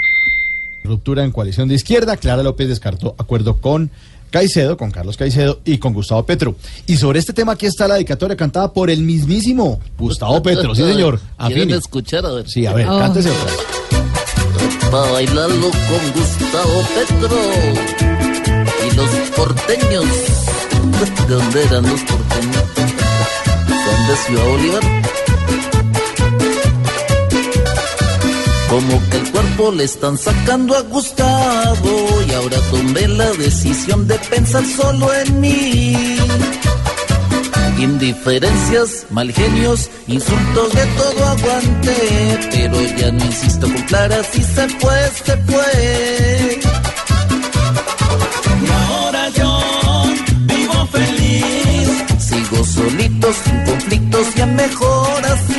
Ruptura 0.87 1.23
en 1.23 1.31
coalición 1.31 1.67
de 1.67 1.75
izquierda. 1.75 2.17
Clara 2.17 2.41
López 2.43 2.67
descartó 2.67 3.13
acuerdo 3.17 3.57
con 3.57 3.91
Caicedo, 4.31 4.75
con 4.77 4.91
Carlos 4.91 5.15
Caicedo 5.17 5.59
y 5.63 5.77
con 5.77 5.93
Gustavo 5.93 6.23
Petro. 6.25 6.55
Y 6.85 6.97
sobre 6.97 7.19
este 7.19 7.31
tema 7.33 7.53
aquí 7.53 7.65
está 7.65 7.87
la 7.87 7.93
dedicatoria 7.95 8.35
cantada 8.35 8.73
por 8.73 8.89
el 8.89 9.01
mismísimo 9.03 9.79
Gustavo 9.97 10.41
Petro. 10.43 10.73
Sí, 10.75 10.83
señor. 10.83 11.19
¿Quieren 11.47 11.71
escuchar? 11.71 12.25
A 12.25 12.31
ver. 12.31 12.49
Sí, 12.49 12.65
a 12.65 12.73
ver, 12.73 12.87
Oh. 12.89 12.99
cántese 12.99 13.29
otra. 13.29 13.51
Para 14.91 15.11
bailarlo 15.11 15.69
con 15.69 16.11
Gustavo 16.13 16.81
Petro 16.95 17.37
y 18.89 18.95
los 18.95 19.09
porteños. 19.35 20.05
¿De 21.27 21.33
dónde 21.35 21.63
eran 21.63 21.83
los 21.83 22.01
porteños? 22.01 22.63
¿Son 23.67 24.07
de 24.07 24.15
Ciudad 24.25 24.45
Bolívar? 24.49 24.83
Como 28.69 29.09
que 29.09 29.17
el 29.17 29.31
cuerpo 29.31 29.71
le 29.71 29.83
están 29.85 30.17
sacando 30.17 30.75
a 30.75 30.81
Gustavo 30.81 32.21
y 32.27 32.31
ahora 32.33 32.57
tomé 32.69 33.07
la 33.07 33.31
decisión 33.31 34.07
de 34.07 34.19
pensar 34.19 34.63
solo 34.65 35.13
en 35.13 35.39
mí. 35.39 36.17
Indiferencias, 37.79 39.05
mal 39.11 39.31
genios, 39.31 39.89
insultos 40.07 40.73
de 40.73 40.85
todo 40.97 41.25
aguante, 41.25 42.39
pero 42.51 42.81
ya 42.97 43.11
no 43.11 43.23
insisto 43.23 43.67
con 43.71 43.81
Clara, 43.83 44.23
si 44.23 44.41
se 44.43 44.67
puede, 44.79 45.11
se 45.11 45.37
puede. 45.37 46.59
Y 48.65 48.71
ahora 48.71 49.29
yo 49.29 49.61
vivo 50.47 50.87
feliz, 50.87 51.89
sigo 52.17 52.65
solito, 52.65 53.31
sin 53.43 53.63
conflictos, 53.63 54.35
ya 54.35 54.45
mejor 54.47 55.25
así. 55.25 55.56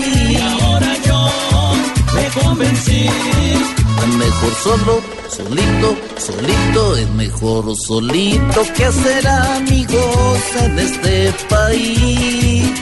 Convencí, 2.59 3.07
es 3.07 4.17
mejor 4.17 4.55
solo, 4.63 5.01
solito, 5.29 5.97
solito, 6.19 6.97
es 6.97 7.11
mejor 7.11 7.77
solito 7.77 8.63
que 8.77 8.85
hacer 8.85 9.29
amigos 9.29 10.39
en 10.63 10.79
este 10.79 11.33
país. 11.49 12.73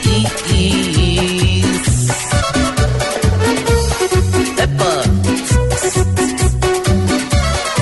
¡Epa! 4.59 4.93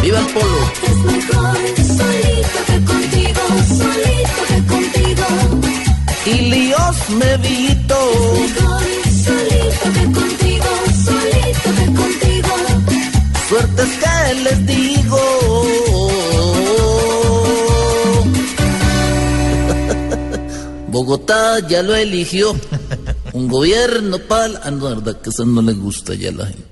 ¡Viva 0.03 0.19
el 0.19 0.27
polo! 0.27 0.61
Es 0.83 0.97
mejor 0.97 1.57
solito 2.01 2.59
que 2.67 2.85
contigo, 2.91 3.43
solito 3.69 4.41
que 4.49 4.59
contigo. 4.73 5.27
Y 6.27 6.35
líos 6.51 6.97
me 7.11 7.33
evito. 7.35 7.74
Bogotá 21.05 21.59
ya 21.69 21.83
lo 21.83 21.95
eligió. 21.95 22.57
Un 23.35 23.47
gobierno 23.47 24.19
pal... 24.21 24.59
Ah, 24.65 24.71
no, 24.71 24.89
verdad 24.89 25.21
que 25.21 25.29
eso 25.29 25.45
no 25.45 25.61
le 25.61 25.75
gusta 25.75 26.15
ya 26.15 26.31
a 26.31 26.33
la 26.33 26.47
gente. 26.47 26.65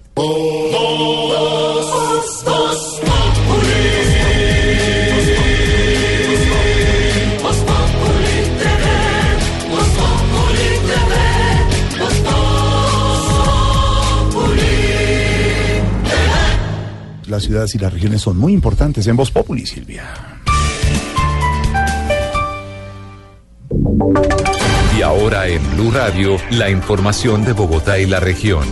Las 17.27 17.43
ciudades 17.43 17.75
y 17.75 17.79
las 17.79 17.93
regiones 17.93 18.23
son 18.23 18.39
muy 18.39 18.55
importantes 18.55 19.07
en 19.07 19.17
Voz 19.17 19.31
Populi, 19.31 19.67
Silvia. 19.67 20.42
Ahora 25.03 25.49
en 25.49 25.61
Blue 25.75 25.91
Radio, 25.91 26.37
la 26.51 26.71
información 26.71 27.45
de 27.45 27.53
Bogotá 27.53 27.99
y 27.99 28.07
la 28.07 28.21
región. 28.21 28.65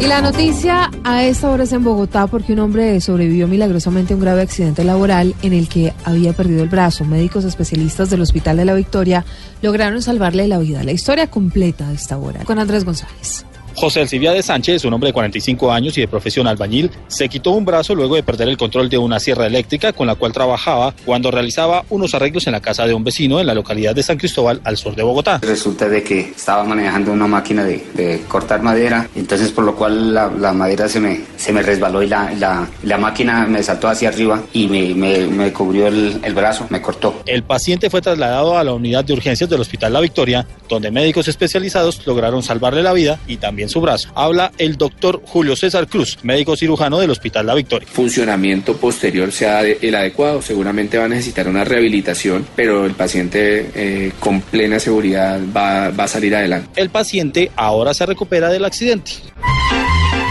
Y 0.00 0.06
la 0.06 0.20
noticia 0.22 0.90
a 1.04 1.24
esta 1.24 1.50
hora 1.50 1.64
es 1.64 1.72
en 1.72 1.84
Bogotá 1.84 2.26
porque 2.26 2.54
un 2.54 2.58
hombre 2.60 3.00
sobrevivió 3.00 3.46
milagrosamente 3.46 4.12
a 4.12 4.16
un 4.16 4.22
grave 4.22 4.42
accidente 4.42 4.82
laboral 4.82 5.34
en 5.42 5.52
el 5.52 5.68
que 5.68 5.92
había 6.04 6.32
perdido 6.32 6.62
el 6.62 6.68
brazo. 6.68 7.04
Médicos 7.04 7.44
especialistas 7.44 8.10
del 8.10 8.22
Hospital 8.22 8.56
de 8.56 8.64
la 8.64 8.74
Victoria 8.74 9.24
lograron 9.62 10.02
salvarle 10.02 10.48
la 10.48 10.58
vida. 10.58 10.82
La 10.84 10.92
historia 10.92 11.28
completa 11.28 11.88
a 11.88 11.92
esta 11.92 12.16
hora 12.16 12.44
con 12.44 12.58
Andrés 12.58 12.84
González. 12.84 13.44
José 13.74 14.00
Alcibiades 14.00 14.46
Sánchez, 14.46 14.84
un 14.84 14.92
hombre 14.92 15.08
de 15.08 15.12
45 15.12 15.72
años 15.72 15.96
y 15.96 16.00
de 16.00 16.08
profesión 16.08 16.46
albañil, 16.46 16.90
se 17.08 17.28
quitó 17.28 17.52
un 17.52 17.64
brazo 17.64 17.94
luego 17.94 18.16
de 18.16 18.22
perder 18.22 18.48
el 18.48 18.56
control 18.56 18.88
de 18.88 18.98
una 18.98 19.20
sierra 19.20 19.46
eléctrica 19.46 19.92
con 19.92 20.06
la 20.06 20.14
cual 20.14 20.32
trabajaba 20.32 20.94
cuando 21.04 21.30
realizaba 21.30 21.84
unos 21.90 22.14
arreglos 22.14 22.46
en 22.46 22.52
la 22.52 22.60
casa 22.60 22.86
de 22.86 22.94
un 22.94 23.04
vecino 23.04 23.40
en 23.40 23.46
la 23.46 23.54
localidad 23.54 23.94
de 23.94 24.02
San 24.02 24.18
Cristóbal, 24.18 24.60
al 24.64 24.76
sur 24.76 24.94
de 24.94 25.02
Bogotá. 25.02 25.38
Resulta 25.42 25.88
de 25.88 26.02
que 26.02 26.20
estaba 26.20 26.64
manejando 26.64 27.12
una 27.12 27.26
máquina 27.26 27.64
de, 27.64 27.84
de 27.94 28.22
cortar 28.28 28.62
madera, 28.62 29.08
entonces 29.14 29.50
por 29.50 29.64
lo 29.64 29.74
cual 29.74 30.14
la, 30.14 30.28
la 30.28 30.52
madera 30.52 30.88
se 30.88 31.00
me, 31.00 31.20
se 31.36 31.52
me 31.52 31.62
resbaló 31.62 32.02
y 32.02 32.08
la, 32.08 32.32
la, 32.34 32.68
la 32.82 32.98
máquina 32.98 33.46
me 33.46 33.62
saltó 33.62 33.88
hacia 33.88 34.08
arriba 34.08 34.42
y 34.52 34.66
me, 34.68 34.94
me, 34.94 35.26
me 35.26 35.52
cubrió 35.52 35.86
el, 35.86 36.20
el 36.22 36.34
brazo, 36.34 36.66
me 36.70 36.80
cortó. 36.80 37.22
El 37.26 37.42
paciente 37.42 37.90
fue 37.90 38.00
trasladado 38.00 38.58
a 38.58 38.64
la 38.64 38.72
unidad 38.72 39.04
de 39.04 39.12
urgencias 39.12 39.48
del 39.50 39.60
Hospital 39.60 39.92
La 39.92 40.00
Victoria, 40.00 40.46
donde 40.68 40.90
médicos 40.90 41.28
especializados 41.28 42.06
lograron 42.06 42.42
salvarle 42.42 42.82
la 42.82 42.92
vida 42.92 43.18
y 43.26 43.36
también 43.36 43.59
su 43.68 43.80
brazo. 43.80 44.08
Habla 44.14 44.52
el 44.58 44.76
doctor 44.76 45.22
Julio 45.26 45.56
César 45.56 45.86
Cruz, 45.86 46.18
médico 46.22 46.56
cirujano 46.56 46.98
del 46.98 47.10
Hospital 47.10 47.46
La 47.46 47.54
Victoria. 47.54 47.88
funcionamiento 47.90 48.76
posterior 48.76 49.32
sea 49.32 49.62
el 49.62 49.94
adecuado. 49.94 50.42
Seguramente 50.42 50.98
va 50.98 51.04
a 51.04 51.08
necesitar 51.08 51.48
una 51.48 51.64
rehabilitación, 51.64 52.46
pero 52.56 52.86
el 52.86 52.92
paciente 52.92 53.70
eh, 53.74 54.12
con 54.18 54.40
plena 54.40 54.78
seguridad 54.78 55.40
va, 55.54 55.90
va 55.90 56.04
a 56.04 56.08
salir 56.08 56.34
adelante. 56.34 56.68
El 56.80 56.90
paciente 56.90 57.50
ahora 57.56 57.94
se 57.94 58.06
recupera 58.06 58.48
del 58.48 58.64
accidente. 58.64 59.12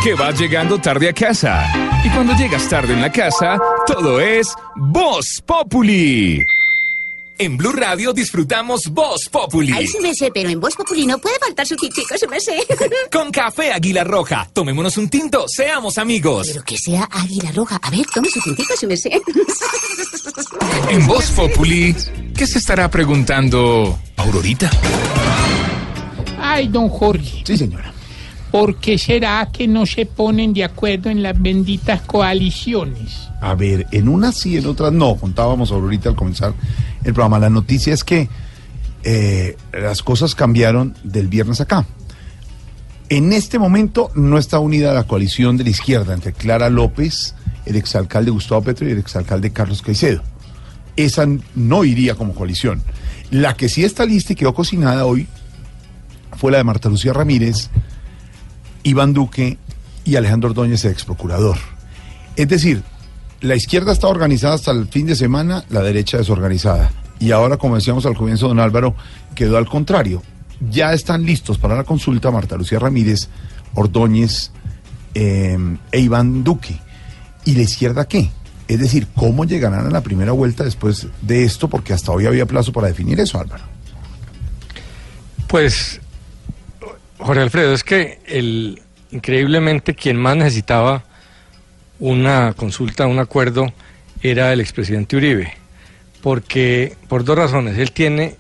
Que 0.04 0.14
vas 0.14 0.40
llegando 0.40 0.80
tarde 0.80 1.10
a 1.10 1.14
casa. 1.14 1.66
Y 2.04 2.10
cuando 2.10 2.34
llegas 2.36 2.70
tarde 2.70 2.94
en 2.94 3.02
la 3.02 3.12
casa, 3.12 3.60
todo 3.86 4.22
es 4.22 4.48
Voz 4.76 5.42
Populi. 5.46 6.42
En 7.42 7.56
Blue 7.56 7.72
Radio 7.72 8.12
disfrutamos 8.12 8.90
Voz 8.90 9.30
Populi. 9.32 9.72
Ay, 9.72 9.88
sí 9.88 9.98
me 10.02 10.14
sé, 10.14 10.30
pero 10.34 10.50
en 10.50 10.60
Voz 10.60 10.76
Populi 10.76 11.08
no 11.08 11.18
puede 11.20 11.40
faltar 11.40 11.66
su 11.66 11.78
tintico, 11.78 12.18
sí 12.18 12.28
me 12.30 12.38
sé. 12.38 12.58
Con 13.14 13.32
café 13.32 13.72
Águila 13.72 14.04
Roja. 14.04 14.50
Tomémonos 14.52 14.98
un 14.98 15.08
tinto, 15.08 15.46
seamos 15.48 15.98
amigos. 15.98 16.50
Pero 16.52 16.66
que 16.66 16.78
sea 16.78 17.08
águila 17.10 17.54
roja. 17.54 17.80
A 17.82 17.90
ver, 17.92 18.06
tome 18.14 18.28
su 18.30 18.42
tintico, 18.42 18.74
sí 18.78 18.86
me 18.88 18.98
sé. 18.98 19.22
En 20.90 21.08
Voz 21.08 21.32
Populi, 21.32 21.96
¿qué 22.36 22.46
se 22.46 22.60
estará 22.60 22.92
preguntando 22.92 23.98
Aurorita? 24.18 24.70
Ay, 26.42 26.68
don 26.68 26.90
Jorge. 26.90 27.44
Sí, 27.46 27.56
señora. 27.56 27.94
¿Por 28.52 28.76
qué 28.78 28.98
será 28.98 29.48
que 29.52 29.68
no 29.68 29.86
se 29.86 30.06
ponen 30.06 30.54
de 30.54 30.64
acuerdo 30.66 31.10
en 31.10 31.24
las 31.24 31.40
benditas 31.40 32.02
coaliciones? 32.02 33.30
A 33.40 33.54
ver, 33.54 33.88
en 33.92 34.10
unas 34.10 34.38
sí, 34.38 34.58
en 34.58 34.66
otras 34.66 34.92
no. 34.92 35.16
Contábamos 35.16 35.72
ahorita 35.72 36.10
al 36.10 36.16
comenzar 36.16 36.54
el 37.04 37.14
programa. 37.14 37.40
La 37.40 37.50
noticia 37.50 37.94
es 37.94 38.04
que 38.04 38.30
eh, 39.04 39.58
las 39.72 40.04
cosas 40.04 40.36
cambiaron 40.36 40.96
del 41.04 41.28
viernes 41.28 41.62
acá. 41.62 41.86
En 43.10 43.34
este 43.34 43.58
momento 43.58 44.12
no 44.14 44.38
está 44.38 44.60
unida 44.60 44.94
la 44.94 45.06
coalición 45.06 45.58
de 45.58 45.64
la 45.64 45.72
izquierda 45.72 46.14
entre 46.14 46.34
Clara 46.34 46.70
López, 46.70 47.34
el 47.66 47.76
exalcalde 47.76 48.30
Gustavo 48.30 48.62
Petro 48.62 48.88
y 48.88 48.92
el 48.92 49.00
exalcalde 49.00 49.52
Carlos 49.52 49.82
Caicedo. 49.82 50.22
Esa 50.96 51.26
no 51.56 51.86
iría 51.86 52.16
como 52.16 52.36
coalición. 52.36 52.84
La 53.32 53.56
que 53.56 53.70
sí 53.70 53.84
está 53.84 54.06
lista 54.06 54.34
y 54.34 54.36
quedó 54.36 54.54
cocinada 54.54 55.06
hoy 55.06 55.28
fue 56.38 56.52
la 56.52 56.60
de 56.60 56.64
Marta 56.64 56.90
Lucía 56.90 57.14
Ramírez, 57.14 57.70
Iván 58.84 59.14
Duque 59.14 59.58
y 60.04 60.16
Alejandro 60.16 60.50
Ordóñez, 60.50 60.86
ex 60.86 61.04
procurador. 61.06 61.58
Es 62.36 62.48
decir, 62.48 62.84
la 63.42 63.56
izquierda 63.56 63.92
está 63.92 64.08
organizada 64.08 64.56
hasta 64.56 64.72
el 64.72 64.88
fin 64.88 65.06
de 65.06 65.16
semana, 65.16 65.64
la 65.70 65.82
derecha 65.82 66.18
desorganizada. 66.18 66.92
Y 67.20 67.32
ahora, 67.32 67.58
como 67.58 67.76
decíamos 67.76 68.06
al 68.06 68.16
comienzo, 68.16 68.48
don 68.48 68.60
Álvaro, 68.60 68.96
quedó 69.36 69.58
al 69.58 69.68
contrario. 69.68 70.22
Ya 70.70 70.94
están 70.94 71.26
listos 71.26 71.58
para 71.58 71.76
la 71.76 71.84
consulta 71.84 72.32
Marta 72.32 72.58
Lucía 72.58 72.80
Ramírez, 72.80 73.30
Ordóñez 73.74 74.52
eh, 75.14 75.58
e 75.92 76.00
Iván 76.00 76.44
Duque. 76.44 76.80
¿Y 77.46 77.56
la 77.56 77.62
izquierda 77.62 78.08
qué? 78.08 78.30
Es 78.68 78.80
decir, 78.80 79.08
¿cómo 79.16 79.46
llegarán 79.46 79.88
a 79.88 79.90
la 79.90 80.02
primera 80.02 80.32
vuelta 80.32 80.64
después 80.64 81.08
de 81.22 81.44
esto? 81.44 81.68
Porque 81.68 81.94
hasta 81.94 82.12
hoy 82.12 82.26
había 82.26 82.46
plazo 82.46 82.72
para 82.72 82.88
definir 82.88 83.20
eso, 83.20 83.40
Álvaro. 83.40 83.64
Pues, 85.48 86.00
Jorge 87.18 87.42
Alfredo, 87.42 87.74
es 87.74 87.84
que 87.84 88.20
el, 88.28 88.82
increíblemente 89.12 89.96
quien 89.96 90.18
más 90.18 90.38
necesitaba 90.38 91.04
una 92.00 92.54
consulta, 92.54 93.08
un 93.08 93.20
acuerdo, 93.20 93.72
era 94.22 94.54
el 94.54 94.62
expresidente 94.62 95.16
Uribe. 95.16 95.54
Porque, 96.22 96.96
por 97.08 97.24
dos 97.24 97.38
razones, 97.38 97.78
él 97.78 97.92
tiene, 97.92 98.36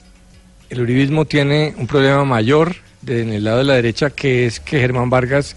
el 0.69 0.81
uribismo 0.81 1.26
tiene 1.26 1.73
un 1.77 1.88
problema 1.88 2.26
mayor 2.26 2.76
en 3.07 3.31
el 3.31 3.44
lado 3.44 3.60
de 3.60 3.64
la 3.64 3.76
derecha, 3.76 4.10
que 4.10 4.45
es 4.45 4.60
que 4.60 4.80
Germán 4.80 5.10
Vargas 5.10 5.56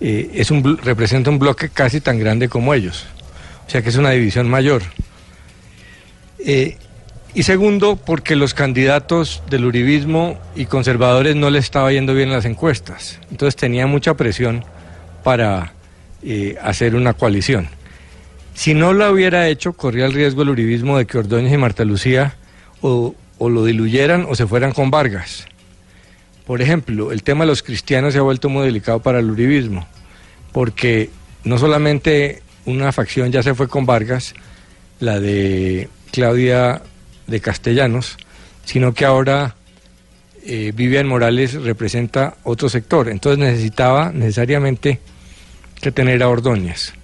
eh, 0.00 0.30
es 0.34 0.50
un, 0.50 0.78
representa 0.78 1.30
un 1.30 1.38
bloque 1.38 1.68
casi 1.68 2.00
tan 2.00 2.18
grande 2.18 2.48
como 2.48 2.74
ellos. 2.74 3.06
O 3.66 3.70
sea 3.70 3.82
que 3.82 3.88
es 3.88 3.96
una 3.96 4.10
división 4.10 4.48
mayor. 4.48 4.82
Eh, 6.38 6.76
y 7.34 7.44
segundo, 7.44 7.96
porque 7.96 8.36
los 8.36 8.52
candidatos 8.52 9.42
del 9.48 9.64
uribismo 9.64 10.38
y 10.54 10.66
conservadores 10.66 11.34
no 11.34 11.50
le 11.50 11.58
estaba 11.58 11.90
yendo 11.90 12.14
bien 12.14 12.28
en 12.28 12.34
las 12.34 12.44
encuestas. 12.44 13.20
Entonces 13.30 13.56
tenía 13.56 13.86
mucha 13.86 14.14
presión 14.14 14.64
para 15.24 15.72
eh, 16.22 16.56
hacer 16.62 16.94
una 16.94 17.14
coalición. 17.14 17.68
Si 18.54 18.74
no 18.74 18.92
lo 18.92 19.10
hubiera 19.10 19.48
hecho, 19.48 19.72
corría 19.72 20.06
el 20.06 20.12
riesgo 20.12 20.42
el 20.42 20.50
uribismo 20.50 20.98
de 20.98 21.06
que 21.06 21.18
Ordóñez 21.18 21.52
y 21.52 21.56
Marta 21.56 21.84
Lucía 21.84 22.36
o, 22.80 23.14
o 23.38 23.48
lo 23.48 23.64
diluyeran 23.64 24.26
o 24.28 24.34
se 24.34 24.46
fueran 24.46 24.72
con 24.72 24.90
Vargas. 24.90 25.46
Por 26.46 26.60
ejemplo, 26.60 27.12
el 27.12 27.22
tema 27.22 27.44
de 27.44 27.48
los 27.48 27.62
cristianos 27.62 28.12
se 28.12 28.18
ha 28.18 28.22
vuelto 28.22 28.48
muy 28.48 28.66
delicado 28.66 29.00
para 29.00 29.20
el 29.20 29.30
uribismo, 29.30 29.86
porque 30.52 31.10
no 31.44 31.56
solamente 31.58 32.42
una 32.66 32.92
facción 32.92 33.32
ya 33.32 33.42
se 33.42 33.54
fue 33.54 33.68
con 33.68 33.86
Vargas, 33.86 34.34
la 35.00 35.18
de 35.18 35.88
Claudia 36.12 36.82
de 37.26 37.40
Castellanos, 37.40 38.16
sino 38.64 38.94
que 38.94 39.04
ahora 39.04 39.56
eh, 40.44 40.72
Vivian 40.74 41.08
Morales 41.08 41.54
representa 41.54 42.36
otro 42.44 42.68
sector. 42.68 43.08
Entonces 43.08 43.38
necesitaba 43.38 44.12
necesariamente 44.12 45.00
que 45.82 45.92
tener 45.92 46.22
a 46.22 46.28
Ordóñez. 46.28 46.94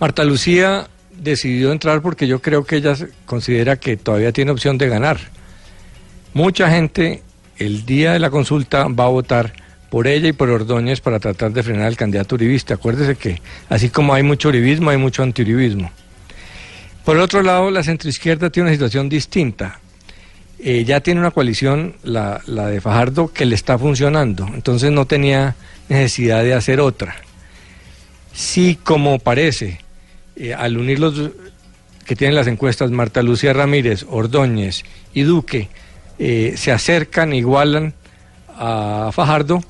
Marta 0.00 0.24
Lucía 0.24 0.88
decidió 1.16 1.72
entrar 1.72 2.02
porque 2.02 2.26
yo 2.26 2.42
creo 2.42 2.64
que 2.64 2.76
ella 2.76 2.94
considera 3.24 3.76
que 3.76 3.96
todavía 3.96 4.32
tiene 4.32 4.50
opción 4.50 4.76
de 4.76 4.88
ganar. 4.88 5.18
Mucha 6.34 6.68
gente 6.68 7.22
el 7.58 7.86
día 7.86 8.12
de 8.12 8.18
la 8.18 8.30
consulta 8.30 8.88
va 8.88 9.04
a 9.04 9.08
votar 9.08 9.52
por 9.88 10.08
ella 10.08 10.28
y 10.28 10.32
por 10.32 10.50
Ordóñez 10.50 11.00
para 11.00 11.20
tratar 11.20 11.52
de 11.52 11.62
frenar 11.62 11.86
al 11.86 11.96
candidato 11.96 12.34
uribista. 12.34 12.74
Acuérdese 12.74 13.14
que 13.16 13.40
así 13.68 13.88
como 13.88 14.14
hay 14.14 14.24
mucho 14.24 14.48
uribismo, 14.48 14.90
hay 14.90 14.96
mucho 14.96 15.22
antiuribismo. 15.22 15.90
Por 17.04 17.18
otro 17.18 17.42
lado, 17.42 17.70
la 17.70 17.84
centroizquierda 17.84 18.50
tiene 18.50 18.68
una 18.68 18.74
situación 18.74 19.08
distinta. 19.08 19.80
Eh, 20.58 20.84
ya 20.84 21.00
tiene 21.00 21.20
una 21.20 21.30
coalición, 21.30 21.94
la 22.02 22.40
de 22.46 22.80
Fajardo, 22.80 23.32
que 23.32 23.46
le 23.46 23.54
está 23.54 23.78
funcionando. 23.78 24.48
Entonces 24.52 24.90
no 24.90 25.06
tenía 25.06 25.54
necesidad 25.88 26.42
de 26.42 26.54
hacer 26.54 26.80
otra. 26.80 27.16
Sí, 28.40 28.78
como 28.82 29.18
parece, 29.18 29.80
eh, 30.34 30.54
al 30.54 30.78
unir 30.78 30.98
los 30.98 31.30
que 32.06 32.16
tienen 32.16 32.34
las 32.34 32.46
encuestas, 32.46 32.90
Marta 32.90 33.22
Lucía 33.22 33.52
Ramírez, 33.52 34.06
Ordóñez 34.08 34.82
y 35.12 35.24
Duque, 35.24 35.68
eh, 36.18 36.54
se 36.56 36.72
acercan, 36.72 37.34
igualan 37.34 37.92
a 38.56 39.10
Fajardo, 39.12 39.62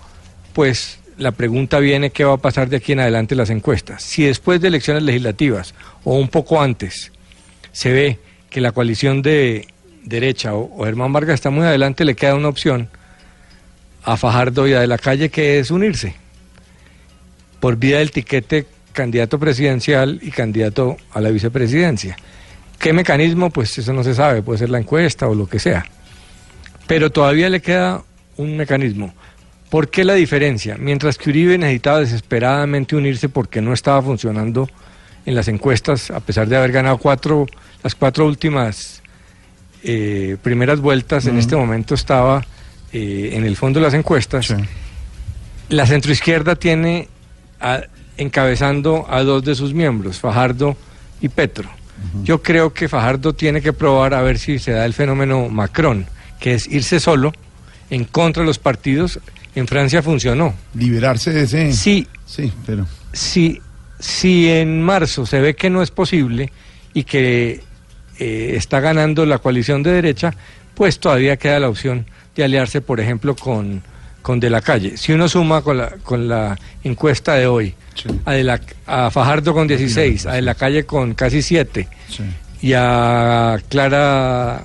pues 0.52 1.00
la 1.18 1.32
pregunta 1.32 1.80
viene 1.80 2.10
qué 2.10 2.22
va 2.24 2.34
a 2.34 2.36
pasar 2.36 2.68
de 2.68 2.76
aquí 2.76 2.92
en 2.92 3.00
adelante 3.00 3.34
las 3.34 3.50
encuestas. 3.50 4.04
Si 4.04 4.22
después 4.22 4.60
de 4.60 4.68
elecciones 4.68 5.02
legislativas 5.02 5.74
o 6.04 6.14
un 6.14 6.28
poco 6.28 6.62
antes 6.62 7.10
se 7.72 7.92
ve 7.92 8.18
que 8.50 8.60
la 8.60 8.70
coalición 8.70 9.20
de 9.20 9.66
derecha 10.04 10.54
o, 10.54 10.80
o 10.80 10.84
Germán 10.84 11.12
Vargas 11.12 11.34
está 11.34 11.50
muy 11.50 11.66
adelante, 11.66 12.04
le 12.04 12.14
queda 12.14 12.36
una 12.36 12.48
opción 12.48 12.88
a 14.04 14.16
Fajardo 14.16 14.68
y 14.68 14.74
a 14.74 14.80
De 14.80 14.86
la 14.86 14.96
Calle 14.96 15.28
que 15.28 15.58
es 15.58 15.72
unirse 15.72 16.14
por 17.60 17.76
vía 17.76 17.98
del 17.98 18.10
tiquete 18.10 18.66
candidato 18.92 19.38
presidencial 19.38 20.18
y 20.22 20.30
candidato 20.30 20.96
a 21.12 21.20
la 21.20 21.30
vicepresidencia. 21.30 22.16
¿Qué 22.78 22.92
mecanismo? 22.92 23.50
Pues 23.50 23.76
eso 23.78 23.92
no 23.92 24.02
se 24.02 24.14
sabe, 24.14 24.42
puede 24.42 24.58
ser 24.58 24.70
la 24.70 24.78
encuesta 24.78 25.28
o 25.28 25.34
lo 25.34 25.46
que 25.46 25.58
sea. 25.58 25.84
Pero 26.86 27.10
todavía 27.10 27.48
le 27.48 27.60
queda 27.60 28.02
un 28.36 28.56
mecanismo. 28.56 29.14
¿Por 29.68 29.90
qué 29.90 30.04
la 30.04 30.14
diferencia? 30.14 30.76
Mientras 30.78 31.16
que 31.16 31.30
Uribe 31.30 31.56
necesitaba 31.58 32.00
desesperadamente 32.00 32.96
unirse 32.96 33.28
porque 33.28 33.60
no 33.60 33.72
estaba 33.72 34.02
funcionando 34.02 34.68
en 35.26 35.34
las 35.34 35.46
encuestas, 35.48 36.10
a 36.10 36.20
pesar 36.20 36.48
de 36.48 36.56
haber 36.56 36.72
ganado 36.72 36.98
cuatro, 36.98 37.46
las 37.84 37.94
cuatro 37.94 38.26
últimas 38.26 39.02
eh, 39.84 40.36
primeras 40.42 40.80
vueltas, 40.80 41.26
en 41.26 41.38
este 41.38 41.54
momento 41.54 41.94
estaba 41.94 42.44
eh, 42.92 43.30
en 43.34 43.44
el 43.44 43.56
fondo 43.56 43.78
de 43.78 43.84
las 43.84 43.94
encuestas. 43.94 44.54
La 45.68 45.86
centroizquierda 45.86 46.56
tiene 46.56 47.08
a- 47.60 47.82
encabezando 48.16 49.06
a 49.08 49.22
dos 49.22 49.44
de 49.44 49.54
sus 49.54 49.72
miembros, 49.74 50.18
Fajardo 50.18 50.76
y 51.20 51.28
Petro. 51.28 51.68
Yo 52.22 52.42
creo 52.42 52.72
que 52.72 52.88
Fajardo 52.88 53.34
tiene 53.34 53.60
que 53.60 53.72
probar 53.74 54.14
a 54.14 54.22
ver 54.22 54.38
si 54.38 54.58
se 54.58 54.70
da 54.72 54.86
el 54.86 54.94
fenómeno 54.94 55.48
Macron, 55.50 56.06
que 56.38 56.54
es 56.54 56.66
irse 56.66 56.98
solo 56.98 57.32
en 57.90 58.04
contra 58.04 58.42
de 58.42 58.46
los 58.46 58.58
partidos. 58.58 59.20
En 59.54 59.66
Francia 59.66 60.02
funcionó. 60.02 60.54
Liberarse 60.74 61.30
de 61.30 61.42
ese. 61.42 61.72
Sí. 61.72 62.06
Sí, 62.24 62.50
pero. 62.64 62.86
Si, 63.12 63.60
si 63.98 64.48
en 64.48 64.80
marzo 64.80 65.26
se 65.26 65.40
ve 65.40 65.54
que 65.56 65.68
no 65.68 65.82
es 65.82 65.90
posible 65.90 66.52
y 66.94 67.02
que 67.04 67.60
eh, 68.18 68.52
está 68.56 68.80
ganando 68.80 69.26
la 69.26 69.38
coalición 69.38 69.82
de 69.82 69.92
derecha, 69.92 70.32
pues 70.74 71.00
todavía 71.00 71.36
queda 71.36 71.58
la 71.60 71.68
opción 71.68 72.06
de 72.36 72.44
aliarse, 72.44 72.80
por 72.80 73.00
ejemplo, 73.00 73.34
con, 73.36 73.82
con 74.22 74.38
De 74.40 74.50
la 74.50 74.60
Calle. 74.60 74.96
Si 74.96 75.12
uno 75.12 75.28
suma 75.28 75.62
con 75.62 75.78
la, 75.78 75.90
con 76.02 76.28
la 76.28 76.58
encuesta 76.84 77.34
de 77.34 77.46
hoy, 77.46 77.74
a, 78.24 78.32
De 78.32 78.44
la- 78.44 78.60
a 78.86 79.10
Fajardo 79.10 79.52
con 79.54 79.66
16, 79.66 80.26
a 80.26 80.32
De 80.34 80.42
la 80.42 80.54
Calle 80.54 80.84
con 80.84 81.14
casi 81.14 81.42
7 81.42 81.88
y 82.62 82.72
a 82.74 83.58
Clara, 83.68 84.64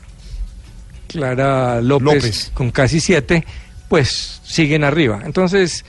Clara 1.07 1.82
López, 1.82 2.06
López. 2.06 2.52
con 2.53 2.72
casi 2.72 2.99
7, 2.99 3.45
pues 3.88 4.41
siguen 4.44 4.84
arriba. 4.84 5.22
Entonces, 5.26 5.86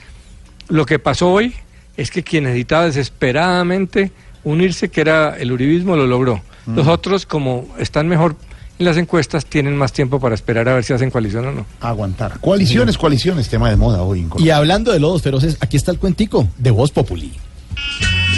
lo 0.69 0.87
que 0.87 0.99
pasó 0.99 1.31
hoy 1.33 1.55
es 1.97 2.11
que 2.11 2.23
quien 2.23 2.45
necesitaba 2.45 2.85
desesperadamente 2.87 4.13
unirse, 4.45 4.89
que 4.91 5.01
era 5.01 5.37
el 5.37 5.51
uribismo, 5.53 5.97
lo 5.97 6.07
logró. 6.07 6.43
Mm. 6.67 6.77
Los 6.77 6.87
otros, 6.87 7.27
como 7.27 7.67
están 7.79 8.07
mejor 8.09 8.37
las 8.85 8.97
encuestas, 8.97 9.47
tienen 9.47 9.77
más 9.77 9.93
tiempo 9.93 10.21
para 10.21 10.35
esperar 10.35 10.69
a 10.69 10.75
ver 10.75 10.85
si 10.85 10.93
hacen 10.93 11.11
coalición 11.11 11.47
o 11.47 11.53
no. 11.53 11.67
Aguantar. 11.81 12.39
Coaliciones, 12.41 12.99
coaliciones, 12.99 13.49
tema 13.49 13.71
de 13.71 13.77
moda 13.77 14.03
hoy 14.03 14.21
en 14.21 14.31
Y 14.39 14.51
hablando 14.51 14.93
de 14.93 15.01
lodos 15.01 15.23
feroces, 15.23 15.57
aquí 15.61 15.77
está 15.77 15.91
el 15.93 15.99
cuentico 15.99 16.49
de 16.59 16.71
Voz 16.71 16.91
Populi. 16.91 17.33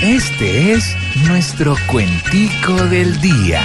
Este 0.02 0.72
es 0.72 0.94
nuestro 1.26 1.76
cuentico 1.90 2.74
del 2.86 3.20
día. 3.20 3.60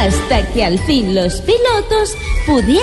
Hasta 0.00 0.50
que 0.52 0.64
al 0.64 0.78
fin 0.80 1.14
los 1.14 1.40
pilotos 1.42 2.16
pudieron 2.46 2.80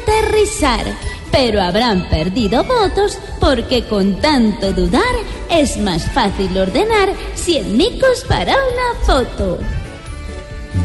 aterrizar, 0.00 0.84
pero 1.34 1.60
habrán 1.60 2.08
perdido 2.08 2.62
votos 2.62 3.18
porque 3.40 3.82
con 3.82 4.20
tanto 4.20 4.72
dudar 4.72 5.02
es 5.50 5.76
más 5.78 6.08
fácil 6.12 6.56
ordenar 6.56 7.08
100 7.34 7.76
micos 7.76 8.24
para 8.28 8.52
una 8.52 9.04
foto. 9.04 9.58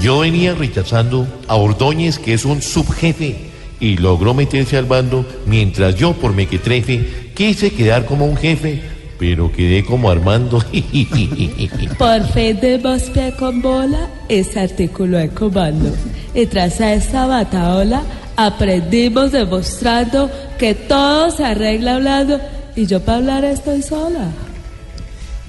Yo 0.02 0.20
venía 0.20 0.56
rechazando 0.56 1.28
a 1.48 1.56
Ordóñez, 1.56 2.18
que 2.18 2.34
es 2.34 2.46
un 2.46 2.64
subjefe, 2.64 3.52
y 3.80 3.98
logró 3.98 4.34
meterse 4.34 4.76
al 4.76 4.86
bando, 4.86 5.24
mientras 5.46 5.96
yo, 5.96 6.14
por 6.14 6.34
mequetrefe, 6.34 7.32
quise 7.36 7.72
quedar 7.72 8.08
como 8.08 8.26
un 8.26 8.36
jefe, 8.36 8.82
pero 9.20 9.52
quedé 9.52 9.86
como 9.86 10.10
Armando. 10.10 10.64
Por 11.98 12.24
fin 12.34 12.60
demos 12.60 13.04
pie 13.04 13.34
con 13.38 13.62
bola, 13.62 14.10
ese 14.30 14.62
artículo 14.62 15.18
de 15.18 15.30
comando. 15.30 15.94
Y 16.34 16.46
tras 16.46 16.80
esta 16.80 17.26
bataola, 17.26 18.02
aprendimos 18.46 19.34
demostrando 19.34 20.32
que 20.58 20.74
todo 20.74 21.30
se 21.30 21.44
arregla 21.44 21.96
hablando 21.96 22.40
y 22.74 22.86
yo 22.86 23.04
para 23.04 23.18
hablar 23.18 23.44
estoy 23.44 23.82
sola. 23.82 24.30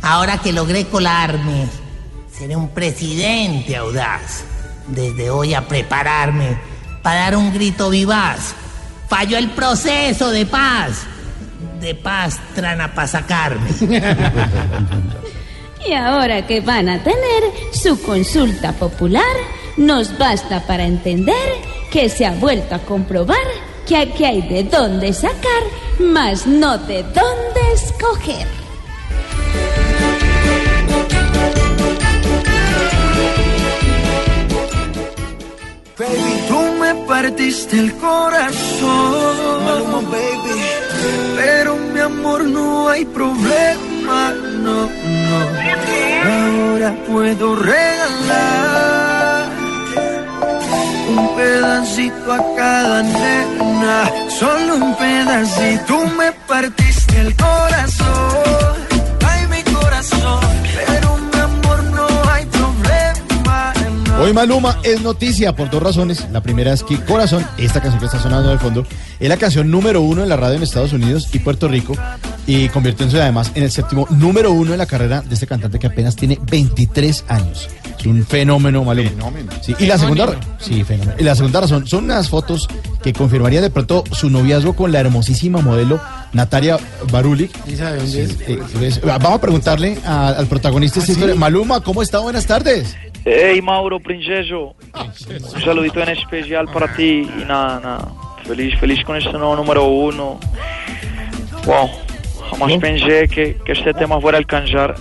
Ahora 0.02 0.38
que 0.38 0.52
logré 0.52 0.86
colarme, 0.86 1.68
seré 2.32 2.56
un 2.56 2.70
presidente 2.70 3.76
audaz. 3.76 4.42
Desde 4.88 5.30
hoy 5.30 5.54
a 5.54 5.68
prepararme 5.68 6.58
para 7.00 7.20
dar 7.20 7.36
un 7.36 7.52
grito 7.54 7.90
vivaz. 7.90 8.54
Falló 9.08 9.38
el 9.38 9.50
proceso 9.50 10.30
de 10.32 10.46
paz. 10.46 11.04
De 11.80 11.94
paz 11.94 12.40
trana 12.56 12.92
para 12.92 13.06
sacarme. 13.06 13.70
Y 15.86 15.94
ahora 15.94 16.46
que 16.46 16.60
van 16.60 16.90
a 16.90 17.02
tener 17.02 17.42
su 17.72 18.02
consulta 18.02 18.72
popular, 18.72 19.24
nos 19.76 20.16
basta 20.18 20.66
para 20.66 20.84
entender 20.84 21.34
que 21.90 22.08
se 22.08 22.26
ha 22.26 22.32
vuelto 22.32 22.74
a 22.74 22.78
comprobar 22.78 23.38
que 23.86 23.96
aquí 23.96 24.24
hay 24.24 24.42
de 24.42 24.62
dónde 24.64 25.12
sacar, 25.12 25.62
más 25.98 26.46
no 26.46 26.78
de 26.78 27.02
dónde 27.02 27.60
escoger. 27.74 28.46
Baby, 35.98 36.34
tú 36.48 36.60
me 36.80 36.94
partiste 37.06 37.78
el 37.78 37.92
corazón. 37.96 39.64
Maluma, 39.64 40.00
baby. 40.08 40.60
Pero 41.36 41.76
mi 41.76 42.00
amor, 42.00 42.44
no 42.44 42.88
hay 42.88 43.04
problema, 43.04 44.32
no, 44.62 44.86
no. 44.86 45.38
Ahora 46.24 46.96
puedo 47.06 47.56
regalar 47.56 49.19
un 51.10 51.36
pedacito 51.36 52.32
a 52.32 52.38
cada 52.56 53.02
nena. 53.02 54.10
Solo 54.38 54.76
un 54.76 54.94
pedacito. 54.96 55.84
Tú 55.86 56.06
me 56.16 56.32
partiste 56.46 57.20
el 57.20 57.36
corazón. 57.36 58.79
Hoy 64.20 64.34
Maluma 64.34 64.78
es 64.82 65.00
noticia 65.00 65.54
por 65.56 65.70
dos 65.70 65.82
razones. 65.82 66.26
La 66.30 66.42
primera 66.42 66.72
es 66.74 66.82
que 66.84 67.02
Corazón, 67.04 67.46
esta 67.56 67.80
canción 67.80 68.00
que 68.00 68.06
está 68.06 68.20
sonando 68.20 68.50
de 68.50 68.58
fondo, 68.58 68.86
es 69.18 69.28
la 69.28 69.38
canción 69.38 69.70
número 69.70 70.02
uno 70.02 70.22
en 70.22 70.28
la 70.28 70.36
radio 70.36 70.56
en 70.56 70.62
Estados 70.62 70.92
Unidos 70.92 71.28
y 71.32 71.38
Puerto 71.38 71.68
Rico 71.68 71.94
y 72.46 72.68
convirtiéndose 72.68 73.20
además 73.22 73.50
en 73.54 73.62
el 73.62 73.70
séptimo 73.70 74.06
número 74.10 74.52
uno 74.52 74.72
en 74.72 74.78
la 74.78 74.84
carrera 74.86 75.22
de 75.22 75.32
este 75.34 75.46
cantante 75.46 75.78
que 75.78 75.86
apenas 75.86 76.16
tiene 76.16 76.38
23 76.50 77.24
años. 77.28 77.68
Es 77.98 78.06
un 78.06 78.24
fenómeno, 78.26 78.84
Maluma. 78.84 79.10
Sí, 79.62 79.74
y 79.78 79.86
la 79.86 79.98
segunda, 79.98 80.26
sí, 80.58 80.84
fenómeno. 80.84 81.14
Y 81.18 81.22
la 81.24 81.34
segunda 81.34 81.60
razón 81.62 81.86
son 81.86 82.04
unas 82.04 82.28
fotos 82.28 82.68
que 83.02 83.12
confirmaría 83.14 83.60
de 83.62 83.70
pronto 83.70 84.04
su 84.12 84.28
noviazgo 84.28 84.74
con 84.74 84.92
la 84.92 85.00
hermosísima 85.00 85.60
modelo 85.62 86.00
Natalia 86.34 86.78
Barulik. 87.10 87.50
¿Y 87.66 87.76
sabe 87.76 87.98
dónde 87.98 88.22
es? 88.24 88.30
Eh, 88.46 88.58
pues, 88.78 89.00
vamos 89.02 89.32
a 89.32 89.40
preguntarle 89.40 89.98
a- 90.04 90.28
al 90.28 90.46
protagonista 90.46 90.96
de 90.96 91.00
esta 91.00 91.12
historia. 91.12 91.34
Maluma, 91.36 91.80
¿cómo 91.82 92.02
está? 92.02 92.18
Buenas 92.20 92.46
tardes. 92.46 92.96
Hey 93.24 93.60
Mauro, 93.60 94.00
princeso. 94.00 94.74
Un 95.54 95.60
saludito 95.62 96.00
en 96.02 96.10
especial 96.10 96.66
para 96.72 96.94
ti 96.94 97.28
y 97.38 97.44
nada, 97.44 97.80
nada. 97.80 98.08
Feliz, 98.44 98.78
feliz 98.78 99.04
con 99.04 99.16
este 99.16 99.32
nuevo 99.32 99.54
número 99.56 99.84
uno. 99.84 100.38
Wow, 101.66 101.90
jamás 102.50 102.72
pensé 102.78 103.28
que, 103.28 103.56
que 103.64 103.72
este 103.72 103.92
tema 103.94 104.20
fuera 104.20 104.38
a 104.38 104.40
alcanzar. 104.40 104.94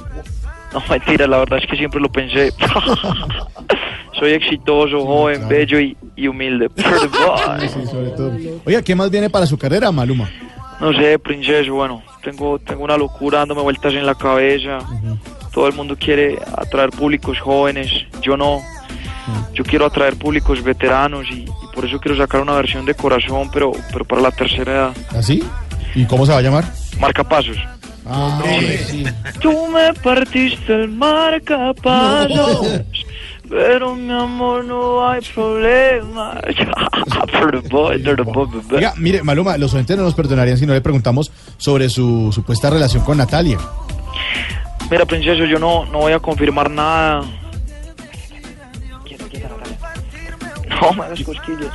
No, 0.73 0.83
mentira, 0.89 1.25
la 1.27 1.39
verdad 1.39 1.59
es 1.63 1.67
que 1.69 1.77
siempre 1.77 1.99
lo 1.99 2.11
pensé. 2.11 2.51
Soy 4.19 4.33
exitoso, 4.33 5.05
joven, 5.05 5.47
bello 5.47 5.79
y, 5.79 5.95
y 6.15 6.27
humilde. 6.27 6.69
Sí, 6.75 6.83
sobre 7.87 8.09
todo. 8.11 8.33
Oiga, 8.65 8.81
¿qué 8.81 8.93
más 8.95 9.09
viene 9.09 9.29
para 9.29 9.45
su 9.45 9.57
carrera, 9.57 9.91
Maluma? 9.91 10.29
No 10.81 10.93
sé, 10.93 11.17
princeso, 11.19 11.73
bueno, 11.73 12.03
tengo, 12.21 12.59
tengo 12.59 12.83
una 12.83 12.97
locura 12.97 13.39
dándome 13.39 13.61
vueltas 13.61 13.93
en 13.93 14.05
la 14.05 14.15
cabeza. 14.15 14.79
Todo 15.51 15.67
el 15.67 15.73
mundo 15.73 15.97
quiere 15.99 16.39
atraer 16.57 16.91
públicos 16.91 17.39
jóvenes, 17.39 17.89
yo 18.21 18.37
no. 18.37 18.61
Yo 19.53 19.63
quiero 19.63 19.85
atraer 19.85 20.15
públicos 20.15 20.63
veteranos 20.63 21.27
y, 21.29 21.41
y 21.41 21.75
por 21.75 21.85
eso 21.85 21.99
quiero 21.99 22.17
sacar 22.17 22.41
una 22.41 22.53
versión 22.53 22.85
de 22.85 22.95
corazón, 22.95 23.49
pero, 23.53 23.71
pero 23.91 24.05
para 24.05 24.21
la 24.21 24.31
tercera 24.31 24.71
edad. 24.71 24.91
¿Así? 25.15 25.43
¿Y 25.93 26.05
cómo 26.05 26.25
se 26.25 26.31
va 26.31 26.39
a 26.39 26.41
llamar? 26.41 26.65
Marcapasos. 26.99 27.57
Ah, 28.05 28.41
sí. 28.87 29.05
Tú 29.39 29.67
me 29.67 29.93
partiste 29.93 30.73
el 30.73 30.89
marcapasos. 30.89 32.81
Pero 33.47 33.95
mi 33.95 34.11
amor, 34.11 34.63
no 34.65 35.07
hay 35.09 35.21
problema. 35.33 36.39
Oiga, 38.71 38.93
mire, 38.97 39.23
Maluma, 39.23 39.57
los 39.57 39.73
oyentes 39.73 39.97
no 39.97 40.03
nos 40.03 40.13
perdonarían 40.13 40.57
si 40.57 40.65
no 40.65 40.73
le 40.73 40.81
preguntamos 40.81 41.31
sobre 41.57 41.89
su 41.89 42.31
supuesta 42.31 42.69
relación 42.69 43.03
con 43.03 43.17
Natalia. 43.17 43.57
Mira, 44.89 45.05
princeso, 45.05 45.45
yo 45.45 45.59
no, 45.59 45.85
no 45.85 45.99
voy 45.99 46.13
a 46.13 46.19
confirmar 46.19 46.69
nada. 46.69 47.23
No 50.81 50.93
me 50.93 51.03
hagas 51.03 51.21
cosquillas. 51.23 51.71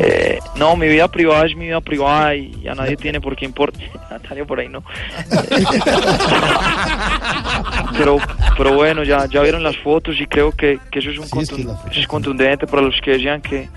Eh, 0.00 0.38
no, 0.56 0.76
mi 0.76 0.86
vida 0.88 1.08
privada 1.08 1.46
es 1.46 1.56
mi 1.56 1.66
vida 1.66 1.80
privada 1.80 2.34
y 2.34 2.66
a 2.68 2.74
nadie 2.74 2.96
tiene 2.96 3.18
por 3.20 3.34
qué 3.34 3.46
importar. 3.46 3.80
Natalia 4.10 4.44
por 4.44 4.60
ahí 4.60 4.68
no. 4.68 4.84
pero, 7.96 8.18
pero 8.58 8.74
bueno, 8.74 9.04
ya, 9.04 9.24
ya 9.26 9.40
vieron 9.42 9.62
las 9.62 9.76
fotos 9.78 10.20
y 10.20 10.26
creo 10.26 10.52
que, 10.52 10.78
que 10.90 10.98
eso, 10.98 11.10
es 11.10 11.18
un 11.18 11.28
contun- 11.28 11.78
eso 11.90 12.00
es 12.00 12.06
contundente 12.06 12.66
para 12.66 12.82
los 12.82 13.00
que 13.00 13.12
decían 13.12 13.40
que, 13.40 13.70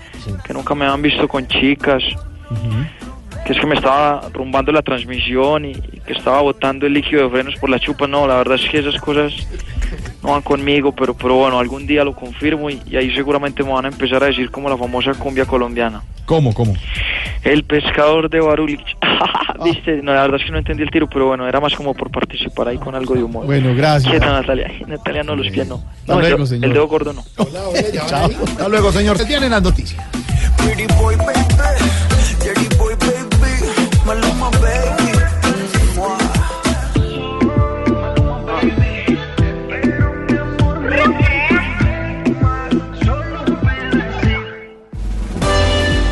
que 0.44 0.52
nunca 0.52 0.74
me 0.74 0.84
han 0.84 1.00
visto 1.00 1.26
con 1.26 1.46
chicas. 1.46 2.02
Que 3.46 3.52
es 3.52 3.60
que 3.60 3.66
me 3.66 3.76
estaba 3.76 4.22
rumbando 4.34 4.72
la 4.72 4.82
transmisión 4.82 5.66
y, 5.66 5.70
y 5.70 6.00
que 6.04 6.14
estaba 6.14 6.40
botando 6.42 6.84
el 6.84 6.92
líquido 6.94 7.22
de 7.22 7.30
frenos 7.30 7.54
por 7.60 7.70
la 7.70 7.78
chupa. 7.78 8.08
No, 8.08 8.26
la 8.26 8.34
verdad 8.38 8.56
es 8.60 8.68
que 8.68 8.78
esas 8.80 9.00
cosas 9.00 9.32
no 10.24 10.30
van 10.32 10.42
conmigo, 10.42 10.90
pero, 10.90 11.14
pero 11.14 11.36
bueno, 11.36 11.60
algún 11.60 11.86
día 11.86 12.02
lo 12.02 12.12
confirmo 12.16 12.68
y, 12.70 12.82
y 12.90 12.96
ahí 12.96 13.14
seguramente 13.14 13.62
me 13.62 13.70
van 13.72 13.84
a 13.84 13.88
empezar 13.88 14.24
a 14.24 14.26
decir 14.26 14.50
como 14.50 14.68
la 14.68 14.76
famosa 14.76 15.12
cumbia 15.14 15.44
colombiana. 15.44 16.02
¿Cómo, 16.24 16.52
cómo? 16.52 16.74
El 17.44 17.62
pescador 17.62 18.28
de 18.28 18.40
Barulich. 18.40 18.96
Viste, 19.64 20.02
no, 20.02 20.12
la 20.12 20.22
verdad 20.22 20.40
es 20.40 20.44
que 20.46 20.50
no 20.50 20.58
entendí 20.58 20.82
el 20.82 20.90
tiro, 20.90 21.08
pero 21.08 21.28
bueno, 21.28 21.48
era 21.48 21.60
más 21.60 21.72
como 21.76 21.94
por 21.94 22.10
participar 22.10 22.66
ahí 22.66 22.78
con 22.78 22.96
algo 22.96 23.14
de 23.14 23.22
humor. 23.22 23.46
Bueno, 23.46 23.72
gracias. 23.76 24.18
Natalia. 24.20 24.72
Natalia 24.88 25.22
no, 25.22 25.36
los 25.36 25.48
pies 25.50 25.68
no. 25.68 25.76
Hasta 26.00 26.14
No, 26.14 26.20
luego, 26.20 26.38
yo- 26.38 26.46
señor. 26.46 26.64
el 26.64 26.72
dedo 26.72 26.88
gordo 26.88 27.12
no. 27.12 27.22
Chao. 28.08 28.28
Hasta 28.44 28.68
luego, 28.68 28.90
señor. 28.90 29.16
Se 29.18 29.24
tienen 29.24 29.50
las 29.52 29.62
noticias. 29.62 30.04
Pretty 30.58 30.92
boy, 30.94 31.14
baby. 31.14 31.38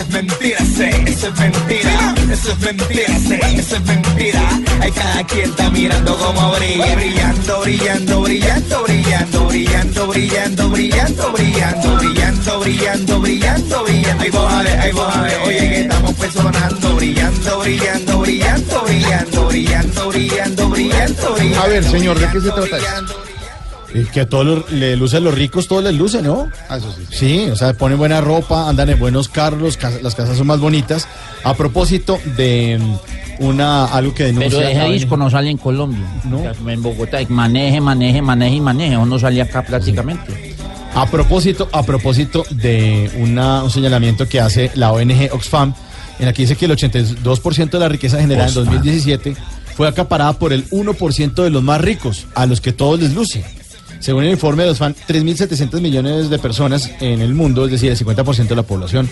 Eso 0.00 0.08
es 0.08 0.14
mentira, 0.14 0.58
sé. 0.64 1.04
Eso 1.06 1.28
es 1.28 1.38
mentira. 1.38 2.14
Eso 2.32 2.52
es 2.52 2.58
mentira, 2.60 3.18
sé. 3.18 3.40
Eso 3.54 3.76
es 3.76 3.84
mentira. 3.84 4.60
Hay 4.80 4.90
cada 4.92 5.24
quien 5.24 5.50
está 5.50 5.70
mirando 5.70 6.16
como 6.16 6.52
brilla. 6.52 6.94
Brillando, 6.94 7.60
brillando, 7.60 8.20
brillando, 8.22 8.82
brillando, 8.82 9.46
brillando, 9.46 10.06
brillando, 10.06 10.70
brillando, 10.70 10.70
brillando, 10.70 11.32
brillando, 11.32 12.60
brillando, 12.60 13.20
brillando, 13.20 13.84
brillando. 13.84 14.22
Ahí 14.22 14.30
vos 14.30 14.52
a 14.52 14.62
ver, 14.62 14.80
ahí 14.80 14.92
vos 14.92 15.16
a 15.16 15.20
ver. 15.20 15.38
Oye, 15.44 15.58
que 15.58 15.80
estamos 15.82 16.14
personando. 16.14 16.96
Brillando, 16.96 17.58
brillando, 17.58 18.18
brillando, 18.20 18.82
brillando, 18.84 19.48
brillando, 19.48 20.08
brillando, 20.08 20.68
brillando, 20.70 21.34
brillando. 21.34 21.60
A 21.62 21.66
ver, 21.66 21.84
señor, 21.84 22.18
¿de 22.18 22.26
qué 22.30 22.40
se 22.40 22.50
trata 22.50 22.78
esto? 22.78 23.29
Que 24.12 24.20
a 24.20 24.28
todos 24.28 24.46
los- 24.46 24.72
le 24.72 24.96
luce 24.96 25.16
a 25.16 25.20
los 25.20 25.34
ricos, 25.34 25.66
todos 25.68 25.82
les 25.84 25.94
luce, 25.94 26.22
¿no? 26.22 26.48
Ah, 26.68 26.76
eso 26.76 26.94
sí. 26.96 27.04
Sí, 27.10 27.50
o 27.50 27.56
sea, 27.56 27.72
ponen 27.74 27.98
buena 27.98 28.20
ropa, 28.20 28.68
andan 28.68 28.88
en 28.90 28.98
buenos 28.98 29.28
carros, 29.28 29.78
las 30.02 30.14
casas 30.14 30.36
son 30.38 30.46
más 30.46 30.60
bonitas. 30.60 31.08
A 31.44 31.54
propósito 31.54 32.18
de 32.36 32.78
mm, 32.80 33.44
una 33.44 33.86
algo 33.86 34.14
que 34.14 34.24
denuncia... 34.24 34.50
Pero 34.58 34.68
ese 34.68 34.92
disco 34.92 35.16
no 35.16 35.28
sale 35.30 35.50
en 35.50 35.56
Colombia. 35.58 36.06
No. 36.24 36.42
En 36.70 36.82
Bogotá, 36.82 37.18
maneje, 37.28 37.80
maneje, 37.80 38.22
maneje 38.22 38.56
y 38.56 38.60
maneje. 38.60 38.96
O 38.96 39.06
no 39.06 39.18
sale 39.18 39.42
acá 39.42 39.62
prácticamente. 39.62 40.54
A 40.94 41.06
propósito, 41.06 41.68
a 41.72 41.82
propósito 41.84 42.44
de 42.50 43.10
una- 43.18 43.62
un 43.64 43.70
señalamiento 43.70 44.28
que 44.28 44.40
hace 44.40 44.70
la 44.74 44.92
ONG 44.92 45.30
Oxfam, 45.32 45.72
en 46.18 46.26
la 46.26 46.32
que 46.32 46.42
dice 46.42 46.56
que 46.56 46.66
el 46.66 46.72
82% 46.72 47.70
de 47.78 47.78
la 47.84 47.88
riqueza 47.88 48.20
generada 48.20 48.48
en 48.50 48.58
Oxfam. 48.58 48.74
2017 48.74 49.36
fue 49.76 49.88
acaparada 49.88 50.32
por 50.34 50.52
el 50.52 50.68
1% 50.70 51.42
de 51.42 51.50
los 51.50 51.62
más 51.62 51.80
ricos, 51.80 52.26
a 52.34 52.44
los 52.46 52.60
que 52.60 52.72
todos 52.72 53.00
les 53.00 53.14
luce. 53.14 53.44
Según 54.00 54.24
el 54.24 54.30
informe 54.30 54.64
de 54.64 54.70
Oxfam, 54.70 54.94
3.700 54.94 55.80
millones 55.80 56.30
de 56.30 56.38
personas 56.38 56.90
en 57.00 57.20
el 57.20 57.34
mundo, 57.34 57.66
es 57.66 57.70
decir, 57.70 57.90
el 57.90 57.98
50% 57.98 58.48
de 58.48 58.56
la 58.56 58.62
población, 58.62 59.08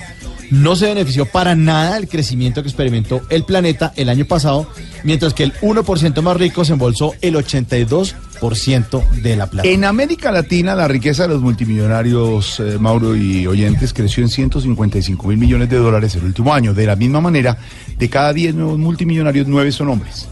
no 0.50 0.76
se 0.76 0.86
benefició 0.86 1.26
para 1.26 1.54
nada 1.54 1.96
del 1.96 2.08
crecimiento 2.08 2.62
que 2.62 2.68
experimentó 2.68 3.20
el 3.28 3.44
planeta 3.44 3.92
el 3.96 4.08
año 4.08 4.24
pasado, 4.24 4.66
mientras 5.04 5.34
que 5.34 5.42
el 5.44 5.52
1% 5.54 6.22
más 6.22 6.36
rico 6.38 6.64
se 6.64 6.72
embolsó 6.72 7.14
el 7.20 7.34
82% 7.34 9.10
de 9.22 9.36
la 9.36 9.46
plata. 9.46 9.68
En 9.68 9.84
América 9.84 10.32
Latina, 10.32 10.74
la 10.74 10.88
riqueza 10.88 11.24
de 11.24 11.28
los 11.28 11.42
multimillonarios, 11.42 12.60
eh, 12.60 12.78
Mauro 12.78 13.14
y 13.14 13.46
oyentes, 13.46 13.92
creció 13.92 14.22
en 14.22 14.30
155 14.30 15.28
mil 15.28 15.36
millones 15.36 15.68
de 15.68 15.76
dólares 15.76 16.14
el 16.14 16.24
último 16.24 16.54
año. 16.54 16.72
De 16.72 16.86
la 16.86 16.96
misma 16.96 17.20
manera, 17.20 17.58
de 17.98 18.08
cada 18.08 18.32
10 18.32 18.54
nuevos 18.54 18.78
multimillonarios, 18.78 19.46
9 19.46 19.70
son 19.70 19.90
hombres. 19.90 20.28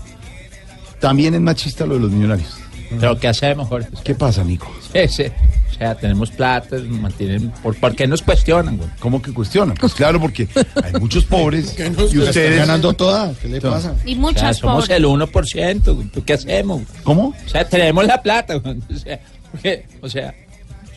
También 0.99 1.35
es 1.35 1.43
machista 1.43 1.85
lo 1.85 1.95
de 1.95 2.01
los 2.01 2.11
millonarios. 2.11 2.66
Pero 3.01 3.19
¿qué 3.19 3.29
hacemos, 3.29 3.69
Jorge? 3.69 3.89
¿Qué 4.05 4.15
pasa, 4.15 4.45
Nico? 4.45 4.73
Sí, 4.93 5.01
sí. 5.09 5.25
O 5.71 5.79
sea, 5.79 5.95
tenemos 5.95 6.31
plata, 6.31 6.77
nos 6.77 7.01
mantienen. 7.01 7.51
¿Por, 7.63 7.77
por 7.77 7.95
qué 7.95 8.07
nos 8.07 8.23
cuestionan, 8.23 8.79
güey? 8.79 8.89
¿Cómo 8.99 9.21
que 9.21 9.33
cuestionan? 9.33 9.77
Pues 9.79 9.93
claro, 9.95 10.19
porque 10.21 10.49
hay 10.83 10.93
muchos 11.01 11.25
pobres 11.27 11.77
y 12.13 12.19
ustedes 12.19 12.59
ganando 12.59 12.93
toda. 12.95 13.35
¿Qué 13.35 13.49
le 13.49 13.61
pasa? 13.61 13.93
O 13.93 14.09
Y 14.09 14.13
sea, 14.13 14.21
muchas 14.21 14.57
somos 14.59 14.85
pobres. 14.87 14.97
el 14.99 15.05
1%. 15.05 15.95
güey. 15.95 16.07
¿Tú 16.09 16.25
qué 16.25 16.33
hacemos? 16.35 16.77
güey? 16.83 17.03
¿Cómo? 17.03 17.35
O 17.45 17.49
sea, 17.49 17.69
tenemos 17.69 18.07
la 18.07 18.23
plata. 18.23 18.55
güey. 18.55 18.77
O 18.91 18.99
sea, 18.99 19.21
porque, 19.53 19.85
o 20.01 20.09
sea 20.09 20.35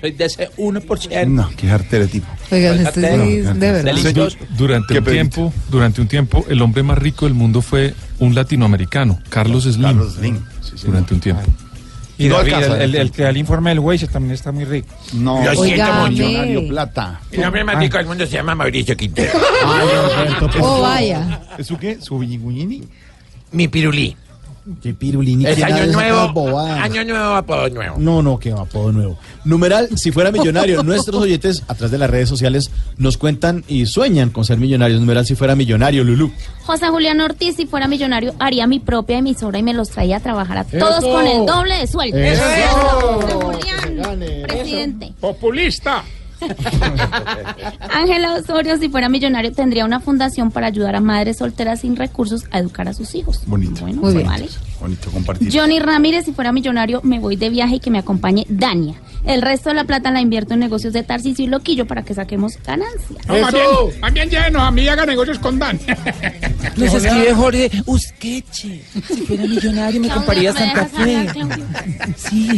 soy 0.01 0.11
de 0.11 0.25
ese 0.25 0.49
1%. 0.57 1.27
No, 1.27 1.49
qué 1.57 1.69
artera 1.69 2.07
tipo. 2.07 2.25
Oigan, 2.51 2.77
Pues, 2.77 2.87
este 2.87 3.39
es 3.39 3.45
de 3.59 3.71
verdad. 3.71 3.83
Delicioso. 3.83 4.37
Durante 4.57 4.93
¿Qué 4.93 4.99
un 4.99 5.05
pediste? 5.05 5.29
tiempo, 5.35 5.53
durante 5.69 5.99
un 6.01 6.07
tiempo, 6.07 6.45
el 6.47 6.61
hombre 6.61 6.83
más 6.83 6.97
rico 6.97 7.25
del 7.25 7.33
mundo 7.33 7.61
fue 7.61 7.93
un 8.19 8.33
latinoamericano, 8.33 9.19
Carlos 9.27 9.65
Slim. 9.65 9.81
Carlos 9.83 10.13
Slim, 10.13 10.39
durante 10.85 11.13
un 11.15 11.19
tiempo. 11.19 11.43
Y 12.19 12.27
No 12.27 12.35
David, 12.35 12.53
alcanza, 12.53 12.75
el, 12.75 12.81
¿eh? 12.81 12.83
el- 12.83 12.95
el 13.07 13.11
que 13.11 13.23
da 13.23 13.29
el 13.29 13.37
informe 13.37 13.69
del 13.71 13.79
Weiss 13.79 14.07
también 14.09 14.33
está 14.35 14.51
muy 14.51 14.65
rico. 14.65 14.87
No, 15.13 15.41
Lo 15.43 15.63
siento 15.63 15.91
mucho. 15.93 16.09
millonario 16.11 16.67
plata. 16.67 17.21
El 17.31 17.43
hombre 17.45 17.63
más 17.63 17.79
rico 17.79 17.97
del 17.97 18.05
mundo 18.07 18.25
se 18.27 18.33
llama 18.33 18.53
Mauricio 18.55 18.95
Quintero. 18.97 19.31
Oh, 20.61 20.81
vaya. 20.81 21.41
¿Eso 21.57 21.77
qué? 21.77 21.97
¿Su 22.01 22.19
viñiguñini? 22.19 22.83
Mi 23.51 23.67
pirulí. 23.67 24.15
Qué 24.81 24.93
pirulini. 24.93 25.45
Es 25.45 25.55
¿quién 25.55 25.73
año 25.73 25.91
nuevo. 25.91 26.59
Año 26.59 27.03
nuevo, 27.03 27.35
apodo 27.35 27.69
nuevo. 27.69 27.95
No, 27.97 28.21
no, 28.21 28.39
que 28.39 28.51
apodo 28.51 28.91
nuevo. 28.91 29.17
Numeral, 29.45 29.89
si 29.97 30.11
fuera 30.11 30.31
millonario, 30.31 30.83
nuestros 30.83 31.21
oyentes 31.21 31.63
a 31.67 31.75
través 31.75 31.91
de 31.91 31.97
las 31.97 32.09
redes 32.09 32.29
sociales 32.29 32.71
nos 32.97 33.17
cuentan 33.17 33.63
y 33.67 33.85
sueñan 33.85 34.29
con 34.29 34.45
ser 34.45 34.57
millonarios. 34.57 34.99
Numeral, 34.99 35.25
si 35.25 35.35
fuera 35.35 35.55
millonario, 35.55 36.03
Lulú. 36.03 36.31
José 36.65 36.87
Julián 36.89 37.19
Ortiz, 37.21 37.55
si 37.55 37.65
fuera 37.65 37.87
millonario, 37.87 38.33
haría 38.39 38.67
mi 38.67 38.79
propia 38.79 39.17
emisora 39.17 39.57
y 39.57 39.63
me 39.63 39.73
los 39.73 39.89
traía 39.89 40.17
a 40.17 40.19
trabajar 40.19 40.59
a 40.59 40.63
todos 40.65 41.03
con 41.03 41.25
el 41.25 41.45
doble 41.45 41.75
de 41.77 41.87
sueldo. 41.87 42.17
Eso. 42.17 42.43
José 42.43 43.33
Julián, 43.33 44.43
presidente. 44.47 45.13
Populista. 45.19 46.03
Ángela 47.89 48.33
Osorio, 48.35 48.77
si 48.77 48.89
fuera 48.89 49.09
millonario, 49.09 49.51
tendría 49.51 49.85
una 49.85 49.99
fundación 49.99 50.51
para 50.51 50.67
ayudar 50.67 50.95
a 50.95 51.01
madres 51.01 51.37
solteras 51.37 51.81
sin 51.81 51.95
recursos 51.95 52.45
a 52.51 52.59
educar 52.59 52.87
a 52.87 52.93
sus 52.93 53.15
hijos. 53.15 53.41
Bonito. 53.45 53.81
Bueno, 53.81 54.01
Muy 54.01 54.13
bien. 54.13 54.27
vale. 54.27 54.49
Bonito 54.79 55.11
compartir. 55.11 55.49
Johnny 55.53 55.79
Ramírez, 55.79 56.25
si 56.25 56.31
fuera 56.33 56.51
millonario, 56.51 57.01
me 57.03 57.19
voy 57.19 57.35
de 57.35 57.49
viaje 57.49 57.75
y 57.75 57.79
que 57.79 57.89
me 57.91 57.99
acompañe 57.99 58.45
Dania. 58.49 58.95
El 59.25 59.41
resto 59.41 59.69
de 59.69 59.75
la 59.75 59.83
plata 59.83 60.09
la 60.11 60.21
invierto 60.21 60.53
en 60.53 60.61
negocios 60.61 60.93
de 60.93 61.03
Tarcisio 61.03 61.43
y 61.45 61.47
Loquillo 61.49 61.85
para 61.85 62.03
que 62.03 62.13
saquemos 62.13 62.57
ganancias. 62.65 63.27
No, 63.27 63.37
más 63.39 63.53
bien, 63.53 63.65
más 63.99 64.13
bien 64.13 64.29
llévenos 64.29 64.61
a 64.61 64.71
mí 64.71 64.83
y 64.83 64.87
haga 64.87 65.05
negocios 65.05 65.37
con 65.39 65.59
Dan. 65.59 65.79
Nos 66.77 66.93
escribe 66.93 67.33
Jorge 67.33 67.71
Usqueche. 67.85 68.81
Si 69.07 69.15
fuera 69.25 69.43
millonario 69.43 69.99
me 70.01 70.09
compraría 70.09 70.53
¿me 70.53 70.59
dejas 70.61 70.91
Santa 70.91 71.03
Fe. 71.03 71.15
hablar, 71.17 71.33
Claudio? 71.33 71.65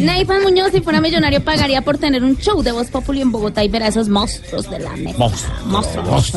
Neifan 0.05 0.43
Muñoz, 0.43 0.71
si 0.71 0.81
fuera 0.81 1.01
millonario, 1.01 1.43
pagaría 1.43 1.81
por 1.81 1.97
tener 1.97 2.23
un 2.23 2.37
show 2.37 2.61
de 2.61 2.71
Voz 2.71 2.89
Populi 2.89 3.21
en 3.21 3.31
Bogotá 3.31 3.63
y 3.63 3.67
ver 3.69 3.83
a 3.83 3.87
esos 3.87 4.07
monstruos 4.09 4.69
de 4.69 4.79
la 4.79 4.95
mesa. 4.95 5.17
Monstruos. 5.65 6.33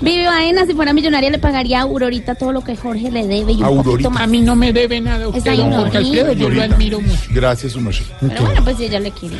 Vivi 0.00 0.24
Baena, 0.24 0.66
si 0.66 0.74
fuera 0.74 0.92
millonaria, 0.92 1.30
le 1.30 1.38
pagaría 1.38 1.78
a 1.78 1.82
Aurorita 1.82 2.34
todo 2.34 2.52
lo 2.52 2.62
que 2.62 2.76
Jorge 2.76 3.10
le 3.10 3.26
debe 3.26 3.52
y 3.52 3.56
un 3.56 3.64
Aurorita. 3.64 3.90
poquito 3.90 4.10
más. 4.10 4.22
A 4.22 4.26
mí 4.26 4.40
no 4.42 4.54
me 4.54 4.72
debe 4.72 5.00
nada 5.06 5.28
usted, 5.28 5.52
Esa 5.52 5.62
don 5.62 5.72
Jorge 5.72 5.96
Alfredo, 5.98 6.32
yo 6.34 6.48
lo 6.50 6.62
admiro 6.62 7.00
mucho. 7.00 7.20
Gracias, 7.30 7.72
su 7.72 7.80
merced. 7.80 8.04
Pero 8.20 8.42
bueno, 8.44 8.64
pues 8.64 8.76
si 8.76 8.84
ella 8.84 9.00
le 9.00 9.10
quiere. 9.12 9.36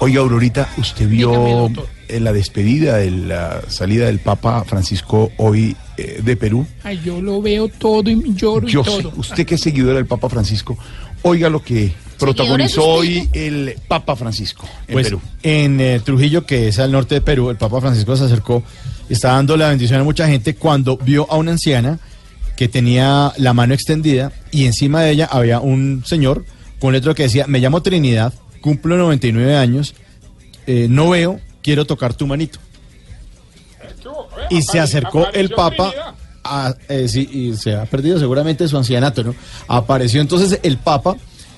Oiga, 0.00 0.20
Aurorita, 0.20 0.68
¿usted 0.76 1.08
vio 1.08 1.70
en 2.08 2.24
la 2.24 2.32
despedida, 2.32 3.02
en 3.02 3.28
la 3.28 3.62
salida 3.68 4.06
del 4.06 4.18
Papa 4.18 4.64
Francisco 4.64 5.30
hoy 5.38 5.76
eh, 5.96 6.20
de 6.22 6.36
Perú? 6.36 6.66
Ay, 6.82 7.00
yo 7.04 7.22
lo 7.22 7.40
veo 7.40 7.68
todo 7.68 8.10
y 8.10 8.34
lloro 8.34 8.66
Yo 8.66 8.82
y 8.82 8.84
sé, 8.84 9.02
todo. 9.02 9.12
usted 9.16 9.46
que 9.46 9.54
es 9.54 9.60
seguidora 9.60 9.96
del 9.96 10.06
Papa 10.06 10.28
Francisco, 10.28 10.76
oiga 11.22 11.48
lo 11.48 11.62
que 11.62 11.92
protagonizó 12.18 12.84
hoy 12.84 13.28
el 13.32 13.76
Papa 13.88 14.16
Francisco 14.16 14.68
en 14.88 14.92
Pues 14.94 15.06
Perú. 15.06 15.20
en 15.42 15.80
eh, 15.80 16.00
Trujillo, 16.04 16.44
que 16.44 16.68
es 16.68 16.78
al 16.78 16.90
norte 16.92 17.14
de 17.16 17.20
Perú, 17.20 17.50
el 17.50 17.56
Papa 17.56 17.80
Francisco 17.80 18.16
se 18.16 18.24
acercó, 18.24 18.62
está 19.08 19.28
dando 19.32 19.56
la 19.56 19.68
bendición 19.68 20.00
a 20.00 20.04
mucha 20.04 20.26
gente 20.26 20.54
cuando 20.56 20.96
vio 20.96 21.30
a 21.30 21.36
una 21.36 21.52
anciana 21.52 21.98
que 22.56 22.68
tenía 22.68 23.32
la 23.36 23.52
mano 23.52 23.74
extendida 23.74 24.32
y 24.50 24.66
encima 24.66 25.02
de 25.02 25.10
ella 25.10 25.28
había 25.30 25.60
un 25.60 26.02
señor 26.06 26.44
con 26.80 26.92
letrero 26.92 27.14
que 27.14 27.24
decía, 27.24 27.46
me 27.48 27.58
llamo 27.60 27.82
Trinidad, 27.82 28.32
cumplo 28.60 28.96
99 28.96 29.56
años, 29.56 29.94
eh, 30.66 30.86
no 30.90 31.10
veo, 31.10 31.40
quiero 31.62 31.84
tocar 31.86 32.14
tu 32.14 32.26
manito. 32.26 32.58
Y 34.50 34.62
se 34.62 34.80
acercó 34.80 35.28
el 35.32 35.50
Papa, 35.50 36.14
a- 36.44 36.74
eh, 36.88 37.08
sí, 37.08 37.28
y 37.32 37.56
se 37.56 37.74
ha 37.74 37.86
perdido 37.86 38.18
seguramente 38.18 38.68
su 38.68 38.76
ancianato, 38.76 39.24
¿no? 39.24 39.34
Apareció 39.68 40.20
entonces 40.20 40.60
el 40.62 40.76
Papa 40.76 41.16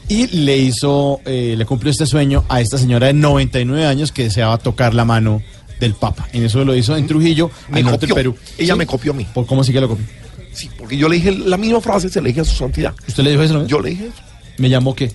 y 0.09 0.28
le 0.28 0.56
hizo, 0.59 1.20
eh, 1.24 1.55
le 1.59 1.64
cumplió 1.66 1.90
este 1.90 2.06
sueño 2.06 2.44
a 2.48 2.60
esta 2.60 2.78
señora 2.78 3.09
de 3.09 3.12
99 3.14 3.85
años 3.85 4.12
que 4.12 4.24
deseaba 4.24 4.59
tocar 4.59 4.94
la 4.94 5.05
mano 5.05 5.43
del 5.81 5.94
Papa. 5.94 6.28
En 6.32 6.44
eso 6.44 6.64
lo 6.64 6.74
hizo 6.77 6.97
en 6.97 7.06
Trujillo, 7.09 7.51
en 7.74 7.85
norte. 7.86 8.06
Perú. 8.06 8.36
Ella 8.56 8.74
¿Sí? 8.74 8.78
me 8.78 8.86
copió 8.86 9.12
a 9.12 9.14
mí. 9.16 9.27
¿Por 9.35 9.44
cómo 9.47 9.64
sí 9.64 9.73
que 9.73 9.81
lo 9.81 9.89
copió? 9.89 10.06
Sí, 10.57 10.70
porque 10.78 10.97
yo 10.97 11.09
le 11.09 11.16
dije 11.16 11.31
la 11.33 11.57
misma 11.59 11.81
frase, 11.83 12.09
se 12.09 12.20
le 12.23 12.28
dije 12.31 12.41
a 12.41 12.45
su 12.45 12.57
santidad. 12.57 12.95
¿Usted 13.07 13.23
le 13.23 13.31
dijo 13.31 13.43
eso? 13.43 13.55
no? 13.55 13.66
Yo 13.66 13.78
le 13.81 13.91
dije 13.91 14.07
eso. 14.07 14.23
¿Me 14.57 14.70
llamó 14.70 14.95
qué? 14.95 15.12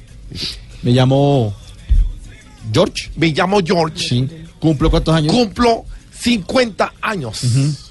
¿Me 0.83 0.93
llamó 0.93 1.53
George? 2.71 3.09
Me 3.15 3.27
llamo 3.29 3.59
George. 3.65 3.97
Sí. 4.07 4.29
¿Cumplo 4.59 4.91
cuántos 4.91 5.15
años? 5.15 5.33
Cumplo 5.33 5.85
50 6.19 6.93
años. 7.01 7.41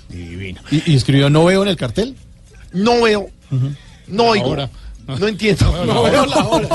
Divino. 0.08 0.60
¿Y, 0.70 0.92
y 0.92 0.94
escribió 0.96 1.28
no 1.28 1.44
veo 1.44 1.62
en 1.62 1.68
el 1.68 1.76
cartel? 1.76 2.14
No 2.72 3.02
veo, 3.02 3.28
no 4.06 4.24
oigo, 4.26 4.46
Ahora. 4.46 4.70
No 5.06 5.26
entiendo. 5.28 5.84
No 5.86 6.02
veo 6.04 6.26
la 6.26 6.46
hora. 6.46 6.68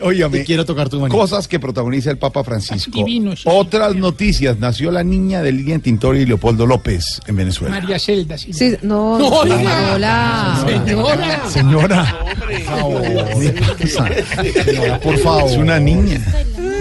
Óigame, 0.00 0.44
quiero 0.44 0.64
tocar 0.64 0.88
tu 0.88 1.06
cosas 1.08 1.46
que 1.48 1.60
protagoniza 1.60 2.10
el 2.10 2.18
Papa 2.18 2.42
Francisco. 2.44 2.90
Divino, 2.98 3.32
eso 3.32 3.50
sí. 3.50 3.56
Otras 3.56 3.94
noticias. 3.94 4.58
Nació 4.58 4.90
la 4.90 5.04
niña 5.04 5.42
de 5.42 5.52
Lilian 5.52 5.80
Tintori 5.80 6.20
y 6.20 6.26
Leopoldo 6.26 6.66
López 6.66 7.20
en 7.26 7.36
Venezuela. 7.36 7.78
María 7.80 7.98
Celda, 7.98 8.36
sí. 8.38 8.52
Sí, 8.52 8.76
no, 8.82 9.18
No, 9.18 9.44
no, 9.44 9.54
hola. 9.94 10.64
Señora. 10.66 11.48
Señora, 11.48 12.18
Señora, 14.64 15.00
por 15.00 15.18
favor. 15.18 15.50
es 15.50 15.56
una 15.56 15.78
niña. 15.78 16.20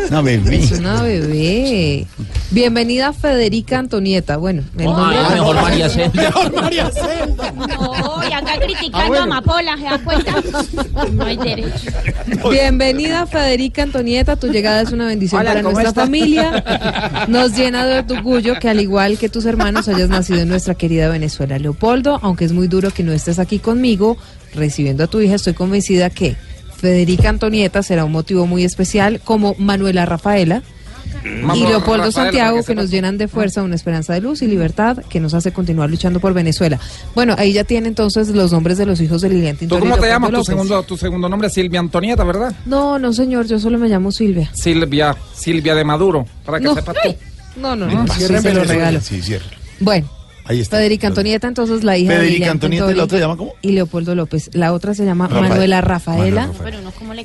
Una 0.10 0.22
bebé. 0.22 0.56
Es 0.58 0.72
una 0.72 1.04
bebé. 1.04 2.08
Bienvenida 2.50 3.14
Federica 3.14 3.78
Antonieta. 3.78 4.38
Bueno, 4.38 4.64
el 4.78 4.86
nombre 4.86 5.18
Ah, 5.20 5.30
mejor 5.34 5.56
María 5.58 5.88
Celda. 5.90 6.12
Mejor 6.24 6.56
María 6.56 6.90
Celda. 6.92 7.52
No, 7.52 8.28
y 8.28 8.34
acá 8.34 8.54
criticando 8.60 8.98
Ah, 8.98 9.08
bueno. 9.08 9.22
a 9.22 9.24
Amapola, 9.26 9.78
¿se 9.78 9.84
da 9.84 10.00
cuenta? 10.00 10.36
No 11.14 11.26
hay 11.26 11.38
derecho. 11.38 11.92
Bienvenida 12.50 13.28
Federica 13.28 13.84
Antonieta, 13.84 14.36
tu 14.36 14.48
llegada 14.48 14.82
es 14.82 14.92
una 14.92 15.06
bendición 15.06 15.42
Hola, 15.42 15.52
para 15.52 15.62
¿cómo 15.62 15.74
nuestra 15.74 15.90
está? 15.90 16.02
familia. 16.02 17.26
Nos 17.28 17.56
llena 17.56 17.86
de 17.86 18.00
orgullo 18.16 18.56
que 18.60 18.68
al 18.68 18.80
igual 18.80 19.20
que 19.20 19.30
tus 19.30 19.46
hermanos 19.46 19.88
hayas 19.90 20.10
nacido 20.10 20.40
en 20.40 20.50
nuestra 20.50 20.74
querida 20.74 21.08
Venezuela. 21.10 21.60
Leopoldo, 21.60 22.18
aunque 22.24 22.46
es 22.46 22.52
muy 22.52 22.68
duro 22.68 22.90
que 22.90 23.04
no 23.04 23.14
estés 23.14 23.38
aquí 23.38 23.60
conmigo 23.60 24.18
recibiendo 24.56 25.04
a 25.04 25.08
tu 25.08 25.22
hija, 25.22 25.36
estoy 25.36 25.54
convencida 25.54 26.10
que 26.10 26.36
Federica 26.80 27.30
Antonieta 27.30 27.84
será 27.84 28.06
un 28.06 28.12
motivo 28.12 28.46
muy 28.48 28.64
especial 28.64 29.20
como 29.24 29.56
Manuela 29.58 30.06
Rafaela. 30.06 30.64
Y 31.56 31.64
Leopoldo 31.68 32.12
Santiago, 32.12 32.64
que 32.64 32.76
nos 32.76 32.92
llenan 32.92 33.18
de 33.18 33.28
fuerza, 33.28 33.62
una 33.64 33.76
esperanza 33.76 34.14
de 34.14 34.22
luz 34.22 34.42
y 34.42 34.48
libertad 34.48 35.00
que 35.10 35.20
nos 35.20 35.34
hace 35.34 35.52
continuar 35.52 35.90
luchando 35.90 36.20
por 36.20 36.34
Venezuela. 36.34 36.80
Bueno, 37.16 37.36
ahí 37.38 37.52
ya 37.52 37.64
tiene 37.66 37.88
entonces 37.90 38.30
los 38.30 38.52
nombres 38.54 38.78
de 38.78 38.86
los 38.86 39.02
hijos 39.02 39.22
de 39.22 39.30
Lilian 39.30 39.56
¿Tú 39.56 39.62
Tintori 39.62 39.82
cómo 39.82 39.98
te 39.98 40.08
llamas? 40.08 40.32
Tu 40.32 40.44
segundo, 40.46 40.84
tu 40.84 40.96
segundo 40.98 41.28
nombre 41.28 41.48
es 41.50 41.54
Silvia 41.54 41.80
Antonieta, 41.82 42.24
¿verdad? 42.24 42.54
No, 42.66 42.98
no, 43.00 43.12
señor, 43.12 43.48
yo 43.48 43.60
solo 43.60 43.78
me 43.78 43.90
llamo 43.90 44.12
Silvia. 44.12 44.50
Silvia, 44.54 45.16
Silvia 45.34 45.76
de 45.76 45.84
Maduro, 45.84 46.26
para 46.46 46.60
que 46.60 46.66
No, 46.66 46.76
sepas 46.76 46.96
tú. 47.04 47.16
no, 47.60 47.76
no, 47.76 47.88
¿Qué 47.88 47.96
no, 47.96 48.06
pasa? 48.06 48.20
sí, 48.28 48.38
se 48.42 48.54
lo 48.54 48.64
regalo. 48.64 49.02
Sí. 49.02 49.22
Bueno, 49.82 50.10
Ahí 50.50 50.60
está. 50.62 50.78
Federica 50.78 51.08
Antonieta, 51.08 51.48
entonces 51.48 51.84
la 51.84 51.96
hija 51.98 52.12
de 52.14 52.20
Federica 52.20 52.50
Antonieta 52.52 52.92
y 52.92 52.96
la 52.96 53.04
otra 53.04 53.18
se 53.18 53.22
llama 53.22 53.38
¿cómo? 53.38 53.54
y 53.62 53.72
Leopoldo 53.72 54.16
López. 54.16 54.50
La 54.54 54.74
otra 54.74 54.94
se 54.96 55.06
llama 55.06 55.28
Rafael. 55.28 55.50
Manuela 55.50 55.82
Rafaela. 55.82 56.50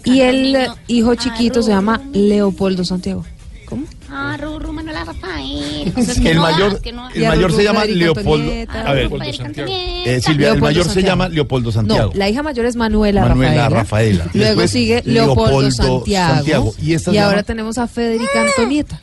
Y 0.04 0.20
el 0.20 0.52
niño. 0.52 0.76
hijo 0.88 1.14
chiquito 1.14 1.62
se 1.62 1.70
llama 1.70 2.02
Leopoldo 2.12 2.84
Santiago. 2.84 3.24
¿Cómo? 3.64 3.86
Ah, 4.10 4.36
Ruru, 4.38 4.74
Manuela 4.74 5.04
Rafael. 5.04 5.90
El 6.22 6.38
mayor, 6.38 6.80
el 7.14 7.26
mayor 7.26 7.50
se 7.52 7.64
llama 7.64 7.80
Federica 7.80 8.04
Leopoldo. 8.04 8.34
Antonieta. 8.34 8.80
A 8.82 8.92
ver, 8.92 9.08
Federica 9.08 9.44
Antonieta. 9.46 10.10
eh, 10.10 10.20
Silvia, 10.20 10.52
el 10.52 10.60
mayor 10.60 10.84
se 10.84 10.90
Santiago. 10.90 11.08
llama 11.08 11.28
Leopoldo 11.30 11.72
Santiago. 11.72 12.10
No, 12.12 12.18
la 12.18 12.28
hija 12.28 12.42
mayor 12.42 12.66
es 12.66 12.76
Manuela, 12.76 13.22
Manuela 13.26 13.68
Rafaela. 13.70 14.24
Rafaela. 14.24 14.30
Luego 14.34 14.68
sigue 14.68 15.02
Leopoldo, 15.06 15.44
Leopoldo 15.62 15.70
Santiago. 15.70 16.34
Santiago. 16.36 16.74
Y, 16.80 16.90
¿Y 16.92 16.94
ahora 17.18 17.30
llama? 17.36 17.42
tenemos 17.44 17.78
a 17.78 17.86
Federica 17.88 18.42
Antonieta. 18.42 19.00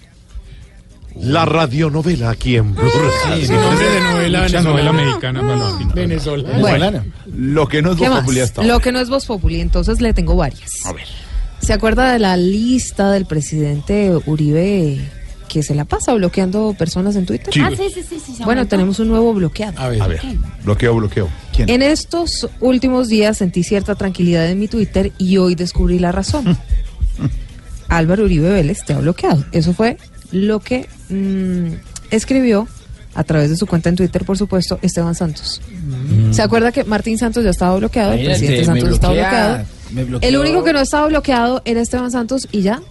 La 1.20 1.46
radionovela 1.46 2.30
aquí 2.32 2.56
en 2.56 2.74
Blue 2.74 2.90
Radio. 3.28 3.46
Sí, 3.46 3.52
nombre 3.54 3.90
de 3.90 4.02
novela 4.02 4.42
Mucha 4.44 4.58
venezolana. 4.62 4.70
novela 4.70 4.94
mexicana, 4.94 5.40
Paloma. 5.42 5.92
Venezolana. 5.94 6.54
Venezolana. 6.56 7.06
Lo 7.36 7.68
que 7.68 7.82
no 7.82 7.92
es 7.92 7.98
¿Qué 7.98 8.02
Voz 8.04 8.10
más? 8.12 8.20
Populi 8.22 8.40
hasta 8.40 8.64
Lo 8.64 8.74
ahora. 8.74 8.84
que 8.84 8.92
no 8.92 9.00
es 9.00 9.10
Voz 9.10 9.26
Populi, 9.26 9.60
entonces 9.62 10.00
le 10.02 10.14
tengo 10.14 10.36
varias. 10.36 10.86
A 10.86 10.94
ver. 10.94 11.06
¿Se 11.60 11.74
acuerda 11.74 12.12
de 12.14 12.20
la 12.20 12.38
lista 12.38 13.12
del 13.12 13.26
presidente 13.26 14.12
Uribe 14.26 15.00
que 15.48 15.62
se 15.64 15.76
la 15.76 15.84
pasa 15.86 16.14
bloqueando 16.14 16.74
personas 16.78 17.16
en 17.18 17.26
Twitter? 17.26 17.54
Sí. 17.54 17.60
Ah, 17.62 17.70
sí, 17.76 17.84
sí, 17.94 18.02
sí. 18.08 18.16
sí 18.26 18.32
se 18.34 18.46
Bueno, 18.46 18.62
aumentó. 18.62 18.70
tenemos 18.70 19.00
un 19.00 19.10
nuevo 19.10 19.34
bloqueado. 19.34 19.80
A 19.80 19.90
ver. 19.90 20.02
A 20.02 20.08
ver. 20.08 20.22
Bloqueo, 20.64 20.96
bloqueo. 20.96 21.28
¿Quién? 21.56 21.70
En 21.70 21.82
estos 21.84 22.48
últimos 22.62 23.10
días 23.10 23.38
sentí 23.38 23.64
cierta 23.64 23.96
tranquilidad 23.96 24.50
en 24.50 24.60
mi 24.60 24.68
Twitter 24.70 25.12
y 25.18 25.38
hoy 25.38 25.56
descubrí 25.56 26.00
la 26.00 26.12
razón. 26.14 26.58
Álvaro 27.90 28.24
Uribe 28.24 28.50
Vélez 28.50 28.86
te 28.86 28.94
ha 28.94 29.00
bloqueado. 29.00 29.44
Eso 29.52 29.74
fue 29.74 29.98
lo 30.32 30.60
que 30.60 30.88
mm, 31.10 31.74
escribió 32.12 32.68
a 33.14 33.24
través 33.24 33.50
de 33.50 33.58
su 33.58 33.68
cuenta 33.68 33.90
en 33.90 33.96
Twitter, 33.98 34.24
por 34.24 34.38
supuesto, 34.38 34.80
Esteban 34.82 35.16
Santos. 35.16 35.62
¿Se 36.32 36.42
acuerda 36.42 36.72
que 36.72 36.84
Martín 36.86 37.18
Santos 37.18 37.44
ya 37.44 37.50
estaba 37.50 37.76
bloqueado? 37.78 38.14
El 38.14 38.26
presidente 38.26 38.64
Santos 38.66 38.90
estaba 38.90 39.14
bloquea, 39.14 39.30
bloqueado. 39.32 39.66
me 39.92 40.04
bloqueó. 40.06 40.30
El 40.30 40.38
único 40.38 40.64
que 40.64 40.74
no 40.74 40.80
estaba 40.80 41.08
bloqueado 41.08 41.62
era 41.66 41.82
Esteban 41.82 42.10
Santos 42.12 42.48
y 42.52 42.62
ya. 42.62 42.82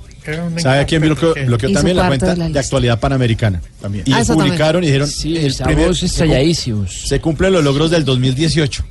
¿Sabe 0.59 0.81
a 0.81 0.85
quién 0.85 1.01
bloqueó, 1.01 1.33
bloqueó 1.47 1.73
también 1.73 1.97
la 1.97 2.07
cuenta 2.09 2.27
de 2.27 2.37
la 2.37 2.45
de, 2.45 2.49
lista. 2.51 2.61
actualidad 2.61 3.01
panamericana? 3.01 3.63
También. 3.81 4.05
Y 4.07 4.13
Ah, 4.13 4.21
eso 4.21 4.35
también. 4.35 4.49
publicaron 4.49 4.85
y 4.85 4.87
dijeron, 4.89 5.09
Sí, 5.09 5.37
el 5.39 5.47
estamos 5.47 5.75
primer, 5.75 5.95
se, 5.95 6.01
cum- 6.01 6.07
estalladísimos. 6.07 7.09
se 7.09 7.21
cumplen 7.21 7.53
los 7.55 7.65
logros 7.65 7.91
del 7.91 8.05
2018. 8.05 8.85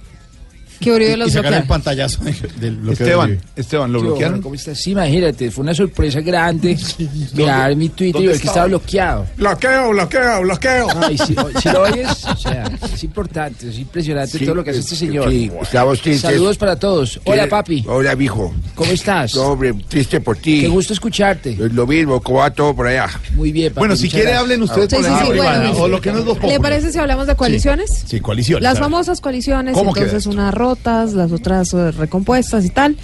Que 0.80 0.92
Uribe 0.94 1.18
los 1.18 1.32
sacaron 1.34 1.60
el 1.60 1.68
pantallazo 1.68 2.24
de- 2.24 2.32
del 2.60 2.76
bloqueo 2.78 2.86
de 2.86 2.94
Esteban, 3.04 3.30
Uribe. 3.32 3.42
Esteban, 3.56 3.92
¿lo 3.92 4.00
Yo, 4.00 4.06
bloquearon? 4.08 4.42
¿Cómo 4.42 4.56
estás? 4.56 4.80
Sí, 4.82 4.92
imagínate, 4.92 5.52
fue 5.52 5.64
una 5.64 5.74
sorpresa 5.74 6.22
grande 6.22 6.78
mirar 7.34 7.76
mi 7.76 7.90
Twitter 7.90 8.22
y 8.22 8.28
ver 8.28 8.40
que 8.40 8.48
estaba 8.48 8.66
bloqueado. 8.68 9.26
Bloqueo, 9.38 9.90
bloqueo, 9.90 10.42
bloqueo. 10.42 10.88
Ay, 11.02 11.18
si, 11.18 11.36
si 11.62 11.70
lo 11.70 11.82
oyes, 11.82 12.26
o 12.26 12.36
sea, 12.38 12.64
es 12.94 13.04
importante, 13.04 13.70
es 13.70 13.78
impresionante 13.78 14.40
todo 14.40 14.56
lo 14.56 14.64
que 14.64 14.70
hace 14.72 14.80
este 14.80 14.96
señor. 14.96 15.30
Sí, 15.30 15.52
estamos 15.62 16.02
tristes. 16.02 16.22
Saludos 16.32 16.58
para 16.58 16.78
todos. 16.78 17.20
Hola, 17.26 17.48
papi. 17.50 17.84
Hola, 17.88 18.16
mijo. 18.16 18.54
¿Cómo 18.76 18.92
estás? 18.92 19.36
No, 19.36 19.42
hombre, 19.48 19.74
triste 19.88 20.22
por 20.22 20.38
ti. 20.38 20.62
Qué 20.62 20.68
gusto 20.70 20.94
escucharte. 20.94 21.52
Es 21.52 21.74
lo 21.74 21.86
mismo, 21.86 22.22
¿cómo 22.22 22.40
va 22.40 22.52
todo 22.52 22.74
por 22.76 22.88
allá? 22.88 23.08
Muy 23.36 23.52
bien, 23.52 23.74
papi. 23.74 23.80
Bueno, 23.80 23.96
si 23.96 24.04
muchas 24.04 24.12
quiere 24.14 24.26
gracias. 24.32 24.42
hablen 24.42 24.64
ustedes 24.64 24.90
Sí, 24.90 24.96
por 24.96 25.04
sí, 25.06 25.10
la 25.12 25.20
sí, 25.20 25.32
bueno. 25.38 25.72
o 25.84 25.88
lo 25.88 26.02
que 26.02 26.12
no 26.12 26.20
es 26.20 26.26
Voz 26.26 26.36
Populi. 26.38 26.54
¿Le 26.54 26.60
parece 26.62 26.92
si 26.92 26.98
hablamos 27.00 27.28
de 27.28 27.36
coaliciones? 27.36 28.04
Sí, 28.06 28.20
coaliciones. 28.22 28.64
Las 28.64 28.80
famosas 28.80 29.20
coaliciones, 29.20 29.74
¿Cómo 29.74 29.94
queda 29.94 30.06
entonces 30.06 30.28
esto? 30.28 30.40
unas 30.40 30.54
rotas, 30.70 31.14
las 31.14 31.32
otras 31.32 31.74
eh, 31.74 31.92
recompuestas 31.92 32.66
y 32.66 32.70
tal. 32.70 32.96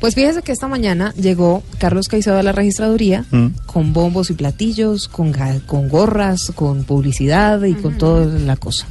Pues 0.00 0.14
fíjese 0.14 0.42
que 0.42 0.52
esta 0.52 0.68
mañana 0.68 1.12
llegó 1.16 1.62
Carlos 1.78 2.08
Caicedo 2.08 2.38
a 2.38 2.42
la 2.42 2.52
registraduría 2.52 3.24
Mm. 3.30 3.46
con 3.66 3.92
bombos 3.94 4.28
y 4.30 4.34
platillos, 4.34 5.08
con, 5.08 5.32
con 5.66 5.88
gorras, 5.88 6.52
con 6.54 6.84
publicidad 6.84 7.62
y 7.62 7.74
con 7.74 7.96
toda 7.96 8.26
la 8.38 8.56
cosa. 8.56 8.86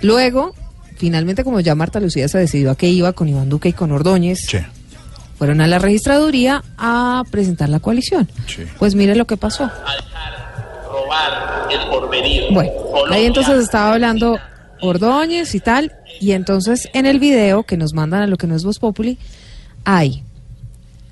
Luego 0.00 0.54
finalmente 0.96 1.44
como 1.44 1.60
ya 1.60 1.74
Marta 1.74 2.00
Lucía 2.00 2.28
se 2.28 2.38
decidió 2.38 2.70
a 2.70 2.76
que 2.76 2.88
iba 2.88 3.12
con 3.12 3.28
Iván 3.28 3.48
Duque 3.50 3.68
y 3.68 3.72
con 3.74 3.90
Ordóñez, 3.92 4.38
fueron 5.38 5.60
a 5.60 5.66
la 5.66 5.78
registraduría 5.78 6.62
a 6.78 7.22
presentar 7.30 7.68
la 7.68 7.80
coalición. 7.80 8.26
Pues 8.78 8.94
mire 8.94 9.14
lo 9.16 9.26
que 9.26 9.36
pasó. 9.36 9.70
robar 10.88 11.68
el 11.70 11.88
porvenir. 11.90 12.44
Bueno, 12.52 12.70
ahí 13.10 13.26
entonces 13.26 13.62
estaba 13.62 13.92
hablando 13.92 14.38
Ordóñez 14.84 15.54
y 15.54 15.60
tal, 15.60 15.92
y 16.20 16.32
entonces 16.32 16.88
en 16.92 17.06
el 17.06 17.18
video 17.18 17.64
que 17.64 17.76
nos 17.76 17.94
mandan 17.94 18.22
a 18.22 18.26
lo 18.26 18.36
que 18.36 18.46
no 18.46 18.54
es 18.54 18.64
Voz 18.64 18.78
Populi, 18.78 19.18
hay 19.84 20.22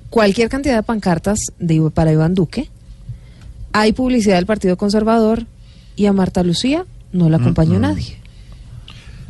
cualquier 0.09 0.49
cantidad 0.49 0.75
de 0.75 0.83
pancartas 0.83 1.51
de, 1.59 1.89
para 1.93 2.11
Iván 2.11 2.33
Duque, 2.33 2.69
hay 3.71 3.93
publicidad 3.93 4.35
del 4.35 4.45
Partido 4.45 4.77
Conservador, 4.77 5.45
y 5.95 6.05
a 6.05 6.13
Marta 6.13 6.43
Lucía 6.43 6.85
no 7.11 7.29
la 7.29 7.37
acompañó 7.37 7.79
nadie. 7.79 8.17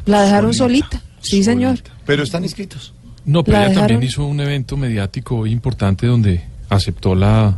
La 0.06 0.22
dejaron 0.22 0.54
solita, 0.54 1.02
sí 1.22 1.44
señor. 1.44 1.80
Pero 2.06 2.24
están 2.24 2.44
inscritos. 2.44 2.94
No, 3.26 3.44
pero 3.44 3.60
La 3.60 3.66
ella 3.68 3.80
también 3.80 4.04
hizo 4.04 4.26
un 4.26 4.40
evento 4.42 4.76
mediático 4.76 5.48
importante 5.48 6.08
donde 6.08 6.44
aceptó 6.70 7.16
la 7.16 7.58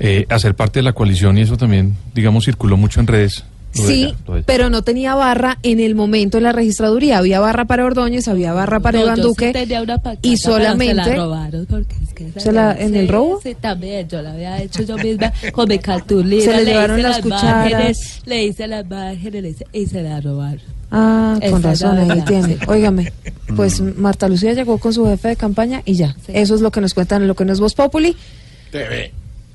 eh, 0.00 0.26
hacer 0.28 0.54
parte 0.56 0.80
de 0.80 0.82
la 0.82 0.92
coalición 0.92 1.38
y 1.38 1.42
eso 1.42 1.56
también, 1.56 1.96
digamos, 2.14 2.44
circuló 2.44 2.76
mucho 2.76 3.00
en 3.00 3.06
redes. 3.06 3.44
Sí, 3.74 4.14
pero 4.46 4.70
no 4.70 4.82
tenía 4.82 5.14
barra 5.14 5.58
en 5.62 5.80
el 5.80 5.94
momento 5.94 6.36
de 6.38 6.42
la 6.42 6.52
registraduría. 6.52 7.18
Había 7.18 7.40
barra 7.40 7.64
para 7.64 7.84
Ordóñez, 7.84 8.28
había 8.28 8.52
barra 8.52 8.80
para 8.80 8.98
No, 9.00 9.04
Iván 9.04 9.16
sí 9.16 9.22
Duque. 9.22 9.52
tenía 9.52 9.82
una 9.82 9.98
pancata, 9.98 10.26
y 10.28 10.36
pero 10.36 10.52
solamente. 10.54 11.04
Se 11.04 11.10
la 11.10 11.16
robaron 11.16 11.66
porque 11.66 11.94
es 12.02 12.12
que 12.14 12.28
esa 12.28 12.40
¿Se 12.40 12.52
la- 12.52 12.74
no- 12.74 12.80
en 12.80 12.94
el 12.94 13.08
robo? 13.08 13.40
Sí, 13.42 13.54
también. 13.60 14.08
Yo 14.08 14.22
la 14.22 14.32
había 14.32 14.62
hecho 14.62 14.82
yo 14.82 14.96
misma 14.96 15.32
con 15.52 15.68
mi 15.68 15.78
cartulina. 15.78 16.44
Se 16.44 16.52
le 16.52 16.64
le 16.64 16.70
llevaron 16.72 17.02
las 17.02 17.24
márgenes, 17.24 17.40
cucharas. 17.98 18.22
Le 18.26 18.44
hice 18.44 18.66
las 18.68 18.88
márgenes 18.88 19.42
le 19.42 19.48
hice- 19.50 19.66
y 19.72 19.86
se 19.86 20.02
la 20.02 20.20
robaron. 20.20 20.60
Ah, 20.96 21.36
con 21.50 21.58
Esa 21.60 21.68
razón, 21.90 22.10
ahí 22.10 22.20
tiene. 22.22 22.56
Óigame, 22.68 23.12
pues 23.56 23.80
Marta 23.80 24.28
Lucía 24.28 24.52
llegó 24.52 24.78
con 24.78 24.92
su 24.92 25.04
jefe 25.06 25.28
de 25.28 25.36
campaña 25.36 25.82
y 25.84 25.94
ya. 25.94 26.14
Eso 26.28 26.54
es 26.54 26.60
lo 26.60 26.70
que 26.70 26.80
nos 26.80 26.94
cuentan 26.94 27.22
en 27.22 27.28
lo 27.28 27.34
que 27.34 27.44
no 27.44 27.52
es 27.52 27.58
Voz 27.58 27.74
Populi. 27.74 28.16
TV. 28.70 29.12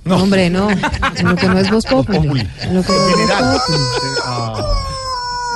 No. 0.10 0.24
Hombre, 0.24 0.50
no. 0.50 0.70
En 0.72 0.80
lo 1.30 1.36
que 1.36 1.48
no 1.48 1.60
es 1.60 1.70
Voz 1.72 1.86
Populi. 1.86 2.48
Que 2.60 2.68
no 2.68 2.80
es 2.80 2.88
Voz 2.88 2.98
Populi. 2.98 3.24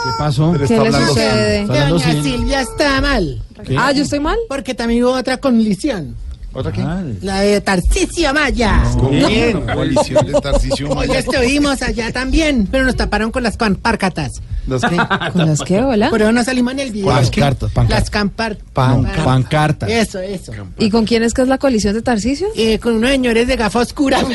¿Qué 0.04 0.10
pasó? 0.18 0.54
¿Qué 0.54 0.60
le 0.80 0.92
sucede? 1.08 1.66
Doña 1.66 2.00
sin- 2.12 2.24
Silvia 2.24 2.62
está 2.62 3.02
mal. 3.02 3.42
¿Qué? 3.66 3.76
Ah, 3.80 3.92
¿yo 3.94 4.04
estoy 4.04 4.20
mal? 4.20 4.38
Porque 4.50 4.74
también 4.74 5.04
hubo 5.04 5.14
otra 5.14 5.38
coalición. 5.38 6.16
¿Otra 6.54 6.72
qué? 6.72 6.84
La 7.22 7.40
de 7.42 7.62
Tarcisio 7.62 8.34
Maya. 8.34 8.84
Bien, 9.10 9.62
coalición 9.66 10.26
de 10.28 10.34
Tarcisio 10.34 10.90
Hoy 10.90 11.08
Maya. 11.08 11.20
estuvimos 11.20 11.82
allá 11.82 12.12
también, 12.12 12.68
pero 12.70 12.84
nos 12.84 12.96
taparon 12.96 13.32
con 13.32 13.42
las 13.44 13.58
párcatas. 13.82 14.34
¿Las 14.68 14.82
qué? 14.82 14.98
¿Con 15.34 15.46
las 15.48 15.60
qué, 15.62 15.82
hola? 15.82 16.10
Pero 16.12 16.32
no 16.32 16.44
salimos 16.44 16.74
en 16.74 16.80
el 16.80 16.92
video. 16.92 17.08
¿Con 17.08 17.16
las 17.16 17.30
cartas? 17.32 17.72
Las 17.90 18.10
campar... 18.10 18.58
Pan- 18.74 19.06
pancartas. 19.24 19.90
Eso, 19.90 20.20
eso. 20.20 20.52
¿Y 20.80 20.90
con 20.90 21.06
quién 21.06 21.24
es 21.24 21.34
que 21.34 21.42
es 21.44 21.48
la 21.48 21.58
coalición 21.58 21.94
de 21.94 22.02
Tarcisio? 22.02 22.48
Eh, 22.56 22.80
con 22.80 22.94
unos 22.96 23.10
señores 23.12 23.48
de 23.48 23.56
gafa 23.56 23.80
oscura. 23.80 24.20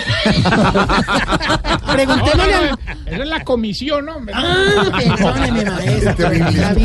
Preguntémosle 1.93 2.37
No, 2.37 2.47
no, 2.51 2.57
al- 2.59 2.71
no, 2.71 2.79
Esa 3.07 3.23
es 3.23 3.29
la 3.29 3.45
comisión, 3.45 4.09
hombre. 4.09 4.35
Ah, 4.37 4.91
perdóneme, 5.17 5.65
maestro. 5.71 6.31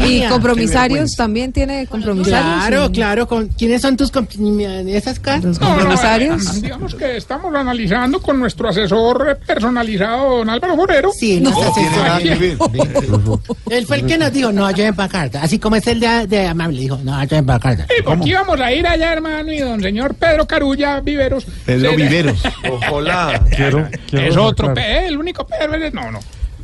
¿Y 0.07 0.24
compromisarios 0.28 1.15
también 1.15 1.52
tiene 1.52 1.88
compromisarios? 1.88 2.44
Claro, 2.68 2.88
Sí. 2.88 2.94
claro. 2.94 3.28
Con, 3.28 3.48
¿Quiénes 3.49 3.82
son 3.82 3.98
tus 3.98 4.11
comp- 4.11 4.88
esas 4.90 5.20
cartas? 5.20 5.44
Los 5.45 5.60
No, 5.60 5.68
no, 5.68 5.74
compromisarios. 5.76 6.61
digamos 6.61 6.95
que 6.95 7.18
estamos 7.18 7.53
analizando 7.53 8.22
con 8.22 8.40
nuestro 8.40 8.70
asesor 8.70 9.40
personalizado, 9.45 10.38
don 10.38 10.49
Álvaro 10.49 10.76
Forero. 10.76 11.11
Sí, 11.14 11.40
no, 11.40 11.52
No, 11.52 13.32
Él 13.69 13.85
fue 13.88 13.97
el 13.97 14.05
que 14.05 14.18
nos 14.18 14.31
dijo, 14.31 14.51
no, 14.51 14.69
yo 14.72 14.85
en 14.85 14.93
carta. 14.93 15.41
Así 15.43 15.60
como 15.60 15.76
es 15.76 15.85
el 15.88 15.99
de, 15.99 16.27
de 16.27 16.47
Amable, 16.47 16.80
dijo, 16.80 16.99
no, 17.03 17.23
yo 17.23 17.38
en 17.38 17.45
carta. 17.45 17.85
Sí, 17.89 18.01
porque 18.03 18.30
íbamos 18.30 18.60
a 18.60 18.72
ir 18.72 18.85
allá, 18.88 19.14
hermano, 19.14 19.51
y 19.51 19.60
don 19.60 19.81
señor 19.81 20.15
Pedro 20.15 20.45
Carulla 20.45 20.99
Viveros. 20.99 21.45
Pedro 21.65 21.91
se 21.91 21.95
Viveros. 21.95 22.43
Ojalá. 22.72 23.41
Quiero, 23.55 23.88
es 24.11 24.38
otro, 24.38 24.73
Pe- 24.73 25.07
el 25.07 25.18
único 25.18 25.45
Pedro, 25.45 25.77
no, 25.91 26.11
no. 26.11 26.19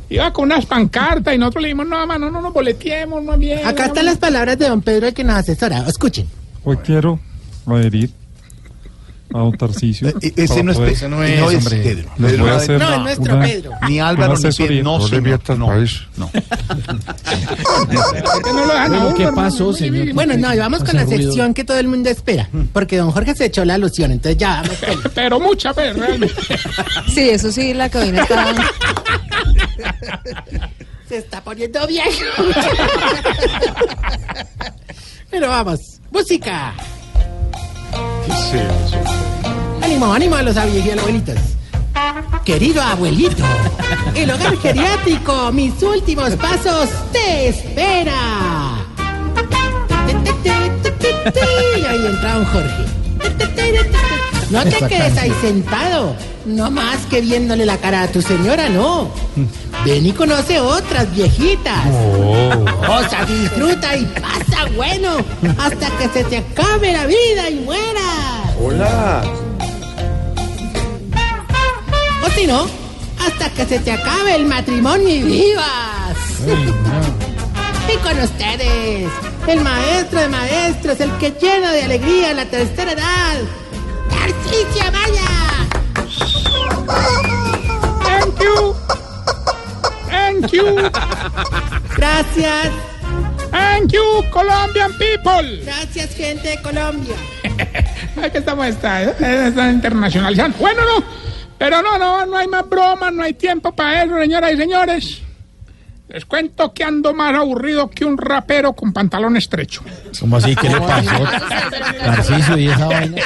Iba 0.08 0.32
con 0.32 0.46
unas 0.46 0.66
pancartas 0.66 1.34
y 1.34 1.38
nosotros 1.38 1.62
le 1.62 1.68
dijimos, 1.68 1.86
no, 1.86 2.04
mano, 2.06 2.30
no 2.30 2.40
nos 2.40 2.52
boleteemos, 2.52 3.22
más 3.22 3.38
bien. 3.38 3.64
Acá 3.66 3.86
están 3.86 4.06
las 4.06 4.18
palabras 4.18 4.58
de 4.58 4.68
don 4.68 4.82
Pedro 4.82 5.06
el 5.06 5.14
que 5.14 5.22
nos 5.22 5.36
asesora. 5.36 5.84
Escuchen. 5.86 6.26
Hoy 6.64 6.76
quiero 6.78 7.20
adherir 7.66 8.10
a 9.32 9.38
don 9.38 9.52
Tarcisio. 9.56 10.08
Eh, 10.08 10.14
ese 10.36 10.48
para 10.48 10.62
no 10.62 10.72
es 10.72 10.78
poder- 10.78 10.90
Pe- 10.90 10.96
ese 10.96 11.08
no 11.08 11.22
es, 11.22 11.30
Pedro 12.30 12.42
voy 12.44 12.50
a 12.50 12.54
Adel- 12.54 12.62
hacer 12.62 12.78
No, 12.78 12.92
es 12.94 13.00
nuestro 13.00 13.34
una- 13.36 13.44
Pedro. 13.46 13.70
Ni 13.88 14.00
Álvaro 14.00 14.36
ni. 14.36 14.68
Pedro. 14.68 14.84
No, 14.84 15.00
señor. 15.08 15.22
No. 15.58 15.66
país. 15.66 16.00
No. 16.16 16.30
¿Por 16.30 16.42
qué 18.42 18.52
no 18.52 18.66
¿qué 19.14 19.26
pasó, 19.28 19.72
señor? 19.72 20.12
Bueno, 20.14 20.36
no, 20.36 20.54
y 20.54 20.58
vamos 20.58 20.82
con 20.84 20.94
la 20.96 21.06
sección 21.06 21.54
que 21.54 21.64
todo 21.64 21.78
el 21.78 21.88
mundo 21.88 22.10
espera. 22.10 22.48
Porque 22.72 22.96
don 22.96 23.10
Jorge 23.10 23.34
se 23.34 23.46
echó 23.46 23.64
la 23.64 23.74
alusión, 23.74 24.10
entonces 24.12 24.38
ya 24.38 24.62
vamos 24.62 24.78
con... 24.78 25.12
Pero 25.14 25.40
mucha, 25.40 25.72
realmente. 25.72 26.34
Sí, 27.12 27.28
eso 27.30 27.50
sí, 27.52 27.74
la 27.74 27.88
cabina 27.88 28.22
está... 28.22 28.54
Se 31.08 31.16
está 31.18 31.42
poniendo 31.42 31.84
viejo. 31.88 32.08
Pero 35.30 35.48
vamos, 35.48 35.80
música. 36.12 36.72
Ánimo, 39.82 40.12
ánimo 40.12 40.36
a 40.36 40.42
los 40.42 40.56
abuelitos 40.56 40.86
y 40.86 40.98
abuelitos. 40.98 41.36
Querido 42.44 42.82
abuelito, 42.82 43.44
el 44.14 44.30
hogar 44.30 44.56
geriátrico, 44.58 45.52
mis 45.52 45.82
últimos 45.82 46.34
pasos, 46.36 46.88
te 47.12 47.48
espera. 47.48 48.14
Y 51.76 51.84
ahí 51.84 52.06
entra 52.06 52.38
un 52.38 52.44
Jorge. 52.46 52.84
No 54.50 54.64
te 54.64 54.78
quedes 54.88 55.16
ahí 55.16 55.32
sentado, 55.40 56.16
no 56.44 56.70
más 56.72 57.06
que 57.06 57.20
viéndole 57.20 57.64
la 57.64 57.76
cara 57.76 58.02
a 58.02 58.08
tu 58.08 58.20
señora, 58.20 58.68
no. 58.68 59.08
Ven 59.84 60.04
y 60.04 60.12
conoce 60.12 60.58
otras 60.58 61.14
viejitas. 61.14 61.86
O 61.86 63.08
sea, 63.08 63.24
disfruta 63.26 63.96
y 63.96 64.04
pasa 64.06 64.66
bueno 64.74 65.18
hasta 65.56 65.88
que 65.98 66.08
se 66.08 66.24
te 66.24 66.38
acabe 66.38 66.92
la 66.92 67.06
vida 67.06 67.48
y 67.48 67.54
mueras. 67.60 68.56
Hola. 68.60 69.22
O 72.26 72.30
si 72.30 72.46
no, 72.46 72.66
hasta 73.24 73.50
que 73.50 73.64
se 73.66 73.78
te 73.78 73.92
acabe 73.92 74.34
el 74.34 74.46
matrimonio 74.46 75.08
y 75.08 75.22
vivas. 75.22 76.16
Y 77.92 77.96
con 77.98 78.18
ustedes, 78.18 79.08
el 79.46 79.60
maestro 79.60 80.20
de 80.20 80.28
maestros, 80.28 81.00
el 81.00 81.10
que 81.18 81.32
llena 81.40 81.72
de 81.72 81.84
alegría 81.84 82.34
la 82.34 82.46
tercera 82.46 82.92
edad, 82.92 83.38
Tarcisio 84.60 84.92
Maya. 84.92 85.28
Thank 88.04 88.40
you. 88.40 88.74
Thank 90.08 90.52
you. 90.52 90.90
Gracias, 91.96 92.68
Thank 93.50 93.92
you, 93.92 94.22
Colombian 94.30 94.92
people. 94.98 95.64
gracias 95.64 96.14
gente 96.14 96.48
de 96.48 96.62
Colombia. 96.62 97.16
Aquí 98.22 98.38
estamos, 98.38 98.66
está, 98.66 99.02
está 99.02 99.70
internacionalizando. 99.70 100.58
Bueno, 100.58 100.82
no, 100.82 101.04
pero 101.58 101.80
no, 101.82 101.98
no, 101.98 102.26
no 102.26 102.36
hay 102.36 102.46
más 102.46 102.68
bromas, 102.68 103.12
no 103.12 103.22
hay 103.22 103.32
tiempo 103.32 103.72
para 103.72 104.04
eso, 104.04 104.18
señoras 104.18 104.52
y 104.52 104.56
señores. 104.56 105.22
Les 106.12 106.24
cuento 106.24 106.74
que 106.74 106.82
ando 106.82 107.14
más 107.14 107.34
aburrido 107.36 107.88
que 107.88 108.04
un 108.04 108.18
rapero 108.18 108.72
con 108.72 108.92
pantalón 108.92 109.36
estrecho. 109.36 109.82
¿Cómo 110.18 110.38
así? 110.38 110.56
¿Qué 110.56 110.68
le 110.68 110.80
pasó? 110.80 111.10
Tarcisio 112.04 112.58
y 112.58 112.66
esa 112.68 112.86
vaina. 112.86 113.22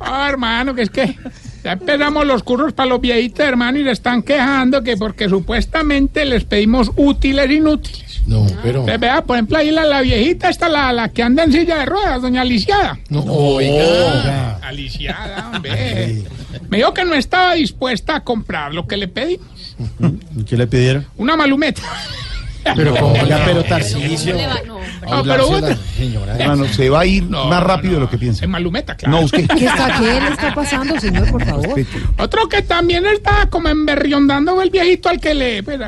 Ah, 0.00 0.28
hermano, 0.28 0.72
que 0.72 0.82
es 0.82 0.90
que 0.90 1.16
ya 1.64 1.72
empezamos 1.72 2.24
los 2.24 2.44
cursos 2.44 2.72
para 2.72 2.90
los 2.90 3.00
viejitos, 3.00 3.44
hermano, 3.44 3.78
y 3.78 3.82
le 3.82 3.90
están 3.90 4.22
quejando 4.22 4.84
que 4.84 4.96
porque 4.96 5.28
supuestamente 5.28 6.24
les 6.24 6.44
pedimos 6.44 6.92
útiles 6.94 7.50
inútiles. 7.50 8.20
No, 8.28 8.46
pero. 8.62 8.80
Entonces, 8.80 9.00
vea, 9.00 9.22
por 9.22 9.36
ejemplo, 9.36 9.58
ahí 9.58 9.72
la, 9.72 9.84
la 9.84 10.00
viejita 10.02 10.48
está 10.48 10.68
la, 10.68 10.92
la 10.92 11.08
que 11.08 11.24
anda 11.24 11.42
en 11.42 11.50
silla 11.52 11.78
de 11.78 11.86
ruedas, 11.86 12.22
doña 12.22 12.42
Aliciada. 12.42 12.98
No, 13.08 13.22
oiga. 13.24 14.58
Aliciada, 14.62 15.50
hombre. 15.56 16.22
Me 16.68 16.76
dijo 16.76 16.94
que 16.94 17.04
no 17.04 17.14
estaba 17.14 17.54
dispuesta 17.54 18.14
a 18.16 18.20
comprar 18.22 18.72
lo 18.74 18.86
que 18.86 18.96
le 18.96 19.08
pedimos. 19.08 19.74
¿Y 20.36 20.44
qué 20.44 20.56
le 20.56 20.66
pidieron? 20.68 21.06
Una 21.16 21.36
malumeta. 21.36 21.82
Pero 22.74 22.94
como 22.96 23.26
ya, 23.26 23.44
pero 23.44 23.64
Tarcisio. 23.64 24.36
No, 25.08 25.22
pero 25.22 25.48
bueno. 25.48 25.68
Hermano, 26.38 26.64
se 26.66 26.90
va 26.90 27.00
a 27.00 27.06
ir 27.06 27.24
más 27.24 27.62
rápido 27.62 27.94
de 27.94 28.00
lo 28.00 28.10
que 28.10 28.18
piensa. 28.18 28.44
En 28.44 28.50
malumeta, 28.50 28.96
claro. 28.96 29.18
No, 29.18 29.24
usted. 29.24 29.46
¿Qué, 29.46 29.66
está, 29.66 29.98
¿Qué 29.98 30.20
le 30.20 30.28
está 30.28 30.54
pasando, 30.54 31.00
señor, 31.00 31.30
por 31.30 31.44
favor? 31.44 31.80
Otro 32.18 32.48
que 32.48 32.62
también 32.62 33.06
está 33.06 33.48
como 33.50 33.68
emberriondando 33.68 34.60
el 34.62 34.70
viejito 34.70 35.08
al 35.08 35.20
que 35.20 35.34
le... 35.34 35.62
pues, 35.62 35.78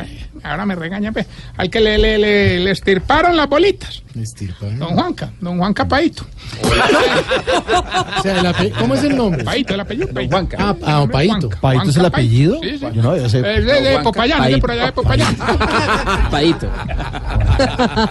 ahora 0.43 0.67
me 0.67 0.75
regaña, 0.75 1.13
pues, 1.13 1.27
al 1.57 1.71
que 1.71 1.81
le, 1.81 1.99
le, 1.99 2.19
le, 2.19 2.61
le 2.61 2.71
estirparon 2.71 3.37
las 3.37 3.49
bolitas. 3.49 4.03
Don 4.79 4.89
Juanca, 4.95 5.31
don 5.41 5.59
Juanca 5.59 5.87
Paito. 5.87 6.27
O 8.19 8.23
sea, 8.23 8.41
el 8.41 8.47
ape- 8.47 8.73
¿Cómo 8.79 8.95
es 8.95 9.05
el 9.05 9.17
nombre? 9.17 9.45
Paito, 9.45 9.75
el 9.75 9.81
apellido. 9.81 10.09
Paito. 10.13 10.37
Ah, 10.59 10.75
ah, 10.85 11.07
Paito. 11.11 11.39
Juanca. 11.49 11.61
¿Paito 11.61 11.83
es 11.85 11.89
el 11.97 12.03
Juanca 12.03 12.17
apellido? 12.19 12.59
Sí, 12.63 12.79
sí. 12.79 12.87
Yo 12.93 13.03
no, 13.03 13.17
yo 13.17 13.29
sé. 13.29 13.39
Es 13.39 13.65
de, 13.65 13.81
de 13.81 13.99
Popayán, 14.01 14.45
es 14.45 14.51
de 14.55 14.59
por 14.59 14.71
allá 14.73 14.87
de 14.87 14.93
Popayán. 14.93 15.37
Paito. 16.31 16.69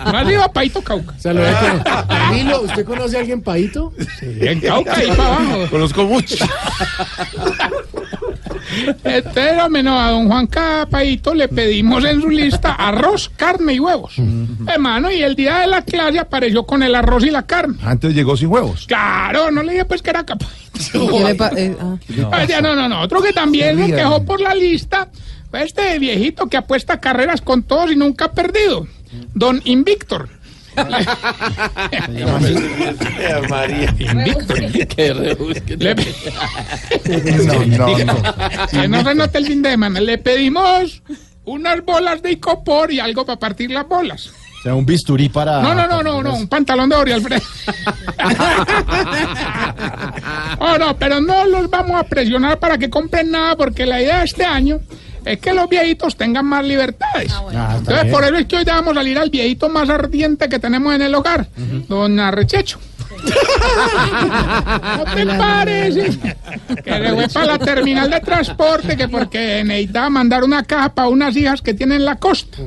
Más 0.06 0.32
iba 0.32 0.48
Paito 0.52 0.82
Cauca. 0.82 1.14
O 1.18 1.20
sea, 1.20 1.34
lo. 1.34 1.42
Danilo, 1.44 2.62
¿usted 2.62 2.86
conoce 2.86 3.18
a 3.18 3.20
alguien 3.20 3.42
Paito? 3.42 3.94
En 4.22 4.62
Cauca, 4.62 4.96
ahí 4.96 5.08
para 5.10 5.36
abajo. 5.36 5.68
Conozco 5.70 6.04
mucho. 6.06 6.36
Este, 9.04 9.62
hombre, 9.62 9.84
no, 9.84 10.00
a 10.00 10.12
don 10.12 10.28
Juan 10.28 10.48
Capaito 10.48 11.34
le 11.34 11.48
pedimos 11.48 12.04
en 12.06 12.22
su 12.22 12.30
lista 12.30 12.74
arroz, 12.74 13.30
carne 13.36 13.74
y 13.74 13.80
huevos. 13.80 14.16
Hermano, 14.68 15.12
y 15.12 15.22
el 15.24 15.36
día 15.36 15.60
de 15.60 15.68
la 15.68 15.82
clase 15.84 16.20
apareció 16.20 16.66
con 16.66 16.84
el 16.84 16.94
arroz 16.96 17.24
y 17.26 17.32
la 17.32 17.44
carne. 17.44 17.78
Antes 17.84 18.14
llegó 18.14 18.38
sin 18.38 18.50
huevos. 18.50 18.86
Claro, 18.88 19.52
no 19.52 19.64
le 19.64 19.72
dije 19.74 19.86
pues 19.86 20.02
que 20.02 20.10
era 20.12 20.26
Capaito. 20.26 20.54
¿Qué 20.92 21.24
le 21.24 21.36
pa- 21.36 21.52
eh, 21.56 21.76
ah. 21.80 21.96
Ah, 22.32 22.46
ya, 22.46 22.62
no, 22.62 22.76
no, 22.76 22.88
no. 22.88 23.02
Otro 23.02 23.22
que 23.22 23.34
también 23.34 23.78
se 23.78 23.92
quejó 23.96 24.24
por 24.24 24.40
la 24.40 24.54
lista 24.56 25.10
fue 25.50 25.64
este 25.64 25.98
viejito 26.00 26.48
que 26.48 26.58
apuesta 26.58 27.00
carreras 27.00 27.42
con 27.42 27.64
todos 27.64 27.92
y 27.92 27.96
nunca 27.96 28.26
ha 28.26 28.32
perdido. 28.32 28.88
Don 29.34 29.62
Invictor. 29.66 30.30
María. 33.50 33.94
Invictor. 34.00 34.60
Le- 35.78 35.96
No, 37.46 37.66
no, 37.66 37.98
no. 38.06 38.88
No 38.88 39.04
se 39.04 39.16
note 39.16 39.38
el 39.38 39.46
fin 39.46 39.62
de 39.62 39.72
semana. 39.72 40.00
Le 40.00 40.18
pedimos 40.18 41.02
unas 41.46 41.84
bolas 41.84 42.22
de 42.22 42.32
icopor 42.34 42.92
y 42.92 43.00
algo 43.00 43.26
para 43.26 43.40
partir 43.40 43.72
las 43.72 43.88
bolas. 43.88 44.32
O 44.60 44.62
sea, 44.62 44.76
un 44.76 44.86
bisturí 44.86 45.30
para... 45.30 45.62
No, 45.62 45.74
no, 45.74 45.88
no, 45.88 46.04
no, 46.04 46.22
no, 46.22 46.36
un 46.36 46.48
pantalón 46.50 46.90
de 46.90 46.96
Ori 46.98 47.12
Alfredo. 47.14 47.42
Oh, 50.62 50.78
no, 50.78 50.98
pero 50.98 51.22
no 51.22 51.46
los 51.46 51.70
vamos 51.70 51.96
a 52.00 52.04
presionar 52.04 52.60
para 52.60 52.78
que 52.78 52.90
compren 52.90 53.32
nada 53.32 53.56
porque 53.56 53.86
la 53.86 54.02
idea 54.02 54.20
de 54.20 54.26
este 54.26 54.44
año 54.44 54.82
es 55.30 55.40
que 55.40 55.54
los 55.54 55.70
viejitos 55.70 56.16
tengan 56.18 56.46
más 56.46 56.66
libertades. 56.66 57.32
Ah, 57.34 57.44
está 57.50 57.78
Entonces, 57.78 58.04
bien. 58.04 58.14
por 58.14 58.24
eso 58.24 58.36
es 58.36 58.46
que 58.48 58.58
hoy 58.58 58.64
vamos 58.64 58.92
a 58.92 58.96
salir 58.96 59.20
al 59.20 59.30
viejito 59.30 59.70
más 59.70 59.90
ardiente 59.90 60.50
que 60.50 60.58
tenemos 60.60 60.94
en 60.96 61.04
el 61.04 61.14
hogar, 61.14 61.48
don 61.88 62.20
Arrechecho. 62.20 62.80
¿No 64.98 65.04
te 65.14 65.26
parece? 65.26 66.10
Que 66.84 66.92
se 66.92 67.14
fue 67.14 67.28
para 67.30 67.46
la 67.46 67.60
terminal 67.60 68.10
de 68.10 68.20
transporte 68.22 68.98
que 68.98 69.08
porque 69.08 69.64
necesitaba 69.64 70.10
mandar 70.10 70.44
una 70.44 70.64
caja 70.64 70.94
para 70.94 71.08
unas 71.10 71.36
hijas 71.36 71.62
que 71.62 71.74
tienen 71.74 71.98
en 72.00 72.06
la 72.06 72.16
costa. 72.16 72.58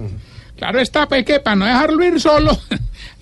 Claro 0.56 0.78
está, 0.78 1.09
pues 1.09 1.24
que 1.24 1.40
para 1.40 1.56
no 1.56 1.64
dejarlo 1.64 2.05
ir 2.05 2.20
solo, 2.20 2.56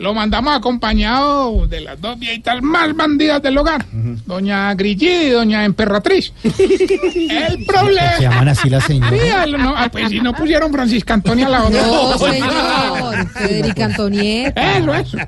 lo 0.00 0.14
mandamos 0.14 0.56
acompañado 0.56 1.66
de 1.66 1.82
las 1.82 2.00
dos 2.00 2.18
viejitas 2.18 2.62
más 2.62 2.96
bandidas 2.96 3.42
del 3.42 3.58
hogar, 3.58 3.84
doña 4.24 4.72
Grillí 4.74 5.08
y 5.08 5.30
doña 5.30 5.64
Emperatriz. 5.66 6.32
El 6.42 7.64
problema... 7.66 8.16
Se 8.16 8.22
llaman 8.22 8.48
así 8.48 8.70
las 8.70 8.84
señoras. 8.84 9.20
Sí, 9.20 9.52
no, 9.58 9.74
ah, 9.76 9.90
pues 9.92 10.08
si 10.08 10.20
no 10.20 10.32
pusieron 10.32 10.72
Francisca 10.72 11.12
Antonia 11.12 11.50
la 11.50 11.64
otra. 11.64 11.86
No, 11.86 12.18
señor. 12.18 13.28
Federica 13.28 13.84
Antonieta. 13.84 14.78
Eso, 14.78 14.94
eso. 14.94 15.18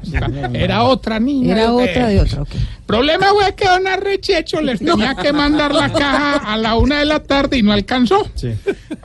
Era 0.54 0.84
otra 0.84 1.20
niña. 1.20 1.52
Era 1.52 1.72
otra 1.72 2.08
de 2.08 2.20
otra, 2.20 2.42
ok. 2.42 2.48
Problema 2.86 3.28
fue 3.28 3.54
que 3.54 3.66
don 3.66 3.86
Arrechecho 3.86 4.60
les 4.60 4.78
tenía 4.80 5.14
que 5.14 5.32
mandar 5.32 5.74
la 5.74 5.92
caja 5.92 6.36
a 6.36 6.56
la 6.56 6.76
una 6.76 6.98
de 6.98 7.04
la 7.04 7.20
tarde 7.20 7.58
y 7.58 7.62
no 7.62 7.72
alcanzó. 7.72 8.28
Sí. 8.34 8.48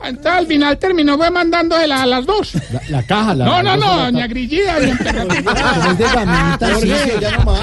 Entonces 0.04 0.32
al 0.32 0.46
final 0.46 0.78
terminó 0.78 1.16
fue 1.16 1.30
mandándosela 1.30 2.02
a 2.02 2.06
las 2.06 2.26
dos. 2.26 2.54
La, 2.72 2.82
la 2.88 3.02
caja, 3.04 3.34
la... 3.34 3.44
No, 3.46 3.62
no, 3.62 3.76
no, 3.76 4.04
doña 4.04 4.26
Grillida, 4.26 4.78
doña 4.78 4.92
Emperatriz. 4.92 5.44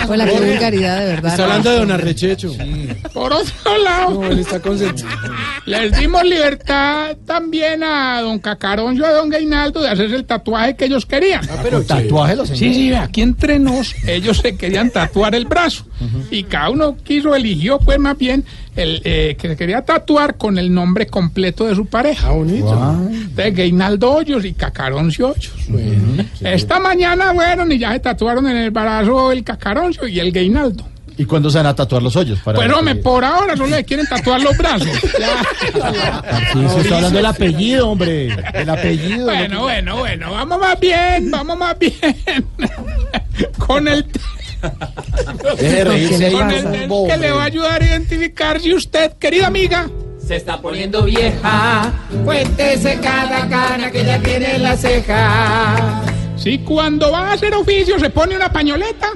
Hola, 0.07 0.25
qué 0.25 0.31
vulgaridad, 0.39 0.99
de 0.99 1.05
verdad. 1.07 1.31
Está 1.31 1.43
hablando 1.43 1.69
de 1.71 1.77
Don 1.77 1.91
Arrechecho. 1.91 2.51
Por 3.13 3.33
otro 3.33 3.77
lado, 3.83 4.21
No, 4.21 4.27
él 4.27 4.39
está 4.39 4.59
consentido. 4.59 5.09
les 5.65 5.97
dimos 5.97 6.23
libertad 6.23 7.15
también 7.25 7.83
a 7.83 8.21
don 8.21 8.39
Cacaroncio 8.39 9.03
y 9.03 9.07
a 9.07 9.11
don 9.13 9.29
Gainaldo 9.29 9.81
de 9.81 9.89
hacerse 9.89 10.15
el 10.15 10.25
tatuaje 10.25 10.75
que 10.75 10.85
ellos 10.85 11.05
querían. 11.05 11.41
Pero 11.63 11.83
tatuaje 11.83 12.35
los 12.35 12.49
Sí, 12.49 12.73
sí, 12.73 12.93
aquí 12.93 13.21
entre 13.21 13.59
nos, 13.59 13.95
ellos 14.07 14.37
se 14.37 14.55
querían 14.55 14.89
tatuar 14.91 15.35
el 15.35 15.45
brazo. 15.45 15.85
Y 16.29 16.43
cada 16.43 16.69
uno 16.69 16.95
quiso, 17.03 17.35
eligió, 17.35 17.79
pues 17.79 17.97
más 17.99 18.17
bien, 18.17 18.43
el 18.75 19.01
eh, 19.05 19.35
que 19.39 19.47
se 19.49 19.55
quería 19.55 19.81
tatuar 19.83 20.35
con 20.35 20.57
el 20.57 20.73
nombre 20.73 21.07
completo 21.07 21.65
de 21.65 21.75
su 21.75 21.85
pareja. 21.85 22.29
bonito. 22.31 22.99
De 23.33 23.51
Gainaldo 23.51 24.11
Hoyos 24.11 24.43
y 24.45 24.53
Cacaroncio 24.53 25.29
Hoyos. 25.29 25.53
Esta 26.41 26.79
mañana, 26.79 27.31
bueno, 27.33 27.65
y 27.73 27.77
ya 27.79 27.91
se 27.93 27.99
tatuaron 27.99 28.47
en 28.47 28.57
el 28.57 28.71
brazo 28.71 29.31
el 29.31 29.43
Cacaroncio 29.43 30.07
y 30.07 30.19
el 30.19 30.31
Gainaldo. 30.31 30.83
¿Y 31.17 31.23
cuándo 31.23 31.49
se 31.49 31.57
van 31.59 31.67
a 31.67 31.73
tatuar 31.73 32.03
los 32.03 32.13
hoyos? 32.17 32.39
Para 32.39 32.59
me 32.81 32.95
que- 32.95 33.01
por 33.01 33.23
ahora 33.23 33.55
solo 33.55 33.73
le 33.73 33.85
quieren 33.85 34.05
tatuar 34.05 34.41
los 34.41 34.57
brazos. 34.57 34.87
Ya. 35.19 36.51
Sí, 36.51 36.59
se 36.73 36.81
está 36.81 36.95
hablando 36.97 37.17
del 37.17 37.25
apellido, 37.25 37.89
hombre. 37.89 38.35
El 38.53 38.69
apellido. 38.69 39.23
Bueno, 39.25 39.61
bueno, 39.61 39.97
bueno, 39.97 40.31
vamos 40.31 40.59
más 40.59 40.77
bien, 40.79 41.31
vamos 41.31 41.57
más 41.57 41.79
bien. 41.79 41.93
Con 43.57 43.87
el, 43.87 44.05
Que 47.07 47.17
le 47.17 47.31
va 47.31 47.41
a 47.43 47.45
ayudar 47.45 47.81
a 47.81 47.85
identificar 47.85 48.59
si 48.59 48.73
usted, 48.73 49.13
querida 49.13 49.47
amiga, 49.47 49.89
Se 50.25 50.35
está 50.35 50.59
poniendo 50.59 51.03
vieja. 51.03 51.91
cuéntese 52.23 52.99
cada 52.99 53.47
cana 53.47 53.91
que 53.91 54.03
ya 54.03 54.19
tiene 54.19 54.55
en 54.55 54.63
la 54.63 54.75
ceja. 54.75 56.01
Si 56.35 56.59
cuando 56.59 57.11
va 57.11 57.29
a 57.29 57.33
hacer 57.33 57.53
oficio 57.53 57.99
se 57.99 58.09
pone 58.09 58.35
una 58.35 58.51
pañoleta. 58.51 59.09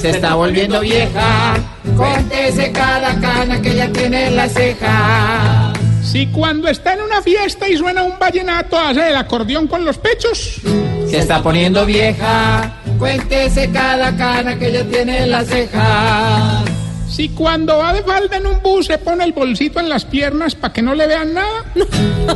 Se 0.00 0.10
está 0.10 0.34
volviendo 0.34 0.80
vieja. 0.80 1.54
Cuéntese 1.96 2.72
cada 2.72 3.20
cana 3.20 3.60
que 3.60 3.74
ya 3.74 3.88
tiene 3.90 4.28
en 4.28 4.36
la 4.36 4.48
ceja. 4.48 5.72
Si 6.02 6.26
cuando 6.28 6.68
está 6.68 6.94
en 6.94 7.02
una 7.02 7.22
fiesta 7.22 7.68
y 7.68 7.76
suena 7.76 8.02
un 8.02 8.18
vallenato 8.18 8.78
hace 8.78 9.10
el 9.10 9.16
acordeón 9.16 9.66
con 9.66 9.84
los 9.84 9.98
pechos. 9.98 10.60
Se 11.08 11.18
está 11.18 11.42
poniendo 11.42 11.84
vieja. 11.86 12.72
Cuéntese 12.98 13.70
cada 13.70 14.16
cana 14.16 14.58
que 14.58 14.72
ya 14.72 14.84
tiene 14.84 15.24
en 15.24 15.30
la 15.30 15.44
ceja. 15.44 16.64
Si 17.08 17.28
cuando 17.30 17.76
va 17.78 17.92
de 17.92 18.02
falda 18.02 18.36
en 18.36 18.46
un 18.46 18.62
bus 18.62 18.86
se 18.86 18.96
pone 18.96 19.24
el 19.24 19.32
bolsito 19.32 19.80
en 19.80 19.88
las 19.88 20.04
piernas 20.04 20.54
para 20.54 20.72
que 20.72 20.80
no 20.80 20.94
le 20.94 21.06
vean 21.06 21.34
nada. 21.34 21.64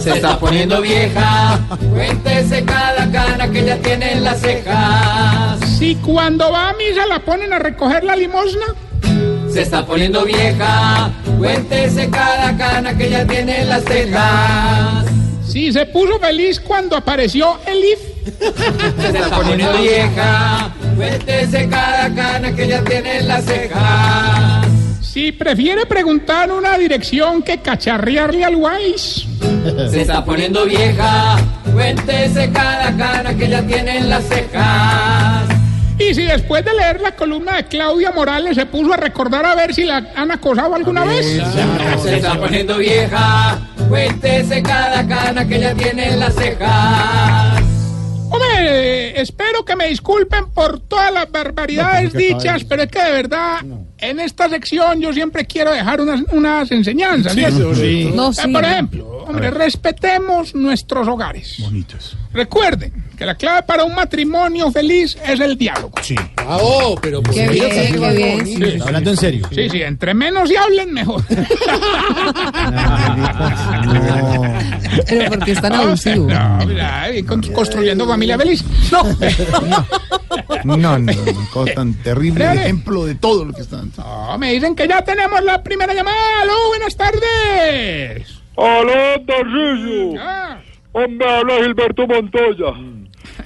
Se 0.01 0.11
está 0.11 0.39
poniendo 0.39 0.81
vieja. 0.81 1.61
Cuéntese 1.93 2.65
cada 2.65 3.11
cana 3.11 3.51
que 3.51 3.65
ya 3.65 3.79
tiene 3.79 4.13
en 4.13 4.25
las 4.25 4.41
cejas. 4.41 5.61
Si 5.79 5.95
cuando 5.97 6.51
va 6.51 6.71
a 6.71 6.73
misa 6.75 7.07
la 7.07 7.21
ponen 7.21 7.53
a 7.53 7.59
recoger 7.59 8.05
la 8.05 8.17
limosna. 8.17 8.67
Se 9.55 9.63
está 9.63 9.87
poniendo 9.87 10.25
vieja. 10.25 11.13
Cuéntese 11.39 12.11
cada 12.11 12.57
cana 12.57 12.99
que 12.99 13.09
ya 13.09 13.25
tiene 13.25 13.61
en 13.61 13.69
las 13.69 13.85
cejas. 13.85 15.07
Si 15.47 15.73
se 15.73 15.87
puso 15.87 16.19
feliz 16.19 16.59
cuando 16.59 16.97
apareció 16.97 17.61
el 17.65 17.85
IF. 17.85 18.01
Se 19.01 19.07
está 19.17 19.31
poniendo 19.31 19.79
vieja. 19.79 20.75
Cuéntese 20.97 21.69
cada 21.69 22.13
cana 22.13 22.53
que 22.53 22.67
ya 22.67 22.83
tiene 22.83 23.19
en 23.19 23.29
las 23.29 23.45
cejas. 23.45 24.67
Si 25.01 25.31
prefiere 25.31 25.87
preguntar 25.87 26.51
una 26.51 26.77
dirección 26.77 27.41
que 27.41 27.59
cacharrearle 27.59 28.45
al 28.45 28.57
Wise. 28.57 29.29
Se 29.89 30.01
está 30.01 30.25
poniendo 30.25 30.65
vieja. 30.65 31.37
Cuéntese 31.73 32.51
cada 32.51 32.97
cana 32.97 33.33
que 33.37 33.49
ya 33.49 33.63
tiene 33.63 33.99
en 33.99 34.11
las 34.11 34.25
cejas. 34.25 35.54
Y 35.99 36.13
si 36.15 36.23
después 36.23 36.65
de 36.65 36.73
leer 36.75 37.01
la 37.01 37.15
columna 37.15 37.57
de 37.57 37.65
Claudia 37.67 38.11
Morales 38.11 38.57
se 38.57 38.67
puso 38.67 38.93
a 38.93 38.97
recordar 38.97 39.47
a 39.47 39.55
ver 39.55 39.73
si 39.75 39.85
la 39.85 40.05
han 40.17 40.31
acosado 40.33 40.75
alguna 40.75 41.05
vez. 41.05 41.41
Se 42.03 42.17
está 42.17 42.39
poniendo 42.39 42.79
vieja. 42.79 43.59
Cuéntese 43.89 44.63
cada 44.63 45.07
cana 45.07 45.47
que 45.47 45.61
ya 45.61 45.75
tiene 45.75 46.11
en 46.13 46.21
las 46.21 46.35
cejas. 46.35 47.63
Hombre, 48.31 49.21
espero 49.21 49.65
que 49.65 49.77
me 49.77 49.87
disculpen 49.89 50.47
por 50.53 50.81
todas 50.81 51.13
las 51.13 51.31
barbaridades 51.31 52.13
No, 52.13 52.19
dichas, 52.19 52.65
pero 52.65 52.83
es 52.83 52.91
que 52.91 53.01
de 53.01 53.13
verdad, 53.13 53.59
en 53.99 54.19
esta 54.19 54.49
sección 54.49 55.01
yo 55.01 55.13
siempre 55.13 55.45
quiero 55.47 55.71
dejar 55.71 56.01
unas, 56.01 56.23
unas 56.33 56.69
enseñanzas. 56.73 57.35
Sí, 57.35 57.39
¿cierto? 57.41 57.75
sí. 57.77 58.11
No, 58.13 58.31
Eh, 58.31 58.35
sí. 58.35 58.49
Por 58.49 58.65
ejemplo, 58.65 59.07
hombre, 59.29 59.51
respetemos 59.53 60.53
nuestros 60.57 61.07
hogares. 61.07 61.57
Bonitos. 61.61 62.17
Recuerden 62.33 62.93
que 63.17 63.25
la 63.27 63.35
clave 63.35 63.63
para 63.63 63.85
un 63.85 63.95
matrimonio 63.95 64.71
feliz 64.71 65.17
es 65.27 65.41
el 65.41 65.57
diálogo. 65.57 65.93
Sí. 66.03 66.15
Bravo, 66.37 66.97
pero 67.01 67.23
pues, 67.23 67.37
Qué 67.37 67.49
bien, 67.49 67.71
qué 67.71 68.13
bien. 68.17 68.47
Sí, 68.47 68.63
Está 68.65 68.85
hablando 68.87 69.11
en 69.11 69.17
serio. 69.17 69.49
Sí, 69.53 69.71
sí, 69.71 69.83
entre 69.83 70.15
menos 70.15 70.51
y 70.51 70.57
hablen 70.57 70.93
mejor. 70.93 71.23
Pero 75.09 75.31
porque 75.31 75.53
es 75.53 75.61
tan 75.61 75.73
abusivo. 75.73 76.29
No, 76.29 76.67
mira, 76.67 77.09
construyendo 77.55 78.07
familia 78.07 78.39
feliz. 78.39 78.65
No. 78.93 79.03
No, 80.65 80.77
no, 80.77 80.99
no, 80.99 81.13
cosa 81.53 81.75
tan 81.75 81.95
terrible 82.03 82.45
Dale. 82.45 82.63
ejemplo 82.63 83.05
de 83.07 83.15
todo 83.15 83.45
lo 83.45 83.53
que 83.53 83.63
están. 83.63 83.93
No, 83.97 84.37
me 84.39 84.53
dicen 84.53 84.75
que 84.75 84.89
ya 84.89 85.03
tenemos 85.03 85.43
la 85.45 85.63
primera 85.63 85.93
llamada. 85.95 86.17
¡Aló, 86.43 86.55
buenas 86.69 86.97
tardes! 86.97 88.41
Aló, 88.57 89.21
Tarcisio. 89.27 90.21
Ah, 90.21 90.59
Hombre, 90.93 91.29
habla 91.29 91.55
Gilberto 91.65 92.07
Montoya. 92.07 92.73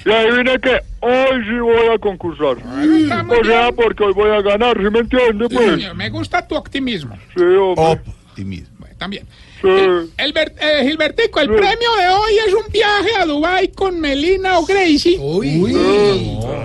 Y 0.04 0.10
adivine 0.10 0.58
que 0.60 0.80
hoy 1.00 1.44
sí 1.48 1.58
voy 1.60 1.88
a 1.94 1.98
concursar. 1.98 2.56
O 2.58 3.44
sea, 3.44 3.72
porque 3.72 4.04
hoy 4.04 4.12
voy 4.14 4.30
a 4.30 4.40
ganar, 4.42 4.76
¿sí 4.76 4.88
me 4.90 4.98
entiende? 5.00 5.48
Pues 5.48 5.94
me 5.94 6.10
gusta 6.10 6.46
tu 6.46 6.54
optimismo. 6.56 7.16
sí, 7.36 7.42
hombre. 7.42 7.84
Optimismo. 8.30 8.78
También. 8.98 9.26
Sí. 9.62 9.68
El 10.16 10.32
Ber- 10.32 10.54
eh, 10.60 10.82
Gilbertico, 10.88 11.38
el 11.38 11.48
premio 11.48 11.88
de 12.00 12.08
hoy 12.08 12.32
es 12.48 12.52
un 12.52 12.72
viaje 12.72 13.10
a 13.20 13.26
Dubai 13.26 13.68
con 13.68 14.00
Melina 14.00 14.58
o 14.58 14.64
Gracie. 14.66 15.16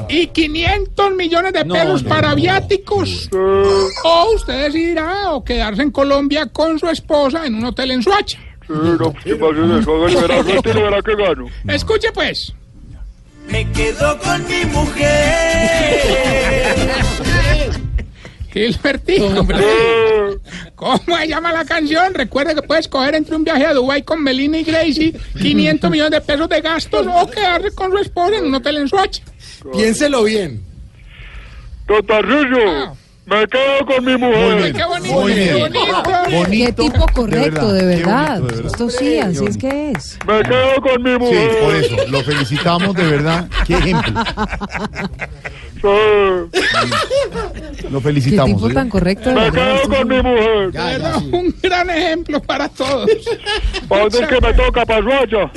Y 0.09 0.27
500 0.27 1.15
millones 1.15 1.53
de 1.53 1.63
pesos 1.65 2.03
para 2.03 2.33
viáticos. 2.35 3.29
O 4.03 4.31
usted 4.35 4.63
decidirá 4.65 5.31
o 5.31 5.43
quedarse 5.43 5.81
en 5.83 5.91
Colombia 5.91 6.47
con 6.47 6.79
su 6.79 6.87
esposa 6.89 7.45
en 7.45 7.55
un 7.55 7.65
hotel 7.65 7.91
en 7.91 8.01
Suacha. 8.03 8.39
Sí, 8.65 8.73
no, 8.73 9.11
pues, 9.11 9.23
¿qué 9.23 9.35
pasa 9.35 9.53
de 9.61 9.79
eso? 9.79 9.99
Verá, 9.99 10.41
verá 10.89 11.01
que 11.01 11.15
gano. 11.15 11.45
Escuche 11.67 12.11
pues. 12.13 12.53
Me 13.47 13.71
quedo 13.71 14.19
con 14.19 14.47
mi 14.47 14.65
mujer. 14.65 16.01
Gilbertico. 18.53 19.47
¿Cómo 20.75 21.17
se 21.17 21.27
llama 21.27 21.51
la 21.51 21.65
canción? 21.65 22.13
Recuerde 22.13 22.53
que 22.55 22.61
puede 22.61 22.81
escoger 22.81 23.15
entre 23.15 23.35
un 23.35 23.43
viaje 23.43 23.65
a 23.65 23.73
Dubai 23.73 24.03
con 24.03 24.21
Melina 24.21 24.59
y 24.59 24.63
Gracie, 24.63 25.13
500 25.41 25.89
millones 25.89 26.11
de 26.11 26.21
pesos 26.21 26.49
de 26.49 26.61
gastos 26.61 27.07
o 27.07 27.27
quedarse 27.29 27.71
con 27.71 27.91
su 27.91 27.97
esposa 27.97 28.37
en 28.37 28.45
un 28.45 28.55
hotel 28.55 28.77
en 28.77 28.87
Suacha. 28.87 29.23
Piénselo 29.71 30.23
bien. 30.23 30.61
Totarrillo, 31.87 32.95
me 33.25 33.47
quedo 33.47 33.85
con 33.85 34.05
mi 34.05 34.17
mujer. 34.17 34.73
Qué 34.73 34.83
bonito, 34.83 35.13
Muy 35.21 35.33
qué 35.33 35.39
bien. 35.53 35.59
bonito. 35.59 36.49
Qué 36.49 36.73
tipo 36.73 37.05
correcto, 37.13 37.71
de 37.73 37.85
verdad. 37.85 38.39
Bonito, 38.39 38.47
de 38.47 38.61
verdad. 38.61 38.65
Esto 38.71 38.89
sí, 38.89 39.19
así 39.19 39.45
es 39.45 39.57
que 39.57 39.91
es. 39.91 40.19
Me 40.27 40.41
quedo 40.43 40.75
con 40.81 41.03
mi 41.03 41.11
Sí, 41.11 41.17
mujer. 41.19 41.59
por 41.63 41.75
eso, 41.75 41.95
lo 42.09 42.23
felicitamos 42.23 42.95
de 42.95 43.03
verdad. 43.05 43.47
Qué 43.65 43.73
ejemplo. 43.75 44.23
Lo 47.91 47.97
Qué 47.99 48.03
felicitamos. 48.03 48.55
tipo 48.55 48.69
¿eh? 48.69 48.73
tan 48.73 48.89
correcto, 48.89 49.31
Me 49.33 49.51
quedo 49.51 49.81
con 49.89 50.07
mi 50.07 50.21
mujer. 50.21 50.69
Pero 50.71 51.17
Un 51.37 51.55
gran 51.61 51.89
ejemplo 51.89 52.41
para 52.41 52.69
todos. 52.69 53.09
¿Para 53.89 54.01
dónde 54.03 54.19
es 54.19 54.27
que 54.27 54.41
me 54.41 54.53
toca? 54.53 54.85
¿Para 54.85 55.01
Suacha? 55.03 55.51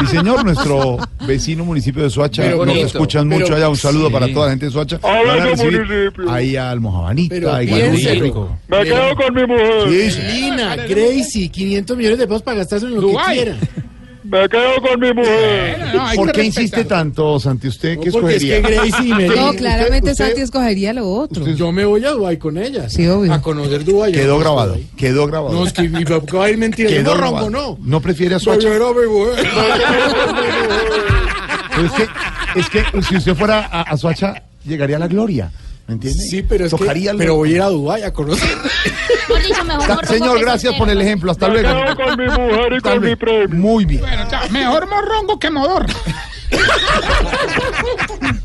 Sí, 0.00 0.06
señor, 0.16 0.44
nuestro 0.44 0.98
vecino 1.26 1.64
municipio 1.64 2.02
de 2.02 2.10
Soacha. 2.10 2.42
Pero 2.42 2.56
Nos 2.58 2.66
bonito, 2.66 2.86
escuchan 2.86 3.28
pero- 3.28 3.40
mucho 3.40 3.54
allá. 3.54 3.68
Un 3.68 3.76
saludo 3.76 4.06
sí. 4.08 4.12
para 4.12 4.28
toda 4.32 4.46
la 4.46 4.50
gente 4.52 4.66
de 4.66 4.72
Soacha. 4.72 4.98
Van 4.98 5.16
a 5.16 5.22
bueno, 5.22 5.44
recibir 5.46 5.80
municipio. 5.86 6.30
ahí 6.30 6.56
a 6.56 6.70
Almojabanita, 6.70 7.34
Pero 7.34 7.52
a 7.54 7.58
piénselo. 7.60 8.26
Igualú. 8.26 8.50
Me 8.68 8.82
quedo 8.84 9.16
con 9.16 9.34
mi 9.34 9.46
mujer. 9.46 9.88
Sí, 9.88 10.10
sí. 10.10 10.20
Lina, 10.32 10.76
Gracie, 10.76 11.48
500 11.48 11.96
millones 11.96 12.18
de 12.18 12.26
pesos 12.26 12.42
para 12.42 12.58
gastarse 12.58 12.86
en 12.86 12.94
lo 12.94 13.00
Dubái. 13.02 13.38
que 13.38 13.42
quiera. 13.44 13.58
Me 14.32 14.48
quedo 14.48 14.80
con 14.80 14.98
mi 14.98 15.12
mujer. 15.12 15.78
No, 15.94 16.00
¿Por 16.16 16.32
qué 16.32 16.40
respetar. 16.40 16.44
insiste 16.46 16.84
tanto, 16.84 17.38
Santi? 17.38 17.68
¿Usted 17.68 17.98
qué 17.98 18.06
No, 18.06 18.12
porque 18.12 18.36
es 18.36 18.42
escogería? 18.42 18.62
que 18.62 18.90
Gracie. 18.90 19.28
No, 19.36 19.52
claramente 19.52 20.10
usted- 20.12 20.24
Santi 20.26 20.40
escogería 20.40 20.92
lo 20.94 21.06
otro. 21.06 21.46
Yo 21.48 21.70
me 21.70 21.84
voy 21.84 22.02
a 22.06 22.12
Dubái 22.12 22.38
con 22.38 22.56
ellas. 22.56 22.94
Sí, 22.94 23.06
obvio. 23.06 23.30
A 23.30 23.42
conocer 23.42 23.84
Dubái. 23.84 24.12
Quedó 24.12 24.38
grabado, 24.38 24.78
quedó 24.96 25.26
grabado. 25.26 25.52
No, 25.54 25.66
es 25.66 25.74
que 25.74 25.82
mi 25.86 26.02
papá 26.06 26.38
va 26.38 26.44
a 26.46 26.50
ir 26.50 26.56
mentira. 26.56 26.88
Quedó 26.88 27.10
No, 27.10 27.16
grabado. 27.18 27.44
Rambo, 27.50 27.50
no. 27.50 27.78
¿No 27.82 28.00
prefiere 28.00 28.36
a 28.36 28.38
Soacha? 28.38 28.68
yo, 28.78 28.94
mi 28.94 29.06
mujer. 29.06 29.46
Pero 31.74 31.86
es 31.86 31.92
que, 31.92 32.08
es 32.60 32.68
que 32.70 33.02
si 33.02 33.16
usted 33.16 33.34
fuera 33.34 33.68
a, 33.70 33.82
a 33.82 33.96
Soacha, 33.98 34.42
llegaría 34.64 34.96
a 34.96 35.00
la 35.00 35.08
gloria. 35.08 35.50
¿Me 35.88 35.94
entiende? 35.94 36.22
Sí, 36.22 36.42
pero 36.42 36.64
es 36.66 36.70
Tocaría 36.70 37.10
que... 37.10 37.12
lo- 37.14 37.18
Pero 37.18 37.34
voy 37.36 37.50
a 37.50 37.56
ir 37.56 37.62
a 37.62 37.68
Dubái 37.68 38.02
a 38.02 38.12
conocer. 38.12 38.48
Dicho, 39.46 39.64
mejor 39.64 40.06
Señor, 40.06 40.40
gracias 40.40 40.74
por 40.74 40.88
el 40.88 41.00
ejemplo. 41.00 41.32
Hasta 41.32 41.48
Me 41.48 41.60
luego. 41.62 41.84
quedo 41.84 41.96
con 41.96 42.16
mi 42.18 42.26
mujer 42.26 42.72
y 42.72 42.76
Hasta 42.76 42.90
con 42.92 43.04
mi 43.04 43.16
premio. 43.16 43.48
Muy 43.58 43.84
bien. 43.84 44.00
Bueno, 44.02 44.28
ya, 44.30 44.42
mejor 44.50 44.88
morrongo 44.88 45.38
que 45.38 45.50
modor. 45.50 45.86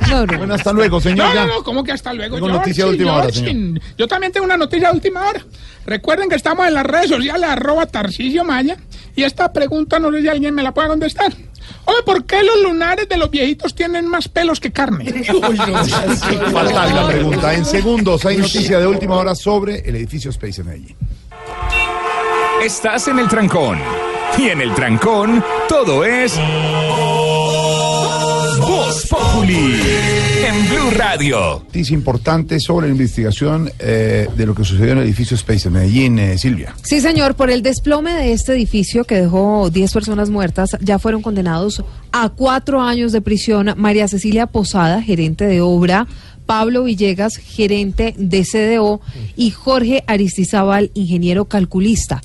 No, 0.10 0.26
no. 0.26 0.38
Bueno, 0.38 0.54
hasta 0.54 0.74
luego, 0.74 1.02
señor. 1.02 1.28
No, 1.28 1.34
ya. 1.34 1.46
no, 1.46 1.56
no, 1.56 1.64
¿cómo 1.64 1.84
que 1.84 1.92
hasta 1.92 2.14
luego? 2.14 2.36
Tengo 2.36 2.50
noticia 2.50 2.86
de 2.86 2.92
última 2.92 3.16
hora, 3.16 3.30
Georgin. 3.32 3.80
Yo 3.98 4.08
también 4.08 4.32
tengo 4.32 4.46
una 4.46 4.58
noticia 4.58 4.90
de 4.90 4.96
última 4.96 5.28
hora. 5.28 5.46
Recuerden 5.86 6.30
que 6.30 6.36
estamos 6.36 6.68
en 6.68 6.74
las 6.74 6.86
redes 6.86 7.10
sociales, 7.10 7.50
arroba 7.50 7.86
Tarcisio 7.86 8.44
Maya, 8.44 8.78
y 9.16 9.24
esta 9.24 9.52
pregunta 9.54 10.00
no 10.00 10.12
sé 10.12 10.22
si 10.22 10.28
alguien 10.28 10.54
me 10.54 10.64
la 10.64 10.74
puede 10.74 10.90
contestar. 10.90 11.34
Oye, 11.86 12.04
¿por 12.06 12.26
qué 12.26 12.44
los 12.44 12.62
lunares 12.62 13.08
de 13.08 13.18
los 13.18 13.30
viejitos 13.32 13.74
tienen 13.74 14.08
más 14.08 14.28
pelos 14.28 14.60
que 14.60 14.72
carne? 14.72 15.06
Fatal 16.52 16.96
la 16.96 17.08
pregunta. 17.08 17.54
En 17.54 17.66
segundos 17.66 18.26
hay 18.26 18.38
noticia 18.38 18.80
de 18.80 18.88
última 18.88 19.16
hora 19.16 19.36
sobre 19.36 19.80
el 19.88 19.96
edificio 19.96 20.32
Space 20.32 20.62
en 20.62 20.68
Medellín. 20.68 20.96
Estás 22.62 23.08
en 23.08 23.20
el 23.20 23.28
trancón. 23.28 23.80
Y 24.38 24.50
en 24.50 24.62
el 24.62 24.74
trancón, 24.74 25.44
todo 25.70 26.04
es. 26.04 26.38
Populi. 29.10 29.82
En 30.46 30.70
Blue 30.70 30.92
Radio. 30.96 31.64
Noticia 31.66 31.94
importante 31.94 32.60
sobre 32.60 32.88
la 32.88 32.94
investigación 32.94 33.70
eh, 33.80 34.28
de 34.36 34.46
lo 34.46 34.54
que 34.54 34.64
sucedió 34.64 34.94
en 34.94 35.00
el 35.00 35.06
edificio 35.06 35.36
Space 35.36 35.68
en 35.68 35.74
Medellín, 35.74 36.20
eh, 36.20 36.38
Silvia. 36.38 36.76
Sí, 36.84 37.02
señor, 37.02 37.36
por 37.36 37.50
el 37.50 37.62
desplome 37.62 38.14
de 38.14 38.34
este 38.34 38.54
edificio 38.54 39.04
que 39.04 39.16
dejó 39.22 39.70
10 39.70 39.94
personas 39.94 40.30
muertas, 40.30 40.78
ya 40.82 41.00
fueron 41.00 41.22
condenados 41.22 41.84
a 42.12 42.30
cuatro 42.30 42.82
años 42.82 43.12
de 43.12 43.22
prisión 43.22 43.74
María 43.78 44.08
Cecilia 44.08 44.48
Posada, 44.48 45.02
gerente 45.02 45.46
de 45.46 45.62
obra, 45.62 46.08
Pablo 46.46 46.84
Villegas, 46.84 47.38
gerente 47.38 48.16
de 48.18 48.44
CDO, 48.44 49.02
y 49.36 49.52
Jorge 49.52 50.04
Aristizábal, 50.08 50.92
ingeniero 50.94 51.46
calculista. 51.46 52.22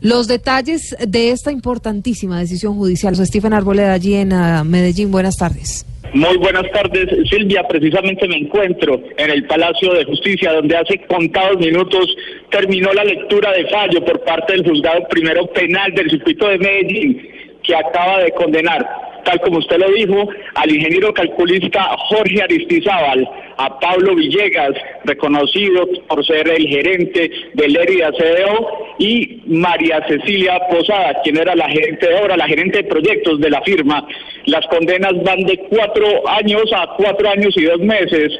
Los 0.00 0.28
detalles 0.28 0.96
de 1.06 1.30
esta 1.30 1.52
importantísima 1.52 2.38
decisión 2.38 2.74
judicial. 2.74 3.16
Stephen 3.26 3.52
Arboleda, 3.52 3.92
allí 3.92 4.14
en 4.14 4.32
ah, 4.32 4.64
Medellín, 4.64 5.10
buenas 5.10 5.36
tardes. 5.36 5.84
Muy 6.16 6.38
buenas 6.38 6.64
tardes, 6.72 7.28
Silvia. 7.28 7.62
Precisamente 7.68 8.26
me 8.26 8.38
encuentro 8.38 9.02
en 9.18 9.30
el 9.30 9.44
Palacio 9.44 9.92
de 9.92 10.06
Justicia, 10.06 10.54
donde 10.54 10.74
hace 10.74 10.98
contados 11.08 11.58
minutos 11.58 12.06
terminó 12.50 12.90
la 12.94 13.04
lectura 13.04 13.52
de 13.52 13.66
fallo 13.66 14.02
por 14.02 14.24
parte 14.24 14.54
del 14.54 14.66
juzgado 14.66 15.06
primero 15.10 15.46
penal 15.48 15.92
del 15.92 16.08
circuito 16.08 16.48
de 16.48 16.56
Medellín, 16.56 17.28
que 17.62 17.76
acaba 17.76 18.20
de 18.20 18.30
condenar, 18.30 18.88
tal 19.26 19.40
como 19.40 19.58
usted 19.58 19.78
lo 19.78 19.90
dijo, 19.90 20.28
al 20.54 20.74
ingeniero 20.74 21.12
calculista 21.12 21.82
Jorge 22.08 22.42
Aristizábal, 22.42 23.28
a 23.58 23.78
Pablo 23.80 24.14
Villegas, 24.14 24.72
reconocido 25.04 25.88
por 26.08 26.24
ser 26.24 26.48
el 26.48 26.66
gerente 26.68 27.30
del 27.54 27.72
Lérida 27.72 28.12
CDO, 28.12 28.86
y 28.98 29.42
María 29.46 30.02
Cecilia 30.06 30.60
Posada, 30.70 31.20
quien 31.22 31.38
era 31.38 31.54
la 31.54 31.68
gerente 31.68 32.08
de 32.08 32.14
obra, 32.14 32.36
la 32.36 32.46
gerente 32.46 32.78
de 32.78 32.88
proyectos 32.88 33.40
de 33.40 33.50
la 33.50 33.60
firma. 33.62 34.06
Las 34.46 34.64
condenas 34.68 35.12
van 35.24 35.40
de 35.40 35.58
cuatro 35.68 36.06
años 36.28 36.64
a 36.72 36.94
cuatro 36.96 37.28
años 37.28 37.54
y 37.56 37.64
dos 37.64 37.80
meses 37.80 38.32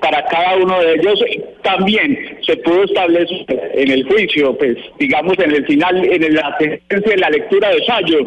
para 0.00 0.24
cada 0.26 0.56
uno 0.56 0.80
de 0.80 0.94
ellos. 0.94 1.22
También 1.62 2.38
se 2.46 2.56
pudo 2.58 2.84
establecer 2.84 3.44
en 3.74 3.90
el 3.90 4.04
juicio, 4.04 4.56
pues 4.56 4.76
digamos 4.98 5.38
en 5.38 5.52
el 5.52 5.66
final, 5.66 5.96
en 6.10 6.34
la 6.34 6.56
sentencia 6.58 7.12
de 7.12 7.18
la 7.18 7.30
lectura 7.30 7.68
de 7.68 7.84
fallo, 7.84 8.26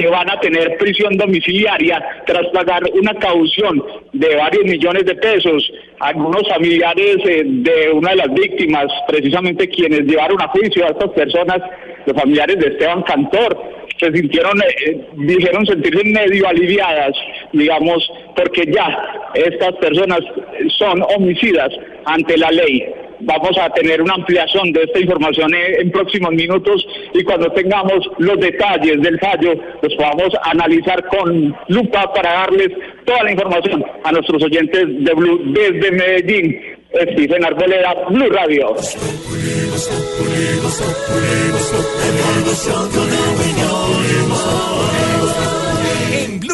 que 0.00 0.08
van 0.08 0.30
a 0.30 0.40
tener 0.40 0.76
prisión 0.78 1.16
domiciliaria 1.16 2.02
tras 2.26 2.46
pagar 2.48 2.82
una 2.94 3.14
caución 3.14 3.82
de 4.12 4.36
varios 4.36 4.64
millones 4.64 5.04
de 5.04 5.14
pesos. 5.16 5.70
Algunos 6.00 6.48
familiares 6.48 7.16
eh, 7.26 7.42
de 7.44 7.90
una 7.90 8.10
de 8.10 8.16
las 8.16 8.32
víctimas, 8.32 8.86
precisamente 9.06 9.68
quienes 9.68 10.02
llevaron 10.02 10.40
a 10.40 10.48
juicio 10.48 10.84
a 10.84 10.88
estas 10.88 11.10
personas, 11.10 11.58
los 12.06 12.16
familiares 12.16 12.58
de 12.58 12.68
Esteban 12.68 13.02
Cantor, 13.02 13.56
se 13.98 14.10
sintieron, 14.12 14.60
eh, 14.62 15.00
dijeron 15.14 15.66
sentirse 15.66 16.04
medio 16.04 16.48
aliviadas, 16.48 17.12
digamos, 17.52 18.10
porque 18.34 18.64
ya 18.72 19.30
estas 19.34 19.72
personas 19.74 20.20
son 20.78 21.02
homicidas 21.16 21.68
ante 22.06 22.36
la 22.38 22.50
ley. 22.50 22.84
Vamos 23.24 23.56
a 23.58 23.70
tener 23.70 24.02
una 24.02 24.14
ampliación 24.14 24.72
de 24.72 24.82
esta 24.82 24.98
información 24.98 25.52
en, 25.54 25.90
próximos 25.90 26.32
minutos 26.32 26.86
y 27.14 27.22
cuando 27.22 27.50
tengamos 27.52 28.08
los 28.18 28.38
detalles 28.40 29.00
del 29.00 29.18
fallo, 29.18 29.54
los 29.82 29.94
podamos 29.94 30.30
analizar 30.44 31.04
con 31.08 31.54
lupa 31.68 32.12
para 32.12 32.32
darles 32.32 32.70
toda 33.04 33.24
la 33.24 33.32
información 33.32 33.84
a 34.04 34.12
nuestros 34.12 34.42
oyentes 34.42 35.04
de 35.04 35.14
Blue 35.14 35.40
desde 35.52 35.90
Medellín. 35.92 36.60
Stephen 36.92 37.44
Arboleda, 37.44 37.94
Blue 38.10 38.28
Radio. 38.28 38.76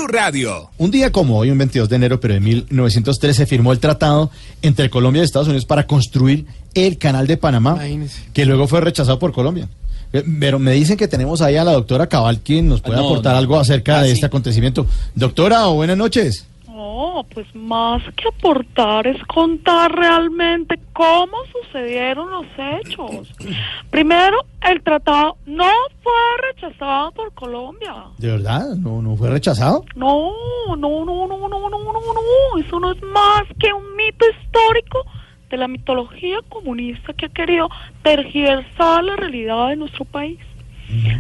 Blue 0.09 0.17
Radio. 0.19 0.71
Un 0.79 0.91
día 0.91 1.13
como 1.13 1.37
hoy, 1.37 1.51
un 1.51 1.59
22 1.59 1.89
de 1.89 1.97
enero, 1.97 2.19
pero 2.19 2.33
de 2.35 2.41
1913, 2.41 3.45
firmó 3.45 3.73
el 3.73 3.79
tratado 3.79 4.31
entre 4.63 4.89
Colombia 4.89 5.21
y 5.21 5.25
Estados 5.27 5.49
Unidos 5.49 5.67
para 5.67 5.87
construir 5.87 6.47
el 6.75 6.97
canal 6.97 7.27
de 7.27 7.37
Panamá, 7.37 7.73
Imagínese. 7.73 8.23
que 8.33 8.47
luego 8.47 8.67
fue 8.67 8.81
rechazado 8.81 9.19
por 9.19 9.33
Colombia. 9.33 9.69
Eh, 10.15 10.25
Pero 10.41 10.59
me 10.59 10.73
dicen 10.73 10.97
que 10.97 11.09
tenemos 11.09 11.43
ahí 11.43 11.57
a 11.57 11.65
la 11.65 11.73
doctora 11.73 12.07
Cabal, 12.07 12.41
quien 12.41 12.69
nos 12.69 12.81
puede 12.81 12.97
No, 12.99 13.05
aportar 13.07 13.33
no. 13.35 13.39
algo 13.39 13.61
acerca 13.61 13.99
Ah, 13.99 14.03
de 14.03 14.09
sí. 14.09 14.15
este 14.15 14.25
acontecimiento. 14.27 14.87
Doctora, 15.15 15.67
buenas 15.67 15.99
noches. 15.99 16.47
No, 16.79 17.27
pues 17.35 17.53
más 17.57 18.01
que 18.15 18.29
aportar 18.29 19.09
es 19.09 19.21
contar 19.25 19.91
realmente 19.91 20.79
cómo 20.93 21.37
sucedieron 21.51 22.31
los 22.31 22.47
hechos. 22.57 23.35
Primero, 23.91 24.45
el 24.63 24.81
tratado 24.85 25.39
no 25.45 25.73
fue 26.05 26.13
rechazado 26.53 27.11
por 27.11 27.35
Colombia. 27.35 28.05
¿De 28.19 28.31
verdad? 28.31 28.77
¿No, 28.77 29.03
no 29.03 29.17
fue 29.17 29.29
rechazado? 29.29 29.85
No, 29.97 30.31
no, 30.77 31.05
no, 31.05 31.27
no, 31.27 31.49
no, 31.49 31.49
no, 31.49 31.69
no, 31.69 31.91
no. 31.91 32.61
Eso 32.65 32.79
no 32.79 32.93
es 32.93 33.03
más 33.03 33.43
que 33.59 33.73
un 33.73 33.97
mito 33.97 34.25
histórico 34.31 35.05
de 35.51 35.57
la 35.57 35.67
mitología 35.67 36.39
comunista 36.49 37.13
que 37.13 37.27
ha 37.27 37.31
querido 37.31 37.69
tergiversar 38.05 39.03
la 39.03 39.17
realidad 39.17 39.71
de 39.71 39.77
nuestro 39.77 40.05
país. 40.05 40.39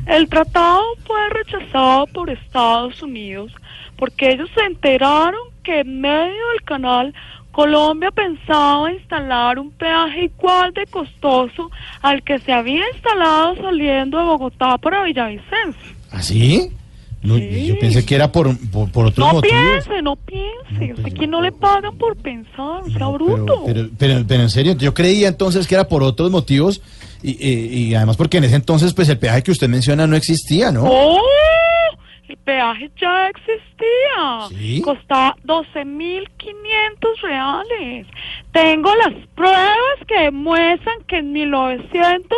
El 0.07 0.29
tratado 0.29 0.83
fue 1.07 1.21
rechazado 1.31 2.07
por 2.09 2.31
Estados 2.31 3.03
Unidos 3.03 3.53
porque 3.97 4.31
ellos 4.31 4.49
se 4.55 4.65
enteraron 4.65 5.41
que 5.63 5.81
en 5.81 6.01
medio 6.01 6.49
del 6.53 6.63
canal 6.65 7.15
Colombia 7.53 8.11
pensaba 8.13 8.93
instalar 8.93 9.59
un 9.59 9.71
peaje 9.73 10.25
igual 10.25 10.73
de 10.73 10.87
costoso 10.87 11.71
al 12.03 12.23
que 12.23 12.39
se 12.39 12.53
había 12.53 12.83
instalado 12.95 13.57
saliendo 13.57 14.17
de 14.19 14.25
Bogotá 14.25 14.79
para 14.79 15.03
Villavicencio. 15.03 15.97
¿Así? 16.13 16.71
No, 17.21 17.37
Yo 17.37 17.77
pensé 17.81 18.07
que 18.07 18.15
era 18.15 18.31
por, 18.31 18.57
por, 18.71 18.91
por 18.93 19.07
otros 19.07 19.27
No 19.27 19.35
motivos. 19.35 19.59
piense, 19.61 20.03
no 20.03 20.15
piense. 20.15 21.03
¿A 21.05 21.11
quién 21.11 21.31
no 21.31 21.43
le 21.43 21.51
pagan 21.51 21.99
por 21.99 22.15
pensar? 22.17 22.83
O 22.85 22.91
sea, 22.91 23.09
bruto. 23.09 23.65
Pero, 23.67 23.89
pero, 23.99 24.25
pero 24.27 24.43
en 24.45 24.51
serio, 24.51 24.77
yo 24.77 24.95
creía 24.95 25.27
entonces 25.27 25.67
que 25.67 25.75
era 25.75 25.89
por 25.89 26.05
otros 26.05 26.31
motivos 26.31 26.81
y, 27.23 27.31
y- 27.49 27.89
y 27.89 27.95
además 27.95 28.17
porque 28.17 28.39
en 28.39 28.45
ese 28.45 28.57
entonces 28.57 28.93
pues 28.95 29.09
el 29.09 29.19
peaje 29.19 29.43
que 29.43 29.51
usted 29.53 29.69
menciona 29.69 30.07
no 30.07 30.17
existía, 30.17 30.71
¿no? 30.73 30.85
¡Oh! 30.85 31.21
El 32.29 32.37
peaje 32.39 32.91
ya 33.01 33.29
existía. 33.29 34.49
¿Sí? 34.51 34.83
Costaba 34.83 35.35
12.500 35.45 37.21
reales. 37.23 38.07
Tengo 38.53 38.91
las 38.97 39.15
pruebas 39.35 39.99
que 40.07 40.21
demuestran 40.25 40.97
que 41.07 41.19
en 41.19 41.33
1903 41.33 42.29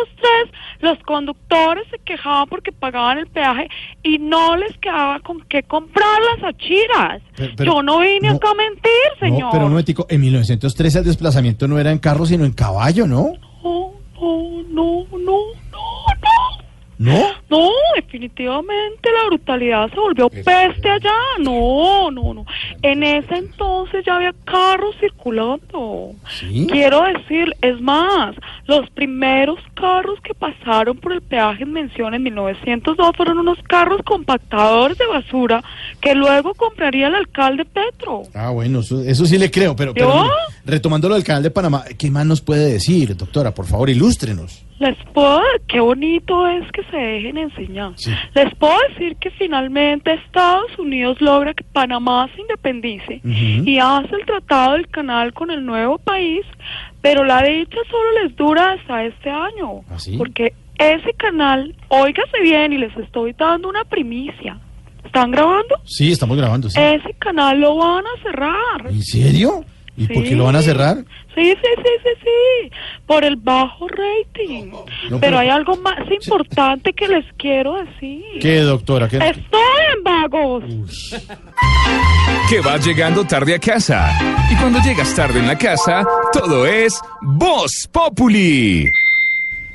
los 0.79 0.97
conductores 0.99 1.83
se 1.89 1.97
quejaban 1.99 2.47
porque 2.47 2.71
pagaban 2.71 3.17
el 3.17 3.27
peaje 3.27 3.67
y 4.03 4.17
no 4.17 4.55
les 4.55 4.75
quedaba 4.77 5.19
con 5.19 5.41
qué 5.49 5.63
comprar 5.63 6.19
las 6.37 6.53
achiras. 6.55 7.21
Pero- 7.35 7.53
pero- 7.57 7.73
Yo 7.73 7.83
no 7.83 7.99
vine 7.99 8.29
no, 8.29 8.35
acá 8.35 8.51
a 8.51 8.55
mentir, 8.55 8.91
señor. 9.19 9.41
No, 9.41 9.49
pero 9.51 9.65
un 9.65 9.71
momentico, 9.71 10.05
en 10.09 10.21
1913 10.21 10.99
el 10.99 11.05
desplazamiento 11.05 11.67
no 11.67 11.79
era 11.79 11.91
en 11.91 11.99
carro 11.99 12.25
sino 12.25 12.45
en 12.45 12.53
caballo, 12.53 13.07
¿no? 13.07 13.33
No, 13.63 13.90
no, 14.21 14.63
no, 14.69 15.07
no, 15.11 15.45
no, 15.73 15.83
no. 16.23 16.60
¿No? 17.01 17.19
No, 17.49 17.69
definitivamente 17.95 19.09
la 19.11 19.25
brutalidad 19.25 19.89
se 19.89 19.99
volvió 19.99 20.29
peste 20.29 20.87
allá. 20.87 21.09
No, 21.39 22.11
no, 22.11 22.31
no. 22.35 22.45
En 22.83 23.01
ese 23.01 23.37
entonces 23.37 24.05
ya 24.05 24.17
había 24.17 24.35
carros 24.45 24.95
circulando. 24.99 26.11
Quiero 26.69 27.03
decir, 27.05 27.55
es 27.63 27.81
más, 27.81 28.35
los 28.67 28.87
primeros 28.91 29.57
carros 29.73 30.19
que 30.21 30.35
pasaron 30.35 30.95
por 30.95 31.13
el 31.13 31.21
peaje 31.21 31.63
en 31.63 31.73
mención 31.73 32.13
en 32.13 32.21
1902 32.21 33.17
fueron 33.17 33.39
unos 33.39 33.57
carros 33.63 34.01
compactadores 34.05 34.99
de 34.99 35.07
basura 35.07 35.63
que 35.99 36.13
luego 36.13 36.53
compraría 36.53 37.07
el 37.07 37.15
alcalde 37.15 37.65
Petro. 37.65 38.21
Ah, 38.35 38.51
bueno, 38.51 38.81
eso, 38.81 39.01
eso 39.01 39.25
sí 39.25 39.39
le 39.39 39.49
creo, 39.49 39.75
pero, 39.75 39.95
pero 39.95 40.29
retomando 40.65 41.09
lo 41.09 41.15
del 41.15 41.23
canal 41.23 41.41
de 41.41 41.49
Panamá, 41.49 41.83
¿qué 41.97 42.11
más 42.11 42.27
nos 42.27 42.41
puede 42.41 42.73
decir, 42.73 43.17
doctora? 43.17 43.55
Por 43.55 43.65
favor, 43.65 43.89
ilústrenos. 43.89 44.65
Les 44.81 44.97
puedo, 45.13 45.39
qué 45.67 45.79
bonito 45.79 46.47
es 46.47 46.63
que 46.71 46.83
se 46.85 46.97
dejen 46.97 47.37
enseñar. 47.37 47.91
Les 48.33 48.55
puedo 48.55 48.75
decir 48.89 49.15
que 49.17 49.29
finalmente 49.29 50.11
Estados 50.11 50.71
Unidos 50.79 51.21
logra 51.21 51.53
que 51.53 51.63
Panamá 51.63 52.27
se 52.33 52.41
independice 52.41 53.21
y 53.23 53.77
hace 53.77 54.15
el 54.15 54.25
tratado 54.25 54.73
del 54.73 54.87
canal 54.87 55.33
con 55.33 55.51
el 55.51 55.63
nuevo 55.63 55.99
país, 55.99 56.41
pero 56.99 57.23
la 57.23 57.43
dicha 57.43 57.77
solo 57.91 58.23
les 58.23 58.35
dura 58.35 58.71
hasta 58.71 59.05
este 59.05 59.29
año. 59.29 59.81
¿Ah, 59.87 59.97
Porque 60.17 60.53
ese 60.79 61.13
canal, 61.13 61.75
óigase 61.89 62.41
bien 62.41 62.73
y 62.73 62.79
les 62.79 62.97
estoy 62.97 63.33
dando 63.33 63.69
una 63.69 63.83
primicia. 63.83 64.57
¿Están 65.05 65.29
grabando? 65.29 65.75
Sí, 65.85 66.11
estamos 66.11 66.37
grabando, 66.37 66.71
sí. 66.71 66.79
Ese 66.81 67.13
canal 67.19 67.59
lo 67.59 67.75
van 67.75 68.03
a 68.05 68.23
cerrar. 68.23 68.87
¿En 68.87 69.03
serio? 69.03 69.63
¿Y 69.97 70.07
por 70.07 70.23
qué 70.23 70.35
lo 70.35 70.45
van 70.45 70.55
a 70.55 70.61
cerrar? 70.61 70.97
Sí, 71.35 71.43
sí, 71.51 71.55
sí, 71.77 71.91
sí, 72.03 72.09
sí, 72.23 72.71
por 73.05 73.23
el 73.23 73.35
bajo 73.35 73.87
rating. 73.87 74.69
No, 74.71 74.85
pero, 75.03 75.19
pero- 75.19 75.39
hay 75.39 75.49
algo 75.49 75.75
más 75.77 75.99
importante 76.11 76.91
que 76.93 77.07
les 77.07 77.25
quiero 77.37 77.75
decir. 77.75 78.23
¿Qué, 78.41 78.59
doctora? 78.61 79.07
¿Qué? 79.07 79.17
Estoy 79.17 79.61
en 79.97 80.03
vagos. 80.03 80.63
Que 82.49 82.59
vas 82.61 82.85
llegando 82.85 83.23
tarde 83.25 83.55
a 83.55 83.59
casa. 83.59 84.17
Y 84.51 84.55
cuando 84.55 84.79
llegas 84.79 85.13
tarde 85.15 85.39
en 85.39 85.47
la 85.47 85.57
casa, 85.57 86.05
todo 86.33 86.65
es 86.65 86.99
Voz 87.21 87.87
Populi. 87.91 88.89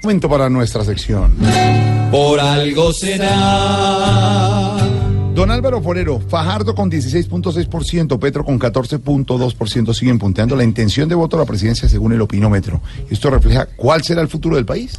Momento 0.03 0.29
para 0.29 0.49
nuestra 0.51 0.85
sección. 0.85 1.35
Por 2.11 2.39
algo 2.39 2.93
será. 2.93 4.77
Don 5.37 5.51
Álvaro 5.51 5.83
Forero, 5.83 6.19
Fajardo 6.19 6.75
con 6.75 6.91
16.6%, 6.91 8.19
Petro 8.19 8.43
con 8.43 8.59
14.2% 8.59 9.93
siguen 9.93 10.19
punteando 10.19 10.57
la 10.57 10.65
intención 10.65 11.11
de 11.11 11.15
voto 11.15 11.37
a 11.37 11.41
la 11.41 11.45
presidencia 11.45 11.91
según 11.91 12.15
el 12.15 12.23
opinómetro. 12.23 12.81
Esto 13.11 13.29
refleja 13.29 13.67
cuál 13.77 14.03
será 14.03 14.23
el 14.23 14.29
futuro 14.29 14.57
del 14.57 14.65
país. 14.65 14.99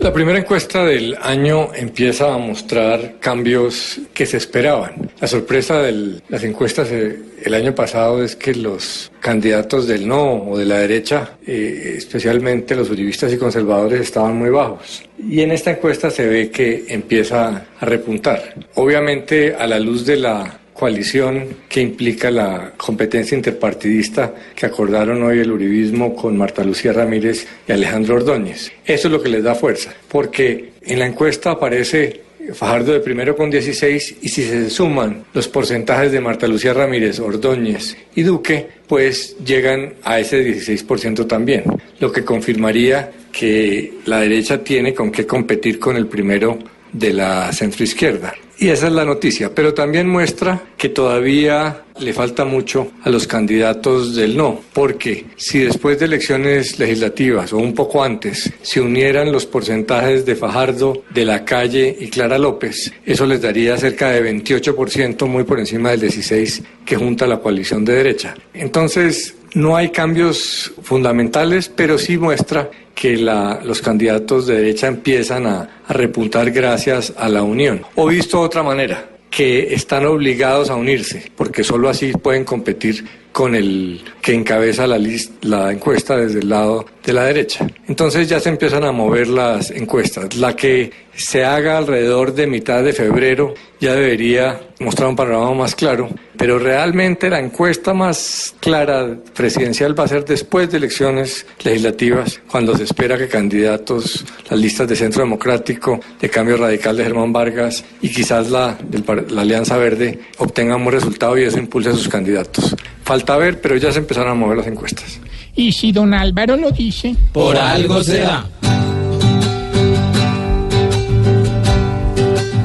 La 0.00 0.12
primera 0.12 0.38
encuesta 0.38 0.84
del 0.84 1.16
año 1.22 1.72
empieza 1.72 2.34
a 2.34 2.38
mostrar 2.38 3.14
cambios 3.20 4.00
que 4.12 4.26
se 4.26 4.38
esperaban. 4.38 5.10
La 5.20 5.28
sorpresa 5.28 5.80
de 5.80 6.20
las 6.28 6.42
encuestas 6.42 6.90
eh, 6.90 7.16
el 7.42 7.54
año 7.54 7.74
pasado 7.74 8.22
es 8.22 8.34
que 8.34 8.54
los 8.54 9.12
candidatos 9.20 9.86
del 9.86 10.06
no 10.06 10.42
o 10.50 10.58
de 10.58 10.64
la 10.64 10.78
derecha, 10.78 11.38
eh, 11.46 11.94
especialmente 11.96 12.74
los 12.74 12.90
uribistas 12.90 13.32
y 13.32 13.38
conservadores, 13.38 14.00
estaban 14.00 14.36
muy 14.36 14.50
bajos. 14.50 15.04
Y 15.16 15.40
en 15.42 15.52
esta 15.52 15.70
encuesta 15.70 16.10
se 16.10 16.26
ve 16.26 16.50
que 16.50 16.86
empieza 16.88 17.64
a 17.78 17.84
repuntar. 17.84 18.54
Obviamente 18.74 19.54
a 19.54 19.66
la 19.66 19.78
luz 19.78 20.04
de 20.04 20.16
la 20.16 20.58
coalición 20.74 21.46
que 21.68 21.80
implica 21.80 22.30
la 22.30 22.72
competencia 22.76 23.36
interpartidista 23.36 24.34
que 24.54 24.66
acordaron 24.66 25.22
hoy 25.22 25.38
el 25.38 25.52
Uribismo 25.52 26.14
con 26.14 26.36
Marta 26.36 26.62
Lucía 26.64 26.92
Ramírez 26.92 27.46
y 27.66 27.72
Alejandro 27.72 28.16
Ordóñez. 28.16 28.72
Eso 28.84 29.08
es 29.08 29.12
lo 29.12 29.22
que 29.22 29.28
les 29.30 29.44
da 29.44 29.54
fuerza, 29.54 29.94
porque 30.08 30.72
en 30.82 30.98
la 30.98 31.06
encuesta 31.06 31.52
aparece 31.52 32.24
Fajardo 32.52 32.92
de 32.92 33.00
primero 33.00 33.34
con 33.36 33.50
16 33.50 34.16
y 34.20 34.28
si 34.28 34.42
se 34.42 34.68
suman 34.68 35.24
los 35.32 35.48
porcentajes 35.48 36.12
de 36.12 36.20
Marta 36.20 36.46
Lucía 36.46 36.74
Ramírez, 36.74 37.18
Ordóñez 37.18 37.96
y 38.14 38.22
Duque, 38.22 38.68
pues 38.86 39.36
llegan 39.44 39.94
a 40.02 40.20
ese 40.20 40.44
16% 40.44 41.26
también, 41.26 41.64
lo 42.00 42.12
que 42.12 42.22
confirmaría 42.22 43.10
que 43.32 43.94
la 44.04 44.20
derecha 44.20 44.62
tiene 44.62 44.92
con 44.92 45.10
qué 45.10 45.26
competir 45.26 45.78
con 45.78 45.96
el 45.96 46.06
primero 46.06 46.58
de 46.92 47.12
la 47.14 47.50
centroizquierda. 47.52 48.34
Y 48.58 48.68
esa 48.68 48.86
es 48.86 48.92
la 48.92 49.04
noticia, 49.04 49.54
pero 49.54 49.74
también 49.74 50.08
muestra 50.08 50.62
que 50.76 50.88
todavía 50.88 51.82
le 51.98 52.12
falta 52.12 52.44
mucho 52.44 52.92
a 53.02 53.10
los 53.10 53.26
candidatos 53.26 54.14
del 54.14 54.36
no, 54.36 54.60
porque 54.72 55.26
si 55.36 55.60
después 55.60 55.98
de 55.98 56.06
elecciones 56.06 56.78
legislativas 56.78 57.52
o 57.52 57.58
un 57.58 57.74
poco 57.74 58.02
antes 58.02 58.52
se 58.62 58.80
unieran 58.80 59.32
los 59.32 59.46
porcentajes 59.46 60.24
de 60.24 60.36
Fajardo, 60.36 61.02
de 61.10 61.24
la 61.24 61.44
calle 61.44 61.96
y 61.98 62.08
Clara 62.08 62.38
López, 62.38 62.92
eso 63.04 63.26
les 63.26 63.42
daría 63.42 63.76
cerca 63.76 64.10
de 64.10 64.22
28%, 64.32 65.26
muy 65.26 65.44
por 65.44 65.58
encima 65.58 65.90
del 65.90 66.02
16% 66.02 66.62
que 66.84 66.96
junta 66.96 67.26
la 67.26 67.38
coalición 67.38 67.84
de 67.84 67.94
derecha. 67.94 68.34
Entonces, 68.52 69.34
no 69.54 69.76
hay 69.76 69.90
cambios 69.90 70.72
fundamentales, 70.82 71.70
pero 71.74 71.96
sí 71.96 72.18
muestra 72.18 72.70
que 72.94 73.16
la- 73.16 73.60
los 73.64 73.82
candidatos 73.82 74.46
de 74.46 74.56
derecha 74.56 74.86
empiezan 74.86 75.46
a, 75.46 75.68
repuntar 75.88 76.50
gracias 76.50 77.12
a 77.16 77.28
la 77.28 77.42
unión. 77.42 77.82
O 77.94 78.06
visto 78.06 78.38
de 78.38 78.44
otra 78.46 78.62
manera, 78.62 79.10
que 79.30 79.74
están 79.74 80.06
obligados 80.06 80.70
a 80.70 80.76
unirse, 80.76 81.30
porque 81.36 81.64
solo 81.64 81.88
así 81.88 82.12
pueden 82.12 82.44
competir 82.44 83.04
con 83.32 83.56
el 83.56 84.00
que 84.22 84.32
encabeza 84.32 84.86
la, 84.86 84.98
la 85.42 85.72
encuesta 85.72 86.16
desde 86.16 86.38
el 86.38 86.48
lado 86.48 86.86
de 87.04 87.12
la 87.12 87.24
derecha. 87.24 87.66
Entonces 87.88 88.28
ya 88.28 88.38
se 88.38 88.48
empiezan 88.48 88.84
a 88.84 88.92
mover 88.92 89.26
las 89.26 89.72
encuestas. 89.72 90.36
La 90.36 90.54
que 90.54 90.92
se 91.16 91.44
haga 91.44 91.76
alrededor 91.76 92.32
de 92.32 92.46
mitad 92.46 92.84
de 92.84 92.92
febrero 92.92 93.54
ya 93.80 93.94
debería 93.94 94.60
mostrar 94.78 95.08
un 95.08 95.16
panorama 95.16 95.52
más 95.52 95.74
claro, 95.74 96.08
pero 96.36 96.58
realmente 96.58 97.30
la 97.30 97.38
encuesta 97.40 97.94
más 97.94 98.54
clara 98.60 99.16
presidencial 99.34 99.98
va 99.98 100.04
a 100.04 100.08
ser 100.08 100.24
después 100.24 100.70
de 100.70 100.78
elecciones 100.78 101.46
legislativas, 101.62 102.40
cuando 102.50 102.76
se 102.76 102.84
espera 102.84 103.16
que 103.18 103.28
candidatos, 103.28 104.24
las 104.50 104.58
listas 104.58 104.88
de 104.88 104.96
Centro 104.96 105.22
Democrático, 105.22 106.00
de 106.20 106.28
Cambio 106.28 106.56
Radical 106.56 106.96
de 106.96 107.04
Germán 107.04 107.32
Vargas 107.32 107.84
y 108.02 108.08
quizás 108.08 108.50
la, 108.50 108.76
del 108.88 109.02
par- 109.02 109.30
la 109.30 109.42
Alianza 109.42 109.76
Verde 109.76 110.20
obtengan 110.38 110.82
buen 110.84 110.94
resultado 110.96 111.38
y 111.38 111.42
eso 111.44 111.58
impulse 111.58 111.90
a 111.90 111.92
sus 111.94 112.08
candidatos. 112.08 112.74
Falta 113.04 113.36
ver, 113.36 113.60
pero 113.60 113.76
ya 113.76 113.92
se 113.92 113.98
empezaron 113.98 114.30
a 114.30 114.34
mover 114.34 114.58
las 114.58 114.66
encuestas. 114.66 115.20
Y 115.56 115.70
si 115.72 115.92
don 115.92 116.12
Álvaro 116.14 116.56
lo 116.56 116.70
dice. 116.70 117.14
Por 117.32 117.56
algo 117.56 118.02
será. 118.02 118.44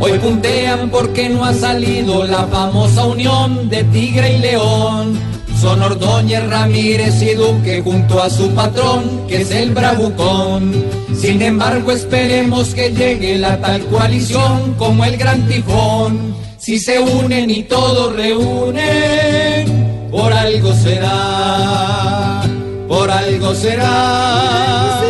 Hoy 0.01 0.17
puntean 0.17 0.89
porque 0.89 1.27
no 1.27 1.43
ha 1.43 1.53
salido 1.53 2.23
la 2.23 2.47
famosa 2.47 3.05
unión 3.05 3.69
de 3.69 3.83
Tigre 3.85 4.37
y 4.37 4.39
León. 4.39 5.19
Son 5.59 5.81
Ordóñez, 5.81 6.47
Ramírez 6.47 7.21
y 7.21 7.33
Duque 7.33 7.81
junto 7.83 8.23
a 8.23 8.29
su 8.29 8.49
patrón, 8.51 9.27
que 9.27 9.41
es 9.41 9.51
el 9.51 9.71
Bravucón. 9.71 10.85
Sin 11.13 11.41
embargo, 11.41 11.91
esperemos 11.91 12.73
que 12.73 12.93
llegue 12.93 13.37
la 13.37 13.59
tal 13.59 13.83
coalición 13.87 14.73
como 14.77 15.03
el 15.03 15.17
gran 15.17 15.45
tifón. 15.47 16.33
Si 16.57 16.79
se 16.79 16.97
unen 16.97 17.49
y 17.49 17.63
todos 17.63 18.15
reúnen, 18.15 20.07
por 20.09 20.31
algo 20.31 20.73
será, 20.75 22.41
por 22.87 23.11
algo 23.11 23.53
será, 23.53 25.01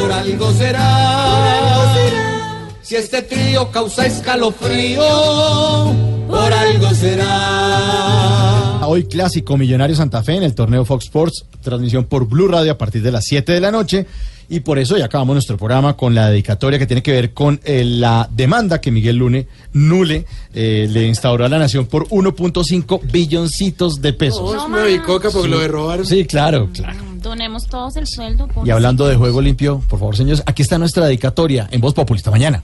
por 0.00 0.12
algo 0.12 0.52
será. 0.52 0.95
Si 2.86 2.94
este 2.94 3.20
trío 3.22 3.68
causa 3.72 4.06
escalofrío, 4.06 5.02
por 6.28 6.52
algo 6.52 6.88
será. 6.94 8.78
Hoy 8.86 9.06
clásico 9.06 9.56
Millonario 9.56 9.96
Santa 9.96 10.22
Fe 10.22 10.36
en 10.36 10.44
el 10.44 10.54
torneo 10.54 10.84
Fox 10.84 11.06
Sports, 11.06 11.46
transmisión 11.62 12.04
por 12.04 12.28
Blue 12.28 12.46
Radio 12.46 12.70
a 12.70 12.78
partir 12.78 13.02
de 13.02 13.10
las 13.10 13.24
7 13.24 13.50
de 13.50 13.60
la 13.60 13.72
noche. 13.72 14.06
Y 14.48 14.60
por 14.60 14.78
eso 14.78 14.96
ya 14.96 15.06
acabamos 15.06 15.34
nuestro 15.34 15.56
programa 15.56 15.96
con 15.96 16.14
la 16.14 16.30
dedicatoria 16.30 16.78
que 16.78 16.86
tiene 16.86 17.02
que 17.02 17.10
ver 17.10 17.34
con 17.34 17.60
eh, 17.64 17.82
la 17.84 18.28
demanda 18.30 18.80
que 18.80 18.92
Miguel 18.92 19.16
Lune, 19.16 19.48
Nule 19.72 20.24
eh, 20.54 20.86
le 20.88 21.08
instauró 21.08 21.44
a 21.44 21.48
la 21.48 21.58
nación 21.58 21.86
por 21.86 22.06
1.5 22.06 23.00
billoncitos 23.10 24.00
de 24.00 24.12
pesos. 24.12 24.54
No, 24.54 24.68
me 24.68 24.84
vi 24.84 25.00
coca 25.00 25.30
porque 25.30 25.48
lo 25.48 25.58
de 25.58 25.66
robar. 25.66 26.06
Sí, 26.06 26.24
claro, 26.24 26.68
claro. 26.72 27.00
Donemos 27.16 27.66
todos 27.66 27.96
el 27.96 28.06
sueldo. 28.06 28.46
por 28.46 28.64
Y 28.64 28.70
hablando 28.70 29.08
de 29.08 29.16
juego 29.16 29.40
limpio, 29.40 29.82
por 29.88 29.98
favor, 29.98 30.16
señores, 30.16 30.44
aquí 30.46 30.62
está 30.62 30.78
nuestra 30.78 31.06
dedicatoria 31.06 31.66
en 31.72 31.80
Voz 31.80 31.92
Populista 31.92 32.30
mañana. 32.30 32.62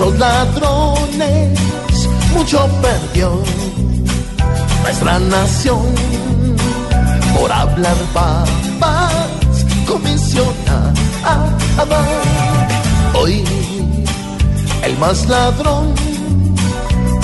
Esos 0.00 0.18
ladrones, 0.18 1.58
mucho 2.32 2.66
perdió 2.80 3.38
nuestra 4.82 5.18
nación. 5.18 5.82
Por 7.36 7.52
hablar 7.52 7.96
papas, 8.14 9.12
comisiona 9.86 10.92
Hoy, 13.12 13.44
el 14.84 14.96
más 14.98 15.28
ladrón, 15.28 15.94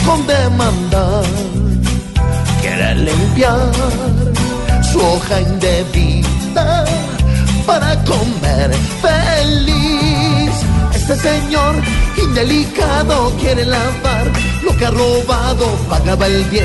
con 0.04 0.26
demandar, 0.26 1.24
quiere 2.60 2.94
limpiar 2.94 3.72
su 4.92 4.98
hoja 5.00 5.40
indebida 5.40 6.84
para 7.66 7.94
comer 8.04 8.70
feliz. 9.00 9.85
Este 11.08 11.22
señor 11.22 11.76
indelicado 12.20 13.32
quiere 13.38 13.64
lavar 13.64 14.28
lo 14.64 14.76
que 14.76 14.86
ha 14.86 14.90
robado, 14.90 15.68
pagaba 15.88 16.26
el 16.26 16.50
10 16.50 16.64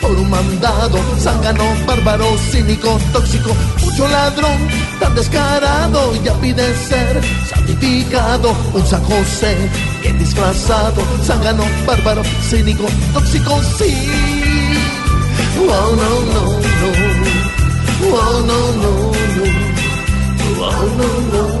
por 0.00 0.12
un 0.12 0.30
mandado, 0.30 0.96
zángano, 1.18 1.64
bárbaro, 1.84 2.38
cínico, 2.52 3.00
tóxico, 3.12 3.50
mucho 3.80 4.06
ladrón, 4.06 4.68
tan 5.00 5.12
descarado, 5.16 6.14
ya 6.22 6.32
pide 6.34 6.72
ser 6.86 7.20
santificado, 7.52 8.54
un 8.74 8.86
San 8.86 9.02
José, 9.02 9.56
bien 10.02 10.16
disfrazado, 10.20 11.02
zángano, 11.24 11.64
bárbaro, 11.84 12.22
cínico, 12.48 12.86
tóxico, 13.12 13.60
sí. 13.76 13.92
Oh, 15.68 15.96
no, 15.96 16.10
no, 16.32 16.44
no. 16.80 16.88
Oh, 18.12 18.40
no, 18.46 18.58
no, 18.82 18.92
no. 19.36 19.44
Oh, 20.62 20.84
no, 20.96 21.08
no, 21.32 21.42
no. 21.48 21.60